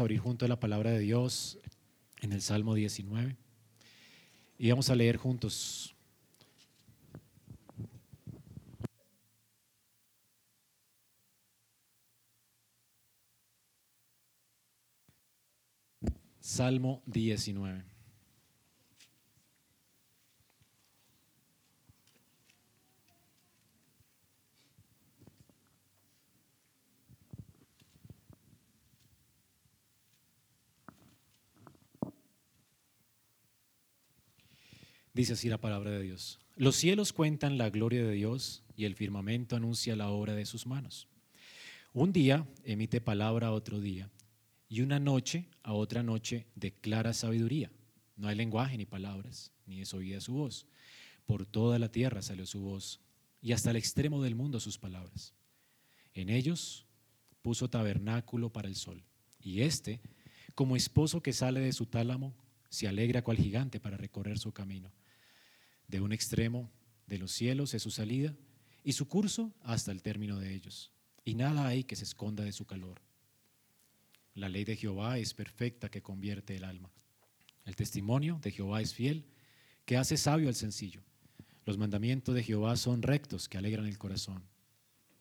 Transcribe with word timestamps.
abrir 0.00 0.18
junto 0.20 0.44
a 0.44 0.48
la 0.48 0.58
palabra 0.58 0.90
de 0.90 0.98
Dios 0.98 1.58
en 2.20 2.32
el 2.32 2.42
Salmo 2.42 2.74
19 2.74 3.36
y 4.58 4.70
vamos 4.70 4.90
a 4.90 4.94
leer 4.94 5.16
juntos. 5.16 5.94
Salmo 16.40 17.02
19. 17.06 17.89
Dice 35.12 35.32
así 35.32 35.48
la 35.48 35.58
palabra 35.58 35.90
de 35.90 36.02
Dios. 36.02 36.38
Los 36.56 36.76
cielos 36.76 37.12
cuentan 37.12 37.58
la 37.58 37.70
gloria 37.70 38.04
de 38.04 38.12
Dios 38.12 38.62
y 38.76 38.84
el 38.84 38.94
firmamento 38.94 39.56
anuncia 39.56 39.96
la 39.96 40.10
obra 40.10 40.34
de 40.34 40.46
sus 40.46 40.66
manos. 40.66 41.08
Un 41.92 42.12
día 42.12 42.46
emite 42.64 43.00
palabra 43.00 43.48
a 43.48 43.52
otro 43.52 43.80
día 43.80 44.08
y 44.68 44.82
una 44.82 45.00
noche 45.00 45.48
a 45.64 45.72
otra 45.72 46.04
noche 46.04 46.46
declara 46.54 47.12
sabiduría. 47.12 47.72
No 48.16 48.28
hay 48.28 48.36
lenguaje 48.36 48.76
ni 48.76 48.86
palabras, 48.86 49.52
ni 49.66 49.80
es 49.80 49.92
oída 49.94 50.20
su 50.20 50.34
voz. 50.34 50.66
Por 51.26 51.44
toda 51.44 51.80
la 51.80 51.90
tierra 51.90 52.22
salió 52.22 52.46
su 52.46 52.60
voz 52.60 53.00
y 53.42 53.52
hasta 53.52 53.70
el 53.70 53.76
extremo 53.76 54.22
del 54.22 54.36
mundo 54.36 54.60
sus 54.60 54.78
palabras. 54.78 55.34
En 56.14 56.28
ellos 56.28 56.86
puso 57.42 57.68
tabernáculo 57.68 58.52
para 58.52 58.68
el 58.68 58.76
sol 58.76 59.02
y 59.40 59.62
éste, 59.62 60.00
como 60.54 60.76
esposo 60.76 61.20
que 61.20 61.32
sale 61.32 61.58
de 61.58 61.72
su 61.72 61.86
tálamo, 61.86 62.36
se 62.68 62.86
alegra 62.86 63.22
cual 63.22 63.38
gigante 63.38 63.80
para 63.80 63.96
recorrer 63.96 64.38
su 64.38 64.52
camino. 64.52 64.92
De 65.90 66.00
un 66.00 66.12
extremo 66.12 66.70
de 67.08 67.18
los 67.18 67.32
cielos 67.32 67.74
es 67.74 67.82
su 67.82 67.90
salida 67.90 68.36
y 68.84 68.92
su 68.92 69.08
curso 69.08 69.52
hasta 69.62 69.90
el 69.90 70.02
término 70.02 70.38
de 70.38 70.54
ellos. 70.54 70.92
Y 71.24 71.34
nada 71.34 71.66
hay 71.66 71.82
que 71.82 71.96
se 71.96 72.04
esconda 72.04 72.44
de 72.44 72.52
su 72.52 72.64
calor. 72.64 73.02
La 74.34 74.48
ley 74.48 74.62
de 74.64 74.76
Jehová 74.76 75.18
es 75.18 75.34
perfecta 75.34 75.90
que 75.90 76.00
convierte 76.00 76.54
el 76.54 76.62
alma. 76.62 76.92
El 77.64 77.74
testimonio 77.74 78.38
de 78.40 78.52
Jehová 78.52 78.80
es 78.80 78.94
fiel, 78.94 79.26
que 79.84 79.96
hace 79.96 80.16
sabio 80.16 80.46
al 80.46 80.54
sencillo. 80.54 81.02
Los 81.64 81.76
mandamientos 81.76 82.36
de 82.36 82.44
Jehová 82.44 82.76
son 82.76 83.02
rectos, 83.02 83.48
que 83.48 83.58
alegran 83.58 83.86
el 83.86 83.98
corazón. 83.98 84.44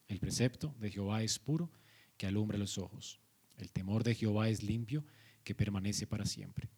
El 0.07 0.19
precepto 0.19 0.75
de 0.79 0.91
Jehová 0.91 1.23
es 1.23 1.39
puro, 1.39 1.71
que 2.15 2.27
alumbra 2.27 2.59
los 2.59 2.77
ojos. 2.77 3.19
El 3.57 3.71
temor 3.71 4.03
de 4.03 4.13
Jehová 4.13 4.49
es 4.49 4.61
limpio, 4.61 5.03
que 5.43 5.55
permanece 5.55 6.05
para 6.05 6.27
siempre. 6.27 6.69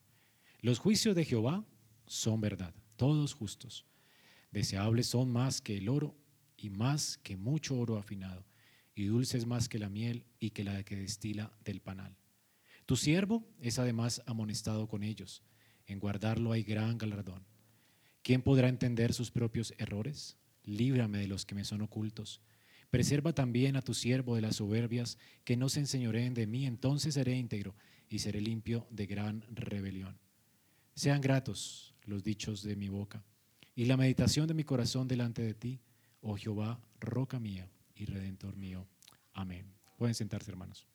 Los 0.62 0.80
juicios 0.80 1.14
de 1.14 1.26
Jehová 1.26 1.66
son 2.06 2.40
verdad, 2.40 2.74
todos 3.02 3.34
justos. 3.34 3.88
Deseables 4.52 5.08
son 5.08 5.32
más 5.32 5.60
que 5.60 5.76
el 5.76 5.90
oro 5.90 6.16
y 6.56 6.70
más 6.70 7.18
que 7.24 7.36
mucho 7.36 7.76
oro 7.76 7.98
afinado, 7.98 8.46
y 8.94 9.06
dulces 9.06 9.48
más 9.48 9.68
que 9.68 9.80
la 9.80 9.90
miel 9.90 10.24
y 10.40 10.52
que 10.52 10.64
la 10.64 10.84
que 10.84 10.98
destila 10.98 11.52
del 11.66 11.82
panal. 11.82 12.16
Tu 12.86 12.96
siervo 12.96 13.44
es 13.60 13.80
además 13.80 14.22
amonestado 14.28 14.88
con 14.88 15.02
ellos. 15.02 15.42
En 15.88 16.00
guardarlo 16.00 16.52
hay 16.52 16.62
gran 16.62 17.00
galardón. 17.00 17.44
¿Quién 18.22 18.44
podrá 18.44 18.70
entender 18.70 19.14
sus 19.14 19.32
propios 19.32 19.74
errores? 19.80 20.38
Líbrame 20.64 21.18
de 21.18 21.28
los 21.28 21.48
que 21.48 21.56
me 21.56 21.66
son 21.66 21.82
ocultos. 21.82 22.40
Preserva 22.92 23.34
también 23.34 23.78
a 23.78 23.82
tu 23.82 23.96
siervo 23.96 24.36
de 24.36 24.42
las 24.42 24.58
soberbias, 24.58 25.18
que 25.44 25.58
no 25.58 25.70
se 25.70 25.80
enseñoreen 25.80 26.36
de 26.36 26.46
mí, 26.46 26.68
entonces 26.68 27.16
seré 27.16 27.36
íntegro 27.36 27.74
y 28.10 28.20
seré 28.20 28.42
limpio 28.42 28.86
de 28.92 29.08
gran 29.08 29.44
rebelión. 29.50 30.20
Sean 30.94 31.20
gratos 31.20 31.91
los 32.06 32.24
dichos 32.24 32.64
de 32.64 32.76
mi 32.76 32.90
boca 32.90 33.24
y 33.76 33.86
la 33.86 33.98
meditación 33.98 34.48
de 34.48 34.54
mi 34.54 34.64
corazón 34.64 35.08
delante 35.08 35.42
de 35.42 35.54
ti, 35.54 35.80
oh 36.22 36.36
Jehová, 36.36 36.80
roca 37.00 37.40
mía 37.40 37.70
y 37.96 38.06
redentor 38.06 38.56
mío. 38.56 38.88
Amén. 39.34 39.66
Pueden 39.98 40.16
sentarse, 40.16 40.52
hermanos. 40.52 40.88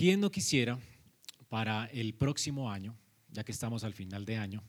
¿Quién 0.00 0.20
no 0.20 0.30
quisiera 0.30 0.78
para 1.50 1.84
el 1.86 2.14
próximo 2.14 2.70
año, 2.70 2.96
ya 3.28 3.44
que 3.44 3.52
estamos 3.52 3.84
al 3.84 3.92
final 3.92 4.24
de 4.24 4.38
año, 4.38 4.62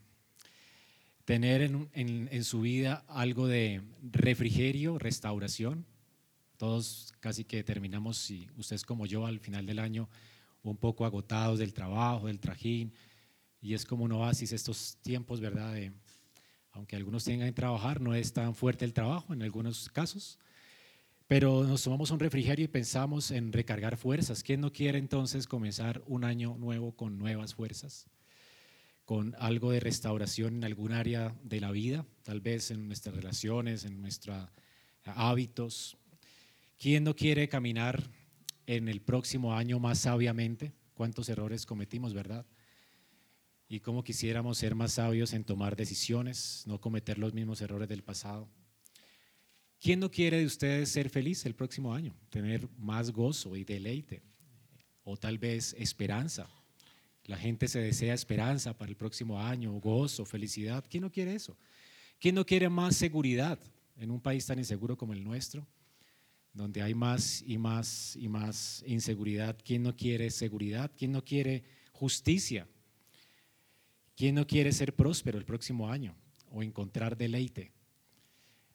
tener 1.32 1.62
en, 1.62 2.44
su 2.44 2.60
vida 2.60 3.06
algo 3.08 3.48
de 3.48 3.82
refrigerio, 4.04 5.00
restauración. 5.00 5.86
Todos 6.58 7.14
casi 7.22 7.46
que 7.46 7.64
terminamos, 7.64 8.18
si 8.18 8.50
ustedes 8.58 8.84
como 8.84 9.06
yo, 9.06 9.26
al 9.26 9.40
final 9.40 9.66
del 9.66 9.80
año, 9.80 10.10
un 10.62 10.76
poco 10.76 11.06
agotados 11.06 11.58
del 11.58 11.74
trabajo, 11.74 12.28
del 12.28 12.42
trajín, 12.42 12.92
y 13.62 13.76
es 13.76 13.86
como 13.86 14.04
un 14.04 14.12
oasis 14.12 14.52
estos 14.52 14.98
tiempos, 15.02 15.40
¿verdad? 15.40 15.74
aunque 16.74 16.98
algunos 16.98 17.24
tengan 17.24 17.48
que 17.48 17.54
trabajar, 17.54 18.02
no 18.02 18.14
es 18.14 18.34
tan 18.34 18.54
fuerte 18.54 18.84
el 18.84 18.92
trabajo 18.92 19.34
en 19.34 19.42
algunos 19.42 19.88
casos, 19.88 20.38
pero 21.28 21.64
nos 21.64 21.82
tomamos 21.82 22.12
un 22.12 22.20
refrigerio 22.20 22.66
y 22.66 22.68
pensamos 22.68 23.32
en 23.32 23.54
recargar 23.54 23.96
fuerzas. 23.96 24.44
¿Quién 24.44 24.60
no 24.60 24.74
quiere 24.74 25.00
entonces 25.00 25.48
comenzar 25.48 26.04
un 26.08 26.26
año 26.26 26.58
nuevo 26.58 26.92
con 26.92 27.18
nuevas 27.18 27.56
fuerzas? 27.56 28.10
Con 29.06 29.36
algo 29.40 29.72
de 29.72 29.80
restauración 29.80 30.56
en 30.56 30.64
algún 30.64 30.92
área 30.92 31.36
de 31.44 31.60
la 31.60 31.72
vida, 31.72 32.06
tal 32.24 32.40
vez 32.40 32.72
en 32.72 32.88
nuestras 32.88 33.16
relaciones, 33.16 33.84
en 33.84 34.02
nuestros 34.02 34.50
hábitos. 35.04 35.98
¿Quién 36.78 37.04
no 37.04 37.16
quiere 37.16 37.50
caminar 37.50 38.10
en 38.66 38.88
el 38.88 39.02
próximo 39.02 39.56
año 39.56 39.80
más 39.80 40.00
sabiamente? 40.00 40.74
¿Cuántos 40.94 41.30
errores 41.30 41.66
cometimos, 41.66 42.14
verdad? 42.14 42.46
Y 43.68 43.80
cómo 43.80 44.04
quisiéramos 44.04 44.58
ser 44.58 44.76
más 44.76 44.94
sabios 44.94 45.34
en 45.34 45.44
tomar 45.44 45.76
decisiones, 45.76 46.64
no 46.68 46.80
cometer 46.80 47.18
los 47.18 47.34
mismos 47.34 47.62
errores 47.62 47.90
del 47.90 48.04
pasado. 48.04 48.50
¿Quién 49.80 50.00
no 50.00 50.12
quiere 50.12 50.38
de 50.38 50.46
ustedes 50.46 50.90
ser 50.90 51.10
feliz 51.10 51.46
el 51.46 51.56
próximo 51.56 51.94
año? 51.94 52.16
Tener 52.30 52.70
más 52.78 53.12
gozo 53.12 53.56
y 53.56 53.64
deleite, 53.64 54.22
o 55.04 55.18
tal 55.18 55.40
vez 55.40 55.76
esperanza 55.80 56.48
la 57.26 57.38
gente 57.38 57.68
se 57.68 57.80
desea 57.80 58.14
esperanza 58.14 58.78
para 58.78 58.90
el 58.90 58.98
próximo 58.98 59.40
año, 59.40 59.72
gozo, 59.74 60.26
felicidad. 60.26 60.84
¿Quién 60.90 61.04
no 61.04 61.12
quiere 61.12 61.36
eso? 61.36 61.58
¿Quién 62.20 62.36
no 62.36 62.46
quiere 62.46 62.70
más 62.70 62.96
seguridad 62.96 63.60
en 63.98 64.12
un 64.12 64.20
país 64.20 64.46
tan 64.46 64.60
inseguro 64.60 64.98
como 64.98 65.14
el 65.14 65.24
nuestro, 65.24 65.68
donde 66.54 66.82
hay 66.82 66.94
más 66.94 67.44
y 67.46 67.58
más 67.58 68.16
y 68.16 68.28
más 68.28 68.84
inseguridad? 68.88 69.58
¿Quién 69.64 69.84
no 69.84 69.96
quiere 69.96 70.32
seguridad? 70.32 70.92
¿Quién 70.98 71.12
no 71.12 71.24
quiere 71.24 71.64
justicia? 71.92 72.68
¿Quién 74.16 74.36
no 74.36 74.46
quiere 74.46 74.72
ser 74.72 74.96
próspero 74.96 75.38
el 75.38 75.46
próximo 75.46 75.90
año 75.90 76.16
o 76.50 76.64
encontrar 76.64 77.18
deleite? 77.18 77.72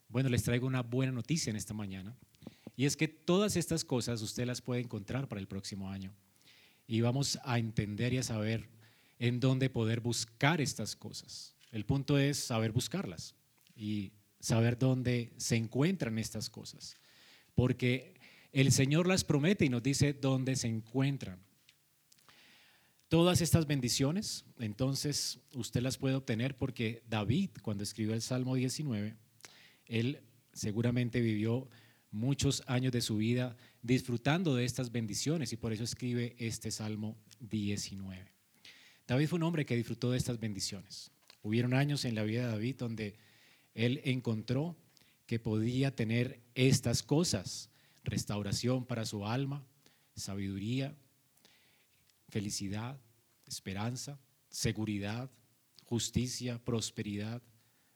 Bueno, 0.09 0.29
les 0.29 0.43
traigo 0.43 0.67
una 0.67 0.83
buena 0.83 1.11
noticia 1.11 1.49
en 1.49 1.57
esta 1.57 1.73
mañana 1.73 2.17
y 2.77 2.85
es 2.85 2.95
que 2.95 3.09
todas 3.09 3.57
estas 3.57 3.83
cosas 3.83 4.21
usted 4.21 4.45
las 4.45 4.61
puede 4.61 4.81
encontrar 4.81 5.27
para 5.27 5.41
el 5.41 5.47
próximo 5.47 5.89
año 5.89 6.13
y 6.87 7.01
vamos 7.01 7.37
a 7.43 7.59
entender 7.59 8.13
y 8.13 8.17
a 8.17 8.23
saber 8.23 8.69
en 9.19 9.39
dónde 9.39 9.69
poder 9.69 9.99
buscar 9.99 10.61
estas 10.61 10.95
cosas. 10.95 11.53
El 11.71 11.85
punto 11.85 12.17
es 12.17 12.37
saber 12.37 12.71
buscarlas 12.71 13.35
y 13.75 14.13
saber 14.39 14.79
dónde 14.79 15.33
se 15.37 15.55
encuentran 15.55 16.17
estas 16.17 16.49
cosas, 16.49 16.95
porque 17.55 18.15
el 18.53 18.71
Señor 18.71 19.07
las 19.07 19.23
promete 19.23 19.65
y 19.65 19.69
nos 19.69 19.83
dice 19.83 20.13
dónde 20.13 20.55
se 20.55 20.67
encuentran. 20.67 21.39
Todas 23.09 23.41
estas 23.41 23.67
bendiciones, 23.67 24.45
entonces 24.59 25.39
usted 25.53 25.81
las 25.81 25.97
puede 25.97 26.15
obtener 26.15 26.57
porque 26.57 27.03
David, 27.09 27.51
cuando 27.61 27.83
escribió 27.83 28.13
el 28.13 28.21
Salmo 28.21 28.55
19, 28.55 29.15
él 29.85 30.21
seguramente 30.53 31.21
vivió 31.21 31.69
muchos 32.11 32.63
años 32.67 32.91
de 32.91 33.01
su 33.01 33.17
vida 33.17 33.55
disfrutando 33.87 34.53
de 34.53 34.65
estas 34.65 34.91
bendiciones 34.91 35.53
y 35.53 35.57
por 35.57 35.71
eso 35.71 35.85
escribe 35.85 36.35
este 36.37 36.71
Salmo 36.71 37.17
19. 37.39 38.33
David 39.07 39.27
fue 39.27 39.37
un 39.37 39.43
hombre 39.43 39.65
que 39.65 39.77
disfrutó 39.77 40.11
de 40.11 40.17
estas 40.17 40.39
bendiciones. 40.41 41.09
Hubieron 41.41 41.73
años 41.73 42.03
en 42.03 42.13
la 42.13 42.23
vida 42.23 42.45
de 42.45 42.51
David 42.51 42.75
donde 42.75 43.15
él 43.73 44.01
encontró 44.03 44.75
que 45.25 45.39
podía 45.39 45.95
tener 45.95 46.41
estas 46.53 47.01
cosas, 47.01 47.69
restauración 48.03 48.85
para 48.85 49.05
su 49.05 49.25
alma, 49.25 49.65
sabiduría, 50.15 50.93
felicidad, 52.27 52.99
esperanza, 53.45 54.19
seguridad, 54.49 55.31
justicia, 55.85 56.59
prosperidad. 56.63 57.41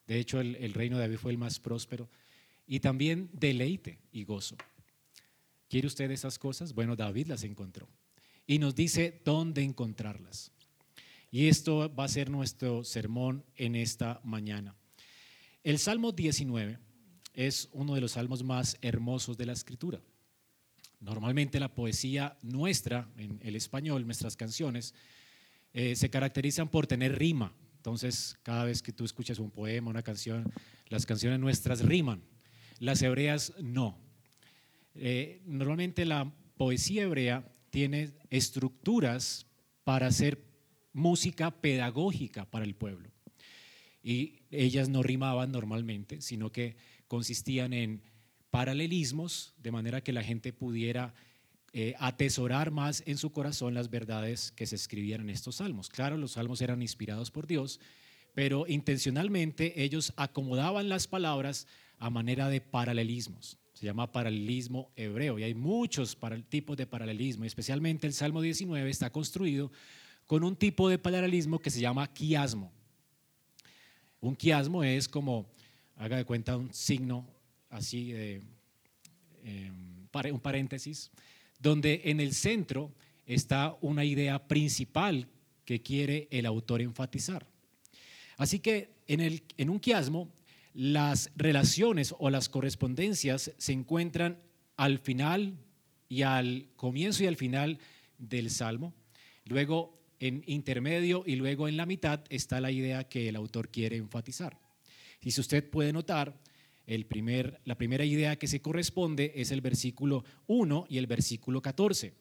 De 0.08 0.20
hecho, 0.20 0.40
el, 0.40 0.74
reino 0.74 0.96
de 0.98 1.04
David 1.04 1.18
fue 1.18 1.34
el 1.34 1.38
más 1.38 1.60
próspero 1.60 2.10
y 2.66 2.80
también 2.80 3.30
deleite 3.34 4.00
y 4.14 4.24
gozo. 4.24 4.56
¿Quiere 5.72 5.88
usted 5.88 6.12
esas 6.12 6.38
cosas? 6.38 6.74
Bueno, 6.74 6.98
David 6.98 7.28
las 7.28 7.46
encontró 7.46 7.88
y 8.46 8.60
nos 8.60 8.76
dice 8.76 9.22
dónde 9.24 9.64
encontrarlas. 9.64 10.52
Y 11.32 11.48
esto 11.48 11.90
va 11.96 12.04
a 12.04 12.10
ser 12.10 12.30
nuestro 12.30 12.84
sermón 12.84 13.46
en 13.56 13.76
esta 13.78 14.20
mañana. 14.26 14.76
El 15.64 15.80
Salmo 15.80 16.12
19 16.12 16.78
es 17.34 17.70
uno 17.72 17.96
de 17.96 18.02
los 18.02 18.12
salmos 18.12 18.44
más 18.44 18.78
hermosos 18.82 19.38
de 19.38 19.46
la 19.46 19.54
escritura. 19.54 20.02
Normalmente 21.00 21.58
la 21.58 21.74
poesía 21.74 22.38
nuestra, 22.42 23.10
en 23.16 23.40
el 23.42 23.56
español, 23.56 24.06
nuestras 24.06 24.36
canciones, 24.36 24.94
eh, 25.72 25.96
se 25.96 26.10
caracterizan 26.10 26.68
por 26.68 26.86
tener 26.86 27.18
rima. 27.18 27.56
Entonces, 27.78 28.38
cada 28.44 28.66
vez 28.66 28.82
que 28.82 28.92
tú 28.92 29.06
escuchas 29.06 29.40
un 29.40 29.52
poema, 29.52 29.90
una 29.90 30.04
canción, 30.04 30.52
las 30.90 31.06
canciones 31.06 31.40
nuestras 31.40 31.82
riman. 31.82 32.22
Las 32.80 33.02
hebreas 33.02 33.54
no. 33.62 34.11
Eh, 34.96 35.42
normalmente 35.46 36.06
la 36.06 36.32
poesía 36.58 37.04
hebrea 37.04 37.50
tiene 37.70 38.12
estructuras 38.30 39.48
para 39.84 40.08
hacer 40.08 40.44
música 40.94 41.52
pedagógica 41.52 42.46
para 42.46 42.66
el 42.66 42.76
pueblo. 42.76 43.10
Y 44.04 44.40
ellas 44.50 44.90
no 44.90 45.04
rimaban 45.04 45.52
normalmente, 45.52 46.22
sino 46.22 46.52
que 46.52 46.76
consistían 47.08 47.74
en 47.74 48.02
paralelismos, 48.50 49.54
de 49.58 49.72
manera 49.72 50.02
que 50.02 50.12
la 50.12 50.24
gente 50.24 50.54
pudiera 50.54 51.14
eh, 51.74 51.96
atesorar 52.00 52.72
más 52.72 53.02
en 53.06 53.18
su 53.18 53.32
corazón 53.32 53.74
las 53.74 53.90
verdades 53.90 54.52
que 54.52 54.66
se 54.66 54.76
escribían 54.76 55.22
en 55.22 55.30
estos 55.30 55.58
salmos. 55.58 55.90
Claro, 55.90 56.18
los 56.18 56.34
salmos 56.34 56.62
eran 56.62 56.82
inspirados 56.82 57.32
por 57.32 57.48
Dios, 57.48 57.80
pero 58.34 58.66
intencionalmente 58.68 59.84
ellos 59.84 60.14
acomodaban 60.18 60.90
las 60.90 61.08
palabras 61.08 61.68
a 61.98 62.10
manera 62.10 62.50
de 62.50 62.60
paralelismos. 62.60 63.58
Se 63.82 63.88
llama 63.88 64.12
paralelismo 64.12 64.92
hebreo 64.96 65.40
y 65.40 65.44
hay 65.44 65.56
muchos 65.56 66.16
tipos 66.50 66.78
de 66.78 66.86
paralelismo, 66.86 67.46
especialmente 67.46 68.06
el 68.06 68.14
Salmo 68.14 68.40
19 68.40 68.88
está 68.88 69.12
construido 69.12 69.72
con 70.28 70.44
un 70.44 70.56
tipo 70.56 70.88
de 70.88 71.00
paralelismo 71.00 71.58
que 71.58 71.72
se 71.72 71.82
llama 71.82 72.14
quiasmo. 72.14 72.72
Un 74.20 74.36
quiasmo 74.36 74.84
es 74.84 75.10
como, 75.10 75.50
haga 75.96 76.18
de 76.18 76.26
cuenta, 76.26 76.58
un 76.58 76.72
signo 76.72 77.26
así, 77.72 78.12
de, 78.12 78.44
em, 79.44 80.08
un 80.32 80.40
paréntesis, 80.40 81.10
donde 81.60 82.04
en 82.06 82.20
el 82.20 82.36
centro 82.36 82.94
está 83.26 83.76
una 83.82 84.06
idea 84.06 84.48
principal 84.48 85.28
que 85.66 85.82
quiere 85.82 86.28
el 86.30 86.46
autor 86.46 86.82
enfatizar. 86.82 87.48
Así 88.38 88.60
que 88.60 88.92
en, 89.08 89.22
el, 89.22 89.42
en 89.58 89.72
un 89.72 89.80
quiasmo, 89.80 90.32
las 90.74 91.32
relaciones 91.36 92.14
o 92.18 92.30
las 92.30 92.50
correspondencias 92.50 93.52
se 93.58 93.74
encuentran 93.74 94.40
al 94.78 95.00
final 95.00 95.58
y 96.08 96.24
al 96.24 96.70
comienzo 96.76 97.24
y 97.24 97.28
al 97.28 97.36
final 97.36 97.80
del 98.18 98.50
salmo. 98.50 98.94
Luego 99.46 100.00
en 100.20 100.44
intermedio 100.46 101.24
y 101.26 101.36
luego 101.36 101.68
en 101.68 101.78
la 101.78 101.86
mitad 101.86 102.22
está 102.30 102.62
la 102.62 102.72
idea 102.72 103.06
que 103.06 103.30
el 103.30 103.36
autor 103.36 103.70
quiere 103.70 103.98
enfatizar. 103.98 104.60
Y 105.22 105.32
si 105.32 105.42
usted 105.42 105.70
puede 105.70 105.94
notar, 105.94 106.40
el 106.86 107.06
primer, 107.06 107.62
la 107.66 107.78
primera 107.78 108.06
idea 108.06 108.38
que 108.38 108.48
se 108.48 108.62
corresponde 108.62 109.34
es 109.36 109.52
el 109.52 109.62
versículo 109.62 110.24
1 110.48 110.88
y 110.90 110.98
el 110.98 111.08
versículo 111.08 111.62
14. 111.62 112.14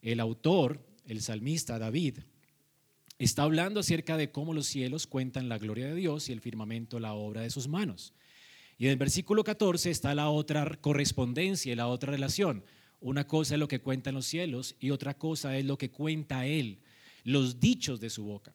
El 0.00 0.20
autor, 0.20 0.84
el 1.04 1.20
salmista 1.20 1.78
David, 1.78 2.18
está 3.18 3.42
hablando 3.42 3.80
acerca 3.80 4.16
de 4.16 4.30
cómo 4.30 4.54
los 4.54 4.66
cielos 4.66 5.06
cuentan 5.06 5.48
la 5.48 5.58
gloria 5.58 5.86
de 5.86 5.94
Dios 5.94 6.28
y 6.28 6.32
el 6.32 6.40
firmamento 6.40 7.00
la 7.00 7.14
obra 7.14 7.42
de 7.42 7.50
sus 7.50 7.68
manos. 7.68 8.14
Y 8.78 8.86
en 8.86 8.92
el 8.92 8.96
versículo 8.96 9.44
14 9.44 9.90
está 9.90 10.14
la 10.14 10.28
otra 10.30 10.76
correspondencia, 10.80 11.76
la 11.76 11.88
otra 11.88 12.10
relación. 12.10 12.64
Una 13.00 13.26
cosa 13.26 13.54
es 13.54 13.60
lo 13.60 13.68
que 13.68 13.80
cuentan 13.80 14.14
los 14.14 14.26
cielos 14.26 14.76
y 14.80 14.90
otra 14.90 15.14
cosa 15.14 15.56
es 15.56 15.64
lo 15.64 15.78
que 15.78 15.90
cuenta 15.90 16.46
Él, 16.46 16.80
los 17.24 17.60
dichos 17.60 18.00
de 18.00 18.10
su 18.10 18.24
boca. 18.24 18.54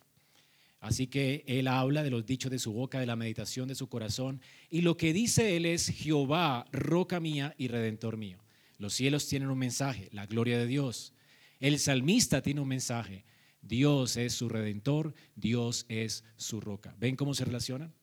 Así 0.79 1.07
que 1.07 1.43
él 1.47 1.67
habla 1.67 2.03
de 2.03 2.11
los 2.11 2.25
dichos 2.25 2.51
de 2.51 2.59
su 2.59 2.71
boca, 2.71 2.99
de 2.99 3.07
la 3.07 3.15
meditación 3.15 3.67
de 3.67 3.75
su 3.75 3.87
corazón. 3.89 4.41
Y 4.69 4.81
lo 4.81 4.95
que 4.95 5.11
dice 5.11 5.57
él 5.57 5.65
es, 5.65 5.87
Jehová, 5.87 6.65
roca 6.71 7.19
mía 7.19 7.55
y 7.57 7.67
redentor 7.67 8.15
mío. 8.17 8.39
Los 8.77 8.93
cielos 8.93 9.27
tienen 9.27 9.49
un 9.49 9.57
mensaje, 9.57 10.07
la 10.11 10.27
gloria 10.27 10.57
de 10.57 10.67
Dios. 10.67 11.13
El 11.59 11.79
salmista 11.79 12.43
tiene 12.43 12.61
un 12.61 12.67
mensaje, 12.67 13.25
Dios 13.61 14.17
es 14.17 14.33
su 14.33 14.49
redentor, 14.49 15.13
Dios 15.35 15.85
es 15.89 16.23
su 16.35 16.61
roca. 16.61 16.95
¿Ven 16.99 17.15
cómo 17.15 17.33
se 17.33 17.45
relacionan? 17.45 17.93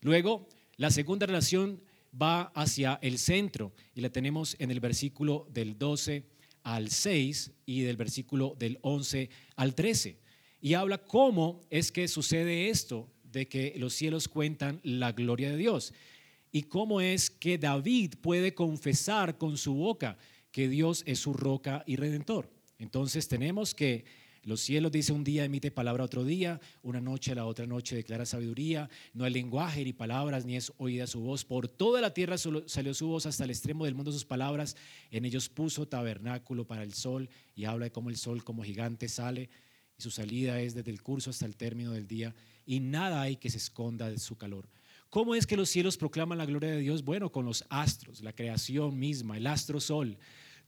Luego, 0.00 0.48
la 0.76 0.90
segunda 0.90 1.26
relación 1.26 1.80
va 2.20 2.52
hacia 2.54 2.98
el 3.02 3.18
centro 3.18 3.72
y 3.94 4.00
la 4.00 4.10
tenemos 4.10 4.56
en 4.58 4.70
el 4.70 4.80
versículo 4.80 5.48
del 5.50 5.78
12 5.78 6.24
al 6.62 6.90
6 6.90 7.52
y 7.66 7.82
del 7.82 7.96
versículo 7.96 8.56
del 8.58 8.78
11 8.82 9.30
al 9.56 9.74
13 9.74 10.24
y 10.64 10.72
habla 10.72 10.96
cómo 10.96 11.60
es 11.68 11.92
que 11.92 12.08
sucede 12.08 12.70
esto 12.70 13.12
de 13.22 13.46
que 13.46 13.74
los 13.76 13.92
cielos 13.92 14.28
cuentan 14.28 14.80
la 14.82 15.12
gloria 15.12 15.50
de 15.50 15.58
Dios 15.58 15.92
y 16.52 16.62
cómo 16.62 17.02
es 17.02 17.28
que 17.28 17.58
David 17.58 18.14
puede 18.22 18.54
confesar 18.54 19.36
con 19.36 19.58
su 19.58 19.74
boca 19.74 20.16
que 20.50 20.66
Dios 20.68 21.02
es 21.04 21.18
su 21.18 21.34
roca 21.34 21.84
y 21.86 21.96
redentor. 21.96 22.50
Entonces 22.78 23.28
tenemos 23.28 23.74
que 23.74 24.06
los 24.44 24.60
cielos 24.60 24.92
dice 24.92 25.12
un 25.12 25.24
día 25.24 25.44
emite 25.44 25.70
palabra 25.70 26.04
otro 26.04 26.24
día, 26.24 26.60
una 26.82 27.00
noche 27.00 27.34
la 27.34 27.46
otra 27.46 27.66
noche 27.66 27.96
declara 27.96 28.26
sabiduría, 28.26 28.88
no 29.12 29.24
hay 29.24 29.32
lenguaje 29.32 29.84
ni 29.84 29.92
palabras 29.92 30.44
ni 30.44 30.56
es 30.56 30.72
oída 30.78 31.06
su 31.06 31.20
voz. 31.20 31.44
Por 31.44 31.68
toda 31.68 32.00
la 32.00 32.12
tierra 32.12 32.36
salió 32.38 32.94
su 32.94 33.08
voz 33.08 33.26
hasta 33.26 33.44
el 33.44 33.50
extremo 33.50 33.84
del 33.84 33.94
mundo 33.94 34.12
sus 34.12 34.24
palabras. 34.24 34.76
En 35.10 35.24
ellos 35.24 35.48
puso 35.48 35.86
tabernáculo 35.86 36.66
para 36.66 36.82
el 36.82 36.92
sol 36.94 37.28
y 37.54 37.64
habla 37.64 37.86
de 37.86 37.92
cómo 37.92 38.10
el 38.10 38.16
sol 38.16 38.44
como 38.44 38.62
gigante 38.62 39.08
sale 39.08 39.50
y 39.98 40.02
su 40.02 40.10
salida 40.10 40.60
es 40.60 40.74
desde 40.74 40.90
el 40.90 41.02
curso 41.02 41.30
hasta 41.30 41.46
el 41.46 41.56
término 41.56 41.92
del 41.92 42.06
día, 42.06 42.34
y 42.66 42.80
nada 42.80 43.22
hay 43.22 43.36
que 43.36 43.50
se 43.50 43.58
esconda 43.58 44.10
de 44.10 44.18
su 44.18 44.36
calor. 44.36 44.68
¿Cómo 45.08 45.36
es 45.36 45.46
que 45.46 45.56
los 45.56 45.68
cielos 45.68 45.96
proclaman 45.96 46.38
la 46.38 46.46
gloria 46.46 46.70
de 46.70 46.80
Dios? 46.80 47.04
Bueno, 47.04 47.30
con 47.30 47.44
los 47.44 47.64
astros, 47.68 48.20
la 48.22 48.32
creación 48.32 48.98
misma, 48.98 49.36
el 49.36 49.46
astro 49.46 49.78
sol. 49.78 50.18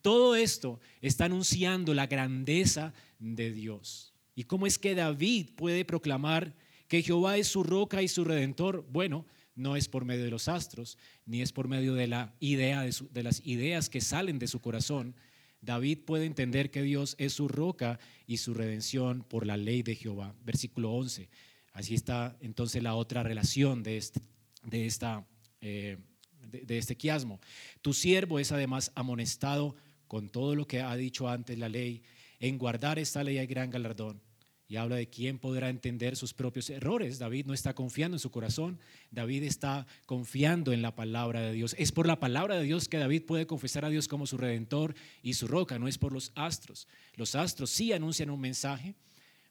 Todo 0.03 0.37
esto 0.37 0.81
está 1.01 1.25
anunciando 1.25 1.95
la 1.95 2.07
grandeza 2.07 2.93
de 3.19 3.53
Dios. 3.53 4.15
¿Y 4.35 4.45
cómo 4.45 4.67
es 4.67 4.79
que 4.79 4.95
David 4.95 5.51
puede 5.57 5.85
proclamar 5.85 6.55
que 6.89 7.03
Jehová 7.03 7.37
es 7.37 7.49
su 7.49 7.63
roca 7.63 8.03
y 8.03 8.09
su 8.09 8.25
redentor? 8.25 8.87
Bueno, 8.91 9.27
no 9.55 9.75
es 9.75 9.89
por 9.89 10.05
medio 10.05 10.25
de 10.25 10.31
los 10.31 10.49
astros, 10.49 10.99
ni 11.25 11.41
es 11.41 11.53
por 11.53 11.67
medio 11.67 11.95
de 11.95 12.07
la 12.07 12.35
idea 12.41 12.83
de, 12.83 13.23
las 13.23 13.41
ideas 13.45 13.89
que 13.89 14.01
salen 14.01 14.39
de 14.39 14.47
su 14.47 14.61
corazón, 14.61 15.17
David 15.63 16.01
puede 16.05 16.27
entender 16.27 16.71
que 16.71 16.83
Dios 16.83 17.17
es 17.19 17.33
su 17.33 17.49
roca 17.49 17.99
y 18.27 18.37
su 18.37 18.55
redención 18.55 19.25
por 19.25 19.47
la 19.47 19.57
ley 19.57 19.83
de 19.83 19.97
Jehová. 19.97 20.35
Versículo 20.45 20.93
11. 20.93 21.29
Así 21.73 21.95
está 21.95 22.37
entonces 22.41 22.83
la 22.83 22.95
otra 22.95 23.23
relación 23.23 23.83
de 23.83 23.97
este, 23.97 24.21
de 24.63 24.87
esta, 24.87 25.27
eh, 25.61 25.97
de, 26.41 26.79
este 26.79 26.97
quiasmo. 26.97 27.41
Tu 27.83 27.93
siervo 27.95 28.39
es 28.39 28.53
además 28.53 28.93
amonestado 28.95 29.75
con 30.07 30.29
todo 30.29 30.55
lo 30.55 30.67
que 30.67 30.81
ha 30.81 30.95
dicho 30.97 31.29
antes 31.29 31.59
la 31.59 31.69
ley. 31.69 32.03
En 32.41 32.59
guardar 32.59 32.99
esta 32.99 33.25
ley 33.25 33.39
hay 33.39 33.47
gran 33.47 33.71
galardón 33.71 34.21
y 34.69 34.77
habla 34.77 34.97
de 34.97 35.09
quién 35.09 35.39
podrá 35.39 35.69
entender 35.69 36.17
sus 36.17 36.35
propios 36.35 36.71
errores. 36.71 37.19
David 37.19 37.47
no 37.47 37.55
está 37.55 37.75
confiando 37.75 38.17
en 38.17 38.21
su 38.21 38.31
corazón, 38.31 38.81
David 39.11 39.45
está 39.45 39.87
confiando 40.07 40.73
en 40.73 40.83
la 40.83 40.95
palabra 40.95 41.41
de 41.41 41.53
Dios. 41.53 41.75
Es 41.79 41.93
por 41.93 42.07
la 42.07 42.19
palabra 42.19 42.57
de 42.57 42.65
Dios 42.65 42.89
que 42.89 42.99
David 42.99 43.23
puede 43.27 43.47
confesar 43.47 43.85
a 43.85 43.91
Dios 43.91 44.09
como 44.09 44.27
su 44.27 44.37
redentor 44.37 44.95
y 45.23 45.35
su 45.35 45.47
roca, 45.47 45.79
no 45.79 45.89
es 45.89 45.99
por 45.99 46.13
los 46.13 46.33
astros. 46.35 46.89
Los 47.15 47.35
astros 47.35 47.71
sí 47.71 47.93
anuncian 47.93 48.31
un 48.31 48.41
mensaje, 48.41 48.95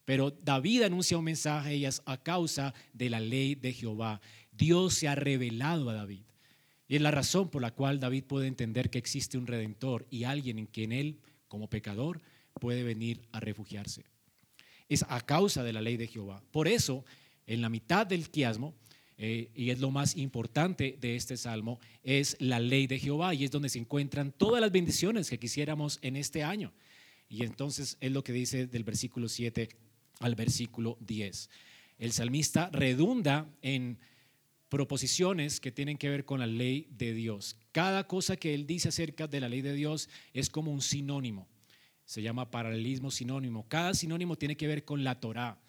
pero 0.03 0.31
David 0.31 0.83
anuncia 0.83 1.17
un 1.17 1.23
mensaje 1.23 1.85
es 1.85 2.01
a 2.05 2.21
causa 2.21 2.73
de 2.93 3.09
la 3.09 3.19
ley 3.19 3.55
de 3.55 3.73
Jehová. 3.73 4.21
Dios 4.51 4.95
se 4.95 5.07
ha 5.07 5.15
revelado 5.15 5.89
a 5.89 5.93
David. 5.93 6.23
Y 6.87 6.95
es 6.95 7.01
la 7.01 7.11
razón 7.11 7.49
por 7.49 7.61
la 7.61 7.71
cual 7.71 7.99
David 7.99 8.25
puede 8.25 8.47
entender 8.47 8.89
que 8.89 8.99
existe 8.99 9.37
un 9.37 9.47
redentor 9.47 10.05
y 10.09 10.23
alguien 10.23 10.59
en 10.59 10.67
quien 10.67 10.91
él, 10.91 11.19
como 11.47 11.69
pecador, 11.69 12.21
puede 12.59 12.83
venir 12.83 13.21
a 13.31 13.39
refugiarse 13.39 14.05
es 14.89 15.05
a 15.09 15.21
causa 15.21 15.63
de 15.63 15.73
la 15.73 15.81
ley 15.81 15.97
de 15.97 16.07
Jehová. 16.07 16.43
Por 16.51 16.67
eso, 16.67 17.05
en 17.47 17.61
la 17.61 17.69
mitad 17.69 18.05
del 18.05 18.29
quiasmo, 18.29 18.75
eh, 19.17 19.49
y 19.55 19.69
es 19.69 19.79
lo 19.79 19.91
más 19.91 20.15
importante 20.17 20.97
de 20.99 21.15
este 21.15 21.37
salmo, 21.37 21.79
es 22.03 22.35
la 22.39 22.59
ley 22.59 22.85
de 22.87 22.99
Jehová 22.99 23.33
y 23.33 23.45
es 23.45 23.51
donde 23.51 23.69
se 23.69 23.79
encuentran 23.79 24.31
todas 24.31 24.61
las 24.61 24.71
bendiciones 24.71 25.29
que 25.29 25.39
quisiéramos 25.39 25.99
en 26.01 26.17
este 26.17 26.43
año. 26.43 26.73
Y 27.29 27.43
entonces 27.43 27.97
es 28.01 28.11
lo 28.11 28.23
que 28.23 28.33
dice 28.33 28.67
del 28.67 28.83
versículo 28.83 29.29
7 29.29 29.69
al 30.19 30.35
versículo 30.35 30.97
10. 30.99 31.49
El 31.97 32.11
salmista 32.11 32.69
redunda 32.71 33.49
en 33.61 33.99
proposiciones 34.69 35.59
que 35.59 35.71
tienen 35.71 35.97
que 35.97 36.09
ver 36.09 36.25
con 36.25 36.39
la 36.39 36.47
ley 36.47 36.87
de 36.91 37.13
Dios. 37.13 37.57
Cada 37.71 38.07
cosa 38.07 38.35
que 38.35 38.53
él 38.53 38.65
dice 38.67 38.89
acerca 38.89 39.27
de 39.27 39.39
la 39.39 39.49
ley 39.49 39.61
de 39.61 39.73
Dios 39.73 40.09
es 40.33 40.49
como 40.49 40.71
un 40.71 40.81
sinónimo 40.81 41.47
se 42.05 42.21
llama 42.21 42.51
paralelismo 42.51 43.11
sinónimo. 43.11 43.67
Cada 43.67 43.93
sinónimo 43.93 44.37
tiene 44.37 44.55
que 44.55 44.67
ver 44.67 44.85
con 44.85 45.03
la 45.03 45.19
Torá. 45.19 45.59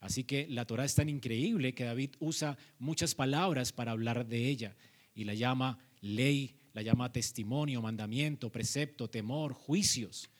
Así 0.00 0.22
que 0.24 0.46
la 0.48 0.64
Torá 0.66 0.84
es 0.84 0.94
tan 0.94 1.08
increíble 1.08 1.74
que 1.74 1.84
David 1.84 2.10
usa 2.20 2.56
muchas 2.78 3.14
palabras 3.14 3.72
para 3.72 3.92
hablar 3.92 4.26
de 4.26 4.48
ella 4.48 4.76
y 5.14 5.24
la 5.24 5.34
llama 5.34 5.78
ley, 6.00 6.56
la 6.74 6.82
llama 6.82 7.10
testimonio, 7.10 7.82
mandamiento, 7.82 8.52
precepto, 8.52 9.08
temor, 9.08 9.54
juicios. 9.54 10.30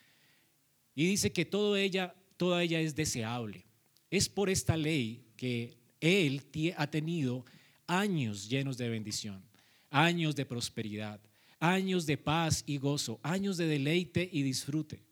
Y 0.94 1.06
dice 1.06 1.32
que 1.32 1.44
todo 1.44 1.76
ella, 1.76 2.14
toda 2.36 2.62
ella 2.62 2.80
es 2.80 2.94
deseable. 2.94 3.66
Es 4.10 4.28
por 4.28 4.50
esta 4.50 4.76
ley 4.76 5.32
que 5.36 5.78
Él 6.00 6.42
ha 6.76 6.88
tenido 6.88 7.44
años 7.88 8.48
llenos 8.48 8.78
de 8.78 8.88
bendición, 8.88 9.42
años 9.90 10.36
de 10.36 10.46
prosperidad, 10.46 11.20
años 11.58 12.06
de 12.06 12.16
paz 12.16 12.62
y 12.66 12.78
gozo, 12.78 13.18
años 13.24 13.56
de 13.56 13.66
deleite 13.66 14.28
y 14.30 14.42
disfrute. 14.42 15.02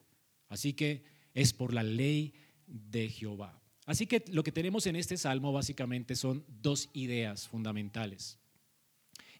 Así 0.49 0.75
que 0.75 1.03
es 1.35 1.53
por 1.53 1.75
la 1.75 1.83
ley 1.83 2.35
de 2.67 3.09
Jehová. 3.09 3.61
Así 3.85 4.07
que 4.07 4.25
lo 4.29 4.45
que 4.45 4.53
tenemos 4.53 4.87
en 4.87 4.97
este 4.97 5.17
salmo 5.17 5.53
básicamente 5.53 6.15
son 6.15 6.45
dos 6.63 6.89
ideas 6.93 7.49
fundamentales. 7.49 8.39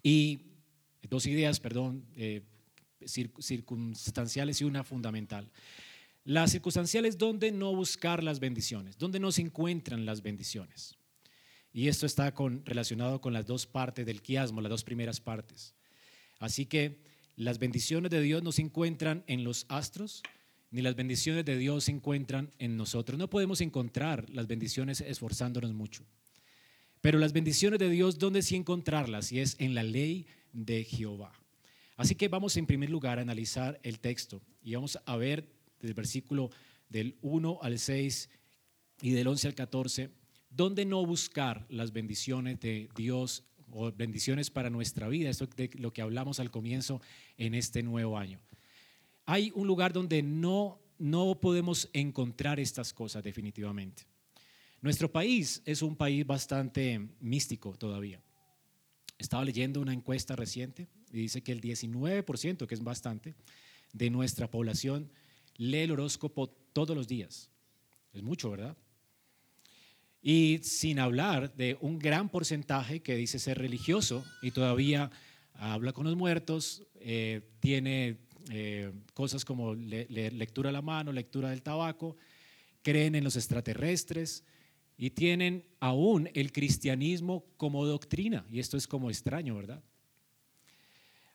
Y 0.03 0.41
dos 1.03 1.27
ideas, 1.27 1.61
perdón, 1.61 2.05
eh, 2.17 2.43
circunstanciales 3.07 4.61
y 4.61 4.65
una 4.65 4.85
fundamental. 4.85 5.51
Las 6.25 6.53
circunstanciales, 6.53 7.19
¿dónde 7.19 7.53
no 7.53 7.75
buscar 7.75 8.23
las 8.23 8.41
bendiciones? 8.41 8.99
¿Dónde 8.99 9.21
no 9.21 9.31
se 9.31 9.43
encuentran 9.43 10.05
las 10.07 10.23
bendiciones? 10.23 10.96
Y 11.77 11.89
esto 11.89 12.07
está 12.07 12.33
con, 12.33 12.65
relacionado 12.65 13.21
con 13.21 13.35
las 13.35 13.45
dos 13.45 13.67
partes 13.67 14.07
del 14.07 14.23
quiasmo, 14.23 14.63
las 14.63 14.71
dos 14.71 14.83
primeras 14.83 15.21
partes. 15.21 15.75
Así 16.39 16.65
que 16.65 17.03
las 17.37 17.59
bendiciones 17.59 18.11
de 18.11 18.23
Dios 18.23 18.43
no 18.43 18.51
se 18.51 18.63
encuentran 18.63 19.25
en 19.27 19.45
los 19.45 19.67
astros, 19.69 20.23
ni 20.71 20.81
las 20.81 20.97
bendiciones 20.97 21.45
de 21.45 21.59
Dios 21.59 21.85
se 21.85 21.91
encuentran 21.91 22.51
en 22.59 22.79
nosotros. 22.79 23.19
No 23.19 23.29
podemos 23.29 23.61
encontrar 23.61 24.25
las 24.31 24.47
bendiciones 24.47 25.03
esforzándonos 25.03 25.75
mucho. 25.75 26.07
Pero 27.03 27.19
las 27.19 27.35
bendiciones 27.35 27.79
de 27.79 27.91
Dios, 27.91 28.19
¿dónde 28.19 28.41
sí 28.41 28.57
encontrarlas? 28.57 29.31
Y 29.31 29.41
es 29.41 29.55
en 29.59 29.75
la 29.75 29.83
ley 29.83 30.27
de 30.55 30.83
Jehová. 30.83 31.35
Así 31.99 32.15
que 32.15 32.29
vamos 32.29 32.57
en 32.57 32.65
primer 32.65 32.89
lugar 32.89 33.19
a 33.19 33.23
analizar 33.23 33.79
el 33.83 34.01
texto 34.01 34.41
y 34.63 34.77
vamos 34.77 34.99
a 35.05 35.17
ver 35.19 35.47
del 35.83 35.93
versículo 35.93 36.49
del 36.89 37.19
1 37.21 37.59
al 37.61 37.79
6 37.79 38.31
y 39.03 39.11
del 39.11 39.27
11 39.27 39.49
al 39.49 39.55
14, 39.55 40.11
dónde 40.57 40.85
no 40.85 41.05
buscar 41.05 41.67
las 41.69 41.93
bendiciones 41.93 42.59
de 42.61 42.89
Dios 42.97 43.45
o 43.71 43.93
bendiciones 43.93 44.51
para 44.51 44.71
nuestra 44.71 45.09
vida, 45.09 45.29
esto 45.29 45.47
de 45.47 45.71
lo 45.75 45.93
que 45.93 46.03
hablamos 46.03 46.41
al 46.41 46.51
comienzo 46.51 47.01
en 47.37 47.55
este 47.55 47.83
nuevo 47.83 48.17
año. 48.17 48.41
Hay 49.27 49.53
un 49.55 49.67
lugar 49.67 49.93
donde 49.93 50.23
no, 50.23 50.81
no 50.99 51.39
podemos 51.41 51.91
encontrar 51.93 52.59
estas 52.59 52.93
cosas 52.93 53.23
definitivamente. 53.23 54.05
Nuestro 54.81 55.11
país 55.11 55.63
es 55.65 55.83
un 55.83 55.97
país 55.97 56.27
bastante 56.27 57.09
místico 57.21 57.77
todavía. 57.77 58.21
Estaba 59.19 59.45
leyendo 59.45 59.81
una 59.81 59.93
encuesta 59.93 60.37
reciente 60.37 60.89
y 61.11 61.19
dice 61.19 61.43
que 61.43 61.53
el 61.53 61.61
19%, 61.61 62.67
que 62.67 62.75
es 62.75 62.85
bastante, 62.85 63.35
de 63.93 64.11
nuestra 64.11 64.51
población 64.51 65.11
lee 65.57 65.79
el 65.79 65.93
horóscopo 65.93 66.49
todos 66.73 66.97
los 66.97 67.09
días. 67.09 67.51
Es 68.13 68.23
mucho, 68.23 68.51
¿verdad? 68.51 68.77
Y 70.23 70.59
sin 70.63 70.99
hablar 70.99 71.55
de 71.55 71.77
un 71.81 71.99
gran 71.99 72.29
porcentaje 72.29 73.01
que 73.01 73.15
dice 73.15 73.39
ser 73.39 73.59
religioso 73.59 74.25
y 74.43 74.51
todavía 74.51 75.11
habla 75.55 75.93
con 75.93 76.05
los 76.05 76.17
muertos, 76.17 76.83
eh, 77.01 77.43
tiene 77.61 78.19
eh, 78.51 78.93
cosas 79.15 79.45
como 79.45 79.75
lectura 79.75 80.71
a 80.71 80.73
la 80.73 80.83
mano, 80.83 81.13
lectura 81.13 81.51
del 81.51 81.63
tabaco, 81.63 82.17
creen 82.83 83.15
en 83.15 83.25
los 83.25 83.37
extraterrestres 83.37 84.45
y 84.97 85.11
tienen 85.11 85.65
aún 85.81 86.29
el 86.35 86.53
cristianismo 86.53 87.45
como 87.57 87.85
doctrina. 87.87 88.47
Y 88.51 88.61
esto 88.61 88.77
es 88.77 88.87
como 88.87 89.11
extraño, 89.11 89.57
¿verdad? 89.57 89.83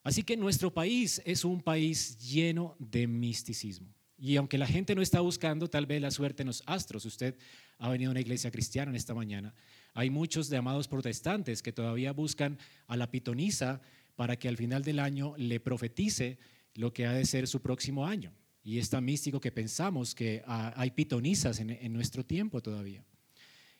Así 0.03 0.23
que 0.23 0.35
nuestro 0.35 0.73
país 0.73 1.21
es 1.25 1.45
un 1.45 1.61
país 1.61 2.17
lleno 2.17 2.75
de 2.79 3.05
misticismo. 3.07 3.93
Y 4.23 4.35
aunque 4.35 4.59
la 4.59 4.67
gente 4.67 4.93
no 4.93 5.01
está 5.01 5.19
buscando 5.19 5.67
tal 5.67 5.87
vez 5.87 5.99
la 5.99 6.11
suerte 6.11 6.43
en 6.43 6.47
los 6.47 6.61
astros, 6.67 7.05
usted 7.05 7.35
ha 7.79 7.89
venido 7.89 8.11
a 8.11 8.13
una 8.13 8.21
iglesia 8.21 8.51
cristiana 8.51 8.91
en 8.91 8.95
esta 8.95 9.15
mañana, 9.15 9.51
hay 9.95 10.11
muchos 10.11 10.47
de 10.47 10.57
amados 10.57 10.87
protestantes 10.87 11.63
que 11.63 11.73
todavía 11.73 12.13
buscan 12.13 12.59
a 12.85 12.95
la 12.97 13.09
pitonisa 13.09 13.81
para 14.15 14.37
que 14.37 14.47
al 14.47 14.57
final 14.57 14.83
del 14.83 14.99
año 14.99 15.33
le 15.37 15.59
profetice 15.59 16.37
lo 16.75 16.93
que 16.93 17.07
ha 17.07 17.13
de 17.13 17.25
ser 17.25 17.47
su 17.47 17.63
próximo 17.63 18.05
año. 18.05 18.31
Y 18.63 18.77
es 18.77 18.91
tan 18.91 19.03
místico 19.03 19.41
que 19.41 19.51
pensamos 19.51 20.13
que 20.13 20.43
hay 20.45 20.91
pitonisas 20.91 21.59
en, 21.59 21.71
en 21.71 21.91
nuestro 21.91 22.23
tiempo 22.23 22.61
todavía 22.61 23.03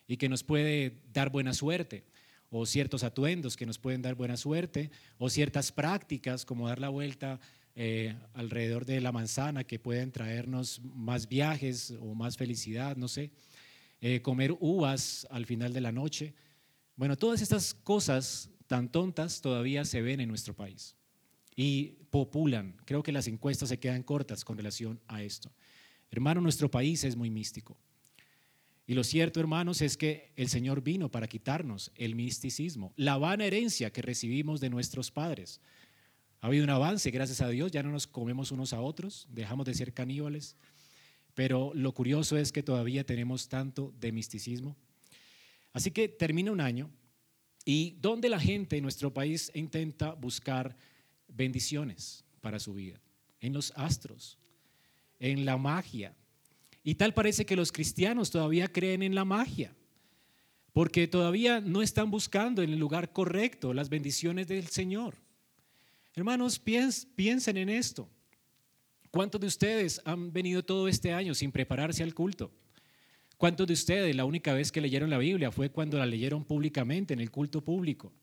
y 0.08 0.18
que 0.18 0.28
nos 0.28 0.44
puede 0.44 1.04
dar 1.14 1.30
buena 1.30 1.54
suerte 1.54 2.04
o 2.50 2.66
ciertos 2.66 3.04
atuendos 3.04 3.56
que 3.56 3.66
nos 3.66 3.80
pueden 3.80 4.02
dar 4.02 4.16
buena 4.16 4.36
suerte, 4.36 4.92
o 5.18 5.30
ciertas 5.30 5.72
prácticas 5.72 6.46
como 6.46 6.68
dar 6.68 6.80
la 6.80 6.90
vuelta 6.90 7.40
eh, 7.76 8.16
alrededor 8.34 8.86
de 8.86 9.02
la 9.02 9.12
manzana 9.12 9.64
que 9.64 9.80
pueden 9.80 10.12
traernos 10.12 10.82
más 10.84 11.28
viajes 11.28 11.94
o 12.00 12.14
más 12.14 12.38
felicidad, 12.38 12.98
no 12.98 13.08
sé, 13.08 13.32
eh, 14.02 14.22
comer 14.22 14.56
uvas 14.60 15.28
al 15.30 15.46
final 15.46 15.74
de 15.74 15.82
la 15.82 15.92
noche. 15.92 16.34
Bueno, 16.96 17.18
todas 17.18 17.42
estas 17.42 17.74
cosas 17.74 18.50
tan 18.68 18.90
tontas 18.90 19.42
todavía 19.42 19.86
se 19.86 20.02
ven 20.02 20.20
en 20.20 20.30
nuestro 20.30 20.56
país 20.56 20.96
y 21.56 21.98
populan. 22.10 22.78
Creo 22.86 23.04
que 23.04 23.12
las 23.12 23.28
encuestas 23.28 23.70
se 23.70 23.80
quedan 23.80 24.04
cortas 24.04 24.44
con 24.44 24.58
relación 24.58 25.00
a 25.08 25.24
esto. 25.24 25.52
Hermano, 26.10 26.42
nuestro 26.42 26.70
país 26.70 27.04
es 27.04 27.16
muy 27.16 27.30
místico. 27.30 27.78
Y 28.88 28.94
lo 28.94 29.04
cierto, 29.04 29.40
hermanos, 29.40 29.82
es 29.82 29.96
que 29.96 30.34
el 30.36 30.50
Señor 30.50 30.82
vino 30.82 31.10
para 31.10 31.28
quitarnos 31.28 31.92
el 31.96 32.16
misticismo, 32.16 32.92
la 32.98 33.18
vana 33.18 33.46
herencia 33.46 33.92
que 33.92 34.02
recibimos 34.02 34.60
de 34.60 34.70
nuestros 34.70 35.12
padres. 35.12 35.62
Ha 36.42 36.48
habido 36.48 36.64
un 36.64 36.72
avance, 36.72 37.12
gracias 37.12 37.40
a 37.42 37.50
Dios, 37.50 37.72
ya 37.72 37.84
no 37.84 37.92
nos 37.92 38.08
comemos 38.08 38.52
unos 38.52 38.74
a 38.74 38.82
otros, 38.82 39.28
dejamos 39.30 39.66
de 39.68 39.76
ser 39.76 39.94
caníbales, 39.94 40.56
pero 41.36 41.72
lo 41.76 41.94
curioso 41.94 42.36
es 42.36 42.52
que 42.52 42.64
todavía 42.64 43.06
tenemos 43.06 43.48
tanto 43.48 43.94
de 44.00 44.12
misticismo. 44.12 44.76
Así 45.72 45.92
que 45.92 46.08
termina 46.08 46.52
un 46.52 46.60
año 46.60 46.90
y 47.64 47.96
donde 48.02 48.28
la 48.28 48.40
gente 48.40 48.76
en 48.76 48.84
nuestro 48.84 49.14
país 49.14 49.52
intenta 49.54 50.14
buscar 50.14 50.76
bendiciones 51.28 52.26
para 52.42 52.60
su 52.60 52.74
vida, 52.74 53.00
en 53.40 53.54
los 53.54 53.72
astros, 53.76 54.40
en 55.20 55.46
la 55.46 55.58
magia, 55.58 56.16
y 56.84 56.96
tal 56.96 57.14
parece 57.14 57.46
que 57.46 57.56
los 57.56 57.72
cristianos 57.72 58.32
todavía 58.32 58.68
creen 58.68 59.04
en 59.04 59.14
la 59.14 59.26
magia, 59.26 59.76
porque 60.74 61.08
todavía 61.08 61.62
no 61.62 61.84
están 61.84 62.10
buscando 62.10 62.64
en 62.64 62.72
el 62.72 62.80
lugar 62.80 63.14
correcto 63.14 63.74
las 63.74 63.90
bendiciones 63.90 64.48
del 64.48 64.68
Señor. 64.68 65.16
Hermanos, 66.14 66.60
piensen 66.60 67.58
en 67.58 67.70
esto. 67.70 68.10
¿Cuántos 69.12 69.42
de 69.42 69.48
ustedes 69.48 70.02
han 70.06 70.32
venido 70.32 70.64
todo 70.64 70.88
este 70.88 71.14
año 71.14 71.34
sin 71.34 71.52
prepararse 71.52 72.04
al 72.04 72.14
culto? 72.14 72.52
¿Cuántos 73.38 73.68
de 73.68 73.74
ustedes 73.74 74.16
la 74.16 74.26
única 74.26 74.54
vez 74.54 74.72
que 74.72 74.82
leyeron 74.82 75.10
la 75.10 75.18
Biblia 75.18 75.52
fue 75.52 75.70
cuando 75.70 75.98
la 75.98 76.06
leyeron 76.06 76.46
públicamente 76.46 77.14
en 77.14 77.20
el 77.20 77.32
culto 77.32 77.64
público? 77.64 78.14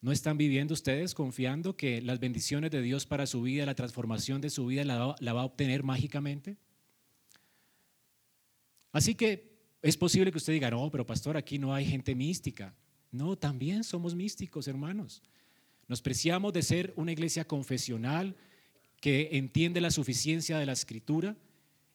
¿No 0.00 0.12
están 0.12 0.36
viviendo 0.36 0.74
ustedes 0.74 1.14
confiando 1.14 1.76
que 1.76 2.02
las 2.02 2.20
bendiciones 2.20 2.70
de 2.70 2.82
Dios 2.82 3.06
para 3.06 3.26
su 3.26 3.42
vida, 3.42 3.64
la 3.64 3.74
transformación 3.74 4.40
de 4.40 4.50
su 4.50 4.66
vida 4.66 4.84
la, 4.84 5.32
va 5.32 5.40
a 5.40 5.44
obtener 5.44 5.82
mágicamente? 5.82 6.56
Así 8.92 9.14
que 9.14 9.56
es 9.82 9.96
posible 9.96 10.30
que 10.30 10.38
usted 10.38 10.52
diga, 10.52 10.70
no, 10.70 10.90
pero 10.90 11.06
pastor, 11.06 11.36
aquí 11.36 11.58
no 11.58 11.74
hay 11.74 11.86
gente 11.86 12.14
mística. 12.14 12.74
No, 13.10 13.36
también 13.36 13.84
somos 13.84 14.14
místicos, 14.14 14.68
hermanos. 14.68 15.22
Nos 15.88 16.02
preciamos 16.02 16.52
de 16.52 16.62
ser 16.62 16.92
una 16.96 17.12
iglesia 17.12 17.46
confesional 17.46 18.36
que 19.00 19.30
entiende 19.32 19.80
la 19.80 19.90
suficiencia 19.90 20.58
de 20.58 20.66
la 20.66 20.72
escritura 20.72 21.36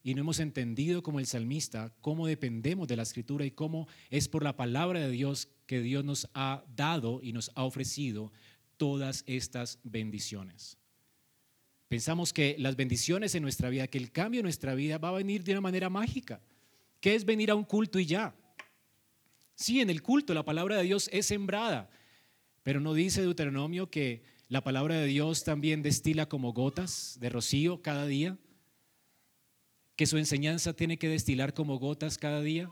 y 0.04 0.16
no 0.16 0.22
hemos 0.22 0.40
entendido 0.40 1.04
como 1.04 1.20
el 1.20 1.26
salmista 1.26 1.94
cómo 2.02 2.26
dependemos 2.26 2.88
de 2.88 2.96
la 2.96 3.04
escritura 3.04 3.46
y 3.46 3.52
cómo 3.52 3.88
es 4.10 4.28
por 4.28 4.44
la 4.44 4.56
palabra 4.56 5.00
de 5.00 5.12
Dios 5.12 5.50
que 5.68 5.82
Dios 5.82 6.04
nos 6.04 6.30
ha 6.34 6.64
dado 6.76 7.20
y 7.22 7.34
nos 7.34 7.52
ha 7.56 7.64
ofrecido 7.64 8.32
todas 8.78 9.24
estas 9.28 9.80
bendiciones. 9.84 10.78
Pensamos 11.88 12.32
que 12.32 12.56
las 12.58 12.78
bendiciones 12.78 13.36
en 13.36 13.44
nuestra 13.44 13.70
vida, 13.70 13.88
que 13.88 13.98
el 13.98 14.12
cambio 14.12 14.40
en 14.40 14.46
nuestra 14.46 14.74
vida 14.74 14.98
va 14.98 15.10
a 15.10 15.14
venir 15.14 15.44
de 15.44 15.52
una 15.52 15.62
manera 15.62 15.90
mágica. 15.90 16.42
¿Qué 17.02 17.14
es 17.16 17.26
venir 17.26 17.52
a 17.52 17.56
un 17.56 17.66
culto 17.66 18.00
y 18.00 18.06
ya? 18.06 18.34
Sí, 19.56 19.82
en 19.82 19.90
el 19.90 20.02
culto 20.02 20.34
la 20.34 20.46
palabra 20.46 20.78
de 20.78 20.84
Dios 20.84 21.10
es 21.12 21.26
sembrada, 21.26 21.90
pero 22.64 22.80
no 22.80 22.94
dice 22.94 23.22
Deuteronomio 23.22 23.90
que 23.90 24.24
la 24.48 24.64
palabra 24.64 24.96
de 24.96 25.08
Dios 25.08 25.44
también 25.44 25.82
destila 25.82 26.28
como 26.28 26.54
gotas 26.54 27.18
de 27.20 27.30
rocío 27.30 27.82
cada 27.82 28.06
día, 28.06 28.38
que 29.96 30.06
su 30.06 30.18
enseñanza 30.18 30.74
tiene 30.74 30.98
que 30.98 31.08
destilar 31.08 31.54
como 31.54 31.80
gotas 31.80 32.18
cada 32.18 32.42
día. 32.42 32.70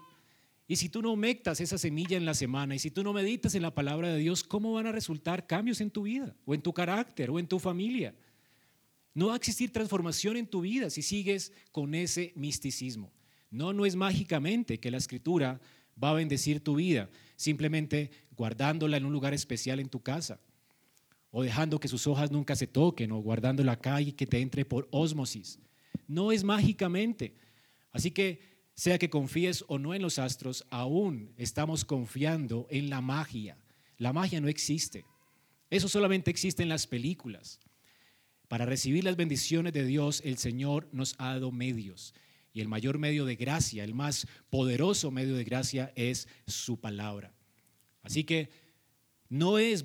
Y 0.68 0.76
si 0.76 0.90
tú 0.90 1.02
no 1.02 1.16
mectas 1.16 1.62
esa 1.62 1.78
semilla 1.78 2.18
en 2.18 2.26
la 2.26 2.34
semana 2.34 2.76
y 2.76 2.80
si 2.80 2.92
tú 2.92 3.04
no 3.04 3.14
meditas 3.14 3.56
en 3.56 3.62
la 3.62 3.74
palabra 3.74 4.10
de 4.10 4.20
Dios, 4.20 4.44
¿cómo 4.44 4.74
van 4.74 4.88
a 4.88 4.92
resultar 4.92 5.48
cambios 5.48 5.82
en 5.82 5.90
tu 5.90 6.04
vida 6.04 6.36
o 6.46 6.54
en 6.54 6.62
tu 6.62 6.74
carácter 6.74 7.30
o 7.32 7.40
en 7.40 7.48
tu 7.48 7.60
familia? 7.60 8.14
No 9.14 9.28
va 9.28 9.34
a 9.34 9.38
existir 9.38 9.72
transformación 9.72 10.38
en 10.38 10.48
tu 10.48 10.62
vida 10.62 10.90
si 10.90 11.02
sigues 11.02 11.52
con 11.72 11.96
ese 11.96 12.34
misticismo. 12.36 13.12
No, 13.50 13.74
no 13.74 13.86
es 13.86 13.96
mágicamente 13.96 14.80
que 14.80 14.92
la 14.92 14.98
escritura 14.98 15.60
va 16.02 16.12
a 16.12 16.16
bendecir 16.16 16.64
tu 16.64 16.76
vida, 16.76 17.10
simplemente 17.40 18.12
guardándola 18.36 18.98
en 18.98 19.06
un 19.06 19.14
lugar 19.14 19.34
especial 19.34 19.80
en 19.80 19.88
tu 19.88 20.02
casa, 20.02 20.42
o 21.32 21.42
dejando 21.42 21.80
que 21.80 21.88
sus 21.88 22.06
hojas 22.06 22.32
nunca 22.32 22.54
se 22.54 22.68
toquen, 22.68 23.14
o 23.14 23.20
guardándola 23.20 23.74
acá 23.74 24.02
y 24.02 24.12
que 24.12 24.28
te 24.28 24.42
entre 24.42 24.66
por 24.66 24.90
ósmosis. 24.92 25.58
No 26.06 26.34
es 26.34 26.44
mágicamente. 26.44 27.38
Así 27.94 28.12
que 28.12 28.42
sea 28.74 28.98
que 28.98 29.10
confíes 29.10 29.64
o 29.70 29.80
no 29.80 29.94
en 29.94 30.02
los 30.02 30.20
astros, 30.20 30.66
aún 30.70 31.34
estamos 31.38 31.86
confiando 31.86 32.68
en 32.70 32.90
la 32.90 33.00
magia. 33.00 33.58
La 33.98 34.12
magia 34.12 34.42
no 34.42 34.50
existe. 34.50 35.06
Eso 35.70 35.88
solamente 35.88 36.30
existe 36.32 36.62
en 36.62 36.70
las 36.70 36.88
películas. 36.88 37.62
Para 38.50 38.66
recibir 38.66 39.06
las 39.06 39.16
bendiciones 39.16 39.72
de 39.72 39.86
Dios, 39.86 40.22
el 40.26 40.38
Señor 40.38 40.90
nos 40.92 41.16
ha 41.20 41.28
dado 41.28 41.54
medios. 41.54 42.14
Y 42.54 42.62
el 42.62 42.68
mayor 42.68 42.98
medio 42.98 43.26
de 43.26 43.36
gracia, 43.36 43.84
el 43.84 43.94
más 43.94 44.28
poderoso 44.50 45.12
medio 45.12 45.36
de 45.36 45.44
gracia 45.44 45.94
es 45.96 46.28
su 46.48 46.80
palabra. 46.80 47.34
Así 48.02 48.24
que 48.24 48.50
no 49.30 49.60
es 49.60 49.84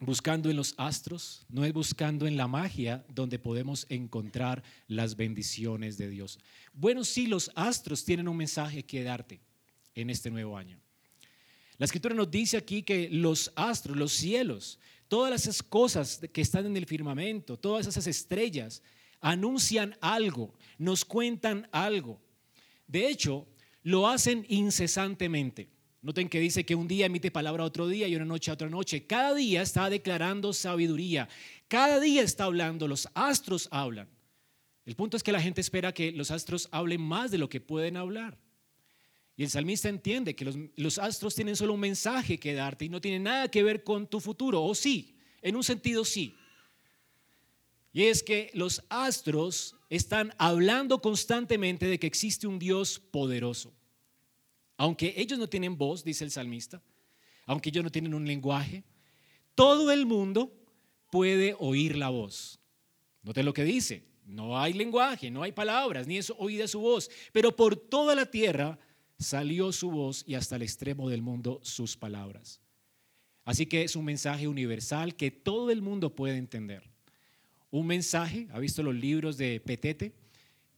buscando 0.00 0.48
en 0.48 0.56
los 0.56 0.74
astros, 0.78 1.44
no 1.48 1.64
es 1.64 1.72
buscando 1.72 2.26
en 2.26 2.36
la 2.36 2.48
magia 2.48 3.04
donde 3.08 3.38
podemos 3.38 3.86
encontrar 3.90 4.62
las 4.86 5.16
bendiciones 5.16 5.98
de 5.98 6.08
Dios. 6.08 6.38
Bueno, 6.72 7.04
sí, 7.04 7.26
los 7.26 7.50
astros 7.54 8.04
tienen 8.04 8.28
un 8.28 8.36
mensaje 8.36 8.84
que 8.84 9.02
darte 9.02 9.40
en 9.94 10.08
este 10.08 10.30
nuevo 10.30 10.56
año. 10.56 10.80
La 11.76 11.84
escritura 11.84 12.14
nos 12.14 12.30
dice 12.30 12.56
aquí 12.56 12.82
que 12.82 13.08
los 13.10 13.52
astros, 13.56 13.96
los 13.96 14.12
cielos, 14.12 14.78
todas 15.08 15.42
esas 15.42 15.62
cosas 15.62 16.20
que 16.32 16.40
están 16.40 16.66
en 16.66 16.76
el 16.76 16.86
firmamento, 16.86 17.58
todas 17.58 17.86
esas 17.86 18.06
estrellas, 18.06 18.82
anuncian 19.20 19.96
algo, 20.00 20.54
nos 20.78 21.04
cuentan 21.04 21.68
algo. 21.72 22.20
De 22.86 23.08
hecho, 23.08 23.46
lo 23.82 24.08
hacen 24.08 24.44
incesantemente. 24.48 25.68
Noten 26.02 26.28
que 26.28 26.40
dice 26.40 26.64
que 26.64 26.74
un 26.74 26.88
día 26.88 27.06
emite 27.06 27.30
palabra 27.30 27.64
otro 27.64 27.86
día 27.86 28.08
y 28.08 28.16
una 28.16 28.24
noche 28.24 28.50
a 28.50 28.54
otra 28.54 28.70
noche. 28.70 29.06
Cada 29.06 29.34
día 29.34 29.60
está 29.60 29.90
declarando 29.90 30.52
sabiduría. 30.52 31.28
Cada 31.68 32.00
día 32.00 32.22
está 32.22 32.44
hablando. 32.44 32.88
Los 32.88 33.08
astros 33.14 33.68
hablan. 33.70 34.08
El 34.86 34.96
punto 34.96 35.16
es 35.16 35.22
que 35.22 35.32
la 35.32 35.42
gente 35.42 35.60
espera 35.60 35.92
que 35.92 36.10
los 36.12 36.30
astros 36.30 36.68
hablen 36.72 37.02
más 37.02 37.30
de 37.30 37.38
lo 37.38 37.50
que 37.50 37.60
pueden 37.60 37.98
hablar. 37.98 38.38
Y 39.36 39.44
el 39.44 39.50
salmista 39.50 39.88
entiende 39.88 40.34
que 40.34 40.70
los, 40.76 40.98
astros 40.98 41.34
tienen 41.34 41.56
solo 41.56 41.74
un 41.74 41.80
mensaje 41.80 42.38
que 42.38 42.54
darte 42.54 42.86
y 42.86 42.88
no 42.88 43.00
tienen 43.00 43.22
nada 43.22 43.50
que 43.50 43.62
ver 43.62 43.84
con 43.84 44.06
tu 44.06 44.20
futuro. 44.20 44.62
O 44.62 44.74
sí, 44.74 45.16
en 45.42 45.56
un 45.56 45.64
sentido 45.64 46.04
sí. 46.04 46.34
Y 47.92 48.04
es 48.04 48.22
que 48.22 48.50
los 48.54 48.84
astros 48.88 49.76
están 49.88 50.32
hablando 50.38 51.00
constantemente 51.00 51.86
de 51.86 51.98
que 51.98 52.06
existe 52.06 52.46
un 52.46 52.58
Dios 52.58 52.98
poderoso. 52.98 53.72
Aunque 54.76 55.14
ellos 55.16 55.38
no 55.38 55.48
tienen 55.48 55.76
voz, 55.76 56.04
dice 56.04 56.24
el 56.24 56.30
salmista, 56.30 56.82
aunque 57.46 57.70
ellos 57.70 57.84
no 57.84 57.90
tienen 57.90 58.14
un 58.14 58.26
lenguaje, 58.26 58.84
todo 59.54 59.90
el 59.90 60.06
mundo 60.06 60.52
puede 61.10 61.54
oír 61.58 61.96
la 61.96 62.08
voz. 62.08 62.60
Note 63.22 63.42
lo 63.42 63.52
que 63.52 63.64
dice, 63.64 64.04
no 64.24 64.58
hay 64.58 64.72
lenguaje, 64.72 65.30
no 65.30 65.42
hay 65.42 65.52
palabras, 65.52 66.06
ni 66.06 66.16
es 66.16 66.32
oída 66.38 66.68
su 66.68 66.80
voz, 66.80 67.10
pero 67.32 67.54
por 67.54 67.76
toda 67.76 68.14
la 68.14 68.26
tierra 68.26 68.78
salió 69.18 69.72
su 69.72 69.90
voz 69.90 70.24
y 70.26 70.34
hasta 70.34 70.56
el 70.56 70.62
extremo 70.62 71.10
del 71.10 71.20
mundo 71.20 71.60
sus 71.62 71.96
palabras. 71.96 72.60
Así 73.44 73.66
que 73.66 73.82
es 73.82 73.96
un 73.96 74.04
mensaje 74.04 74.48
universal 74.48 75.16
que 75.16 75.30
todo 75.30 75.70
el 75.70 75.82
mundo 75.82 76.14
puede 76.14 76.36
entender. 76.36 76.89
Un 77.70 77.86
mensaje, 77.86 78.48
¿ha 78.52 78.58
visto 78.58 78.82
los 78.82 78.94
libros 78.94 79.36
de 79.36 79.60
Petete? 79.60 80.12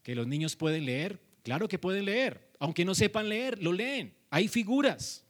Que 0.02 0.14
los 0.14 0.26
niños 0.26 0.56
pueden 0.56 0.84
leer. 0.84 1.20
Claro 1.42 1.68
que 1.68 1.78
pueden 1.78 2.04
leer. 2.04 2.48
Aunque 2.58 2.84
no 2.84 2.94
sepan 2.94 3.28
leer, 3.28 3.62
lo 3.62 3.72
leen. 3.72 4.12
Hay 4.30 4.48
figuras. 4.48 5.24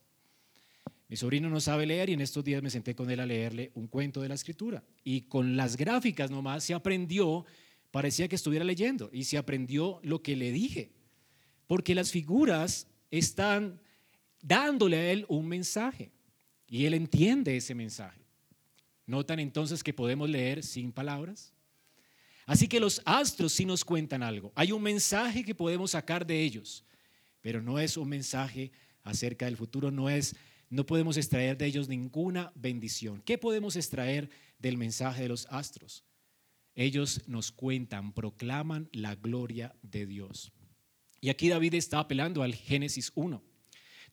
Mi 1.09 1.17
sobrino 1.17 1.51
no 1.51 1.61
sabe 1.61 1.87
leer 1.87 2.09
y 2.11 2.15
en 2.15 2.21
estos 2.21 2.43
días 2.43 2.63
me 2.63 2.71
senté 2.71 2.95
con 2.95 3.11
él 3.11 3.21
a 3.21 3.27
leerle 3.27 3.71
un 3.75 3.87
cuento 3.87 4.23
de 4.23 4.29
la 4.29 4.35
escritura. 4.35 4.83
Y 5.05 5.23
con 5.23 5.57
las 5.57 5.77
gráficas 5.77 6.31
nomás 6.31 6.65
se 6.65 6.75
aprendió, 6.75 7.45
parecía 7.91 8.29
que 8.29 8.37
estuviera 8.37 8.65
leyendo, 8.65 9.11
y 9.13 9.25
se 9.25 9.37
aprendió 9.37 10.01
lo 10.03 10.23
que 10.23 10.37
le 10.37 10.51
dije. 10.53 10.91
Porque 11.67 11.95
las 11.95 12.11
figuras 12.11 12.87
están 13.11 13.79
dándole 14.41 14.97
a 14.97 15.13
él 15.13 15.27
un 15.29 15.47
mensaje 15.47 16.11
y 16.67 16.87
él 16.87 16.95
entiende 16.95 17.57
ese 17.57 17.75
mensaje. 17.75 18.22
¿Notan 19.07 19.39
entonces 19.41 19.83
que 19.83 19.93
podemos 19.93 20.29
leer 20.29 20.63
sin 20.63 20.93
palabras? 20.93 21.53
Así 22.47 22.69
que 22.69 22.81
los 22.81 23.01
astros 23.05 23.53
sí 23.53 23.65
nos 23.65 23.85
cuentan 23.85 24.23
algo. 24.23 24.53
Hay 24.55 24.73
un 24.73 24.83
mensaje 24.83 25.45
que 25.45 25.55
podemos 25.55 25.93
sacar 25.93 26.27
de 26.27 26.43
ellos 26.43 26.85
pero 27.43 27.61
no 27.61 27.79
es 27.79 27.99
un 27.99 28.09
mensaje 28.09 28.73
acerca 29.03 29.45
del 29.45 29.59
futuro, 29.59 29.91
no 29.91 30.09
es 30.09 30.35
no 30.71 30.87
podemos 30.87 31.19
extraer 31.19 31.59
de 31.59 31.67
ellos 31.67 31.87
ninguna 31.87 32.51
bendición. 32.55 33.21
¿Qué 33.21 33.37
podemos 33.37 33.77
extraer 33.77 34.31
del 34.59 34.79
mensaje 34.79 35.25
de 35.25 35.29
los 35.29 35.47
astros? 35.51 36.03
Ellos 36.75 37.29
nos 37.29 37.53
cuentan, 37.53 38.15
proclaman 38.15 38.89
la 38.91 39.15
gloria 39.15 39.77
de 39.83 40.07
Dios. 40.07 40.51
Y 41.21 41.29
aquí 41.29 41.51
David 41.51 41.75
está 41.75 41.99
apelando 41.99 42.43
al 42.43 42.55
Génesis 42.55 43.13
1. 43.15 43.43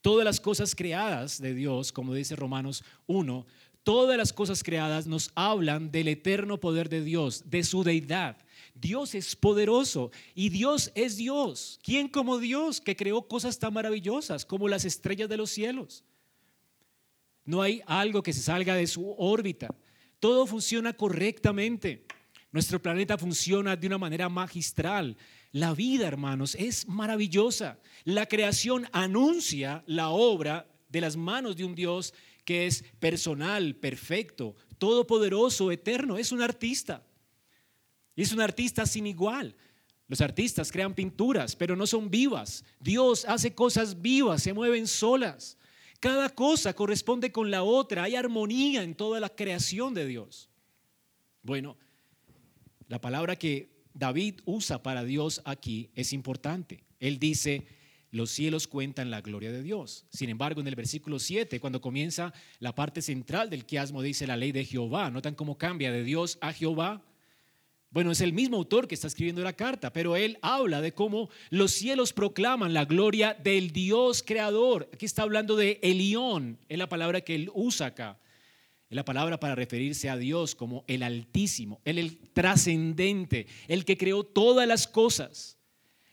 Todas 0.02 0.24
las 0.26 0.38
cosas 0.38 0.74
creadas 0.74 1.40
de 1.40 1.54
Dios, 1.54 1.92
como 1.92 2.12
dice 2.12 2.36
Romanos 2.36 2.84
1, 3.06 3.46
todas 3.82 4.16
las 4.16 4.32
cosas 4.32 4.62
creadas 4.62 5.06
nos 5.06 5.30
hablan 5.34 5.90
del 5.90 6.08
eterno 6.08 6.58
poder 6.58 6.88
de 6.88 7.02
Dios, 7.02 7.44
de 7.50 7.64
su 7.64 7.84
deidad, 7.84 8.36
Dios 8.80 9.14
es 9.14 9.36
poderoso 9.36 10.10
y 10.34 10.48
Dios 10.48 10.90
es 10.94 11.16
Dios. 11.16 11.78
¿Quién 11.82 12.08
como 12.08 12.38
Dios 12.38 12.80
que 12.80 12.96
creó 12.96 13.28
cosas 13.28 13.58
tan 13.58 13.74
maravillosas 13.74 14.44
como 14.44 14.68
las 14.68 14.84
estrellas 14.84 15.28
de 15.28 15.36
los 15.36 15.50
cielos? 15.50 16.04
No 17.44 17.62
hay 17.62 17.82
algo 17.86 18.22
que 18.22 18.32
se 18.32 18.42
salga 18.42 18.74
de 18.74 18.86
su 18.86 19.14
órbita. 19.18 19.74
Todo 20.18 20.46
funciona 20.46 20.92
correctamente. 20.92 22.06
Nuestro 22.52 22.80
planeta 22.80 23.18
funciona 23.18 23.76
de 23.76 23.86
una 23.86 23.98
manera 23.98 24.28
magistral. 24.28 25.16
La 25.52 25.74
vida, 25.74 26.06
hermanos, 26.06 26.54
es 26.58 26.86
maravillosa. 26.88 27.78
La 28.04 28.26
creación 28.26 28.86
anuncia 28.92 29.82
la 29.86 30.10
obra 30.10 30.66
de 30.88 31.00
las 31.00 31.16
manos 31.16 31.56
de 31.56 31.64
un 31.64 31.74
Dios 31.74 32.14
que 32.44 32.66
es 32.66 32.84
personal, 32.98 33.76
perfecto, 33.76 34.56
todopoderoso, 34.78 35.70
eterno. 35.70 36.18
Es 36.18 36.32
un 36.32 36.42
artista. 36.42 37.06
Es 38.16 38.32
un 38.32 38.40
artista 38.40 38.86
sin 38.86 39.06
igual. 39.06 39.56
Los 40.08 40.20
artistas 40.20 40.72
crean 40.72 40.94
pinturas, 40.94 41.54
pero 41.54 41.76
no 41.76 41.86
son 41.86 42.10
vivas. 42.10 42.64
Dios 42.80 43.24
hace 43.26 43.54
cosas 43.54 44.02
vivas, 44.02 44.42
se 44.42 44.52
mueven 44.52 44.88
solas. 44.88 45.56
Cada 46.00 46.30
cosa 46.30 46.74
corresponde 46.74 47.30
con 47.30 47.50
la 47.50 47.62
otra. 47.62 48.04
Hay 48.04 48.16
armonía 48.16 48.82
en 48.82 48.94
toda 48.94 49.20
la 49.20 49.28
creación 49.28 49.94
de 49.94 50.06
Dios. 50.06 50.48
Bueno, 51.42 51.76
la 52.88 53.00
palabra 53.00 53.36
que 53.36 53.84
David 53.94 54.40
usa 54.46 54.82
para 54.82 55.04
Dios 55.04 55.42
aquí 55.44 55.90
es 55.94 56.12
importante. 56.12 56.84
Él 56.98 57.18
dice, 57.18 57.66
los 58.10 58.30
cielos 58.30 58.66
cuentan 58.66 59.10
la 59.10 59.20
gloria 59.20 59.52
de 59.52 59.62
Dios. 59.62 60.06
Sin 60.10 60.30
embargo, 60.30 60.60
en 60.60 60.66
el 60.66 60.74
versículo 60.74 61.18
7, 61.18 61.60
cuando 61.60 61.80
comienza 61.80 62.32
la 62.58 62.74
parte 62.74 63.02
central 63.02 63.50
del 63.50 63.66
quiasmo, 63.66 64.02
dice 64.02 64.26
la 64.26 64.36
ley 64.36 64.52
de 64.52 64.64
Jehová. 64.64 65.10
¿Notan 65.10 65.34
cómo 65.34 65.56
cambia 65.56 65.92
de 65.92 66.02
Dios 66.02 66.38
a 66.40 66.52
Jehová? 66.52 67.02
Bueno, 67.92 68.12
es 68.12 68.20
el 68.20 68.32
mismo 68.32 68.56
autor 68.56 68.86
que 68.86 68.94
está 68.94 69.08
escribiendo 69.08 69.42
la 69.42 69.52
carta, 69.52 69.92
pero 69.92 70.14
él 70.14 70.38
habla 70.42 70.80
de 70.80 70.92
cómo 70.92 71.28
los 71.50 71.72
cielos 71.72 72.12
proclaman 72.12 72.72
la 72.72 72.84
gloria 72.84 73.34
del 73.34 73.72
Dios 73.72 74.22
creador. 74.22 74.88
Aquí 74.92 75.06
está 75.06 75.22
hablando 75.22 75.56
de 75.56 75.80
Elión, 75.82 76.58
es 76.68 76.78
la 76.78 76.88
palabra 76.88 77.20
que 77.20 77.34
él 77.34 77.50
usa 77.52 77.88
acá. 77.88 78.18
Es 78.88 78.96
la 78.96 79.04
palabra 79.04 79.38
para 79.38 79.54
referirse 79.54 80.08
a 80.08 80.16
Dios 80.16 80.56
como 80.56 80.84
el 80.88 81.04
Altísimo, 81.04 81.80
el, 81.84 81.98
el 81.98 82.18
trascendente, 82.32 83.46
el 83.68 83.84
que 83.84 83.96
creó 83.96 84.24
todas 84.24 84.66
las 84.66 84.88
cosas. 84.88 85.59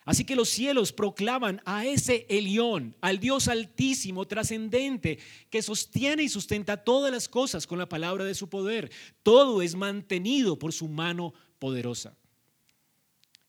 Así 0.07 0.23
que 0.23 0.37
los 0.37 0.47
cielos 0.47 0.93
proclaman 0.93 1.61
a 1.65 1.85
ese 1.85 2.25
Elión, 2.29 2.95
al 3.01 3.19
Dios 3.19 3.49
altísimo, 3.49 4.25
trascendente, 4.25 5.19
que 5.49 5.61
sostiene 5.61 6.23
y 6.23 6.29
sustenta 6.29 6.77
todas 6.77 7.11
las 7.11 7.27
cosas 7.27 7.67
con 7.67 7.77
la 7.77 7.89
palabra 7.89 8.23
de 8.23 8.33
su 8.33 8.47
poder. 8.47 8.89
Todo 9.21 9.61
es 9.61 9.75
mantenido 9.75 10.57
por 10.57 10.71
su 10.71 10.87
mano 10.87 11.33
poderosa. 11.59 12.15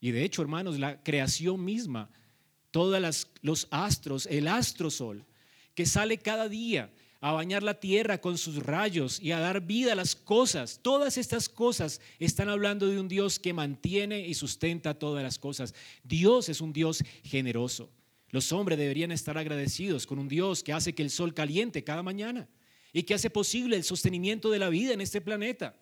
Y 0.00 0.10
de 0.10 0.24
hecho, 0.24 0.42
hermanos, 0.42 0.80
la 0.80 1.00
creación 1.00 1.64
misma, 1.64 2.10
todos 2.72 3.28
los 3.40 3.68
astros, 3.70 4.26
el 4.26 4.48
astro 4.48 4.90
sol, 4.90 5.24
que 5.76 5.86
sale 5.86 6.18
cada 6.18 6.48
día 6.48 6.92
a 7.20 7.32
bañar 7.32 7.62
la 7.62 7.80
tierra 7.80 8.20
con 8.20 8.38
sus 8.38 8.64
rayos 8.64 9.20
y 9.20 9.32
a 9.32 9.40
dar 9.40 9.60
vida 9.60 9.92
a 9.92 9.96
las 9.96 10.14
cosas. 10.14 10.80
Todas 10.82 11.18
estas 11.18 11.48
cosas 11.48 12.00
están 12.18 12.48
hablando 12.48 12.86
de 12.86 13.00
un 13.00 13.08
Dios 13.08 13.38
que 13.38 13.52
mantiene 13.52 14.26
y 14.26 14.34
sustenta 14.34 14.98
todas 14.98 15.22
las 15.22 15.38
cosas. 15.38 15.74
Dios 16.04 16.48
es 16.48 16.60
un 16.60 16.72
Dios 16.72 17.02
generoso. 17.24 17.90
Los 18.30 18.52
hombres 18.52 18.78
deberían 18.78 19.10
estar 19.10 19.36
agradecidos 19.36 20.06
con 20.06 20.18
un 20.18 20.28
Dios 20.28 20.62
que 20.62 20.72
hace 20.72 20.94
que 20.94 21.02
el 21.02 21.10
sol 21.10 21.34
caliente 21.34 21.82
cada 21.82 22.02
mañana 22.02 22.48
y 22.92 23.02
que 23.02 23.14
hace 23.14 23.30
posible 23.30 23.76
el 23.76 23.84
sostenimiento 23.84 24.50
de 24.50 24.58
la 24.58 24.68
vida 24.68 24.92
en 24.92 25.00
este 25.00 25.20
planeta 25.20 25.74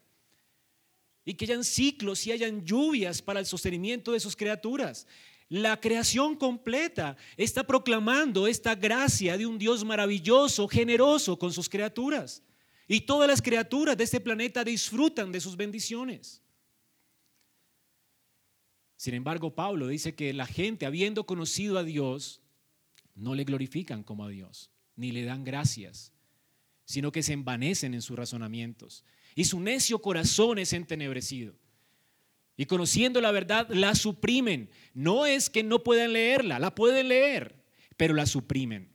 y 1.24 1.34
que 1.34 1.44
hayan 1.44 1.64
ciclos 1.64 2.26
y 2.26 2.32
hayan 2.32 2.64
lluvias 2.64 3.20
para 3.20 3.40
el 3.40 3.46
sostenimiento 3.46 4.12
de 4.12 4.20
sus 4.20 4.36
criaturas. 4.36 5.06
La 5.48 5.80
creación 5.80 6.34
completa 6.34 7.16
está 7.36 7.64
proclamando 7.64 8.46
esta 8.46 8.74
gracia 8.74 9.38
de 9.38 9.46
un 9.46 9.58
Dios 9.58 9.84
maravilloso, 9.84 10.66
generoso 10.66 11.38
con 11.38 11.52
sus 11.52 11.68
criaturas. 11.68 12.42
Y 12.88 13.02
todas 13.02 13.28
las 13.28 13.42
criaturas 13.42 13.96
de 13.96 14.04
este 14.04 14.20
planeta 14.20 14.64
disfrutan 14.64 15.30
de 15.30 15.40
sus 15.40 15.56
bendiciones. 15.56 16.42
Sin 18.96 19.14
embargo, 19.14 19.54
Pablo 19.54 19.88
dice 19.88 20.14
que 20.14 20.32
la 20.32 20.46
gente, 20.46 20.86
habiendo 20.86 21.26
conocido 21.26 21.78
a 21.78 21.84
Dios, 21.84 22.40
no 23.14 23.34
le 23.34 23.44
glorifican 23.44 24.02
como 24.02 24.24
a 24.24 24.28
Dios, 24.28 24.70
ni 24.96 25.12
le 25.12 25.24
dan 25.24 25.44
gracias, 25.44 26.12
sino 26.84 27.12
que 27.12 27.22
se 27.22 27.34
envanecen 27.34 27.94
en 27.94 28.02
sus 28.02 28.16
razonamientos. 28.16 29.04
Y 29.34 29.44
su 29.44 29.60
necio 29.60 30.00
corazón 30.00 30.58
es 30.58 30.72
entenebrecido. 30.72 31.54
Y 32.56 32.66
conociendo 32.66 33.20
la 33.20 33.32
verdad, 33.32 33.68
la 33.70 33.94
suprimen. 33.94 34.70
No 34.94 35.26
es 35.26 35.50
que 35.50 35.62
no 35.62 35.82
puedan 35.82 36.12
leerla, 36.12 36.58
la 36.58 36.74
pueden 36.74 37.08
leer, 37.08 37.54
pero 37.96 38.14
la 38.14 38.26
suprimen. 38.26 38.88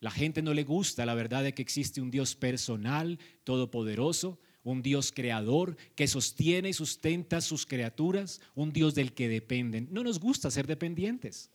La 0.00 0.10
gente 0.10 0.42
no 0.42 0.54
le 0.54 0.64
gusta 0.64 1.06
la 1.06 1.14
verdad 1.14 1.42
de 1.42 1.54
que 1.54 1.62
existe 1.62 2.00
un 2.00 2.10
Dios 2.10 2.36
personal, 2.36 3.18
todopoderoso, 3.44 4.38
un 4.62 4.82
Dios 4.82 5.12
creador 5.12 5.76
que 5.94 6.08
sostiene 6.08 6.70
y 6.70 6.72
sustenta 6.72 7.40
sus 7.40 7.66
criaturas, 7.66 8.40
un 8.54 8.72
Dios 8.72 8.94
del 8.94 9.12
que 9.12 9.28
dependen. 9.28 9.88
No 9.90 10.02
nos 10.02 10.18
gusta 10.18 10.50
ser 10.50 10.66
dependientes. 10.66 11.50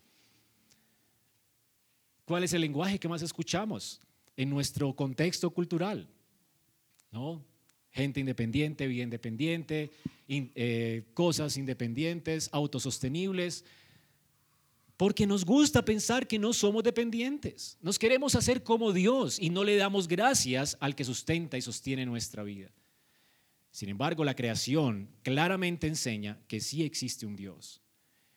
¿Cuál 2.26 2.44
es 2.44 2.54
el 2.54 2.62
lenguaje 2.62 3.00
que 3.00 3.08
más 3.08 3.24
escuchamos 3.24 4.00
en 4.38 4.52
nuestro 4.52 4.96
contexto 4.96 5.50
cultural? 5.50 6.08
¿No? 7.12 7.44
Gente 8.00 8.22
independiente, 8.22 8.88
vida 8.88 9.04
independiente, 9.04 9.92
eh, 10.30 11.04
cosas 11.14 11.58
independientes, 11.58 12.50
autosostenibles, 12.54 13.66
porque 14.96 15.28
nos 15.28 15.44
gusta 15.44 15.84
pensar 15.84 16.26
que 16.26 16.40
no 16.40 16.54
somos 16.54 16.82
dependientes. 16.82 17.78
Nos 17.82 18.00
queremos 18.00 18.36
hacer 18.36 18.64
como 18.64 18.94
Dios 18.94 19.38
y 19.38 19.50
no 19.50 19.66
le 19.66 19.76
damos 19.76 20.08
gracias 20.08 20.78
al 20.80 20.96
que 20.96 21.04
sustenta 21.04 21.58
y 21.58 21.62
sostiene 21.62 22.06
nuestra 22.06 22.42
vida. 22.44 22.72
Sin 23.70 23.90
embargo, 23.90 24.24
la 24.24 24.34
creación 24.34 25.10
claramente 25.22 25.86
enseña 25.86 26.40
que 26.48 26.62
sí 26.62 26.84
existe 26.84 27.26
un 27.26 27.36
Dios, 27.36 27.82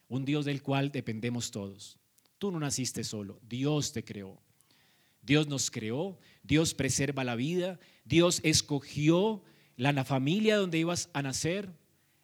un 0.08 0.24
Dios 0.24 0.44
del 0.44 0.60
cual 0.60 0.90
dependemos 0.90 1.52
todos. 1.52 2.00
Tú 2.38 2.50
no 2.50 2.58
naciste 2.58 3.04
solo, 3.04 3.38
Dios 3.48 3.92
te 3.92 4.02
creó. 4.02 4.42
Dios 5.22 5.46
nos 5.46 5.70
creó, 5.70 6.18
Dios 6.42 6.74
preserva 6.74 7.22
la 7.22 7.36
vida, 7.36 7.78
Dios 8.04 8.40
escogió 8.42 9.44
la 9.76 10.04
familia 10.04 10.56
donde 10.56 10.78
ibas 10.78 11.08
a 11.12 11.22
nacer. 11.22 11.68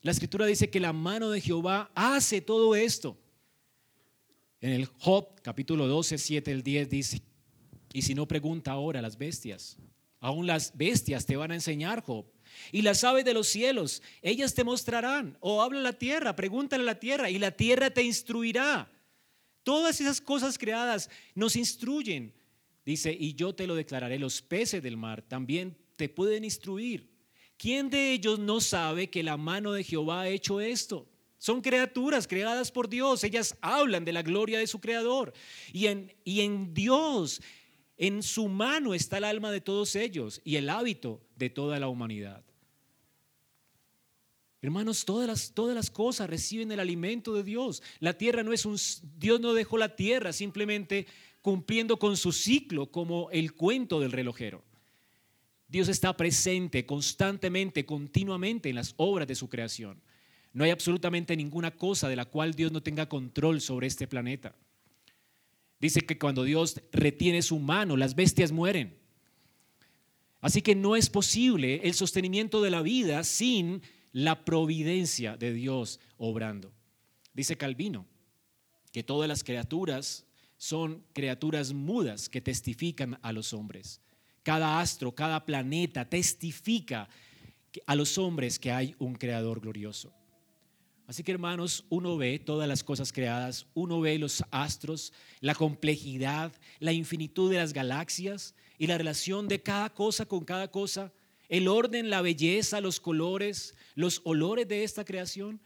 La 0.03 0.13
escritura 0.13 0.47
dice 0.47 0.71
que 0.71 0.81
la 0.81 0.93
mano 0.93 1.31
de 1.31 1.41
Jehová 1.41 1.91
hace 1.95 2.41
todo 2.41 2.75
esto. 2.75 3.17
En 4.61 4.73
el 4.73 4.87
Job 4.87 5.41
capítulo 5.43 5.87
12, 5.87 6.19
7, 6.19 6.51
el 6.51 6.63
10 6.63 6.91
dice, 6.91 7.23
y 7.93 8.03
si 8.03 8.15
no 8.15 8.27
pregunta 8.27 8.73
ahora 8.73 8.99
a 8.99 9.03
las 9.03 9.17
bestias, 9.17 9.77
aún 10.21 10.47
las 10.47 10.77
bestias 10.77 11.27
te 11.27 11.37
van 11.37 11.53
a 11.53 11.55
enseñar, 11.55 12.03
Job. 12.03 12.27
Y 12.73 12.83
las 12.83 13.05
aves 13.05 13.25
de 13.25 13.35
los 13.35 13.49
cielos, 13.49 14.03
ellas 14.23 14.55
te 14.55 14.65
mostrarán. 14.65 15.37
O 15.41 15.63
habla 15.63 15.81
la 15.81 15.93
tierra, 15.93 16.35
pregúntale 16.35 16.83
a 16.83 16.87
la 16.87 16.99
tierra 16.99 17.31
y 17.31 17.39
la 17.39 17.53
tierra 17.53 17.91
te 17.91 18.03
instruirá. 18.03 18.91
Todas 19.63 20.01
esas 20.01 20.21
cosas 20.21 20.59
creadas 20.59 21.11
nos 21.35 21.57
instruyen. 21.57 22.35
Dice, 22.85 23.15
y 23.19 23.35
yo 23.35 23.55
te 23.55 23.67
lo 23.67 23.75
declararé, 23.75 24.19
los 24.19 24.41
peces 24.43 24.83
del 24.83 24.97
mar 24.97 25.23
también 25.23 25.77
te 25.97 26.09
pueden 26.09 26.45
instruir. 26.45 27.09
¿Quién 27.59 27.91
de 27.91 28.13
ellos 28.13 28.39
no 28.39 28.61
sabe 28.61 29.11
que 29.11 29.25
la 29.25 29.37
mano 29.37 29.73
de 29.73 29.83
Jehová 29.83 30.23
ha 30.23 30.29
hecho 30.29 30.61
esto? 30.61 31.09
Son 31.39 31.61
criaturas 31.61 32.29
creadas 32.29 32.71
por 32.71 32.89
Dios. 32.89 33.25
Ellas 33.25 33.57
hablan 33.61 34.05
de 34.05 34.13
la 34.13 34.23
gloria 34.23 34.61
de 34.61 34.69
su 34.69 34.81
creador. 34.81 35.33
Y 35.73 35.87
en, 35.87 36.73
Dios, 36.73 37.43
en 37.97 38.23
su 38.23 38.49
mano 38.49 38.95
está 38.95 39.19
el 39.19 39.25
alma 39.25 39.51
de 39.51 39.61
todos 39.61 39.97
ellos 39.97 40.41
y 40.45 40.55
el 40.55 40.69
hábito 40.69 41.21
de 41.37 41.51
toda 41.51 41.81
la 41.81 41.89
humanidad. 41.89 42.45
Hermanos, 44.63 45.05
todas 45.05 45.75
las 45.75 45.91
cosas 45.91 46.31
reciben 46.31 46.71
el 46.71 46.81
alimento 46.81 47.35
de 47.35 47.43
Dios. 47.43 47.83
La 47.99 48.17
tierra 48.17 48.45
no 48.45 48.53
es 48.53 48.67
un... 48.67 48.77
Dios 49.17 49.41
no 49.41 49.53
dejó 49.53 49.79
la 49.79 49.97
tierra 49.97 50.33
simplemente 50.33 51.07
cumpliendo 51.43 51.99
con 51.99 52.17
su 52.17 52.33
ciclo 52.33 52.87
como 52.91 53.31
el 53.33 53.55
cuento 53.55 53.99
del 53.99 54.13
relojero. 54.13 54.68
Dios 55.69 55.89
está 55.89 56.17
presente 56.17 56.87
constantemente, 56.87 57.85
continuamente 57.85 58.71
en 58.71 58.77
las 58.77 58.95
obras 58.97 59.29
de 59.29 59.35
su 59.35 59.49
creación. 59.49 60.01
No 60.55 60.65
hay 60.65 60.71
absolutamente 60.71 61.37
ninguna 61.37 61.71
cosa 61.71 62.09
de 62.09 62.17
la 62.17 62.25
cual 62.25 62.55
Dios 62.55 62.73
no 62.73 62.83
tenga 62.83 63.09
control 63.09 63.61
sobre 63.61 63.87
este 63.87 64.07
planeta. 64.07 64.57
Dice 65.79 66.01
que 66.01 66.19
cuando 66.19 66.43
Dios 66.43 66.81
retiene 66.91 67.43
su 67.43 67.59
mano, 67.59 67.97
las 67.97 68.15
bestias 68.15 68.51
mueren. 68.51 68.97
Así 70.41 70.63
que 70.63 70.75
no 70.75 70.97
es 70.97 71.11
posible 71.11 71.81
el 71.85 71.95
sostenimiento 71.95 72.63
de 72.63 72.71
la 72.71 72.83
vida 72.83 73.23
sin 73.23 73.83
la 74.13 74.45
providencia 74.45 75.37
de 75.37 75.53
Dios 75.53 76.01
obrando. 76.17 76.73
Dice 77.35 77.57
Calvino 77.57 78.07
que 78.91 79.03
todas 79.03 79.29
las 79.29 79.45
criaturas 79.45 80.27
son 80.57 81.05
criaturas 81.13 81.73
mudas 81.73 82.29
que 82.29 82.41
testifican 82.41 83.19
a 83.23 83.33
los 83.33 83.53
hombres. 83.53 84.01
Cada 84.49 84.81
astro, 84.81 85.13
cada 85.13 85.45
planeta 85.45 86.09
testifica 86.09 87.07
a 87.85 87.95
los 87.95 88.17
hombres 88.17 88.59
que 88.59 88.73
hay 88.73 88.95
un 88.99 89.15
creador 89.15 89.61
glorioso. 89.61 90.11
Así 91.07 91.23
que 91.23 91.33
hermanos, 91.33 91.85
uno 91.91 92.17
ve 92.17 92.39
todas 92.39 92.67
las 92.67 92.83
cosas 92.83 93.13
creadas, 93.13 93.67
uno 93.75 94.01
ve 94.01 94.19
los 94.19 94.43
astros, 94.51 95.13
la 95.41 95.55
complejidad, 95.55 96.51
la 96.79 96.95
infinitud 96.95 97.51
de 97.51 97.59
las 97.59 97.75
galaxias 97.75 98.55
y 98.79 98.87
la 98.87 98.97
relación 98.97 99.49
de 99.49 99.63
cada 99.63 99.93
cosa 99.93 100.25
con 100.25 100.47
cada 100.47 100.71
cosa, 100.71 101.13
el 101.51 101.69
orden, 101.69 102.09
la 102.09 102.23
belleza, 102.23 102.81
los 102.81 103.01
colores, 103.01 103.75
los 103.97 104.23
olores 104.25 104.67
de 104.67 104.83
esta 104.83 105.05
creación. 105.05 105.61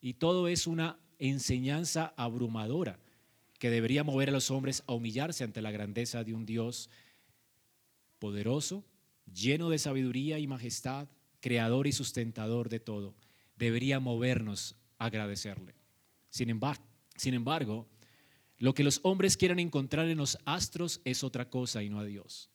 Y 0.00 0.14
todo 0.14 0.48
es 0.48 0.66
una 0.66 0.98
enseñanza 1.20 2.14
abrumadora 2.16 2.98
que 3.60 3.70
debería 3.70 4.02
mover 4.02 4.30
a 4.30 4.32
los 4.32 4.50
hombres 4.50 4.82
a 4.88 4.94
humillarse 4.94 5.44
ante 5.44 5.62
la 5.62 5.70
grandeza 5.70 6.24
de 6.24 6.34
un 6.34 6.46
Dios 6.46 6.90
poderoso, 8.18 8.84
lleno 9.32 9.70
de 9.70 9.78
sabiduría 9.78 10.38
y 10.38 10.46
majestad, 10.46 11.08
creador 11.40 11.86
y 11.86 11.92
sustentador 11.92 12.68
de 12.68 12.80
todo, 12.80 13.14
debería 13.56 14.00
movernos 14.00 14.76
a 14.98 15.06
agradecerle. 15.06 15.74
Sin 16.30 16.50
embargo, 16.50 16.84
sin 17.16 17.34
embargo, 17.34 17.88
lo 18.58 18.74
que 18.74 18.84
los 18.84 19.00
hombres 19.02 19.36
quieren 19.36 19.58
encontrar 19.58 20.08
en 20.08 20.18
los 20.18 20.38
astros 20.44 21.00
es 21.04 21.24
otra 21.24 21.50
cosa 21.50 21.82
y 21.82 21.88
no 21.88 21.98
a 21.98 22.04
Dios. 22.04 22.50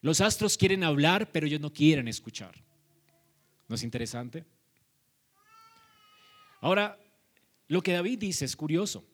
Los 0.00 0.20
astros 0.20 0.56
quieren 0.56 0.84
hablar, 0.84 1.32
pero 1.32 1.46
ellos 1.46 1.60
no 1.60 1.72
quieren 1.72 2.08
escuchar. 2.08 2.62
¿No 3.68 3.74
es 3.74 3.82
interesante? 3.82 4.44
Ahora, 6.60 6.98
lo 7.68 7.82
que 7.82 7.92
David 7.92 8.18
dice 8.18 8.44
es 8.44 8.56
curioso, 8.56 9.04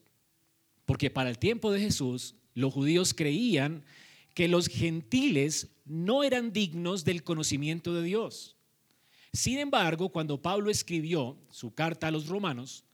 porque 0.84 1.10
para 1.10 1.30
el 1.30 1.38
tiempo 1.38 1.70
de 1.70 1.80
Jesús, 1.80 2.34
los 2.54 2.72
judíos 2.72 3.14
creían 3.14 3.84
que 4.34 4.48
los 4.48 4.68
gentiles 4.68 5.68
no 5.84 6.24
eran 6.24 6.52
dignos 6.52 7.04
del 7.04 7.22
conocimiento 7.22 7.94
de 7.94 8.02
Dios. 8.02 8.56
Sin 9.32 9.58
embargo, 9.58 10.10
cuando 10.10 10.40
Pablo 10.40 10.70
escribió 10.70 11.38
su 11.50 11.74
carta 11.74 12.08
a 12.08 12.10
los 12.10 12.28
romanos, 12.28 12.84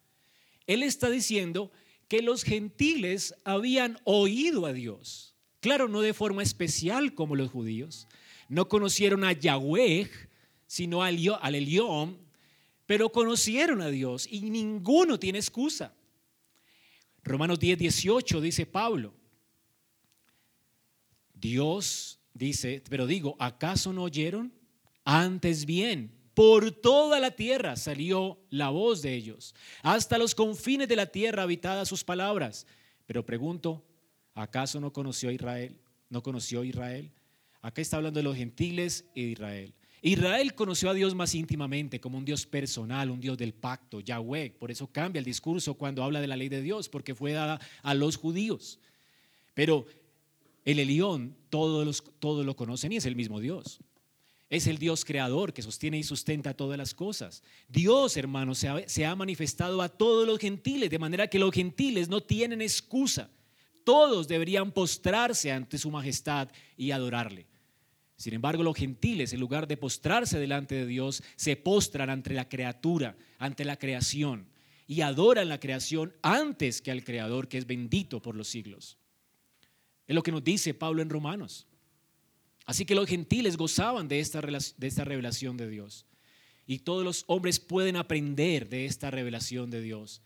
él 0.67 0.83
está 0.83 1.11
diciendo 1.11 1.73
que 2.07 2.23
los 2.23 2.45
gentiles 2.45 3.35
habían 3.45 3.99
oído 4.05 4.67
a 4.67 4.73
Dios. 4.73 5.35
Claro, 5.61 5.89
no 5.89 6.01
de 6.01 6.15
forma 6.15 6.43
especial 6.43 7.15
como 7.15 7.37
los 7.37 7.51
judíos. 7.51 8.07
No 8.49 8.69
conocieron 8.69 9.25
a 9.25 9.33
Yahweh, 9.33 10.11
sino 10.67 11.03
al, 11.03 11.19
al 11.41 11.55
Elión, 11.55 12.19
pero 12.87 13.11
conocieron 13.11 13.83
a 13.83 13.89
Dios 13.89 14.27
y 14.31 14.41
ninguno 14.43 15.19
tiene 15.19 15.39
excusa. 15.39 15.93
Romanos 17.25 17.59
10, 17.59 17.79
18 17.79 18.41
dice 18.41 18.65
Pablo, 18.65 19.13
Dios 21.41 22.21
dice, 22.35 22.83
pero 22.89 23.07
digo, 23.07 23.37
¿acaso 23.39 23.93
no 23.93 24.05
oyeron? 24.05 24.53
Antes 25.05 25.65
bien, 25.65 26.13
por 26.35 26.71
toda 26.71 27.19
la 27.19 27.33
tierra 27.33 27.77
salió 27.77 28.39
la 28.51 28.71
voz 28.71 29.03
de 29.03 29.15
ellos, 29.15 29.55
hasta 29.83 30.19
los 30.19 30.35
confines 30.35 30.89
de 30.89 30.97
la 30.97 31.07
tierra 31.07 31.43
habitada 31.43 31.85
sus 31.85 32.05
palabras. 32.05 32.67
Pero 33.07 33.25
pregunto, 33.25 33.85
¿acaso 34.35 34.81
no 34.81 34.93
conoció 34.93 35.31
Israel? 35.31 35.77
¿No 36.11 36.23
conoció 36.23 36.63
Israel? 36.63 37.11
Acá 37.61 37.83
está 37.83 37.97
hablando 37.97 38.19
de 38.19 38.25
los 38.25 38.37
gentiles 38.37 39.05
de 39.15 39.23
Israel. 39.23 39.75
Israel 40.01 40.55
conoció 40.55 40.91
a 40.91 40.95
Dios 40.95 41.15
más 41.15 41.35
íntimamente 41.35 42.01
como 42.01 42.19
un 42.19 42.25
Dios 42.25 42.47
personal, 42.47 43.11
un 43.11 43.21
Dios 43.21 43.37
del 43.37 43.53
pacto, 43.53 44.01
Yahweh. 44.01 44.55
Por 44.59 44.71
eso 44.71 44.87
cambia 44.87 45.19
el 45.19 45.25
discurso 45.25 45.75
cuando 45.75 46.05
habla 46.05 46.21
de 46.21 46.29
la 46.29 46.37
ley 46.37 46.49
de 46.49 46.63
Dios, 46.63 46.89
porque 46.89 47.17
fue 47.17 47.33
dada 47.33 47.61
a 47.83 47.95
los 47.95 48.17
judíos. 48.17 48.79
Pero 49.55 49.87
el 50.71 50.81
Elión, 50.81 51.35
todos, 51.49 52.05
todos 52.19 52.45
lo 52.45 52.55
conocen 52.55 52.93
y 52.93 52.97
es 52.97 53.07
el 53.07 53.17
mismo 53.17 53.41
Dios. 53.41 53.81
Es 54.51 54.67
el 54.67 54.77
Dios 54.77 55.07
creador 55.07 55.55
que 55.55 55.63
sostiene 55.63 55.97
y 55.99 56.03
sustenta 56.03 56.53
todas 56.53 56.77
las 56.77 56.93
cosas. 56.93 57.43
Dios, 57.69 58.19
hermanos, 58.19 58.59
se 58.59 58.69
ha, 58.69 58.87
se 58.87 59.07
ha, 59.07 59.15
manifestado 59.15 59.81
a 59.81 59.89
todos 59.89 60.27
los 60.27 60.39
gentiles, 60.39 60.91
de 60.91 60.99
manera 60.99 61.27
que 61.29 61.39
los 61.39 61.53
gentiles 61.53 62.11
no 62.11 62.23
tienen 62.23 62.61
excusa. 62.61 63.31
Todos 63.83 64.29
deberían 64.29 64.71
postrarse 64.71 65.51
ante 65.51 65.79
su 65.79 65.91
majestad 65.91 66.51
y 66.77 66.91
adorarle. 66.91 67.47
Sin 68.19 68.35
embargo, 68.35 68.63
los 68.63 68.77
gentiles, 68.77 69.33
en 69.33 69.41
lugar 69.41 69.69
de 69.69 69.79
postrarse 69.79 70.39
delante 70.39 70.75
de 70.75 70.87
Dios, 70.87 71.23
se 71.37 71.57
postran 71.57 72.11
ante 72.11 72.35
la 72.35 72.47
criatura, 72.47 73.17
ante 73.39 73.65
la 73.65 73.79
creación, 73.79 74.49
y 74.87 75.01
adoran 75.01 75.49
la 75.49 75.61
creación 75.61 76.13
antes 76.21 76.83
que 76.83 76.91
al 76.91 77.05
Creador, 77.05 77.49
que 77.49 77.57
es 77.57 77.67
bendito 77.67 78.21
por 78.21 78.35
los 78.35 78.49
siglos. 78.49 78.99
Es 80.09 80.15
lo 80.15 80.23
que 80.23 80.33
nos 80.33 80.43
dice 80.43 80.75
Pablo 80.75 81.03
en 81.03 81.11
Romanos. 81.11 81.67
Así 82.65 82.85
que 82.85 82.95
los 82.95 83.07
gentiles 83.07 83.57
gozaban 83.57 84.09
de 84.09 84.21
esta, 84.21 84.41
de 84.41 84.87
esta 84.87 85.05
revelación 85.05 85.57
de 85.57 85.69
Dios. 85.69 86.07
Y 86.67 86.81
todos 86.81 87.05
los 87.05 87.25
hombres 87.29 87.61
pueden 87.61 87.97
aprender 87.97 88.69
de 88.69 88.87
esta 88.87 89.11
revelación 89.11 89.71
de 89.71 89.81
Dios. 89.81 90.23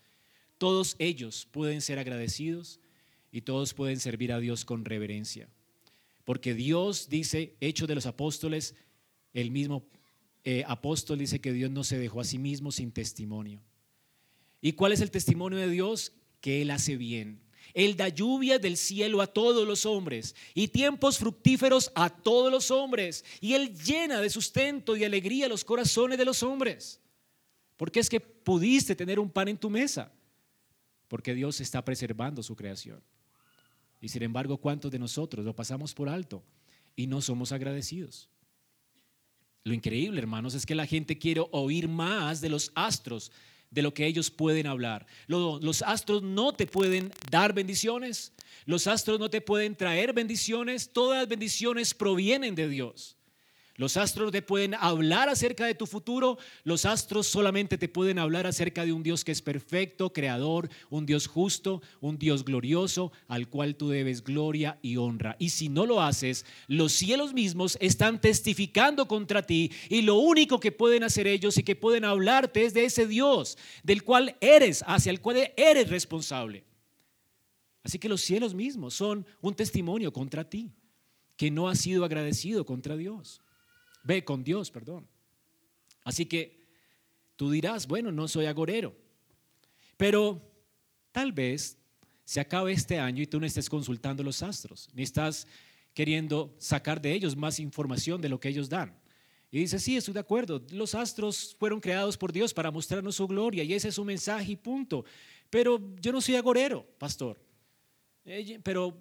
Todos 0.59 0.97
ellos 0.99 1.47
pueden 1.51 1.81
ser 1.81 1.99
agradecidos 1.99 2.81
y 3.31 3.43
todos 3.43 3.75
pueden 3.75 3.99
servir 4.01 4.33
a 4.33 4.41
Dios 4.41 4.65
con 4.65 4.85
reverencia. 4.85 5.49
Porque 6.25 6.55
Dios 6.55 7.09
dice, 7.09 7.57
hecho 7.61 7.87
de 7.87 7.97
los 7.97 8.07
apóstoles, 8.07 8.77
el 9.35 9.51
mismo 9.51 9.85
eh, 10.45 10.65
apóstol 10.67 11.19
dice 11.19 11.41
que 11.41 11.53
Dios 11.53 11.71
no 11.71 11.85
se 11.85 11.99
dejó 11.99 12.21
a 12.21 12.25
sí 12.25 12.39
mismo 12.39 12.71
sin 12.71 12.93
testimonio. 12.93 13.61
¿Y 14.61 14.73
cuál 14.73 14.93
es 14.93 15.01
el 15.01 15.11
testimonio 15.11 15.59
de 15.59 15.69
Dios? 15.69 16.13
Que 16.41 16.63
Él 16.63 16.71
hace 16.71 16.97
bien. 16.97 17.42
Él 17.75 17.97
da 17.97 18.09
lluvia 18.09 18.59
del 18.59 18.77
cielo 18.77 19.21
a 19.21 19.27
todos 19.27 19.67
los 19.67 19.87
hombres 19.87 20.35
y 20.55 20.69
tiempos 20.69 21.19
fructíferos 21.19 21.91
a 21.95 22.11
todos 22.11 22.51
los 22.51 22.71
hombres. 22.71 23.25
Y 23.41 23.55
Él 23.55 23.75
llena 23.75 24.21
de 24.21 24.31
sustento 24.31 24.97
y 24.97 25.05
alegría 25.05 25.49
los 25.49 25.65
corazones 25.65 26.19
de 26.19 26.25
los 26.25 26.43
hombres. 26.43 27.01
Porque 27.77 28.01
es 28.01 28.09
que 28.09 28.21
pudiste 28.21 28.95
tener 28.95 29.19
un 29.19 29.31
pan 29.31 29.49
en 29.49 29.59
tu 29.59 29.71
mesa. 29.71 30.13
Porque 31.09 31.35
Dios 31.35 31.61
está 31.61 31.85
preservando 31.85 32.43
su 32.43 32.55
creación. 32.55 33.03
Y 34.01 34.09
sin 34.09 34.23
embargo, 34.23 34.57
¿cuántos 34.57 34.91
de 34.91 34.99
nosotros 34.99 35.45
lo 35.45 35.55
pasamos 35.55 35.95
por 35.95 36.09
alto 36.09 36.43
y 36.97 37.07
no 37.07 37.21
somos 37.21 37.53
agradecidos? 37.53 38.29
Lo 39.65 39.75
increíble, 39.75 40.21
hermanos, 40.21 40.55
es 40.55 40.67
que 40.67 40.75
la 40.75 40.87
gente 40.87 41.19
quiere 41.19 41.47
oír 41.53 41.87
más 41.89 42.41
de 42.41 42.49
los 42.49 42.73
astros 42.75 43.31
de 43.73 43.83
lo 43.83 43.93
que 43.93 44.07
ellos 44.07 44.31
pueden 44.31 44.67
hablar. 44.67 45.07
Los, 45.27 45.83
astros 45.83 46.23
no 46.23 46.53
te 46.53 46.67
pueden 46.67 47.11
dar 47.31 47.53
bendiciones, 47.53 48.33
los 48.67 48.87
astros 48.87 49.19
no 49.19 49.31
te 49.31 49.41
pueden 49.41 49.75
traer 49.75 50.13
bendiciones, 50.13 50.93
todas 50.93 51.19
las 51.19 51.29
bendiciones 51.29 51.95
provienen 51.95 52.55
de 52.55 52.69
Dios. 52.69 53.17
Los 53.77 53.97
astros 53.97 54.33
te 54.33 54.43
pueden 54.43 54.75
hablar 54.75 55.31
acerca 55.31 55.65
de 55.65 55.75
tu 55.75 55.87
futuro, 55.87 56.37
los 56.63 56.85
astros 56.85 57.27
solamente 57.27 57.79
te 57.79 57.89
pueden 57.89 58.19
hablar 58.19 58.47
acerca 58.47 58.85
de 58.85 58.93
un 58.93 59.03
Dios 59.03 59.25
que 59.25 59.33
es 59.33 59.41
perfecto, 59.41 60.13
creador, 60.13 60.69
un 60.91 61.07
Dios 61.07 61.27
justo, 61.27 61.81
un 62.01 62.19
Dios 62.19 62.45
glorioso, 62.45 63.13
al 63.29 63.49
cual 63.49 63.77
tú 63.77 63.89
debes 63.89 64.23
gloria 64.23 64.79
y 64.83 64.99
honra. 64.99 65.37
Y 65.39 65.51
si 65.51 65.71
no 65.71 65.87
lo 65.87 66.03
haces, 66.03 66.45
los 66.69 66.93
cielos 66.93 67.33
mismos 67.33 67.79
están 67.81 68.21
testificando 68.21 69.09
contra 69.09 69.43
ti 69.43 69.73
y 69.89 70.03
lo 70.03 70.17
único 70.17 70.61
que 70.61 70.71
pueden 70.71 71.03
hacer 71.03 71.27
ellos 71.27 71.57
y 71.57 71.63
que 71.63 71.75
pueden 71.75 72.05
hablarte 72.05 72.67
es 72.67 72.75
de 72.75 72.85
ese 72.85 73.07
Dios 73.07 73.57
del 73.83 74.03
cual 74.05 74.37
eres, 74.43 74.85
hacia 74.87 75.11
el 75.11 75.23
cual 75.23 75.51
eres 75.57 75.89
responsable. 75.89 76.65
Así 77.83 77.99
que 77.99 78.09
los 78.09 78.21
cielos 78.21 78.55
mismos 78.55 78.93
son 78.95 79.27
un 79.41 79.55
testimonio 79.55 80.13
contra 80.13 80.49
ti, 80.49 80.71
que 81.37 81.51
no 81.51 81.69
has 81.69 81.79
sido 81.79 82.05
agradecido 82.05 82.67
contra 82.67 82.97
Dios. 82.97 83.41
Ve 84.03 84.25
con 84.25 84.43
Dios, 84.43 84.71
perdón. 84.71 85.07
Así 86.05 86.27
que 86.27 86.61
tú 87.37 87.51
dirás, 87.51 87.87
bueno, 87.87 88.11
no 88.11 88.29
soy 88.29 88.47
agorero, 88.47 88.95
pero 89.97 90.43
tal 91.13 91.33
vez 91.33 91.79
se 92.25 92.41
acabe 92.41 92.73
este 92.73 92.99
año 92.99 93.23
y 93.23 93.27
tú 93.27 93.39
no 93.39 93.47
estés 93.47 93.69
consultando 93.69 94.23
los 94.23 94.43
astros, 94.43 94.89
ni 94.95 95.03
estás 95.03 95.47
queriendo 95.95 96.55
sacar 96.59 97.01
de 97.01 97.13
ellos 97.13 97.37
más 97.37 97.61
información 97.61 98.21
de 98.21 98.29
lo 98.29 98.41
que 98.41 98.49
ellos 98.49 98.69
dan. 98.69 98.99
Y 99.51 99.59
dice, 99.59 99.79
sí, 99.79 99.97
estoy 99.97 100.15
de 100.15 100.21
acuerdo, 100.21 100.63
los 100.71 100.95
astros 100.95 101.55
fueron 101.59 101.79
creados 101.79 102.17
por 102.17 102.33
Dios 102.33 102.55
para 102.55 102.71
mostrarnos 102.71 103.17
su 103.17 103.27
gloria 103.27 103.63
y 103.63 103.75
ese 103.75 103.89
es 103.89 103.95
su 103.95 104.05
mensaje 104.05 104.53
y 104.53 104.57
punto. 104.57 105.05
Pero 105.51 105.79
yo 106.01 106.11
no 106.11 106.23
soy 106.23 106.37
agorero, 106.37 106.87
pastor. 106.99 107.39
Eh, 108.25 108.59
pero 108.63 108.97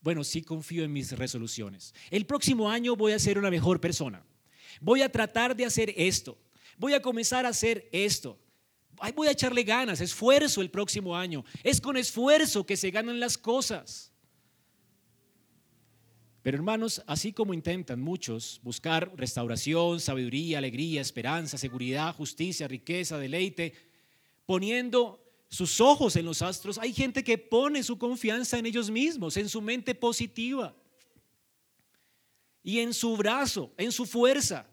bueno, 0.00 0.24
sí 0.24 0.42
confío 0.42 0.82
en 0.82 0.92
mis 0.92 1.12
resoluciones. 1.12 1.94
El 2.10 2.26
próximo 2.26 2.68
año 2.68 2.96
voy 2.96 3.12
a 3.12 3.18
ser 3.20 3.38
una 3.38 3.50
mejor 3.50 3.80
persona. 3.80 4.24
Voy 4.80 5.02
a 5.02 5.08
tratar 5.10 5.54
de 5.54 5.64
hacer 5.64 5.92
esto. 5.96 6.38
Voy 6.78 6.94
a 6.94 7.02
comenzar 7.02 7.46
a 7.46 7.50
hacer 7.50 7.88
esto. 7.92 8.38
Voy 9.14 9.28
a 9.28 9.32
echarle 9.32 9.64
ganas, 9.64 10.00
esfuerzo 10.00 10.60
el 10.60 10.70
próximo 10.70 11.16
año. 11.16 11.44
Es 11.62 11.80
con 11.80 11.96
esfuerzo 11.96 12.64
que 12.64 12.76
se 12.76 12.90
ganan 12.90 13.18
las 13.18 13.36
cosas. 13.36 14.12
Pero 16.42 16.56
hermanos, 16.56 17.02
así 17.06 17.32
como 17.32 17.54
intentan 17.54 18.00
muchos 18.00 18.60
buscar 18.64 19.12
restauración, 19.16 20.00
sabiduría, 20.00 20.58
alegría, 20.58 21.00
esperanza, 21.00 21.56
seguridad, 21.56 22.14
justicia, 22.14 22.66
riqueza, 22.66 23.18
deleite, 23.18 23.74
poniendo 24.44 25.24
sus 25.48 25.80
ojos 25.80 26.16
en 26.16 26.24
los 26.24 26.42
astros, 26.42 26.78
hay 26.78 26.92
gente 26.92 27.22
que 27.22 27.38
pone 27.38 27.82
su 27.82 27.96
confianza 27.96 28.58
en 28.58 28.66
ellos 28.66 28.90
mismos, 28.90 29.36
en 29.36 29.48
su 29.48 29.60
mente 29.60 29.94
positiva 29.94 30.74
y 32.62 32.78
en 32.78 32.94
su 32.94 33.16
brazo, 33.16 33.72
en 33.76 33.92
su 33.92 34.06
fuerza. 34.06 34.66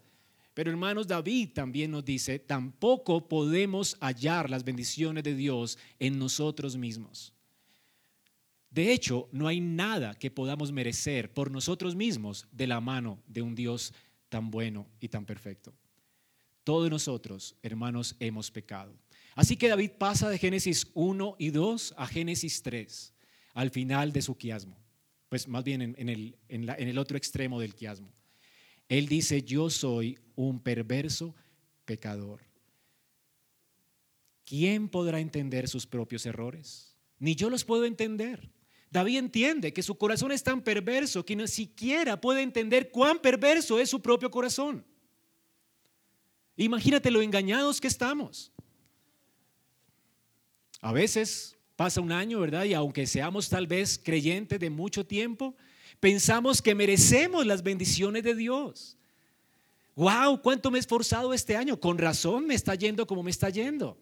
Pero 0.54 0.70
hermanos, 0.70 1.06
David 1.06 1.50
también 1.54 1.90
nos 1.90 2.04
dice, 2.04 2.38
tampoco 2.38 3.28
podemos 3.28 3.96
hallar 4.00 4.50
las 4.50 4.64
bendiciones 4.64 5.24
de 5.24 5.34
Dios 5.34 5.78
en 5.98 6.18
nosotros 6.18 6.76
mismos. 6.76 7.32
De 8.70 8.92
hecho, 8.92 9.28
no 9.32 9.48
hay 9.48 9.60
nada 9.60 10.14
que 10.14 10.30
podamos 10.30 10.70
merecer 10.70 11.32
por 11.32 11.50
nosotros 11.50 11.96
mismos 11.96 12.46
de 12.52 12.66
la 12.66 12.80
mano 12.80 13.20
de 13.26 13.42
un 13.42 13.54
Dios 13.54 13.92
tan 14.28 14.50
bueno 14.50 14.86
y 15.00 15.08
tan 15.08 15.24
perfecto. 15.24 15.72
Todos 16.62 16.90
nosotros, 16.90 17.56
hermanos, 17.62 18.14
hemos 18.20 18.50
pecado. 18.50 18.94
Así 19.34 19.56
que 19.56 19.68
David 19.68 19.92
pasa 19.98 20.28
de 20.28 20.38
Génesis 20.38 20.88
1 20.94 21.36
y 21.38 21.50
2 21.50 21.94
a 21.96 22.06
Génesis 22.06 22.62
3, 22.62 23.14
al 23.54 23.70
final 23.70 24.12
de 24.12 24.22
su 24.22 24.36
quiasmo 24.36 24.76
pues 25.30 25.46
más 25.46 25.62
bien 25.62 25.80
en, 25.80 26.08
el, 26.08 26.36
en, 26.48 26.68
el 26.68 26.98
otro 26.98 27.16
extremo 27.16 27.60
del 27.60 27.76
quiasmo. 27.76 28.12
Él 28.88 29.06
dice, 29.06 29.42
yo 29.42 29.70
soy 29.70 30.18
un 30.34 30.60
perverso 30.60 31.36
pecador. 31.84 32.40
¿Quién 34.44 34.88
podrá 34.88 35.20
entender 35.20 35.68
sus 35.68 35.86
propios 35.86 36.26
errores? 36.26 36.96
Ni 37.20 37.36
yo 37.36 37.48
los 37.48 37.64
puedo 37.64 37.84
entender. 37.84 38.50
David 38.90 39.18
entiende 39.18 39.72
que 39.72 39.84
su 39.84 39.96
corazón 39.96 40.32
es 40.32 40.42
tan 40.42 40.62
perverso 40.62 41.24
que 41.24 41.36
ni 41.36 41.46
siquiera 41.46 42.20
puede 42.20 42.42
entender 42.42 42.90
cuán 42.90 43.20
perverso 43.20 43.78
es 43.78 43.88
su 43.88 44.02
propio 44.02 44.32
corazón. 44.32 44.84
Imagínate 46.56 47.12
lo 47.12 47.22
engañados 47.22 47.80
que 47.80 47.86
estamos. 47.86 48.50
A 50.80 50.92
veces 50.92 51.56
Pasa 51.80 52.02
un 52.02 52.12
año, 52.12 52.40
¿verdad? 52.40 52.64
Y 52.64 52.74
aunque 52.74 53.06
seamos 53.06 53.48
tal 53.48 53.66
vez 53.66 53.98
creyentes 53.98 54.60
de 54.60 54.68
mucho 54.68 55.06
tiempo, 55.06 55.54
pensamos 55.98 56.60
que 56.60 56.74
merecemos 56.74 57.46
las 57.46 57.62
bendiciones 57.62 58.22
de 58.22 58.34
Dios. 58.34 58.98
¡Wow! 59.94 60.42
¿Cuánto 60.42 60.70
me 60.70 60.76
he 60.76 60.80
esforzado 60.80 61.32
este 61.32 61.56
año? 61.56 61.80
Con 61.80 61.96
razón 61.96 62.46
me 62.46 62.54
está 62.54 62.74
yendo 62.74 63.06
como 63.06 63.22
me 63.22 63.30
está 63.30 63.48
yendo. 63.48 63.96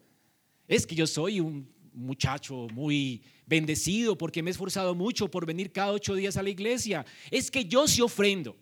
Es 0.67 0.85
que 0.85 0.93
yo 0.93 1.07
soy 1.07 1.39
un 1.39 1.71
muchacho 1.93 2.67
muy 2.73 3.23
bendecido 3.45 4.17
porque 4.17 4.43
me 4.43 4.49
he 4.49 4.51
esforzado 4.51 4.93
mucho 4.93 5.31
por 5.31 5.45
venir 5.45 5.71
cada 5.71 5.93
ocho 5.93 6.15
días 6.15 6.35
a 6.35 6.43
la 6.43 6.49
iglesia. 6.49 7.05
Es 7.31 7.49
que 7.49 7.63
yo 7.63 7.87
sí 7.87 8.01
ofrendo. 8.01 8.57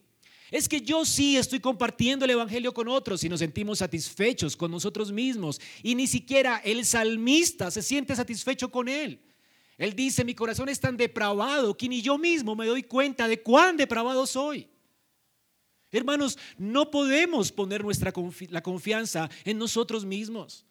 Es 0.50 0.70
que 0.70 0.82
yo 0.82 1.04
sí 1.06 1.36
estoy 1.36 1.60
compartiendo 1.60 2.24
el 2.24 2.32
Evangelio 2.32 2.74
con 2.74 2.88
otros 2.88 3.24
y 3.24 3.30
nos 3.30 3.40
sentimos 3.40 3.80
satisfechos 3.80 4.56
con 4.56 4.72
nosotros 4.72 5.12
mismos. 5.12 5.60
Y 5.84 5.96
ni 5.96 6.08
siquiera 6.08 6.62
el 6.64 6.86
salmista 6.86 7.70
se 7.70 7.82
siente 7.82 8.16
satisfecho 8.16 8.72
con 8.72 8.88
él. 8.88 9.22
Él 9.78 9.94
dice, 9.94 10.24
mi 10.24 10.34
corazón 10.34 10.70
es 10.70 10.80
tan 10.80 10.96
depravado 10.98 11.76
que 11.76 11.90
ni 11.90 12.02
yo 12.02 12.18
mismo 12.18 12.56
me 12.56 12.66
doy 12.66 12.84
cuenta 12.84 13.28
de 13.28 13.42
cuán 13.42 13.78
depravado 13.78 14.26
soy. 14.26 14.68
Hermanos, 15.92 16.38
no 16.58 16.90
podemos 16.92 17.52
poner 17.52 17.84
nuestra 17.84 18.14
la 18.50 18.64
confianza 18.64 19.30
en 19.44 19.58
nosotros 19.58 20.06
mismos. 20.06 20.66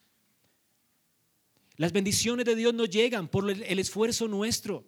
Las 1.76 1.92
bendiciones 1.92 2.46
de 2.46 2.56
Dios 2.56 2.72
no 2.74 2.86
llegan 2.86 3.28
por 3.28 3.50
el 3.50 3.78
esfuerzo 3.78 4.26
nuestro. 4.26 4.84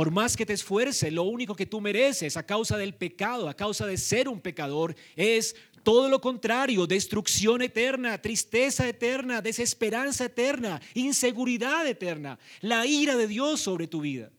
Por 0.00 0.10
más 0.10 0.34
que 0.34 0.46
te 0.46 0.54
esfuerces, 0.54 1.12
lo 1.12 1.24
único 1.24 1.54
que 1.54 1.66
tú 1.66 1.78
mereces 1.78 2.38
a 2.38 2.46
causa 2.46 2.78
del 2.78 2.94
pecado, 2.94 3.50
a 3.50 3.54
causa 3.54 3.84
de 3.84 3.98
ser 3.98 4.30
un 4.30 4.40
pecador, 4.40 4.96
es 5.14 5.54
todo 5.82 6.08
lo 6.08 6.22
contrario, 6.22 6.86
destrucción 6.86 7.60
eterna, 7.60 8.16
tristeza 8.16 8.88
eterna, 8.88 9.42
desesperanza 9.42 10.24
eterna, 10.24 10.80
inseguridad 10.94 11.86
eterna, 11.86 12.38
la 12.62 12.86
ira 12.86 13.14
de 13.14 13.26
Dios 13.26 13.60
sobre 13.60 13.86
tu 13.88 14.00
vida. 14.00 14.30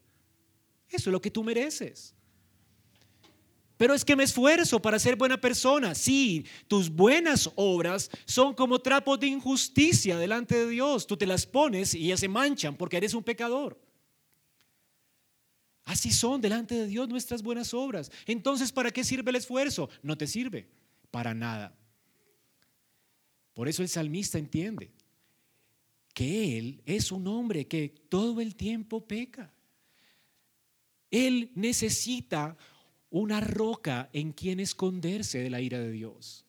Eso 0.89 1.11
es 1.11 1.13
lo 1.13 1.21
que 1.21 1.29
tú 1.29 1.43
mereces. 1.43 2.15
Pero 3.77 3.93
es 3.93 4.03
que 4.03 4.15
me 4.15 4.23
esfuerzo 4.23 4.81
para 4.81 4.97
ser 4.97 5.15
buena 5.15 5.39
persona. 5.39 5.93
Sí, 5.93 6.43
tus 6.67 6.89
buenas 6.89 7.51
obras 7.53 8.09
son 8.25 8.55
como 8.55 8.79
trapos 8.79 9.19
de 9.19 9.27
injusticia 9.27 10.17
delante 10.17 10.55
de 10.55 10.69
Dios. 10.71 11.05
Tú 11.05 11.17
te 11.17 11.27
las 11.27 11.45
pones 11.45 11.93
y 11.93 12.07
ya 12.07 12.17
se 12.17 12.27
manchan 12.27 12.75
porque 12.75 12.97
eres 12.97 13.13
un 13.13 13.21
pecador. 13.21 13.90
Así 15.91 16.09
son 16.09 16.39
delante 16.39 16.73
de 16.73 16.87
Dios 16.87 17.09
nuestras 17.09 17.43
buenas 17.43 17.73
obras. 17.73 18.13
Entonces, 18.25 18.71
¿para 18.71 18.91
qué 18.91 19.03
sirve 19.03 19.29
el 19.29 19.35
esfuerzo? 19.35 19.89
No 20.01 20.17
te 20.17 20.25
sirve 20.25 20.69
para 21.11 21.33
nada. 21.33 21.77
Por 23.53 23.67
eso 23.67 23.83
el 23.83 23.89
salmista 23.89 24.37
entiende 24.37 24.89
que 26.13 26.57
él 26.57 26.81
es 26.85 27.11
un 27.11 27.27
hombre 27.27 27.67
que 27.67 27.89
todo 28.07 28.39
el 28.39 28.55
tiempo 28.55 29.05
peca. 29.05 29.53
Él 31.09 31.51
necesita 31.55 32.55
una 33.09 33.41
roca 33.41 34.09
en 34.13 34.31
quien 34.31 34.61
esconderse 34.61 35.39
de 35.39 35.49
la 35.49 35.59
ira 35.59 35.77
de 35.77 35.91
Dios. 35.91 36.45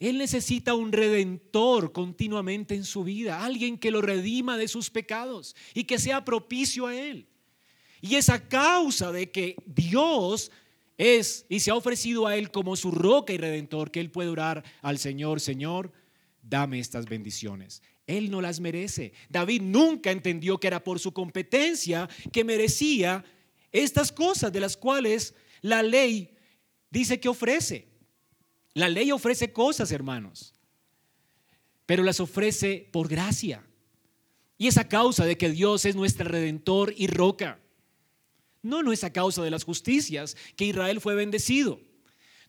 Él 0.00 0.18
necesita 0.18 0.74
un 0.74 0.90
redentor 0.90 1.92
continuamente 1.92 2.74
en 2.74 2.82
su 2.84 3.04
vida, 3.04 3.44
alguien 3.44 3.78
que 3.78 3.92
lo 3.92 4.02
redima 4.02 4.58
de 4.58 4.66
sus 4.66 4.90
pecados 4.90 5.54
y 5.74 5.84
que 5.84 6.00
sea 6.00 6.24
propicio 6.24 6.88
a 6.88 6.96
Él. 6.96 7.29
Y 8.00 8.16
es 8.16 8.28
a 8.28 8.48
causa 8.48 9.12
de 9.12 9.30
que 9.30 9.56
Dios 9.66 10.50
es 10.96 11.46
y 11.48 11.60
se 11.60 11.70
ha 11.70 11.74
ofrecido 11.74 12.26
a 12.26 12.36
Él 12.36 12.50
como 12.50 12.76
su 12.76 12.90
roca 12.90 13.32
y 13.32 13.38
redentor 13.38 13.90
que 13.90 14.00
Él 14.00 14.10
puede 14.10 14.28
orar 14.28 14.64
al 14.82 14.98
Señor, 14.98 15.40
Señor, 15.40 15.92
dame 16.42 16.78
estas 16.78 17.06
bendiciones. 17.06 17.82
Él 18.06 18.30
no 18.30 18.40
las 18.40 18.60
merece. 18.60 19.12
David 19.28 19.62
nunca 19.62 20.10
entendió 20.10 20.58
que 20.58 20.66
era 20.66 20.82
por 20.82 20.98
su 20.98 21.12
competencia 21.12 22.08
que 22.32 22.44
merecía 22.44 23.24
estas 23.72 24.10
cosas 24.12 24.52
de 24.52 24.60
las 24.60 24.76
cuales 24.76 25.34
la 25.60 25.82
ley 25.82 26.36
dice 26.90 27.20
que 27.20 27.28
ofrece. 27.28 27.88
La 28.74 28.88
ley 28.88 29.10
ofrece 29.12 29.52
cosas, 29.52 29.92
hermanos, 29.92 30.54
pero 31.86 32.02
las 32.02 32.20
ofrece 32.20 32.88
por 32.92 33.08
gracia. 33.08 33.64
Y 34.58 34.66
es 34.66 34.76
a 34.76 34.88
causa 34.88 35.24
de 35.24 35.38
que 35.38 35.50
Dios 35.50 35.84
es 35.84 35.96
nuestro 35.96 36.28
redentor 36.28 36.92
y 36.96 37.06
roca. 37.06 37.58
No, 38.62 38.82
no 38.82 38.92
es 38.92 39.04
a 39.04 39.12
causa 39.12 39.42
de 39.42 39.50
las 39.50 39.64
justicias 39.64 40.36
que 40.56 40.66
Israel 40.66 41.00
fue 41.00 41.14
bendecido. 41.14 41.80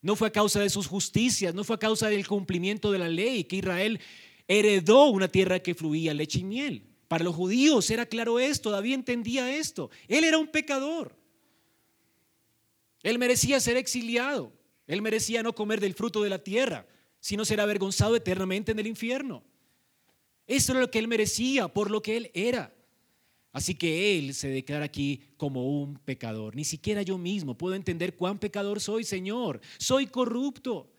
No 0.01 0.15
fue 0.15 0.29
a 0.29 0.31
causa 0.31 0.59
de 0.59 0.69
sus 0.69 0.87
justicias, 0.87 1.53
no 1.53 1.63
fue 1.63 1.75
a 1.75 1.79
causa 1.79 2.09
del 2.09 2.27
cumplimiento 2.27 2.91
de 2.91 2.99
la 2.99 3.07
ley 3.07 3.43
que 3.43 3.57
Israel 3.57 3.99
heredó 4.47 5.05
una 5.05 5.27
tierra 5.27 5.59
que 5.59 5.75
fluía 5.75 6.13
leche 6.13 6.39
y 6.39 6.43
miel. 6.43 6.87
Para 7.07 7.23
los 7.23 7.35
judíos 7.35 7.89
era 7.91 8.05
claro 8.05 8.39
esto, 8.39 8.71
David 8.71 8.93
entendía 8.93 9.55
esto. 9.55 9.89
Él 10.07 10.23
era 10.23 10.37
un 10.37 10.47
pecador. 10.47 11.15
Él 13.03 13.19
merecía 13.19 13.59
ser 13.59 13.77
exiliado. 13.77 14.53
Él 14.87 15.01
merecía 15.01 15.43
no 15.43 15.53
comer 15.53 15.79
del 15.79 15.93
fruto 15.93 16.21
de 16.23 16.29
la 16.29 16.43
tierra, 16.43 16.87
sino 17.19 17.45
ser 17.45 17.61
avergonzado 17.61 18.15
eternamente 18.15 18.71
en 18.71 18.79
el 18.79 18.87
infierno. 18.87 19.43
Eso 20.47 20.73
era 20.73 20.81
lo 20.81 20.91
que 20.91 20.99
él 20.99 21.07
merecía 21.07 21.67
por 21.67 21.91
lo 21.91 22.01
que 22.01 22.17
él 22.17 22.31
era. 22.33 22.73
Así 23.51 23.75
que 23.75 24.17
él 24.17 24.33
se 24.33 24.47
declara 24.47 24.85
aquí 24.85 25.21
como 25.35 25.81
un 25.81 25.97
pecador. 25.99 26.55
Ni 26.55 26.63
siquiera 26.63 27.01
yo 27.01 27.17
mismo 27.17 27.57
puedo 27.57 27.75
entender 27.75 28.15
cuán 28.15 28.39
pecador 28.39 28.79
soy, 28.79 29.03
Señor. 29.03 29.59
Soy 29.77 30.07
corrupto. 30.07 30.89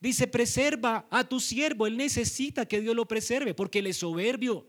Dice, 0.00 0.26
preserva 0.26 1.06
a 1.10 1.22
tu 1.28 1.38
siervo. 1.38 1.86
Él 1.86 1.96
necesita 1.96 2.66
que 2.66 2.80
Dios 2.80 2.96
lo 2.96 3.06
preserve 3.06 3.54
porque 3.54 3.78
él 3.78 3.86
es 3.86 3.98
soberbio. 3.98 4.66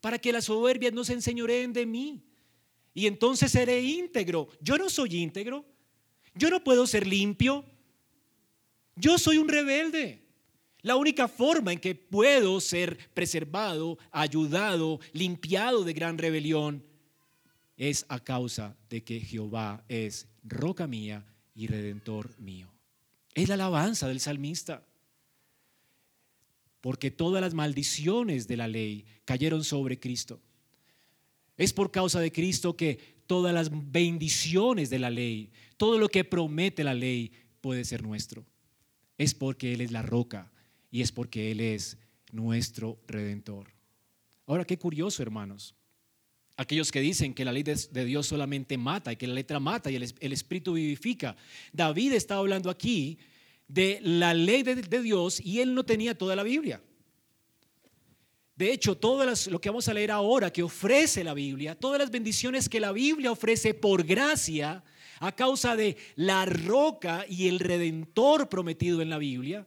Para 0.00 0.18
que 0.18 0.32
las 0.32 0.44
soberbias 0.44 0.92
no 0.92 1.02
se 1.02 1.14
enseñoreen 1.14 1.72
de 1.72 1.84
mí. 1.84 2.22
Y 2.94 3.06
entonces 3.06 3.50
seré 3.50 3.80
íntegro. 3.80 4.48
Yo 4.60 4.78
no 4.78 4.88
soy 4.88 5.16
íntegro. 5.16 5.64
Yo 6.34 6.48
no 6.48 6.62
puedo 6.62 6.86
ser 6.86 7.08
limpio. 7.08 7.64
Yo 8.94 9.18
soy 9.18 9.38
un 9.38 9.48
rebelde. 9.48 10.27
La 10.88 10.96
única 10.96 11.28
forma 11.28 11.70
en 11.70 11.80
que 11.80 11.94
puedo 11.94 12.62
ser 12.62 12.96
preservado, 13.12 13.98
ayudado, 14.10 15.00
limpiado 15.12 15.84
de 15.84 15.92
gran 15.92 16.16
rebelión 16.16 16.82
es 17.76 18.06
a 18.08 18.18
causa 18.24 18.74
de 18.88 19.04
que 19.04 19.20
Jehová 19.20 19.84
es 19.90 20.28
roca 20.44 20.86
mía 20.86 21.26
y 21.54 21.66
redentor 21.66 22.34
mío. 22.38 22.72
Es 23.34 23.48
la 23.48 23.56
alabanza 23.56 24.08
del 24.08 24.18
salmista. 24.18 24.82
Porque 26.80 27.10
todas 27.10 27.42
las 27.42 27.52
maldiciones 27.52 28.48
de 28.48 28.56
la 28.56 28.66
ley 28.66 29.04
cayeron 29.26 29.64
sobre 29.64 30.00
Cristo. 30.00 30.40
Es 31.58 31.74
por 31.74 31.90
causa 31.90 32.18
de 32.18 32.32
Cristo 32.32 32.78
que 32.78 32.98
todas 33.26 33.52
las 33.52 33.68
bendiciones 33.70 34.88
de 34.88 35.00
la 35.00 35.10
ley, 35.10 35.52
todo 35.76 35.98
lo 35.98 36.08
que 36.08 36.24
promete 36.24 36.82
la 36.82 36.94
ley 36.94 37.30
puede 37.60 37.84
ser 37.84 38.02
nuestro. 38.02 38.46
Es 39.18 39.34
porque 39.34 39.74
Él 39.74 39.82
es 39.82 39.92
la 39.92 40.00
roca 40.00 40.50
y 40.90 41.02
es 41.02 41.12
porque 41.12 41.50
Él 41.50 41.60
es 41.60 41.98
nuestro 42.32 42.98
redentor. 43.06 43.72
Ahora, 44.46 44.64
qué 44.64 44.78
curioso, 44.78 45.22
hermanos. 45.22 45.74
Aquellos 46.56 46.90
que 46.90 47.00
dicen 47.00 47.34
que 47.34 47.44
la 47.44 47.52
ley 47.52 47.62
de, 47.62 48.04
Dios 48.04 48.26
solamente 48.26 48.76
mata 48.76 49.12
y 49.12 49.16
que 49.16 49.26
la 49.26 49.34
letra 49.34 49.60
mata 49.60 49.90
y 49.90 49.96
el, 49.96 50.32
Espíritu 50.32 50.72
vivifica. 50.72 51.36
David 51.72 52.14
está 52.14 52.36
hablando 52.36 52.70
aquí 52.70 53.18
de 53.68 54.00
la 54.02 54.34
ley 54.34 54.62
de, 54.62 55.02
Dios 55.02 55.40
y 55.40 55.60
él 55.60 55.74
no 55.74 55.84
tenía 55.84 56.16
toda 56.16 56.34
la 56.34 56.42
Biblia. 56.42 56.82
De 58.56 58.72
hecho, 58.72 58.96
todo 58.96 59.24
lo 59.24 59.60
que 59.60 59.68
vamos 59.68 59.86
a 59.86 59.94
leer 59.94 60.10
ahora 60.10 60.52
que 60.52 60.64
ofrece 60.64 61.22
la 61.22 61.32
Biblia, 61.32 61.76
todas 61.76 62.00
las 62.00 62.10
bendiciones 62.10 62.68
que 62.68 62.80
la 62.80 62.90
Biblia 62.90 63.30
ofrece 63.30 63.72
por 63.72 64.02
gracia, 64.02 64.82
a 65.20 65.32
causa 65.32 65.76
de 65.76 65.96
la 66.16 66.44
roca 66.44 67.24
y 67.28 67.48
el 67.48 67.60
redentor 67.60 68.48
prometido 68.48 69.02
en 69.02 69.10
la 69.10 69.18
Biblia, 69.18 69.66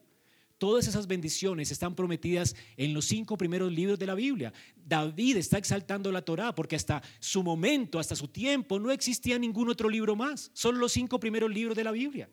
todas 0.62 0.88
esas 0.88 1.08
bendiciones 1.08 1.72
están 1.72 1.96
prometidas 1.96 2.56
en 2.78 2.94
los 2.94 3.06
cinco 3.06 3.36
primeros 3.36 3.72
libros 3.72 3.98
de 3.98 4.06
la 4.06 4.14
Biblia. 4.14 4.54
David 4.76 5.38
está 5.38 5.58
exaltando 5.58 6.12
la 6.12 6.22
Torá 6.22 6.54
porque 6.54 6.76
hasta 6.76 7.02
su 7.20 7.42
momento, 7.42 7.98
hasta 7.98 8.16
su 8.16 8.28
tiempo, 8.28 8.80
no 8.80 8.92
existía 8.92 9.40
ningún 9.40 9.70
otro 9.70 9.90
libro 9.90 10.16
más, 10.16 10.52
solo 10.54 10.78
los 10.78 10.92
cinco 10.92 11.20
primeros 11.20 11.50
libros 11.50 11.76
de 11.76 11.84
la 11.84 11.90
Biblia. 11.90 12.30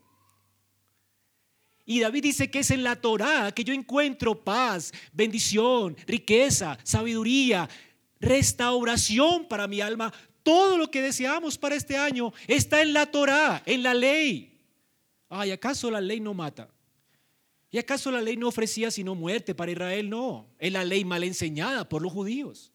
Y 1.86 2.00
David 2.00 2.22
dice 2.22 2.50
que 2.50 2.58
es 2.58 2.70
en 2.70 2.82
la 2.82 2.96
Torá 2.96 3.50
que 3.50 3.64
yo 3.64 3.72
encuentro 3.72 4.44
paz, 4.44 4.92
bendición, 5.10 5.96
riqueza, 6.06 6.78
sabiduría, 6.82 7.66
restauración 8.20 9.48
para 9.48 9.66
mi 9.66 9.80
alma. 9.80 10.12
Todo 10.42 10.76
lo 10.76 10.90
que 10.90 11.00
deseamos 11.00 11.56
para 11.56 11.76
este 11.76 11.96
año 11.96 12.34
está 12.46 12.82
en 12.82 12.92
la 12.92 13.06
Torá, 13.06 13.62
en 13.64 13.82
la 13.82 13.94
ley. 13.94 14.60
Ay, 15.30 15.50
¿acaso 15.50 15.90
la 15.90 16.02
ley 16.02 16.20
no 16.20 16.34
mata? 16.34 16.68
¿Y 17.70 17.78
acaso 17.78 18.11
la 18.11 18.22
ley 18.22 18.37
no 18.37 18.48
ofrecía 18.48 18.90
sino 18.90 19.14
muerte 19.14 19.54
para 19.54 19.72
Israel? 19.72 20.09
No, 20.09 20.48
es 20.59 20.72
la 20.72 20.85
ley 20.85 21.04
mal 21.04 21.22
enseñada 21.22 21.88
por 21.88 22.02
los 22.02 22.12
judíos. 22.12 22.72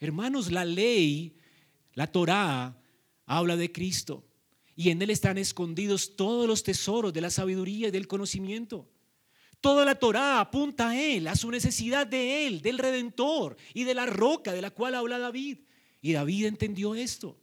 Hermanos, 0.00 0.50
la 0.50 0.64
ley, 0.64 1.36
la 1.94 2.06
Torá, 2.06 2.76
habla 3.24 3.56
de 3.56 3.70
Cristo 3.72 4.24
y 4.74 4.90
en 4.90 5.00
Él 5.00 5.10
están 5.10 5.38
escondidos 5.38 6.16
todos 6.16 6.46
los 6.46 6.62
tesoros 6.62 7.12
de 7.12 7.20
la 7.20 7.30
sabiduría 7.30 7.88
y 7.88 7.90
del 7.90 8.06
conocimiento. 8.06 8.88
Toda 9.60 9.84
la 9.84 9.94
Torá 9.94 10.40
apunta 10.40 10.90
a 10.90 11.00
Él, 11.00 11.26
a 11.28 11.36
su 11.36 11.50
necesidad 11.50 12.06
de 12.06 12.46
Él, 12.46 12.60
del 12.60 12.78
Redentor 12.78 13.56
y 13.72 13.84
de 13.84 13.94
la 13.94 14.06
roca 14.06 14.52
de 14.52 14.60
la 14.60 14.70
cual 14.70 14.94
habla 14.94 15.18
David. 15.18 15.58
Y 16.02 16.12
David 16.12 16.46
entendió 16.46 16.94
esto. 16.94 17.38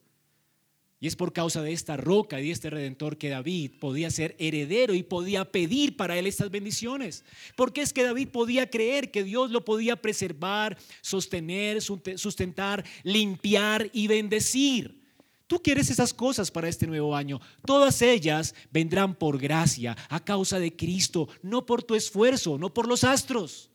Y 1.04 1.08
es 1.08 1.18
por 1.18 1.34
causa 1.34 1.62
de 1.62 1.74
esta 1.74 1.98
roca 1.98 2.40
y 2.40 2.46
de 2.46 2.52
este 2.52 2.70
redentor 2.70 3.18
que 3.18 3.28
David 3.28 3.72
podía 3.82 4.10
ser 4.10 4.38
heredero 4.40 4.94
y 4.94 5.04
podía 5.04 5.44
pedir 5.44 5.98
para 5.98 6.18
él 6.18 6.28
estas 6.28 6.50
bendiciones. 6.50 7.26
Porque 7.58 7.82
es 7.82 7.92
que 7.92 8.06
David 8.06 8.30
podía 8.30 8.70
creer 8.70 9.12
que 9.12 9.26
Dios 9.26 9.52
lo 9.52 9.66
podía 9.66 9.98
preservar, 9.98 10.78
sostener, 11.02 11.82
sustentar, 11.82 12.86
limpiar 13.04 13.90
y 13.92 14.08
bendecir. 14.08 15.04
Tú 15.46 15.62
quieres 15.62 15.90
esas 15.90 16.14
cosas 16.14 16.50
para 16.50 16.70
este 16.70 16.88
nuevo 16.88 17.14
año. 17.18 17.42
Todas 17.66 18.02
ellas 18.02 18.56
vendrán 18.72 19.14
por 19.14 19.38
gracia, 19.38 19.98
a 20.08 20.24
causa 20.24 20.58
de 20.58 20.74
Cristo, 20.74 21.28
no 21.42 21.66
por 21.66 21.84
tu 21.84 21.96
esfuerzo, 21.96 22.58
no 22.58 22.74
por 22.74 22.88
los 22.88 23.04
astros. 23.04 23.73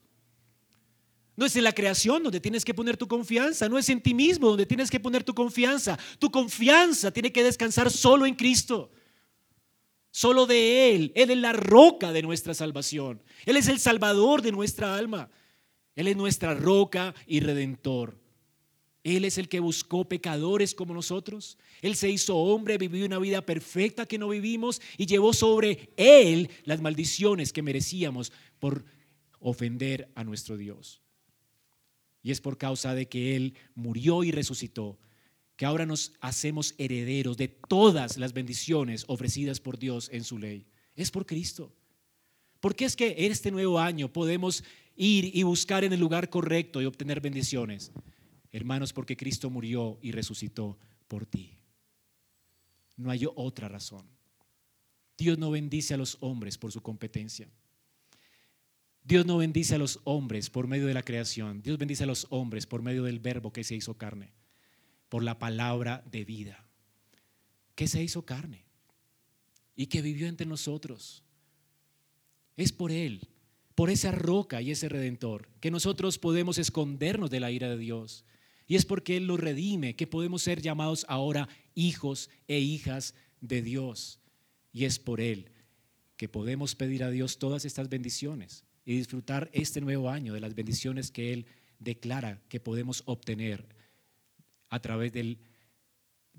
No 1.38 1.46
es 1.46 1.54
en 1.54 1.62
la 1.62 1.72
creación 1.72 2.24
donde 2.24 2.40
tienes 2.40 2.64
que 2.64 2.74
poner 2.74 2.96
tu 2.96 3.06
confianza, 3.06 3.68
no 3.68 3.78
es 3.78 3.88
en 3.90 4.00
ti 4.00 4.12
mismo 4.12 4.48
donde 4.48 4.66
tienes 4.66 4.90
que 4.90 4.98
poner 4.98 5.22
tu 5.22 5.34
confianza. 5.34 5.96
Tu 6.18 6.32
confianza 6.32 7.12
tiene 7.12 7.30
que 7.30 7.44
descansar 7.44 7.92
solo 7.92 8.26
en 8.26 8.34
Cristo. 8.34 8.90
Solo 10.10 10.46
de 10.46 10.96
Él. 10.96 11.12
Él 11.14 11.30
es 11.30 11.38
la 11.38 11.52
roca 11.52 12.12
de 12.12 12.22
nuestra 12.22 12.54
salvación. 12.54 13.22
Él 13.46 13.56
es 13.56 13.68
el 13.68 13.78
salvador 13.78 14.42
de 14.42 14.50
nuestra 14.50 14.96
alma. 14.96 15.30
Él 15.94 16.08
es 16.08 16.16
nuestra 16.16 16.54
roca 16.54 17.14
y 17.24 17.38
redentor. 17.38 18.18
Él 19.04 19.24
es 19.24 19.38
el 19.38 19.48
que 19.48 19.60
buscó 19.60 20.08
pecadores 20.08 20.74
como 20.74 20.92
nosotros. 20.92 21.56
Él 21.82 21.94
se 21.94 22.10
hizo 22.10 22.34
hombre, 22.34 22.78
vivió 22.78 23.06
una 23.06 23.20
vida 23.20 23.46
perfecta 23.46 24.06
que 24.06 24.18
no 24.18 24.28
vivimos 24.30 24.82
y 24.96 25.06
llevó 25.06 25.32
sobre 25.32 25.90
Él 25.96 26.50
las 26.64 26.80
maldiciones 26.80 27.52
que 27.52 27.62
merecíamos 27.62 28.32
por 28.58 28.84
ofender 29.38 30.10
a 30.16 30.24
nuestro 30.24 30.56
Dios. 30.56 31.00
Y 32.28 32.30
es 32.30 32.42
por 32.42 32.58
causa 32.58 32.94
de 32.94 33.08
que 33.08 33.36
Él 33.36 33.54
murió 33.74 34.22
y 34.22 34.32
resucitó 34.32 34.98
que 35.56 35.64
ahora 35.64 35.86
nos 35.86 36.12
hacemos 36.20 36.74
herederos 36.76 37.38
de 37.38 37.48
todas 37.48 38.18
las 38.18 38.34
bendiciones 38.34 39.06
ofrecidas 39.08 39.60
por 39.60 39.78
Dios 39.78 40.10
en 40.12 40.24
su 40.24 40.36
ley. 40.36 40.66
Es 40.94 41.10
por 41.10 41.24
Cristo. 41.24 41.72
Porque 42.60 42.84
es 42.84 42.96
que 42.96 43.14
este 43.16 43.50
nuevo 43.50 43.78
año 43.78 44.12
podemos 44.12 44.62
ir 44.94 45.34
y 45.34 45.42
buscar 45.42 45.84
en 45.84 45.94
el 45.94 46.00
lugar 46.00 46.28
correcto 46.28 46.82
y 46.82 46.84
obtener 46.84 47.22
bendiciones. 47.22 47.92
Hermanos, 48.52 48.92
porque 48.92 49.16
Cristo 49.16 49.48
murió 49.48 49.98
y 50.02 50.12
resucitó 50.12 50.76
por 51.06 51.24
ti. 51.24 51.56
No 52.98 53.10
hay 53.10 53.24
otra 53.36 53.68
razón. 53.68 54.04
Dios 55.16 55.38
no 55.38 55.50
bendice 55.50 55.94
a 55.94 55.96
los 55.96 56.18
hombres 56.20 56.58
por 56.58 56.72
su 56.72 56.82
competencia. 56.82 57.48
Dios 59.08 59.24
no 59.24 59.38
bendice 59.38 59.74
a 59.74 59.78
los 59.78 60.00
hombres 60.04 60.50
por 60.50 60.66
medio 60.66 60.86
de 60.86 60.92
la 60.92 61.02
creación. 61.02 61.62
Dios 61.62 61.78
bendice 61.78 62.04
a 62.04 62.06
los 62.06 62.26
hombres 62.28 62.66
por 62.66 62.82
medio 62.82 63.04
del 63.04 63.20
verbo 63.20 63.54
que 63.54 63.64
se 63.64 63.74
hizo 63.74 63.96
carne, 63.96 64.34
por 65.08 65.24
la 65.24 65.38
palabra 65.38 66.04
de 66.10 66.26
vida. 66.26 66.66
que 67.74 67.86
se 67.86 68.02
hizo 68.02 68.26
carne 68.26 68.66
y 69.76 69.86
que 69.86 70.02
vivió 70.02 70.26
entre 70.26 70.46
nosotros. 70.46 71.22
Es 72.56 72.72
por 72.72 72.90
Él, 72.90 73.28
por 73.76 73.88
esa 73.88 74.10
roca 74.10 74.60
y 74.60 74.72
ese 74.72 74.90
redentor, 74.90 75.48
que 75.60 75.70
nosotros 75.70 76.18
podemos 76.18 76.58
escondernos 76.58 77.30
de 77.30 77.40
la 77.40 77.50
ira 77.52 77.70
de 77.70 77.78
Dios. 77.78 78.26
Y 78.66 78.74
es 78.74 78.84
porque 78.84 79.16
Él 79.16 79.26
lo 79.26 79.38
redime 79.38 79.96
que 79.96 80.08
podemos 80.08 80.42
ser 80.42 80.60
llamados 80.60 81.06
ahora 81.08 81.48
hijos 81.74 82.28
e 82.46 82.58
hijas 82.58 83.14
de 83.40 83.62
Dios. 83.62 84.20
Y 84.72 84.84
es 84.84 84.98
por 84.98 85.22
Él 85.22 85.50
que 86.18 86.28
podemos 86.28 86.74
pedir 86.74 87.04
a 87.04 87.10
Dios 87.10 87.38
todas 87.38 87.64
estas 87.64 87.88
bendiciones 87.88 88.67
y 88.88 88.96
disfrutar 88.96 89.50
este 89.52 89.82
nuevo 89.82 90.08
año 90.08 90.32
de 90.32 90.40
las 90.40 90.54
bendiciones 90.54 91.10
que 91.10 91.34
Él 91.34 91.44
declara 91.78 92.40
que 92.48 92.58
podemos 92.58 93.02
obtener 93.04 93.68
a 94.70 94.80
través 94.80 95.12
de 95.12 95.36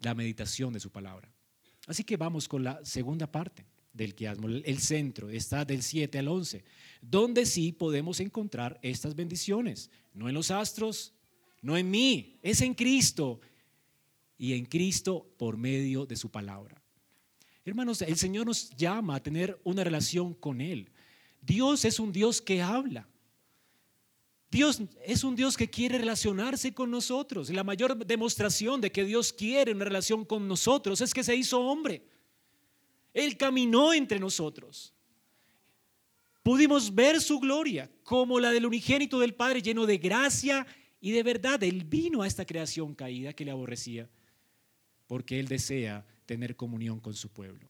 la 0.02 0.16
meditación 0.16 0.74
de 0.74 0.80
su 0.80 0.89
palabra. 0.89 1.32
Así 1.86 2.04
que 2.04 2.18
vamos 2.18 2.47
con 2.47 2.64
la 2.64 2.84
segunda 2.84 3.32
parte 3.32 3.68
del 3.93 4.16
quiasmo, 4.16 4.47
el 4.47 4.80
centro, 4.80 5.30
está 5.30 5.64
del 5.64 5.84
7 5.84 6.18
al 6.18 6.28
11, 6.28 6.64
donde 7.04 7.45
sí 7.45 7.72
podemos 7.72 8.20
encontrar 8.20 8.80
estas 8.82 9.16
bendiciones, 9.16 9.91
no 10.16 10.28
en 10.28 10.34
los 10.34 10.50
astros, 10.50 11.14
no 11.62 11.78
en 11.78 11.91
mí, 11.91 12.39
es 12.41 12.62
en 12.62 12.74
Cristo 12.74 13.41
y 14.39 14.54
en 14.54 14.66
Cristo 14.66 15.36
por 15.38 15.56
medio 15.56 16.08
de 16.08 16.16
su 16.16 16.32
palabra. 16.32 16.82
Hermanos, 17.64 18.02
el 18.02 18.18
Señor 18.18 18.47
nos 18.47 18.72
llama 18.72 19.18
a 19.18 19.22
tener 19.22 19.62
una 19.64 19.84
relación 19.84 20.34
con 20.34 20.62
Él. 20.62 20.89
Dios 21.50 21.84
es 21.84 22.00
un 22.00 22.12
Dios 22.12 22.43
que 22.43 22.62
habla. 22.62 23.08
Dios 24.52 24.80
es 25.04 25.24
un 25.24 25.36
Dios 25.36 25.58
que 25.58 25.68
quiere 25.68 25.97
relacionarse 25.97 26.76
con 26.76 26.91
nosotros. 26.91 27.50
La 27.50 27.64
mayor 27.64 28.06
demostración 28.06 28.80
de 28.80 28.91
que 28.91 29.04
Dios 29.04 29.34
quiere 29.34 29.72
una 29.72 29.86
relación 29.86 30.26
con 30.26 30.47
nosotros 30.47 31.02
es 31.02 31.12
que 31.12 31.24
se 31.24 31.36
hizo 31.36 31.60
hombre. 31.60 32.04
Él 33.16 33.36
caminó 33.36 33.93
entre 33.95 34.20
nosotros. 34.20 34.93
Pudimos 36.43 36.93
ver 36.93 37.20
su 37.20 37.39
gloria 37.39 37.89
como 38.04 38.39
la 38.39 38.52
del 38.52 38.68
unigénito 38.68 39.20
del 39.20 39.34
Padre 39.34 39.64
lleno 39.64 39.88
de 39.88 39.97
gracia 39.97 40.68
y 41.02 41.10
de 41.10 41.24
verdad. 41.24 41.64
Él 41.64 41.84
vino 41.84 42.22
a 42.22 42.28
esta 42.28 42.45
creación 42.45 42.93
caída 42.93 43.34
que 43.34 43.45
le 43.45 43.52
aborrecía 43.52 44.08
porque 45.08 45.39
Él 45.39 45.47
desea 45.47 46.06
tener 46.28 46.56
comunión 46.56 47.00
con 47.00 47.16
su 47.16 47.30
pueblo. 47.30 47.68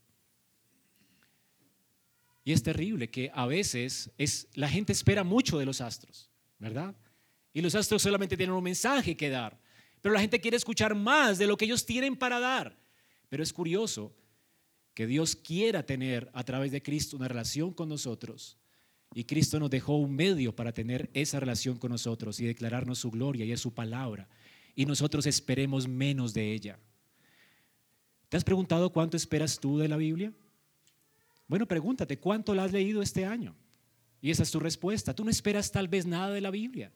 Y 2.49 2.51
es 2.51 2.63
terrible 2.63 3.11
que 3.11 3.29
a 3.35 3.45
veces 3.45 4.09
es, 4.17 4.47
la 4.55 4.67
gente 4.67 4.91
espera 4.91 5.23
mucho 5.23 5.59
de 5.59 5.67
los 5.67 5.81
astros, 5.81 6.31
¿verdad? 6.57 6.95
Y 7.53 7.61
los 7.61 7.75
astros 7.75 8.01
solamente 8.01 8.35
tienen 8.35 8.55
un 8.55 8.63
mensaje 8.63 9.15
que 9.15 9.29
dar, 9.29 9.61
pero 10.01 10.15
la 10.15 10.19
gente 10.19 10.41
quiere 10.41 10.57
escuchar 10.57 10.95
más 10.95 11.37
de 11.37 11.45
lo 11.45 11.55
que 11.55 11.65
ellos 11.65 11.85
tienen 11.85 12.15
para 12.15 12.39
dar. 12.39 12.75
Pero 13.29 13.43
es 13.43 13.53
curioso 13.53 14.15
que 14.95 15.05
Dios 15.05 15.35
quiera 15.35 15.85
tener 15.85 16.31
a 16.33 16.43
través 16.43 16.71
de 16.71 16.81
Cristo 16.81 17.17
una 17.17 17.27
relación 17.27 17.71
con 17.71 17.87
nosotros. 17.87 18.57
Y 19.13 19.25
Cristo 19.25 19.59
nos 19.59 19.69
dejó 19.69 19.97
un 19.97 20.15
medio 20.15 20.55
para 20.55 20.73
tener 20.73 21.11
esa 21.13 21.39
relación 21.39 21.77
con 21.77 21.91
nosotros 21.91 22.39
y 22.39 22.47
declararnos 22.47 22.97
su 22.97 23.11
gloria 23.11 23.45
y 23.45 23.55
su 23.57 23.75
palabra. 23.75 24.27
Y 24.73 24.87
nosotros 24.87 25.27
esperemos 25.27 25.87
menos 25.87 26.33
de 26.33 26.51
ella. 26.51 26.79
¿Te 28.27 28.37
has 28.37 28.43
preguntado 28.43 28.91
cuánto 28.91 29.17
esperas 29.17 29.59
tú 29.59 29.77
de 29.77 29.87
la 29.87 29.97
Biblia? 29.97 30.33
Bueno, 31.49 31.67
pregúntate, 31.67 32.19
¿cuánto 32.19 32.53
la 32.53 32.63
has 32.63 32.71
leído 32.71 33.01
este 33.01 33.25
año? 33.25 33.55
Y 34.21 34.29
esa 34.29 34.43
es 34.43 34.51
tu 34.51 34.59
respuesta. 34.59 35.15
Tú 35.15 35.25
no 35.25 35.31
esperas 35.31 35.71
tal 35.71 35.87
vez 35.87 36.05
nada 36.05 36.29
de 36.29 36.41
la 36.41 36.51
Biblia. 36.51 36.93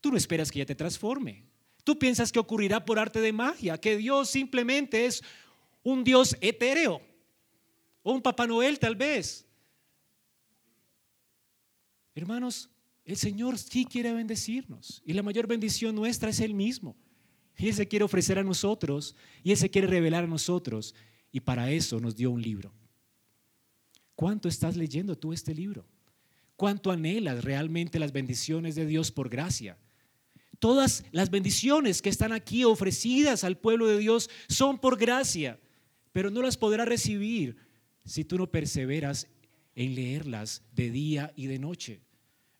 Tú 0.00 0.10
no 0.10 0.18
esperas 0.18 0.52
que 0.52 0.58
ella 0.58 0.66
te 0.66 0.74
transforme. 0.74 1.46
Tú 1.82 1.98
piensas 1.98 2.30
que 2.30 2.38
ocurrirá 2.38 2.84
por 2.84 2.98
arte 2.98 3.18
de 3.20 3.32
magia, 3.32 3.78
que 3.78 3.96
Dios 3.96 4.28
simplemente 4.28 5.06
es 5.06 5.22
un 5.82 6.04
Dios 6.04 6.36
etéreo, 6.42 7.00
o 8.02 8.12
un 8.12 8.20
Papá 8.20 8.46
Noel 8.46 8.78
tal 8.78 8.94
vez. 8.94 9.46
Hermanos, 12.14 12.68
el 13.06 13.16
Señor 13.16 13.56
sí 13.56 13.86
quiere 13.86 14.12
bendecirnos 14.12 15.02
y 15.06 15.14
la 15.14 15.22
mayor 15.22 15.46
bendición 15.46 15.94
nuestra 15.94 16.28
es 16.28 16.40
Él 16.40 16.52
mismo. 16.52 16.94
Y 17.56 17.68
Él 17.68 17.74
se 17.74 17.88
quiere 17.88 18.04
ofrecer 18.04 18.38
a 18.38 18.44
nosotros 18.44 19.16
y 19.42 19.52
Él 19.52 19.56
se 19.56 19.70
quiere 19.70 19.86
revelar 19.86 20.24
a 20.24 20.28
nosotros 20.28 20.94
y 21.32 21.40
para 21.40 21.70
eso 21.70 22.00
nos 22.00 22.16
dio 22.16 22.30
un 22.30 22.42
libro. 22.42 22.74
¿Cuánto 24.20 24.48
estás 24.48 24.76
leyendo 24.76 25.16
tú 25.16 25.32
este 25.32 25.54
libro? 25.54 25.86
¿Cuánto 26.54 26.90
anhelas 26.90 27.42
realmente 27.42 27.98
las 27.98 28.12
bendiciones 28.12 28.74
de 28.74 28.84
Dios 28.84 29.10
por 29.10 29.30
gracia? 29.30 29.78
Todas 30.58 31.04
las 31.10 31.30
bendiciones 31.30 32.02
que 32.02 32.10
están 32.10 32.30
aquí 32.30 32.64
ofrecidas 32.64 33.44
al 33.44 33.56
pueblo 33.56 33.86
de 33.86 33.96
Dios 33.96 34.28
son 34.46 34.78
por 34.78 34.98
gracia 34.98 35.58
pero 36.12 36.28
no 36.28 36.42
las 36.42 36.58
podrás 36.58 36.86
recibir 36.86 37.56
si 38.04 38.22
tú 38.22 38.36
no 38.36 38.50
perseveras 38.50 39.26
en 39.74 39.94
leerlas 39.94 40.64
de 40.74 40.90
día 40.90 41.32
y 41.34 41.46
de 41.46 41.58
noche. 41.58 42.02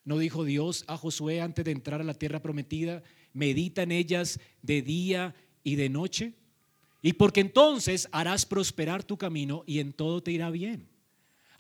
¿No 0.03 0.17
dijo 0.17 0.45
Dios 0.45 0.85
a 0.87 0.97
Josué 0.97 1.43
antes 1.43 1.67
de 1.67 1.73
entrar 1.73 2.01
a 2.01 2.05
la 2.05 2.15
tierra 2.15 2.41
prometida, 2.41 3.03
medita 3.35 3.83
en 3.83 3.93
ellas 3.93 4.41
de 4.63 4.81
día 4.81 5.35
y 5.63 5.75
de 5.75 5.91
noche? 5.91 6.33
Y 7.03 7.13
porque 7.13 7.43
entonces 7.43 8.09
harás 8.13 8.47
prosperar 8.47 9.05
tu 9.05 9.19
camino 9.19 9.63
y 9.67 9.81
en 9.81 9.93
todo 9.93 10.23
te 10.23 10.33
irá 10.33 10.49
bien. 10.49 10.90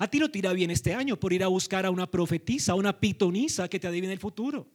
A 0.00 0.08
ti 0.08 0.18
no 0.18 0.30
te 0.30 0.38
irá 0.38 0.54
bien 0.54 0.70
este 0.70 0.94
año 0.94 1.20
por 1.20 1.30
ir 1.30 1.44
a 1.44 1.48
buscar 1.48 1.84
a 1.84 1.90
una 1.90 2.10
profetisa, 2.10 2.72
a 2.72 2.74
una 2.74 2.98
pitonisa 2.98 3.68
que 3.68 3.78
te 3.78 3.86
adivine 3.86 4.14
el 4.14 4.18
futuro. 4.18 4.66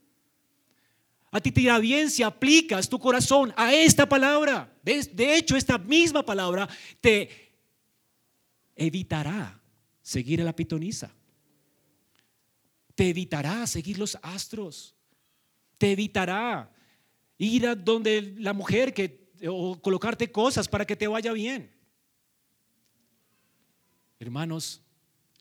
A 1.32 1.42
ti 1.42 1.52
te 1.52 1.62
irá 1.62 1.80
bien 1.80 2.12
si 2.12 2.22
aplicas 2.22 2.88
tu 2.88 3.00
corazón 3.00 3.52
a 3.58 3.74
esta 3.74 4.08
palabra. 4.08 4.72
De 4.84 5.36
hecho, 5.36 5.58
esta 5.58 5.80
misma 5.80 6.24
palabra 6.24 6.70
te 7.02 7.28
evitará 8.76 9.60
seguir 10.00 10.42
a 10.42 10.44
la 10.44 10.56
pitonisa. 10.56 11.12
Te 12.94 13.10
evitará 13.10 13.66
seguir 13.66 13.98
los 13.98 14.20
astros. 14.22 14.94
Te 15.80 15.92
evitará 15.92 16.72
ir 17.40 17.66
a 17.66 17.74
donde 17.74 18.36
la 18.38 18.54
mujer 18.54 18.94
que 18.94 19.26
o 19.50 19.82
colocarte 19.82 20.32
cosas 20.32 20.68
para 20.68 20.86
que 20.86 20.96
te 20.96 21.08
vaya 21.08 21.34
bien. 21.34 21.76
Hermanos, 24.20 24.85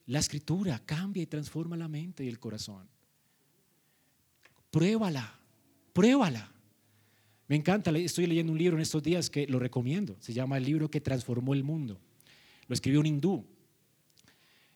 la 0.06 0.18
escritura 0.18 0.80
cambia 0.84 1.22
y 1.22 1.26
transforma 1.26 1.76
la 1.76 1.88
mente 1.88 2.24
y 2.24 2.28
el 2.28 2.38
corazón. 2.38 2.88
Pruébala. 4.70 5.38
Pruébala. 5.92 6.50
Me 7.46 7.56
encanta, 7.56 7.90
estoy 7.90 8.26
leyendo 8.26 8.52
un 8.52 8.58
libro 8.58 8.76
en 8.76 8.82
estos 8.82 9.02
días 9.02 9.30
que 9.30 9.46
lo 9.46 9.58
recomiendo. 9.58 10.16
Se 10.20 10.32
llama 10.32 10.56
El 10.56 10.64
libro 10.64 10.90
que 10.90 11.00
transformó 11.00 11.54
el 11.54 11.62
mundo. 11.62 12.00
Lo 12.66 12.74
escribió 12.74 13.00
un 13.00 13.06
hindú. 13.06 13.46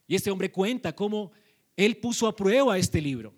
Y 0.07 0.15
este 0.15 0.31
hombre 0.31 0.51
cuenta 0.51 0.95
cómo 0.95 1.33
él 1.77 1.97
puso 1.97 2.27
a 2.27 2.37
prueba 2.37 2.79
este 2.79 3.01
libro. 3.01 3.35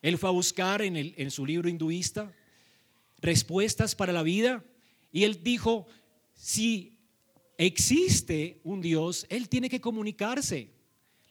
Él 0.00 0.18
fue 0.18 0.28
a 0.28 0.32
buscar 0.32 0.82
en, 0.82 0.96
en 0.96 1.30
su 1.30 1.46
libro 1.46 1.68
hinduista 1.68 2.32
respuestas 3.22 3.94
para 3.94 4.12
la 4.12 4.22
vida 4.22 4.64
y 5.12 5.24
él 5.24 5.42
dijo, 5.42 5.86
si 6.34 6.98
existe 7.56 8.60
un 8.64 8.80
Dios, 8.80 9.26
él 9.30 9.48
tiene 9.48 9.70
que 9.70 9.80
comunicarse. 9.80 10.70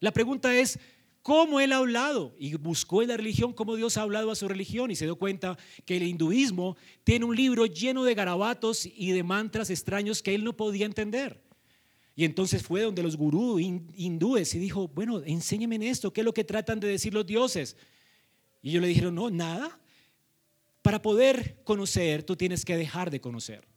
La 0.02 0.12
pregunta 0.12 0.54
es, 0.54 0.78
cómo 1.22 1.60
él 1.60 1.72
ha 1.72 1.78
hablado 1.78 2.34
y 2.38 2.56
buscó 2.56 3.02
en 3.02 3.10
la 3.10 3.18
religión 3.18 3.54
cómo 3.54 3.76
Dios 3.76 3.98
ha 3.98 4.02
hablado 4.02 4.32
a 4.32 4.36
su 4.36 4.48
religión 4.48 4.92
y 4.92 4.96
se 4.96 5.06
dio 5.06 5.16
cuenta 5.16 5.58
que 5.86 5.98
el 5.98 6.04
hinduismo 6.04 6.78
tiene 7.04 7.26
un 7.26 7.36
libro 7.36 7.66
lleno 7.66 8.04
de 8.04 8.16
garabatos 8.16 8.86
y 8.86 9.12
de 9.12 9.24
mantras 9.24 9.70
extraños 9.70 10.22
que 10.22 10.34
él 10.34 10.44
no 10.44 10.56
podía 10.58 10.86
entender. 10.86 11.42
Y 12.16 12.26
entonces 12.26 12.62
fue 12.62 12.82
donde 12.82 13.04
los 13.04 13.16
gurús 13.16 13.62
hindúes 13.62 14.54
y 14.54 14.60
dijo, 14.60 14.88
bueno, 14.90 15.22
enséñeme 15.24 15.76
en 15.76 15.84
esto, 15.84 16.12
¿qué 16.12 16.22
es 16.22 16.26
lo 16.26 16.34
que 16.34 16.44
tratan 16.44 16.80
de 16.80 16.88
decir 16.88 17.14
los 17.14 17.26
dioses? 17.26 17.78
Y 18.62 18.70
ellos 18.70 18.82
le 18.82 18.90
dijeron, 18.90 19.16
no, 19.16 19.30
nada. 19.30 19.80
Para 20.82 21.02
poder 21.02 21.62
conocer, 21.64 22.24
tú 22.24 22.36
tienes 22.36 22.66
que 22.66 22.76
dejar 22.76 23.12
de 23.12 23.22
conocer. 23.22 23.68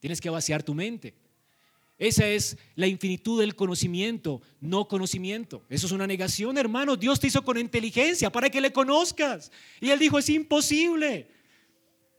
Tienes 0.00 0.20
que 0.20 0.30
vaciar 0.30 0.62
tu 0.62 0.74
mente. 0.74 1.14
Esa 1.98 2.28
es 2.28 2.56
la 2.76 2.86
infinitud 2.86 3.40
del 3.40 3.56
conocimiento, 3.56 4.40
no 4.60 4.86
conocimiento. 4.86 5.64
Eso 5.68 5.86
es 5.86 5.92
una 5.92 6.06
negación, 6.06 6.56
hermano. 6.56 6.96
Dios 6.96 7.18
te 7.18 7.26
hizo 7.26 7.42
con 7.42 7.58
inteligencia 7.58 8.30
para 8.30 8.48
que 8.48 8.60
le 8.60 8.72
conozcas. 8.72 9.50
Y 9.80 9.90
él 9.90 9.98
dijo, 9.98 10.18
es 10.18 10.28
imposible. 10.28 11.28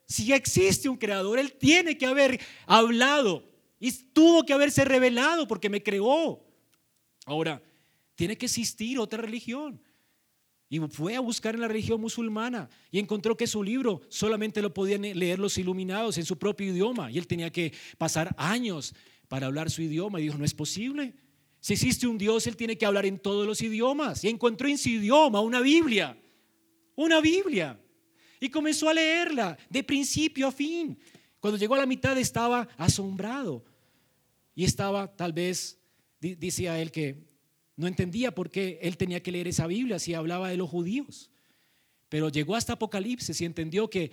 Si 0.06 0.34
existe 0.34 0.90
un 0.90 0.98
creador, 0.98 1.40
él 1.40 1.54
tiene 1.54 1.98
que 1.98 2.06
haber 2.06 2.42
hablado 2.66 3.46
y 3.80 3.92
tuvo 3.92 4.44
que 4.44 4.54
haberse 4.54 4.84
revelado 4.84 5.48
porque 5.48 5.70
me 5.70 5.82
creó. 5.82 6.44
Ahora, 7.26 7.62
tiene 8.16 8.38
que 8.38 8.48
existir 8.48 9.00
otra 9.00 9.22
religión. 9.22 9.82
Y 10.68 10.80
fue 10.80 11.16
a 11.16 11.20
buscar 11.20 11.56
en 11.56 11.62
la 11.62 11.68
religión 11.68 12.00
musulmana 12.02 12.70
y 12.92 13.00
encontró 13.00 13.36
que 13.36 13.48
su 13.48 13.64
libro 13.64 14.02
solamente 14.10 14.62
lo 14.62 14.74
podían 14.74 15.02
leer 15.02 15.40
los 15.40 15.58
iluminados 15.58 16.18
en 16.18 16.26
su 16.26 16.38
propio 16.38 16.68
idioma. 16.68 17.10
Y 17.10 17.18
él 17.18 17.26
tenía 17.26 17.50
que 17.50 17.74
pasar 17.98 18.36
años 18.38 18.94
para 19.30 19.46
hablar 19.46 19.70
su 19.70 19.82
idioma 19.82 20.20
y 20.20 20.24
dijo, 20.24 20.38
no 20.38 20.44
es 20.44 20.54
posible. 20.54 21.14
Si 21.62 21.74
existe 21.74 22.08
un 22.08 22.18
Dios, 22.18 22.48
Él 22.48 22.58
tiene 22.58 22.78
que 22.78 22.86
hablar 22.86 23.06
en 23.06 23.20
todos 23.20 23.48
los 23.48 23.62
idiomas. 23.62 24.24
Y 24.24 24.28
encontró 24.28 24.68
en 24.68 24.78
su 24.78 24.90
idioma 24.90 25.40
una 25.40 25.62
Biblia, 25.62 26.18
una 26.96 27.22
Biblia. 27.22 27.80
Y 28.42 28.50
comenzó 28.50 28.90
a 28.90 28.94
leerla 28.94 29.58
de 29.70 29.84
principio 29.84 30.48
a 30.48 30.52
fin. 30.52 30.98
Cuando 31.40 31.58
llegó 31.58 31.76
a 31.76 31.80
la 31.80 31.86
mitad 31.86 32.18
estaba 32.18 32.68
asombrado. 32.76 33.64
y 34.56 34.66
estaba 34.66 35.16
tal 35.16 35.32
vez, 35.32 35.78
decía 36.20 36.82
él 36.82 36.92
que 36.92 37.24
no 37.78 37.88
entendía 37.88 38.36
por 38.36 38.50
qué 38.50 38.78
él 38.82 38.98
tenía 38.98 39.24
que 39.24 39.32
leer 39.32 39.48
esa 39.48 39.68
Biblia 39.68 40.00
si 40.00 40.14
hablaba 40.14 40.50
de 40.50 40.58
los 40.58 40.70
judíos. 40.70 41.30
Pero 42.10 42.30
llegó 42.30 42.56
hasta 42.56 42.74
Apocalipsis 42.74 43.40
y 43.40 43.46
entendió 43.46 43.90
que 43.90 44.12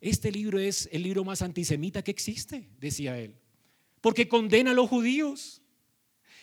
este 0.00 0.32
libro 0.32 0.58
es 0.58 0.88
el 0.90 1.04
libro 1.04 1.22
más 1.24 1.42
antisemita 1.42 2.02
que 2.02 2.10
existe, 2.10 2.68
decía 2.80 3.16
él, 3.16 3.36
porque 4.02 4.28
condena 4.28 4.72
a 4.72 4.74
los 4.74 4.90
judíos 4.90 5.62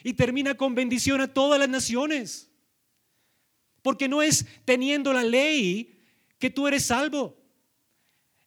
y 0.04 0.14
termina 0.14 0.56
con 0.56 0.74
bendición 0.74 1.22
a 1.22 1.32
todas 1.32 1.60
las 1.60 1.70
naciones. 1.70 2.50
Porque 3.84 4.08
no 4.08 4.24
es 4.24 4.48
teniendo 4.66 5.14
la 5.14 5.24
ley 5.24 6.02
que 6.40 6.50
tú 6.50 6.68
eres 6.68 6.86
salvo. 6.86 7.38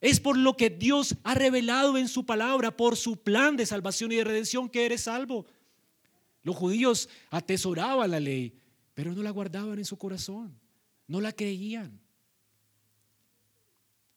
Es 0.00 0.18
por 0.18 0.36
lo 0.36 0.56
que 0.56 0.70
Dios 0.70 1.14
ha 1.22 1.34
revelado 1.34 1.96
en 1.96 2.08
su 2.08 2.26
palabra, 2.26 2.76
por 2.76 2.96
su 2.96 3.22
plan 3.22 3.56
de 3.56 3.66
salvación 3.66 4.10
y 4.10 4.16
de 4.16 4.24
redención 4.24 4.68
que 4.68 4.86
eres 4.86 5.02
salvo. 5.02 5.46
Los 6.42 6.56
judíos 6.56 7.08
atesoraban 7.30 8.10
la 8.10 8.18
ley, 8.18 8.58
pero 8.94 9.12
no 9.12 9.22
la 9.22 9.30
guardaban 9.30 9.78
en 9.78 9.84
su 9.84 9.96
corazón, 9.96 10.58
no 11.06 11.20
la 11.20 11.32
creían. 11.32 12.00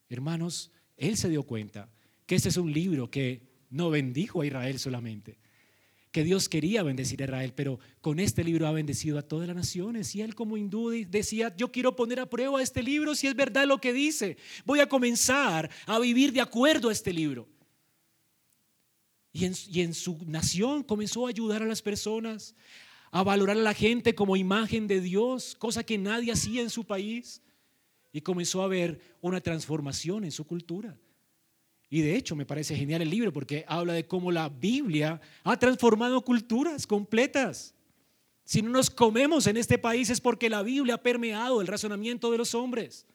Hermanos, 0.08 0.72
él 0.96 1.16
se 1.18 1.28
dio 1.28 1.42
cuenta 1.42 1.88
que 2.24 2.34
este 2.34 2.48
es 2.48 2.56
un 2.56 2.72
libro 2.72 3.10
que 3.10 3.45
no 3.70 3.90
bendijo 3.90 4.40
a 4.40 4.46
Israel 4.46 4.78
solamente, 4.78 5.38
que 6.10 6.24
Dios 6.24 6.48
quería 6.48 6.82
bendecir 6.82 7.20
a 7.20 7.26
Israel, 7.26 7.52
pero 7.54 7.78
con 8.00 8.20
este 8.20 8.42
libro 8.42 8.66
ha 8.66 8.72
bendecido 8.72 9.18
a 9.18 9.22
todas 9.22 9.46
las 9.46 9.56
naciones. 9.56 10.14
Y 10.14 10.22
él 10.22 10.34
como 10.34 10.56
hindú 10.56 10.90
decía, 11.08 11.54
yo 11.56 11.70
quiero 11.70 11.94
poner 11.94 12.20
a 12.20 12.30
prueba 12.30 12.62
este 12.62 12.82
libro 12.82 13.14
si 13.14 13.26
es 13.26 13.36
verdad 13.36 13.66
lo 13.66 13.78
que 13.78 13.92
dice. 13.92 14.38
Voy 14.64 14.80
a 14.80 14.88
comenzar 14.88 15.70
a 15.84 15.98
vivir 15.98 16.32
de 16.32 16.40
acuerdo 16.40 16.88
a 16.88 16.92
este 16.92 17.12
libro. 17.12 17.46
Y 19.32 19.44
en, 19.44 19.54
y 19.68 19.82
en 19.82 19.92
su 19.92 20.18
nación 20.26 20.82
comenzó 20.82 21.26
a 21.26 21.28
ayudar 21.28 21.62
a 21.62 21.66
las 21.66 21.82
personas, 21.82 22.54
a 23.10 23.22
valorar 23.22 23.58
a 23.58 23.60
la 23.60 23.74
gente 23.74 24.14
como 24.14 24.36
imagen 24.36 24.86
de 24.86 25.02
Dios, 25.02 25.54
cosa 25.56 25.84
que 25.84 25.98
nadie 25.98 26.32
hacía 26.32 26.62
en 26.62 26.70
su 26.70 26.84
país. 26.84 27.42
Y 28.10 28.22
comenzó 28.22 28.62
a 28.62 28.68
ver 28.68 28.98
una 29.20 29.42
transformación 29.42 30.24
en 30.24 30.32
su 30.32 30.46
cultura. 30.46 30.98
Y 31.88 32.00
de 32.00 32.16
hecho 32.16 32.34
me 32.34 32.46
parece 32.46 32.74
genial 32.74 33.02
el 33.02 33.10
libro 33.10 33.32
porque 33.32 33.64
habla 33.68 33.92
de 33.92 34.06
cómo 34.06 34.32
la 34.32 34.48
Biblia 34.48 35.20
ha 35.44 35.58
transformado 35.58 36.22
culturas 36.22 36.86
completas. 36.86 37.74
Si 38.44 38.62
no 38.62 38.70
nos 38.70 38.90
comemos 38.90 39.46
en 39.46 39.56
este 39.56 39.78
país 39.78 40.10
es 40.10 40.20
porque 40.20 40.50
la 40.50 40.62
Biblia 40.62 40.94
ha 40.94 41.02
permeado 41.02 41.60
el 41.60 41.66
razonamiento 41.66 42.30
de 42.30 42.38
los 42.38 42.54
hombres. 42.54 43.06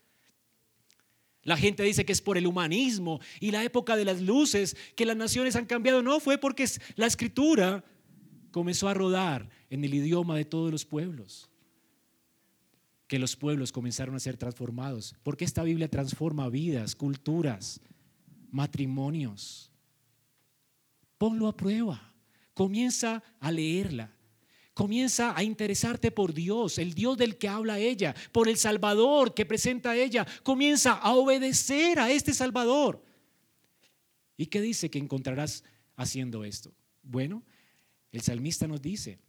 La 1.43 1.57
gente 1.57 1.83
dice 1.83 2.05
que 2.05 2.11
es 2.11 2.21
por 2.21 2.37
el 2.37 2.45
humanismo 2.45 3.19
y 3.39 3.51
la 3.51 3.63
época 3.63 3.95
de 3.95 4.05
las 4.05 4.21
luces 4.21 4.77
que 4.95 5.05
las 5.05 5.17
naciones 5.17 5.55
han 5.55 5.65
cambiado. 5.65 6.03
No, 6.03 6.19
fue 6.19 6.37
porque 6.37 6.65
la 6.95 7.07
escritura 7.07 7.83
comenzó 8.51 8.87
a 8.89 8.93
rodar 8.93 9.49
en 9.69 9.83
el 9.83 9.93
idioma 9.93 10.35
de 10.35 10.45
todos 10.45 10.71
los 10.71 10.85
pueblos. 10.85 11.49
Que 13.07 13.19
los 13.19 13.35
pueblos 13.35 13.71
comenzaron 13.71 14.15
a 14.15 14.19
ser 14.19 14.37
transformados. 14.37 15.15
Porque 15.23 15.43
esta 15.43 15.63
Biblia 15.63 15.89
transforma 15.89 16.47
vidas, 16.49 16.95
culturas, 16.95 17.81
matrimonios. 18.51 19.71
Ponlo 21.17 21.47
a 21.47 21.55
prueba. 21.55 22.13
Comienza 22.53 23.23
a 23.39 23.51
leerla. 23.51 24.11
Comienza 24.73 25.37
a 25.37 25.43
interesarte 25.43 26.11
por 26.11 26.33
Dios, 26.33 26.77
el 26.77 26.93
Dios 26.93 27.17
del 27.17 27.37
que 27.37 27.47
habla 27.49 27.77
ella, 27.77 28.15
por 28.31 28.47
el 28.47 28.57
Salvador 28.57 29.33
que 29.33 29.45
presenta 29.45 29.95
ella. 29.95 30.25
Comienza 30.43 30.93
a 30.93 31.13
obedecer 31.13 31.99
a 31.99 32.09
este 32.09 32.33
Salvador. 32.33 33.03
¿Y 34.37 34.47
qué 34.47 34.61
dice 34.61 34.89
que 34.89 34.97
encontrarás 34.97 35.63
haciendo 35.95 36.43
esto? 36.45 36.73
Bueno, 37.03 37.43
el 38.11 38.21
salmista 38.21 38.67
nos 38.67 38.81
dice 38.81 39.19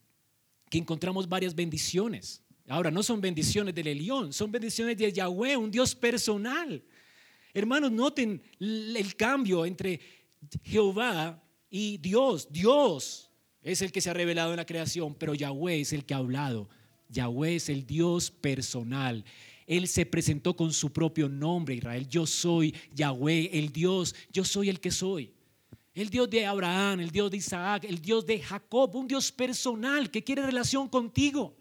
que 0.71 0.79
encontramos 0.79 1.29
varias 1.29 1.55
bendiciones. 1.55 2.43
Ahora, 2.69 2.91
no 2.91 3.03
son 3.03 3.21
bendiciones 3.21 3.75
del 3.75 3.89
Elión, 3.89 4.33
son 4.33 4.51
bendiciones 4.51 4.97
de 4.97 5.13
Yahweh, 5.13 5.57
un 5.57 5.71
Dios 5.71 5.95
personal. 5.95 6.83
Hermanos, 7.55 7.93
noten 7.93 8.43
el 8.59 9.17
cambio 9.17 9.67
entre 9.67 10.01
Jehová 10.63 11.43
y 11.71 11.99
Dios. 11.99 12.49
Dios 12.51 13.31
es 13.63 13.83
el 13.83 13.93
que 13.93 14.01
se 14.01 14.11
ha 14.11 14.15
revelado 14.15 14.51
en 14.53 14.57
la 14.57 14.67
creación, 14.67 15.15
pero 15.15 15.35
Yahweh 15.35 15.81
es 15.81 15.93
el 15.93 16.05
que 16.05 16.15
ha 16.15 16.19
hablado. 16.19 16.69
Yahweh 17.09 17.57
es 17.57 17.69
el 17.69 17.87
Dios 17.87 18.31
personal. 18.31 19.25
Él 19.67 19.87
se 19.87 20.07
presentó 20.07 20.57
con 20.57 20.73
su 20.73 20.93
propio 20.93 21.29
nombre, 21.29 21.75
Israel. 21.75 22.09
Yo 22.09 22.27
soy 22.27 22.75
Yahweh, 22.95 23.51
el 23.53 23.71
Dios. 23.71 24.15
Yo 24.33 24.45
soy 24.45 24.69
el 24.69 24.81
que 24.81 24.91
soy. 24.91 25.33
El 25.95 26.09
Dios 26.09 26.31
de 26.31 26.47
Abraham, 26.47 27.01
el 27.01 27.11
Dios 27.11 27.31
de 27.31 27.37
Isaac, 27.37 27.85
el 27.85 28.01
Dios 28.01 28.25
de 28.25 28.41
Jacob, 28.41 28.95
un 28.97 29.07
Dios 29.07 29.31
personal 29.31 30.11
que 30.11 30.25
quiere 30.25 30.45
relación 30.45 30.89
contigo. 30.89 31.55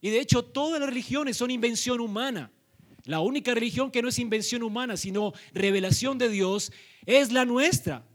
Y 0.00 0.10
de 0.10 0.20
hecho 0.20 0.42
todas 0.42 0.80
las 0.80 0.88
religiones 0.88 1.36
son 1.36 1.50
invención 1.50 2.00
humana. 2.00 2.50
La 3.04 3.20
única 3.20 3.54
religión 3.54 3.90
que 3.90 4.02
no 4.02 4.08
es 4.08 4.18
invención 4.18 4.62
humana, 4.62 4.96
sino 4.96 5.32
revelación 5.52 6.18
de 6.18 6.28
Dios, 6.28 6.72
es 7.06 7.32
la 7.32 7.44
nuestra. 7.44 8.06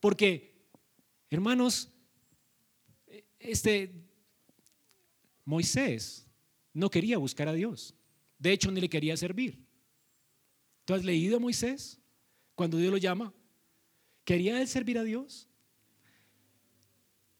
Porque, 0.00 0.54
hermanos, 1.30 1.88
este 3.38 3.92
Moisés 5.44 6.26
no 6.72 6.90
quería 6.90 7.18
buscar 7.18 7.48
a 7.48 7.52
Dios. 7.52 7.94
De 8.38 8.52
hecho, 8.52 8.70
ni 8.70 8.80
le 8.80 8.88
quería 8.88 9.16
servir. 9.16 9.64
¿Tú 10.84 10.94
has 10.94 11.04
leído 11.04 11.36
a 11.36 11.40
Moisés 11.40 12.00
cuando 12.54 12.76
Dios 12.76 12.90
lo 12.90 12.98
llama? 12.98 13.32
¿Quería 14.24 14.60
él 14.60 14.68
servir 14.68 14.98
a 14.98 15.04
Dios? 15.04 15.48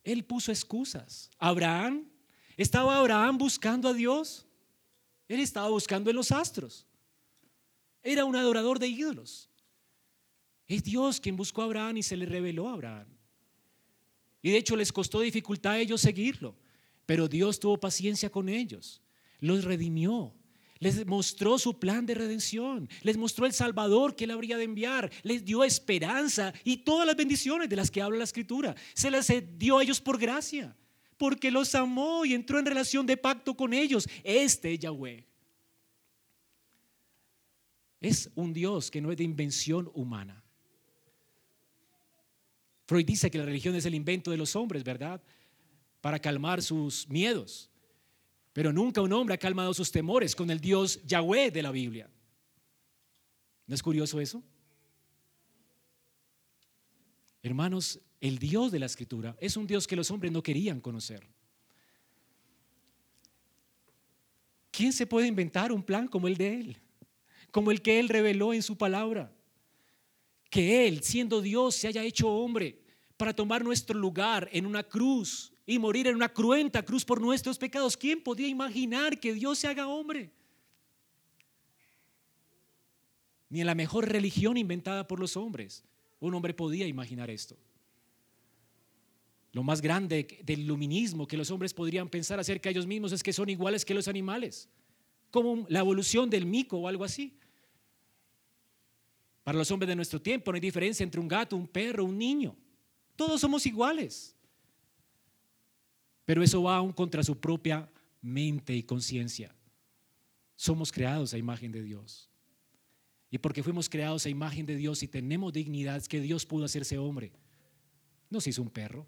Él 0.04 0.24
puso 0.24 0.50
excusas. 0.50 1.30
Abraham, 1.38 2.08
¿estaba 2.56 2.98
Abraham 2.98 3.38
buscando 3.38 3.88
a 3.88 3.94
Dios? 3.94 4.46
Él 5.28 5.40
estaba 5.40 5.68
buscando 5.68 6.10
en 6.10 6.16
los 6.16 6.32
astros. 6.32 6.86
Era 8.02 8.24
un 8.24 8.36
adorador 8.36 8.78
de 8.78 8.88
ídolos. 8.88 9.50
Es 10.66 10.84
Dios 10.84 11.20
quien 11.20 11.36
buscó 11.36 11.62
a 11.62 11.64
Abraham 11.64 11.98
y 11.98 12.02
se 12.02 12.16
le 12.16 12.26
reveló 12.26 12.68
a 12.68 12.74
Abraham. 12.74 13.08
Y 14.42 14.50
de 14.50 14.58
hecho 14.58 14.76
les 14.76 14.92
costó 14.92 15.20
dificultad 15.20 15.72
a 15.72 15.78
ellos 15.80 16.00
seguirlo, 16.00 16.56
pero 17.06 17.28
Dios 17.28 17.60
tuvo 17.60 17.78
paciencia 17.78 18.30
con 18.30 18.48
ellos, 18.48 19.02
los 19.40 19.64
redimió, 19.64 20.32
les 20.78 21.04
mostró 21.06 21.58
su 21.58 21.78
plan 21.78 22.06
de 22.06 22.14
redención, 22.14 22.88
les 23.02 23.18
mostró 23.18 23.44
el 23.44 23.52
Salvador 23.52 24.16
que 24.16 24.24
él 24.24 24.30
habría 24.30 24.56
de 24.56 24.64
enviar, 24.64 25.10
les 25.22 25.44
dio 25.44 25.62
esperanza 25.62 26.54
y 26.64 26.78
todas 26.78 27.06
las 27.06 27.16
bendiciones 27.16 27.68
de 27.68 27.76
las 27.76 27.90
que 27.90 28.00
habla 28.00 28.18
la 28.18 28.24
Escritura. 28.24 28.74
Se 28.94 29.10
las 29.10 29.30
dio 29.58 29.78
a 29.78 29.82
ellos 29.82 30.00
por 30.00 30.18
gracia, 30.18 30.74
porque 31.18 31.50
los 31.50 31.74
amó 31.74 32.24
y 32.24 32.32
entró 32.32 32.58
en 32.58 32.66
relación 32.66 33.04
de 33.04 33.18
pacto 33.18 33.54
con 33.54 33.74
ellos. 33.74 34.08
Este 34.24 34.72
es 34.72 34.80
Yahweh. 34.80 35.29
Es 38.00 38.30
un 38.34 38.52
Dios 38.52 38.90
que 38.90 39.00
no 39.00 39.10
es 39.10 39.18
de 39.18 39.24
invención 39.24 39.90
humana. 39.94 40.42
Freud 42.86 43.06
dice 43.06 43.30
que 43.30 43.38
la 43.38 43.44
religión 43.44 43.74
es 43.76 43.84
el 43.84 43.94
invento 43.94 44.30
de 44.30 44.36
los 44.36 44.56
hombres, 44.56 44.82
¿verdad? 44.82 45.22
Para 46.00 46.18
calmar 46.18 46.62
sus 46.62 47.08
miedos. 47.08 47.70
Pero 48.52 48.72
nunca 48.72 49.00
un 49.00 49.12
hombre 49.12 49.34
ha 49.34 49.38
calmado 49.38 49.72
sus 49.74 49.92
temores 49.92 50.34
con 50.34 50.50
el 50.50 50.60
Dios 50.60 51.00
Yahweh 51.04 51.50
de 51.50 51.62
la 51.62 51.70
Biblia. 51.70 52.10
¿No 53.66 53.74
es 53.74 53.82
curioso 53.82 54.20
eso? 54.20 54.42
Hermanos, 57.42 58.00
el 58.20 58.38
Dios 58.38 58.72
de 58.72 58.80
la 58.80 58.86
Escritura 58.86 59.36
es 59.40 59.56
un 59.56 59.66
Dios 59.66 59.86
que 59.86 59.96
los 59.96 60.10
hombres 60.10 60.32
no 60.32 60.42
querían 60.42 60.80
conocer. 60.80 61.26
¿Quién 64.70 64.92
se 64.92 65.06
puede 65.06 65.26
inventar 65.26 65.70
un 65.70 65.82
plan 65.82 66.08
como 66.08 66.26
el 66.26 66.36
de 66.36 66.54
Él? 66.54 66.76
Como 67.50 67.70
el 67.70 67.82
que 67.82 67.98
Él 67.98 68.08
reveló 68.08 68.52
en 68.52 68.62
su 68.62 68.76
palabra. 68.76 69.32
Que 70.50 70.86
Él, 70.86 71.02
siendo 71.02 71.40
Dios, 71.40 71.74
se 71.76 71.88
haya 71.88 72.04
hecho 72.04 72.28
hombre 72.28 72.80
para 73.16 73.34
tomar 73.34 73.62
nuestro 73.64 73.98
lugar 73.98 74.48
en 74.52 74.66
una 74.66 74.82
cruz 74.82 75.52
y 75.66 75.78
morir 75.78 76.06
en 76.06 76.16
una 76.16 76.28
cruenta 76.28 76.82
cruz 76.82 77.04
por 77.04 77.20
nuestros 77.20 77.58
pecados. 77.58 77.96
¿Quién 77.96 78.22
podía 78.22 78.48
imaginar 78.48 79.20
que 79.20 79.34
Dios 79.34 79.58
se 79.58 79.68
haga 79.68 79.86
hombre? 79.86 80.30
Ni 83.48 83.60
en 83.60 83.66
la 83.66 83.74
mejor 83.74 84.08
religión 84.08 84.56
inventada 84.56 85.06
por 85.06 85.20
los 85.20 85.36
hombres 85.36 85.84
un 86.20 86.34
hombre 86.34 86.54
podía 86.54 86.86
imaginar 86.86 87.30
esto. 87.30 87.56
Lo 89.52 89.62
más 89.62 89.80
grande 89.80 90.38
del 90.44 90.60
iluminismo 90.60 91.26
que 91.26 91.36
los 91.36 91.50
hombres 91.50 91.74
podrían 91.74 92.08
pensar 92.08 92.38
acerca 92.38 92.68
de 92.68 92.72
ellos 92.72 92.86
mismos 92.86 93.12
es 93.12 93.22
que 93.22 93.32
son 93.32 93.48
iguales 93.48 93.84
que 93.84 93.94
los 93.94 94.06
animales, 94.06 94.68
como 95.30 95.66
la 95.68 95.80
evolución 95.80 96.30
del 96.30 96.46
mico 96.46 96.78
o 96.78 96.88
algo 96.88 97.02
así. 97.02 97.36
Para 99.50 99.58
los 99.58 99.70
hombres 99.72 99.88
de 99.88 99.96
nuestro 99.96 100.22
tiempo 100.22 100.52
no 100.52 100.54
hay 100.54 100.60
diferencia 100.60 101.02
entre 101.02 101.20
un 101.20 101.26
gato, 101.26 101.56
un 101.56 101.66
perro, 101.66 102.04
un 102.04 102.16
niño. 102.16 102.56
Todos 103.16 103.40
somos 103.40 103.66
iguales. 103.66 104.36
Pero 106.24 106.44
eso 106.44 106.62
va 106.62 106.76
aún 106.76 106.92
contra 106.92 107.24
su 107.24 107.36
propia 107.36 107.90
mente 108.22 108.76
y 108.76 108.84
conciencia. 108.84 109.52
Somos 110.54 110.92
creados 110.92 111.34
a 111.34 111.38
imagen 111.38 111.72
de 111.72 111.82
Dios. 111.82 112.30
Y 113.28 113.38
porque 113.38 113.64
fuimos 113.64 113.88
creados 113.88 114.24
a 114.24 114.28
imagen 114.28 114.66
de 114.66 114.76
Dios 114.76 115.02
y 115.02 115.08
tenemos 115.08 115.52
dignidad, 115.52 116.00
que 116.06 116.20
Dios 116.20 116.46
pudo 116.46 116.64
hacerse 116.64 116.96
hombre. 116.96 117.32
No 118.28 118.40
se 118.40 118.50
hizo 118.50 118.62
un 118.62 118.70
perro. 118.70 119.04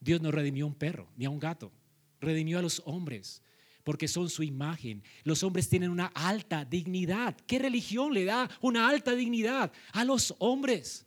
Dios 0.00 0.20
no 0.20 0.32
redimió 0.32 0.66
a 0.66 0.68
un 0.68 0.74
perro 0.74 1.08
ni 1.16 1.24
a 1.24 1.30
un 1.30 1.38
gato. 1.38 1.72
Redimió 2.20 2.58
a 2.58 2.62
los 2.62 2.82
hombres 2.84 3.40
porque 3.86 4.08
son 4.08 4.28
su 4.28 4.42
imagen. 4.42 5.04
Los 5.22 5.44
hombres 5.44 5.68
tienen 5.68 5.90
una 5.90 6.06
alta 6.06 6.64
dignidad. 6.64 7.36
¿Qué 7.46 7.60
religión 7.60 8.12
le 8.12 8.24
da 8.24 8.50
una 8.60 8.88
alta 8.88 9.14
dignidad 9.14 9.72
a 9.92 10.04
los 10.04 10.34
hombres? 10.40 11.06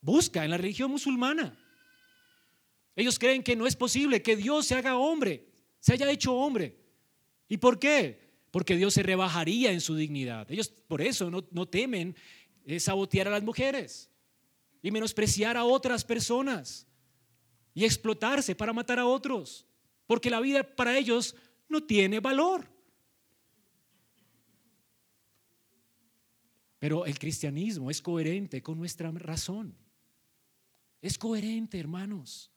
Busca 0.00 0.44
en 0.44 0.52
la 0.52 0.56
religión 0.56 0.88
musulmana. 0.88 1.58
Ellos 2.94 3.18
creen 3.18 3.42
que 3.42 3.56
no 3.56 3.66
es 3.66 3.74
posible 3.74 4.22
que 4.22 4.36
Dios 4.36 4.66
se 4.66 4.76
haga 4.76 4.98
hombre, 4.98 5.48
se 5.80 5.94
haya 5.94 6.08
hecho 6.12 6.32
hombre. 6.32 6.78
¿Y 7.48 7.56
por 7.56 7.80
qué? 7.80 8.30
Porque 8.52 8.76
Dios 8.76 8.94
se 8.94 9.02
rebajaría 9.02 9.72
en 9.72 9.80
su 9.80 9.96
dignidad. 9.96 10.48
Ellos 10.48 10.68
por 10.68 11.02
eso 11.02 11.28
no, 11.28 11.66
temen 11.66 12.14
eh, 12.66 12.78
sabotear 12.78 13.26
a 13.26 13.32
las 13.32 13.42
mujeres 13.42 14.08
y 14.80 14.92
menospreciar 14.92 15.56
a 15.56 15.64
otras 15.64 16.04
personas 16.04 16.86
y 17.74 17.84
explotarse 17.84 18.54
para 18.54 18.72
matar 18.72 19.00
a 19.00 19.06
otros, 19.06 19.65
porque 20.06 20.30
la 20.30 20.40
vida 20.40 20.62
para 20.62 20.96
ellos 20.96 21.36
no 21.68 21.82
tiene 21.82 22.20
valor. 22.20 22.68
Pero 26.78 27.06
el 27.06 27.18
cristianismo 27.18 27.90
es 27.90 28.00
coherente 28.00 28.62
con 28.62 28.78
nuestra 28.78 29.10
razón. 29.10 29.76
Es 31.00 31.18
coherente, 31.18 31.78
hermanos. 31.78 32.50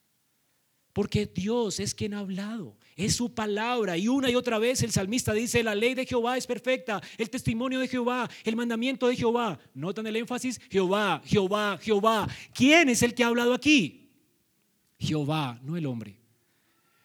Porque 0.93 1.28
Dios 1.28 1.80
es 1.80 1.93
quien 1.93 2.14
ha 2.14 2.20
hablado, 2.20 2.76
es 2.95 3.16
su 3.16 3.34
palabra. 3.34 3.95
Y 3.95 4.08
una 4.08 4.30
y 4.30 4.36
otra 4.36 4.58
vez 4.58 4.82
el 4.82 4.91
salmista 4.91 5.34
dice, 5.34 5.64
la 5.64 5.76
ley 5.76 5.93
de 5.93 6.06
Jehová 6.06 6.36
es 6.36 6.47
perfecta, 6.47 7.02
el 7.18 7.30
testimonio 7.30 7.80
de 7.80 7.88
Jehová, 7.88 8.30
el 8.43 8.56
mandamiento 8.56 9.08
de 9.08 9.16
Jehová. 9.16 9.58
¿Notan 9.74 10.08
el 10.08 10.16
énfasis? 10.16 10.60
Jehová, 10.70 11.22
Jehová, 11.24 11.80
Jehová. 11.82 12.28
¿Quién 12.54 12.89
es 12.89 13.02
el 13.04 13.14
que 13.14 13.24
ha 13.24 13.28
hablado 13.28 13.54
aquí? 13.54 14.12
Jehová, 14.97 15.60
no 15.64 15.78
el 15.78 15.86
hombre. 15.86 16.18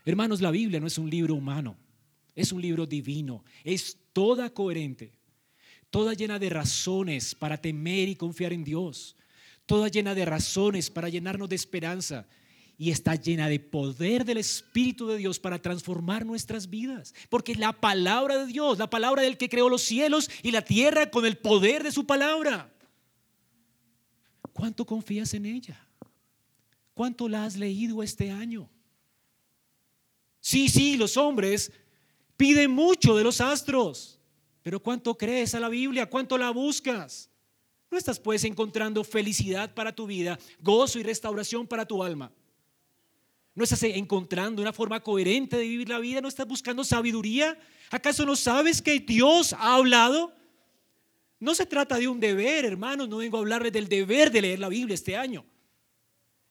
Hermanos, 0.04 0.40
la 0.40 0.50
Biblia 0.50 0.80
no 0.80 0.86
es 0.86 0.98
un 0.98 1.08
libro 1.08 1.34
humano, 1.34 1.76
es 2.34 2.52
un 2.52 2.60
libro 2.60 2.86
divino, 2.86 3.44
es 3.62 3.96
toda 4.12 4.50
coherente, 4.50 5.12
toda 5.90 6.12
llena 6.14 6.38
de 6.38 6.50
razones 6.50 7.34
para 7.34 7.56
temer 7.56 8.08
y 8.08 8.16
confiar 8.16 8.52
en 8.52 8.64
Dios, 8.64 9.16
toda 9.64 9.88
llena 9.88 10.14
de 10.14 10.24
razones 10.24 10.90
para 10.90 11.08
llenarnos 11.08 11.48
de 11.48 11.56
esperanza 11.56 12.26
y 12.76 12.90
está 12.90 13.14
llena 13.14 13.48
de 13.48 13.60
poder 13.60 14.24
del 14.24 14.38
Espíritu 14.38 15.06
de 15.06 15.16
Dios 15.16 15.38
para 15.38 15.62
transformar 15.62 16.26
nuestras 16.26 16.68
vidas. 16.68 17.14
Porque 17.30 17.54
la 17.54 17.72
palabra 17.72 18.38
de 18.38 18.46
Dios, 18.46 18.78
la 18.78 18.90
palabra 18.90 19.22
del 19.22 19.38
que 19.38 19.48
creó 19.48 19.68
los 19.68 19.82
cielos 19.82 20.28
y 20.42 20.50
la 20.50 20.62
tierra 20.62 21.10
con 21.10 21.24
el 21.24 21.38
poder 21.38 21.82
de 21.82 21.92
su 21.92 22.04
palabra. 22.04 22.72
¿Cuánto 24.52 24.84
confías 24.84 25.34
en 25.34 25.46
ella? 25.46 25.80
¿Cuánto 26.94 27.28
la 27.28 27.44
has 27.44 27.56
leído 27.56 28.02
este 28.02 28.30
año? 28.30 28.68
Sí, 30.44 30.68
sí, 30.68 30.98
los 30.98 31.16
hombres 31.16 31.72
piden 32.36 32.70
mucho 32.70 33.16
de 33.16 33.24
los 33.24 33.40
astros, 33.40 34.20
pero 34.62 34.78
¿cuánto 34.78 35.16
crees 35.16 35.54
a 35.54 35.58
la 35.58 35.70
Biblia? 35.70 36.04
¿Cuánto 36.04 36.36
la 36.36 36.50
buscas? 36.50 37.30
No 37.90 37.96
estás 37.96 38.20
pues 38.20 38.44
encontrando 38.44 39.02
felicidad 39.04 39.72
para 39.72 39.94
tu 39.94 40.06
vida, 40.06 40.38
gozo 40.60 40.98
y 40.98 41.02
restauración 41.02 41.66
para 41.66 41.86
tu 41.86 42.04
alma. 42.04 42.30
¿No 43.54 43.64
estás 43.64 43.84
encontrando 43.84 44.60
una 44.60 44.74
forma 44.74 45.00
coherente 45.00 45.56
de 45.56 45.66
vivir 45.66 45.88
la 45.88 45.98
vida? 45.98 46.20
¿No 46.20 46.28
estás 46.28 46.46
buscando 46.46 46.84
sabiduría? 46.84 47.58
¿Acaso 47.90 48.26
no 48.26 48.36
sabes 48.36 48.82
que 48.82 49.00
Dios 49.00 49.54
ha 49.54 49.76
hablado? 49.76 50.30
No 51.40 51.54
se 51.54 51.64
trata 51.64 51.96
de 51.96 52.06
un 52.06 52.20
deber, 52.20 52.66
hermanos. 52.66 53.08
No 53.08 53.16
vengo 53.16 53.38
a 53.38 53.40
hablarles 53.40 53.72
del 53.72 53.88
deber 53.88 54.30
de 54.30 54.42
leer 54.42 54.58
la 54.58 54.68
Biblia 54.68 54.92
este 54.92 55.16
año. 55.16 55.46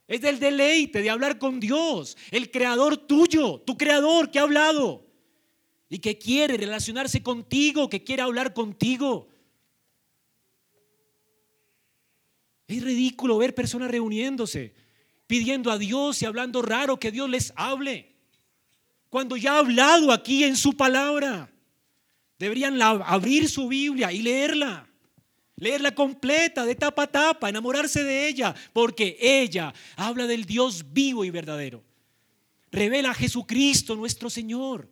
Es 0.08 0.22
del 0.22 0.40
deleite 0.40 1.02
de 1.02 1.10
hablar 1.10 1.40
con 1.40 1.60
Dios, 1.60 2.18
el 2.32 2.52
creador 2.52 2.98
tuyo, 2.98 3.60
tu 3.62 3.78
creador 3.78 4.30
que 4.32 4.40
ha 4.40 4.44
hablado 4.44 5.06
y 5.90 6.00
que 6.00 6.18
quiere 6.18 6.58
relacionarse 6.58 7.24
contigo, 7.24 7.90
que 7.90 8.04
quiere 8.04 8.22
hablar 8.22 8.54
contigo. 8.54 9.30
Es 12.68 12.84
ridículo 12.84 13.38
ver 13.38 13.56
personas 13.56 13.92
reuniéndose 13.92 14.74
pidiendo 15.28 15.72
a 15.72 15.78
Dios 15.78 16.22
y 16.22 16.26
hablando 16.26 16.62
raro 16.62 17.00
que 17.00 17.12
Dios 17.12 17.30
les 17.30 17.54
hable. 17.56 18.14
Cuando 19.10 19.38
ya 19.38 19.54
ha 19.54 19.60
hablado 19.60 20.12
aquí 20.12 20.44
en 20.44 20.56
su 20.56 20.78
palabra, 20.78 21.52
deberían 22.38 22.82
abrir 22.82 23.50
su 23.50 23.68
Biblia 23.68 24.12
y 24.12 24.22
leerla. 24.22 24.88
Leerla 25.56 25.94
completa, 25.94 26.66
de 26.66 26.76
tapa 26.76 27.04
a 27.04 27.08
tapa, 27.08 27.50
enamorarse 27.50 28.04
de 28.04 28.28
ella, 28.28 28.56
porque 28.74 29.18
ella 29.20 29.74
habla 29.96 30.26
del 30.26 30.46
Dios 30.46 30.94
vivo 30.94 31.24
y 31.24 31.30
verdadero. 31.30 31.84
Revela 32.72 33.12
a 33.12 33.14
Jesucristo 33.14 33.96
nuestro 33.96 34.30
Señor, 34.30 34.90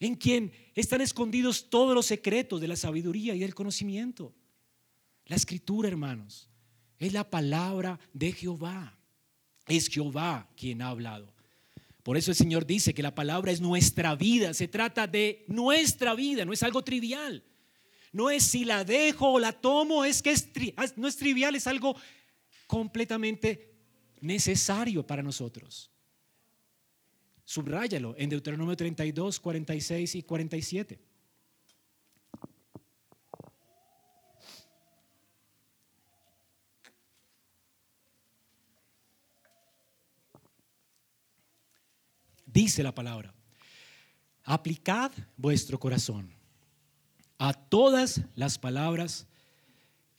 en 0.00 0.14
quien 0.14 0.52
están 0.74 1.00
escondidos 1.00 1.68
todos 1.68 1.94
los 1.94 2.06
secretos 2.06 2.60
de 2.60 2.68
la 2.68 2.76
sabiduría 2.76 3.34
y 3.34 3.40
del 3.40 3.54
conocimiento. 3.54 4.34
La 5.26 5.36
escritura, 5.36 5.88
hermanos, 5.88 6.48
es 6.98 7.12
la 7.12 7.28
palabra 7.28 8.00
de 8.12 8.32
Jehová. 8.32 8.98
Es 9.66 9.88
Jehová 9.88 10.48
quien 10.56 10.82
ha 10.82 10.88
hablado. 10.88 11.32
Por 12.02 12.16
eso 12.16 12.30
el 12.30 12.36
Señor 12.36 12.66
dice 12.66 12.94
que 12.94 13.02
la 13.02 13.14
palabra 13.14 13.52
es 13.52 13.60
nuestra 13.60 14.16
vida. 14.16 14.54
Se 14.54 14.66
trata 14.66 15.06
de 15.06 15.44
nuestra 15.46 16.14
vida, 16.14 16.44
no 16.44 16.52
es 16.52 16.62
algo 16.62 16.82
trivial. 16.82 17.44
No 18.12 18.30
es 18.30 18.44
si 18.44 18.66
la 18.66 18.84
dejo 18.84 19.32
o 19.32 19.38
la 19.38 19.52
tomo, 19.52 20.04
es 20.04 20.20
que 20.20 20.34
no 20.96 21.08
es 21.08 21.16
trivial, 21.16 21.54
es 21.54 21.66
algo 21.66 21.96
completamente 22.66 23.74
necesario 24.20 25.06
para 25.06 25.22
nosotros. 25.22 25.90
Subráyalo 27.44 28.14
en 28.18 28.28
Deuteronomio 28.28 28.76
32, 28.76 29.40
46 29.40 30.14
y 30.14 30.22
47. 30.22 31.00
Dice 42.46 42.82
la 42.82 42.94
palabra, 42.94 43.34
aplicad 44.44 45.10
vuestro 45.38 45.80
corazón 45.80 46.41
a 47.42 47.54
todas 47.54 48.20
las 48.36 48.56
palabras 48.56 49.26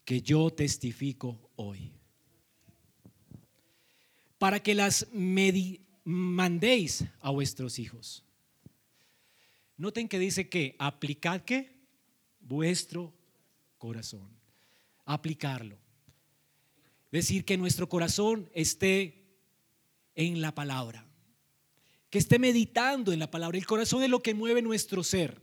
que 0.03 0.21
yo 0.21 0.49
testifico 0.49 1.39
hoy, 1.55 1.89
para 4.37 4.61
que 4.61 4.75
las 4.75 5.07
mandéis 6.03 7.05
a 7.21 7.29
vuestros 7.29 7.79
hijos. 7.79 8.25
Noten 9.77 10.09
que 10.09 10.19
dice 10.19 10.49
que 10.49 10.75
aplicad 10.79 11.43
que 11.43 11.87
vuestro 12.41 13.13
corazón, 13.77 14.27
aplicarlo. 15.05 15.77
Decir 17.09 17.45
que 17.45 17.55
nuestro 17.55 17.87
corazón 17.87 18.49
esté 18.53 19.23
en 20.15 20.41
la 20.41 20.53
palabra 20.53 21.07
que 22.09 22.19
esté 22.19 22.37
meditando 22.37 23.11
en 23.11 23.17
la 23.17 23.31
palabra. 23.31 23.57
El 23.57 23.65
corazón 23.65 24.03
es 24.03 24.09
lo 24.09 24.21
que 24.21 24.35
mueve 24.35 24.61
nuestro 24.61 25.03
ser, 25.03 25.41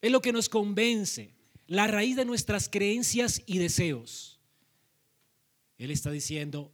es 0.00 0.10
lo 0.10 0.20
que 0.20 0.32
nos 0.32 0.48
convence, 0.48 1.34
la 1.66 1.86
raíz 1.86 2.16
de 2.16 2.24
nuestras 2.24 2.68
creencias 2.68 3.42
y 3.46 3.58
deseos. 3.58 4.40
Él 5.78 5.90
está 5.90 6.10
diciendo 6.10 6.72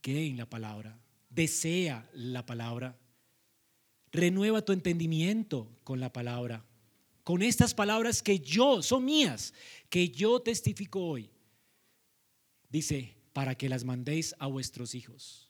que 0.00 0.26
en 0.26 0.36
la 0.36 0.48
palabra, 0.48 0.98
desea 1.30 2.08
la 2.12 2.44
palabra, 2.44 2.98
renueva 4.12 4.64
tu 4.64 4.72
entendimiento 4.72 5.68
con 5.82 6.00
la 6.00 6.12
palabra, 6.12 6.64
con 7.22 7.42
estas 7.42 7.74
palabras 7.74 8.22
que 8.22 8.38
yo, 8.38 8.82
son 8.82 9.04
mías, 9.04 9.54
que 9.88 10.10
yo 10.10 10.40
testifico 10.40 11.00
hoy. 11.00 11.30
Dice, 12.68 13.16
para 13.32 13.56
que 13.56 13.68
las 13.68 13.84
mandéis 13.84 14.34
a 14.38 14.46
vuestros 14.46 14.94
hijos. 14.94 15.48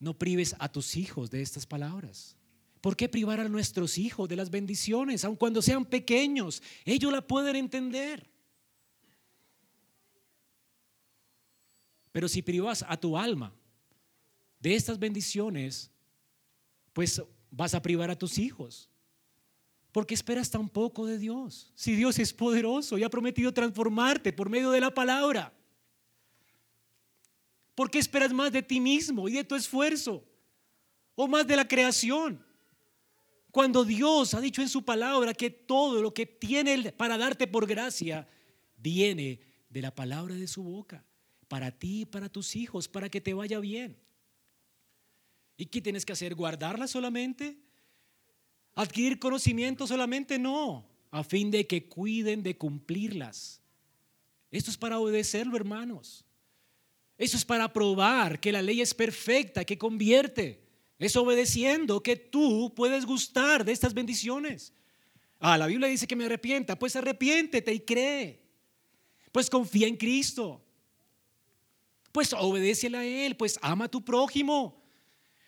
No 0.00 0.18
prives 0.18 0.56
a 0.58 0.70
tus 0.70 0.96
hijos 0.96 1.30
de 1.30 1.42
estas 1.42 1.66
palabras. 1.66 2.36
¿Por 2.84 2.98
qué 2.98 3.08
privar 3.08 3.40
a 3.40 3.48
nuestros 3.48 3.96
hijos 3.96 4.28
de 4.28 4.36
las 4.36 4.50
bendiciones, 4.50 5.24
aun 5.24 5.36
cuando 5.36 5.62
sean 5.62 5.86
pequeños? 5.86 6.62
Ellos 6.84 7.10
la 7.10 7.26
pueden 7.26 7.56
entender. 7.56 8.30
Pero 12.12 12.28
si 12.28 12.42
privas 12.42 12.84
a 12.86 12.98
tu 12.98 13.16
alma 13.16 13.54
de 14.60 14.74
estas 14.74 14.98
bendiciones, 14.98 15.90
pues 16.92 17.22
vas 17.50 17.72
a 17.72 17.80
privar 17.80 18.10
a 18.10 18.18
tus 18.18 18.36
hijos. 18.36 18.90
Porque 19.90 20.12
esperas 20.12 20.50
tan 20.50 20.68
poco 20.68 21.06
de 21.06 21.16
Dios. 21.16 21.72
Si 21.74 21.96
Dios 21.96 22.18
es 22.18 22.34
poderoso 22.34 22.98
y 22.98 23.02
ha 23.02 23.08
prometido 23.08 23.50
transformarte 23.54 24.30
por 24.30 24.50
medio 24.50 24.70
de 24.70 24.82
la 24.82 24.92
palabra. 24.92 25.54
¿Por 27.74 27.90
qué 27.90 27.98
esperas 27.98 28.34
más 28.34 28.52
de 28.52 28.62
ti 28.62 28.78
mismo 28.78 29.26
y 29.26 29.32
de 29.32 29.44
tu 29.44 29.54
esfuerzo? 29.54 30.22
¿O 31.14 31.26
más 31.26 31.46
de 31.46 31.56
la 31.56 31.66
creación? 31.66 32.44
Cuando 33.54 33.84
Dios 33.84 34.34
ha 34.34 34.40
dicho 34.40 34.62
en 34.62 34.68
su 34.68 34.84
palabra 34.84 35.32
que 35.32 35.48
todo 35.48 36.02
lo 36.02 36.12
que 36.12 36.26
tiene 36.26 36.90
para 36.90 37.16
darte 37.16 37.46
por 37.46 37.68
gracia 37.68 38.26
viene 38.76 39.38
de 39.68 39.80
la 39.80 39.94
palabra 39.94 40.34
de 40.34 40.48
su 40.48 40.64
boca. 40.64 41.04
para 41.46 41.70
ti 41.70 42.00
y 42.00 42.04
para 42.04 42.28
tus 42.28 42.56
hijos, 42.56 42.88
para 42.88 43.08
que 43.08 43.20
te 43.20 43.32
vaya 43.32 43.60
bien. 43.60 43.96
¿Y 45.56 45.66
qué 45.66 45.80
tienes 45.80 46.04
que 46.04 46.12
hacer? 46.12 46.34
¿Guardarlas 46.34 46.90
solamente? 46.90 47.56
¿Adquirir 48.74 49.20
conocimiento 49.20 49.86
solamente? 49.86 50.36
No, 50.36 50.84
a 51.12 51.22
fin 51.22 51.52
de 51.52 51.64
que 51.64 51.88
cuiden 51.88 52.42
de 52.42 52.58
cumplirlas. 52.58 53.62
Esto 54.50 54.72
es 54.72 54.76
para 54.76 54.98
obedecerlo, 54.98 55.56
hermanos. 55.56 56.24
Eso 57.16 57.36
es 57.36 57.44
para 57.44 57.72
probar 57.72 58.40
que 58.40 58.50
la 58.50 58.62
ley 58.62 58.80
es 58.80 58.94
perfecta, 58.94 59.64
que 59.64 59.78
convierte. 59.78 60.63
Es 60.98 61.16
obedeciendo 61.16 62.02
que 62.02 62.16
tú 62.16 62.72
puedes 62.74 63.04
gustar 63.04 63.64
de 63.64 63.72
estas 63.72 63.94
bendiciones. 63.94 64.72
Ah, 65.38 65.58
la 65.58 65.66
Biblia 65.66 65.88
dice 65.88 66.06
que 66.06 66.16
me 66.16 66.24
arrepienta. 66.24 66.78
Pues 66.78 66.96
arrepiéntete 66.96 67.72
y 67.72 67.80
cree. 67.80 68.42
Pues 69.32 69.50
confía 69.50 69.88
en 69.88 69.96
Cristo. 69.96 70.64
Pues 72.12 72.32
obedécele 72.32 72.98
a 72.98 73.04
Él. 73.04 73.36
Pues 73.36 73.58
ama 73.60 73.86
a 73.86 73.90
tu 73.90 74.04
prójimo. 74.04 74.82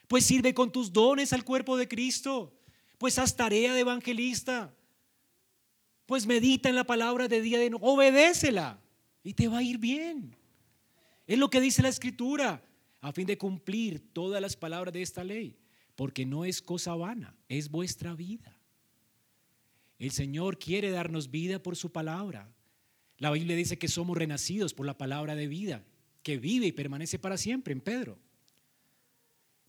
Pues 0.08 0.24
sirve 0.24 0.52
con 0.52 0.72
tus 0.72 0.92
dones 0.92 1.32
al 1.32 1.44
cuerpo 1.44 1.76
de 1.76 1.88
Cristo. 1.88 2.52
Pues 2.98 3.18
haz 3.18 3.36
tarea 3.36 3.72
de 3.72 3.80
evangelista. 3.80 4.74
Pues 6.06 6.26
medita 6.26 6.68
en 6.68 6.74
la 6.74 6.84
palabra 6.84 7.28
de 7.28 7.40
día 7.40 7.58
de 7.58 7.70
noche. 7.70 7.84
Obedécela 7.86 8.80
y 9.22 9.34
te 9.34 9.48
va 9.48 9.58
a 9.58 9.62
ir 9.62 9.78
bien. 9.78 10.36
Es 11.26 11.38
lo 11.38 11.50
que 11.50 11.60
dice 11.60 11.82
la 11.82 11.88
escritura, 11.88 12.62
a 13.06 13.12
fin 13.12 13.24
de 13.24 13.38
cumplir 13.38 14.00
todas 14.12 14.42
las 14.42 14.56
palabras 14.56 14.92
de 14.92 15.00
esta 15.00 15.22
ley, 15.22 15.56
porque 15.94 16.26
no 16.26 16.44
es 16.44 16.60
cosa 16.60 16.96
vana, 16.96 17.36
es 17.48 17.70
vuestra 17.70 18.16
vida. 18.16 18.58
El 20.00 20.10
Señor 20.10 20.58
quiere 20.58 20.90
darnos 20.90 21.30
vida 21.30 21.62
por 21.62 21.76
su 21.76 21.92
palabra. 21.92 22.52
La 23.18 23.30
Biblia 23.30 23.54
dice 23.54 23.78
que 23.78 23.86
somos 23.86 24.18
renacidos 24.18 24.74
por 24.74 24.86
la 24.86 24.98
palabra 24.98 25.36
de 25.36 25.46
vida, 25.46 25.84
que 26.24 26.36
vive 26.36 26.66
y 26.66 26.72
permanece 26.72 27.16
para 27.20 27.36
siempre 27.36 27.72
en 27.72 27.80
Pedro. 27.80 28.18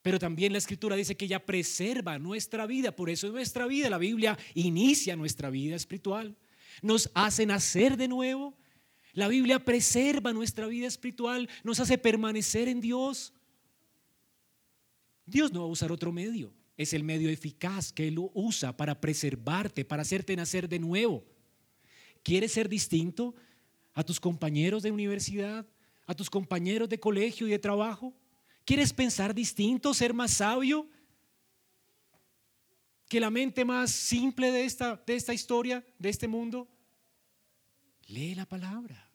Pero 0.02 0.18
también 0.18 0.52
la 0.52 0.58
escritura 0.58 0.96
dice 0.96 1.16
que 1.16 1.26
ella 1.26 1.46
preserva 1.46 2.18
nuestra 2.18 2.66
vida, 2.66 2.96
por 2.96 3.08
eso 3.08 3.28
es 3.28 3.34
nuestra 3.34 3.68
vida. 3.68 3.88
La 3.92 4.00
Biblia 4.00 4.36
inicia 4.56 5.16
nuestra 5.16 5.52
vida 5.52 5.76
espiritual, 5.76 6.36
nos 6.82 7.12
hace 7.14 7.46
nacer 7.46 7.98
de 7.98 8.08
nuevo. 8.08 8.58
La 9.18 9.28
Biblia 9.28 9.57
preserva 9.57 10.32
nuestra 10.32 10.68
vida 10.68 10.86
espiritual, 10.86 11.49
nos 11.63 11.80
hace 11.80 11.97
permanecer 11.97 12.68
en 12.68 12.80
Dios. 12.80 13.34
Dios 15.26 15.51
no 15.51 15.61
va 15.61 15.65
a 15.65 15.72
usar 15.72 15.91
otro 15.91 16.11
medio, 16.11 16.53
es 16.78 16.93
el 16.93 17.03
medio 17.03 17.28
eficaz 17.28 17.91
que 17.91 18.07
Él 18.09 18.20
usa 18.36 18.78
para 18.78 19.01
preservarte, 19.01 19.84
para 19.84 20.03
hacerte 20.03 20.36
nacer 20.36 20.70
de 20.70 20.78
nuevo. 20.78 21.26
¿Quieres 22.22 22.51
ser 22.51 22.70
distinto 22.70 23.34
a 23.95 24.03
tus 24.03 24.20
compañeros 24.20 24.84
de 24.84 24.91
universidad, 24.91 25.65
a 26.05 26.13
tus 26.13 26.30
compañeros 26.30 26.88
de 26.88 26.99
colegio 26.99 27.47
y 27.47 27.49
de 27.49 27.57
trabajo? 27.57 28.13
¿Quieres 28.65 28.93
pensar 28.93 29.34
distinto, 29.34 29.95
ser 29.95 30.13
más 30.13 30.34
sabio? 30.34 30.88
Que 33.09 33.20
la 33.20 33.32
mente 33.32 33.65
más 33.65 33.89
simple 33.89 34.51
de 34.51 34.65
esta, 34.65 34.95
de 35.07 35.15
esta 35.15 35.34
historia, 35.34 35.84
de 35.97 36.09
este 36.09 36.28
mundo. 36.28 36.68
Lee 38.05 38.36
la 38.36 38.45
palabra. 38.45 39.07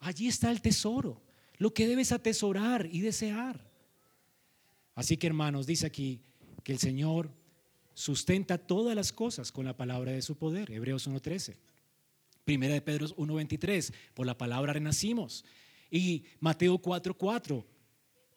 Allí 0.00 0.28
está 0.28 0.50
el 0.50 0.60
tesoro, 0.60 1.20
lo 1.56 1.74
que 1.74 1.86
debes 1.86 2.12
atesorar 2.12 2.88
y 2.90 3.00
desear. 3.00 3.64
Así 4.94 5.16
que 5.16 5.26
hermanos, 5.26 5.66
dice 5.66 5.86
aquí 5.86 6.22
que 6.62 6.72
el 6.72 6.78
Señor 6.78 7.30
sustenta 7.94 8.58
todas 8.58 8.94
las 8.94 9.12
cosas 9.12 9.50
con 9.50 9.64
la 9.64 9.76
palabra 9.76 10.12
de 10.12 10.22
su 10.22 10.36
poder. 10.36 10.70
Hebreos 10.70 11.08
1.13. 11.08 11.56
Primera 12.44 12.74
de 12.74 12.80
Pedro 12.80 13.08
1.23. 13.08 13.92
Por 14.14 14.26
la 14.26 14.38
palabra 14.38 14.72
renacimos. 14.72 15.44
Y 15.90 16.24
Mateo 16.40 16.78
4:4, 16.80 17.64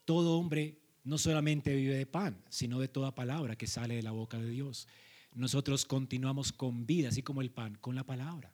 todo 0.05 0.37
hombre 0.37 0.79
no 1.03 1.17
solamente 1.17 1.75
vive 1.75 1.95
de 1.95 2.05
pan, 2.05 2.43
sino 2.49 2.79
de 2.79 2.87
toda 2.87 3.15
palabra 3.15 3.55
que 3.55 3.67
sale 3.67 3.95
de 3.95 4.03
la 4.03 4.11
boca 4.11 4.37
de 4.37 4.49
Dios. 4.49 4.87
Nosotros 5.33 5.85
continuamos 5.85 6.51
con 6.51 6.85
vida, 6.85 7.09
así 7.09 7.23
como 7.23 7.41
el 7.41 7.51
pan, 7.51 7.75
con 7.81 7.95
la 7.95 8.03
palabra. 8.03 8.53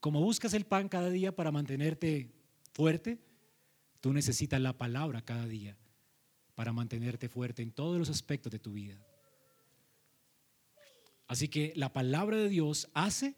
Como 0.00 0.20
buscas 0.20 0.54
el 0.54 0.64
pan 0.64 0.88
cada 0.88 1.10
día 1.10 1.34
para 1.34 1.52
mantenerte 1.52 2.32
fuerte, 2.72 3.18
tú 4.00 4.12
necesitas 4.12 4.60
la 4.60 4.76
palabra 4.76 5.22
cada 5.22 5.46
día 5.46 5.76
para 6.54 6.72
mantenerte 6.72 7.28
fuerte 7.28 7.62
en 7.62 7.70
todos 7.70 7.98
los 7.98 8.08
aspectos 8.08 8.50
de 8.50 8.58
tu 8.58 8.72
vida. 8.72 8.98
Así 11.26 11.48
que 11.48 11.72
la 11.76 11.92
palabra 11.92 12.38
de 12.38 12.48
Dios 12.48 12.88
hace 12.92 13.36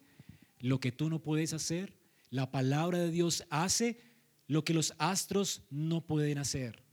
lo 0.59 0.79
que 0.79 0.91
tú 0.91 1.09
no 1.09 1.21
puedes 1.21 1.53
hacer. 1.53 1.93
La 2.29 2.49
palabra 2.49 2.97
de 2.97 3.11
Dios 3.11 3.45
hace 3.49 3.99
lo 4.47 4.63
que 4.63 4.73
los 4.73 4.93
astros 4.97 5.61
no 5.69 6.01
pueden 6.01 6.37
hacer. 6.37 6.83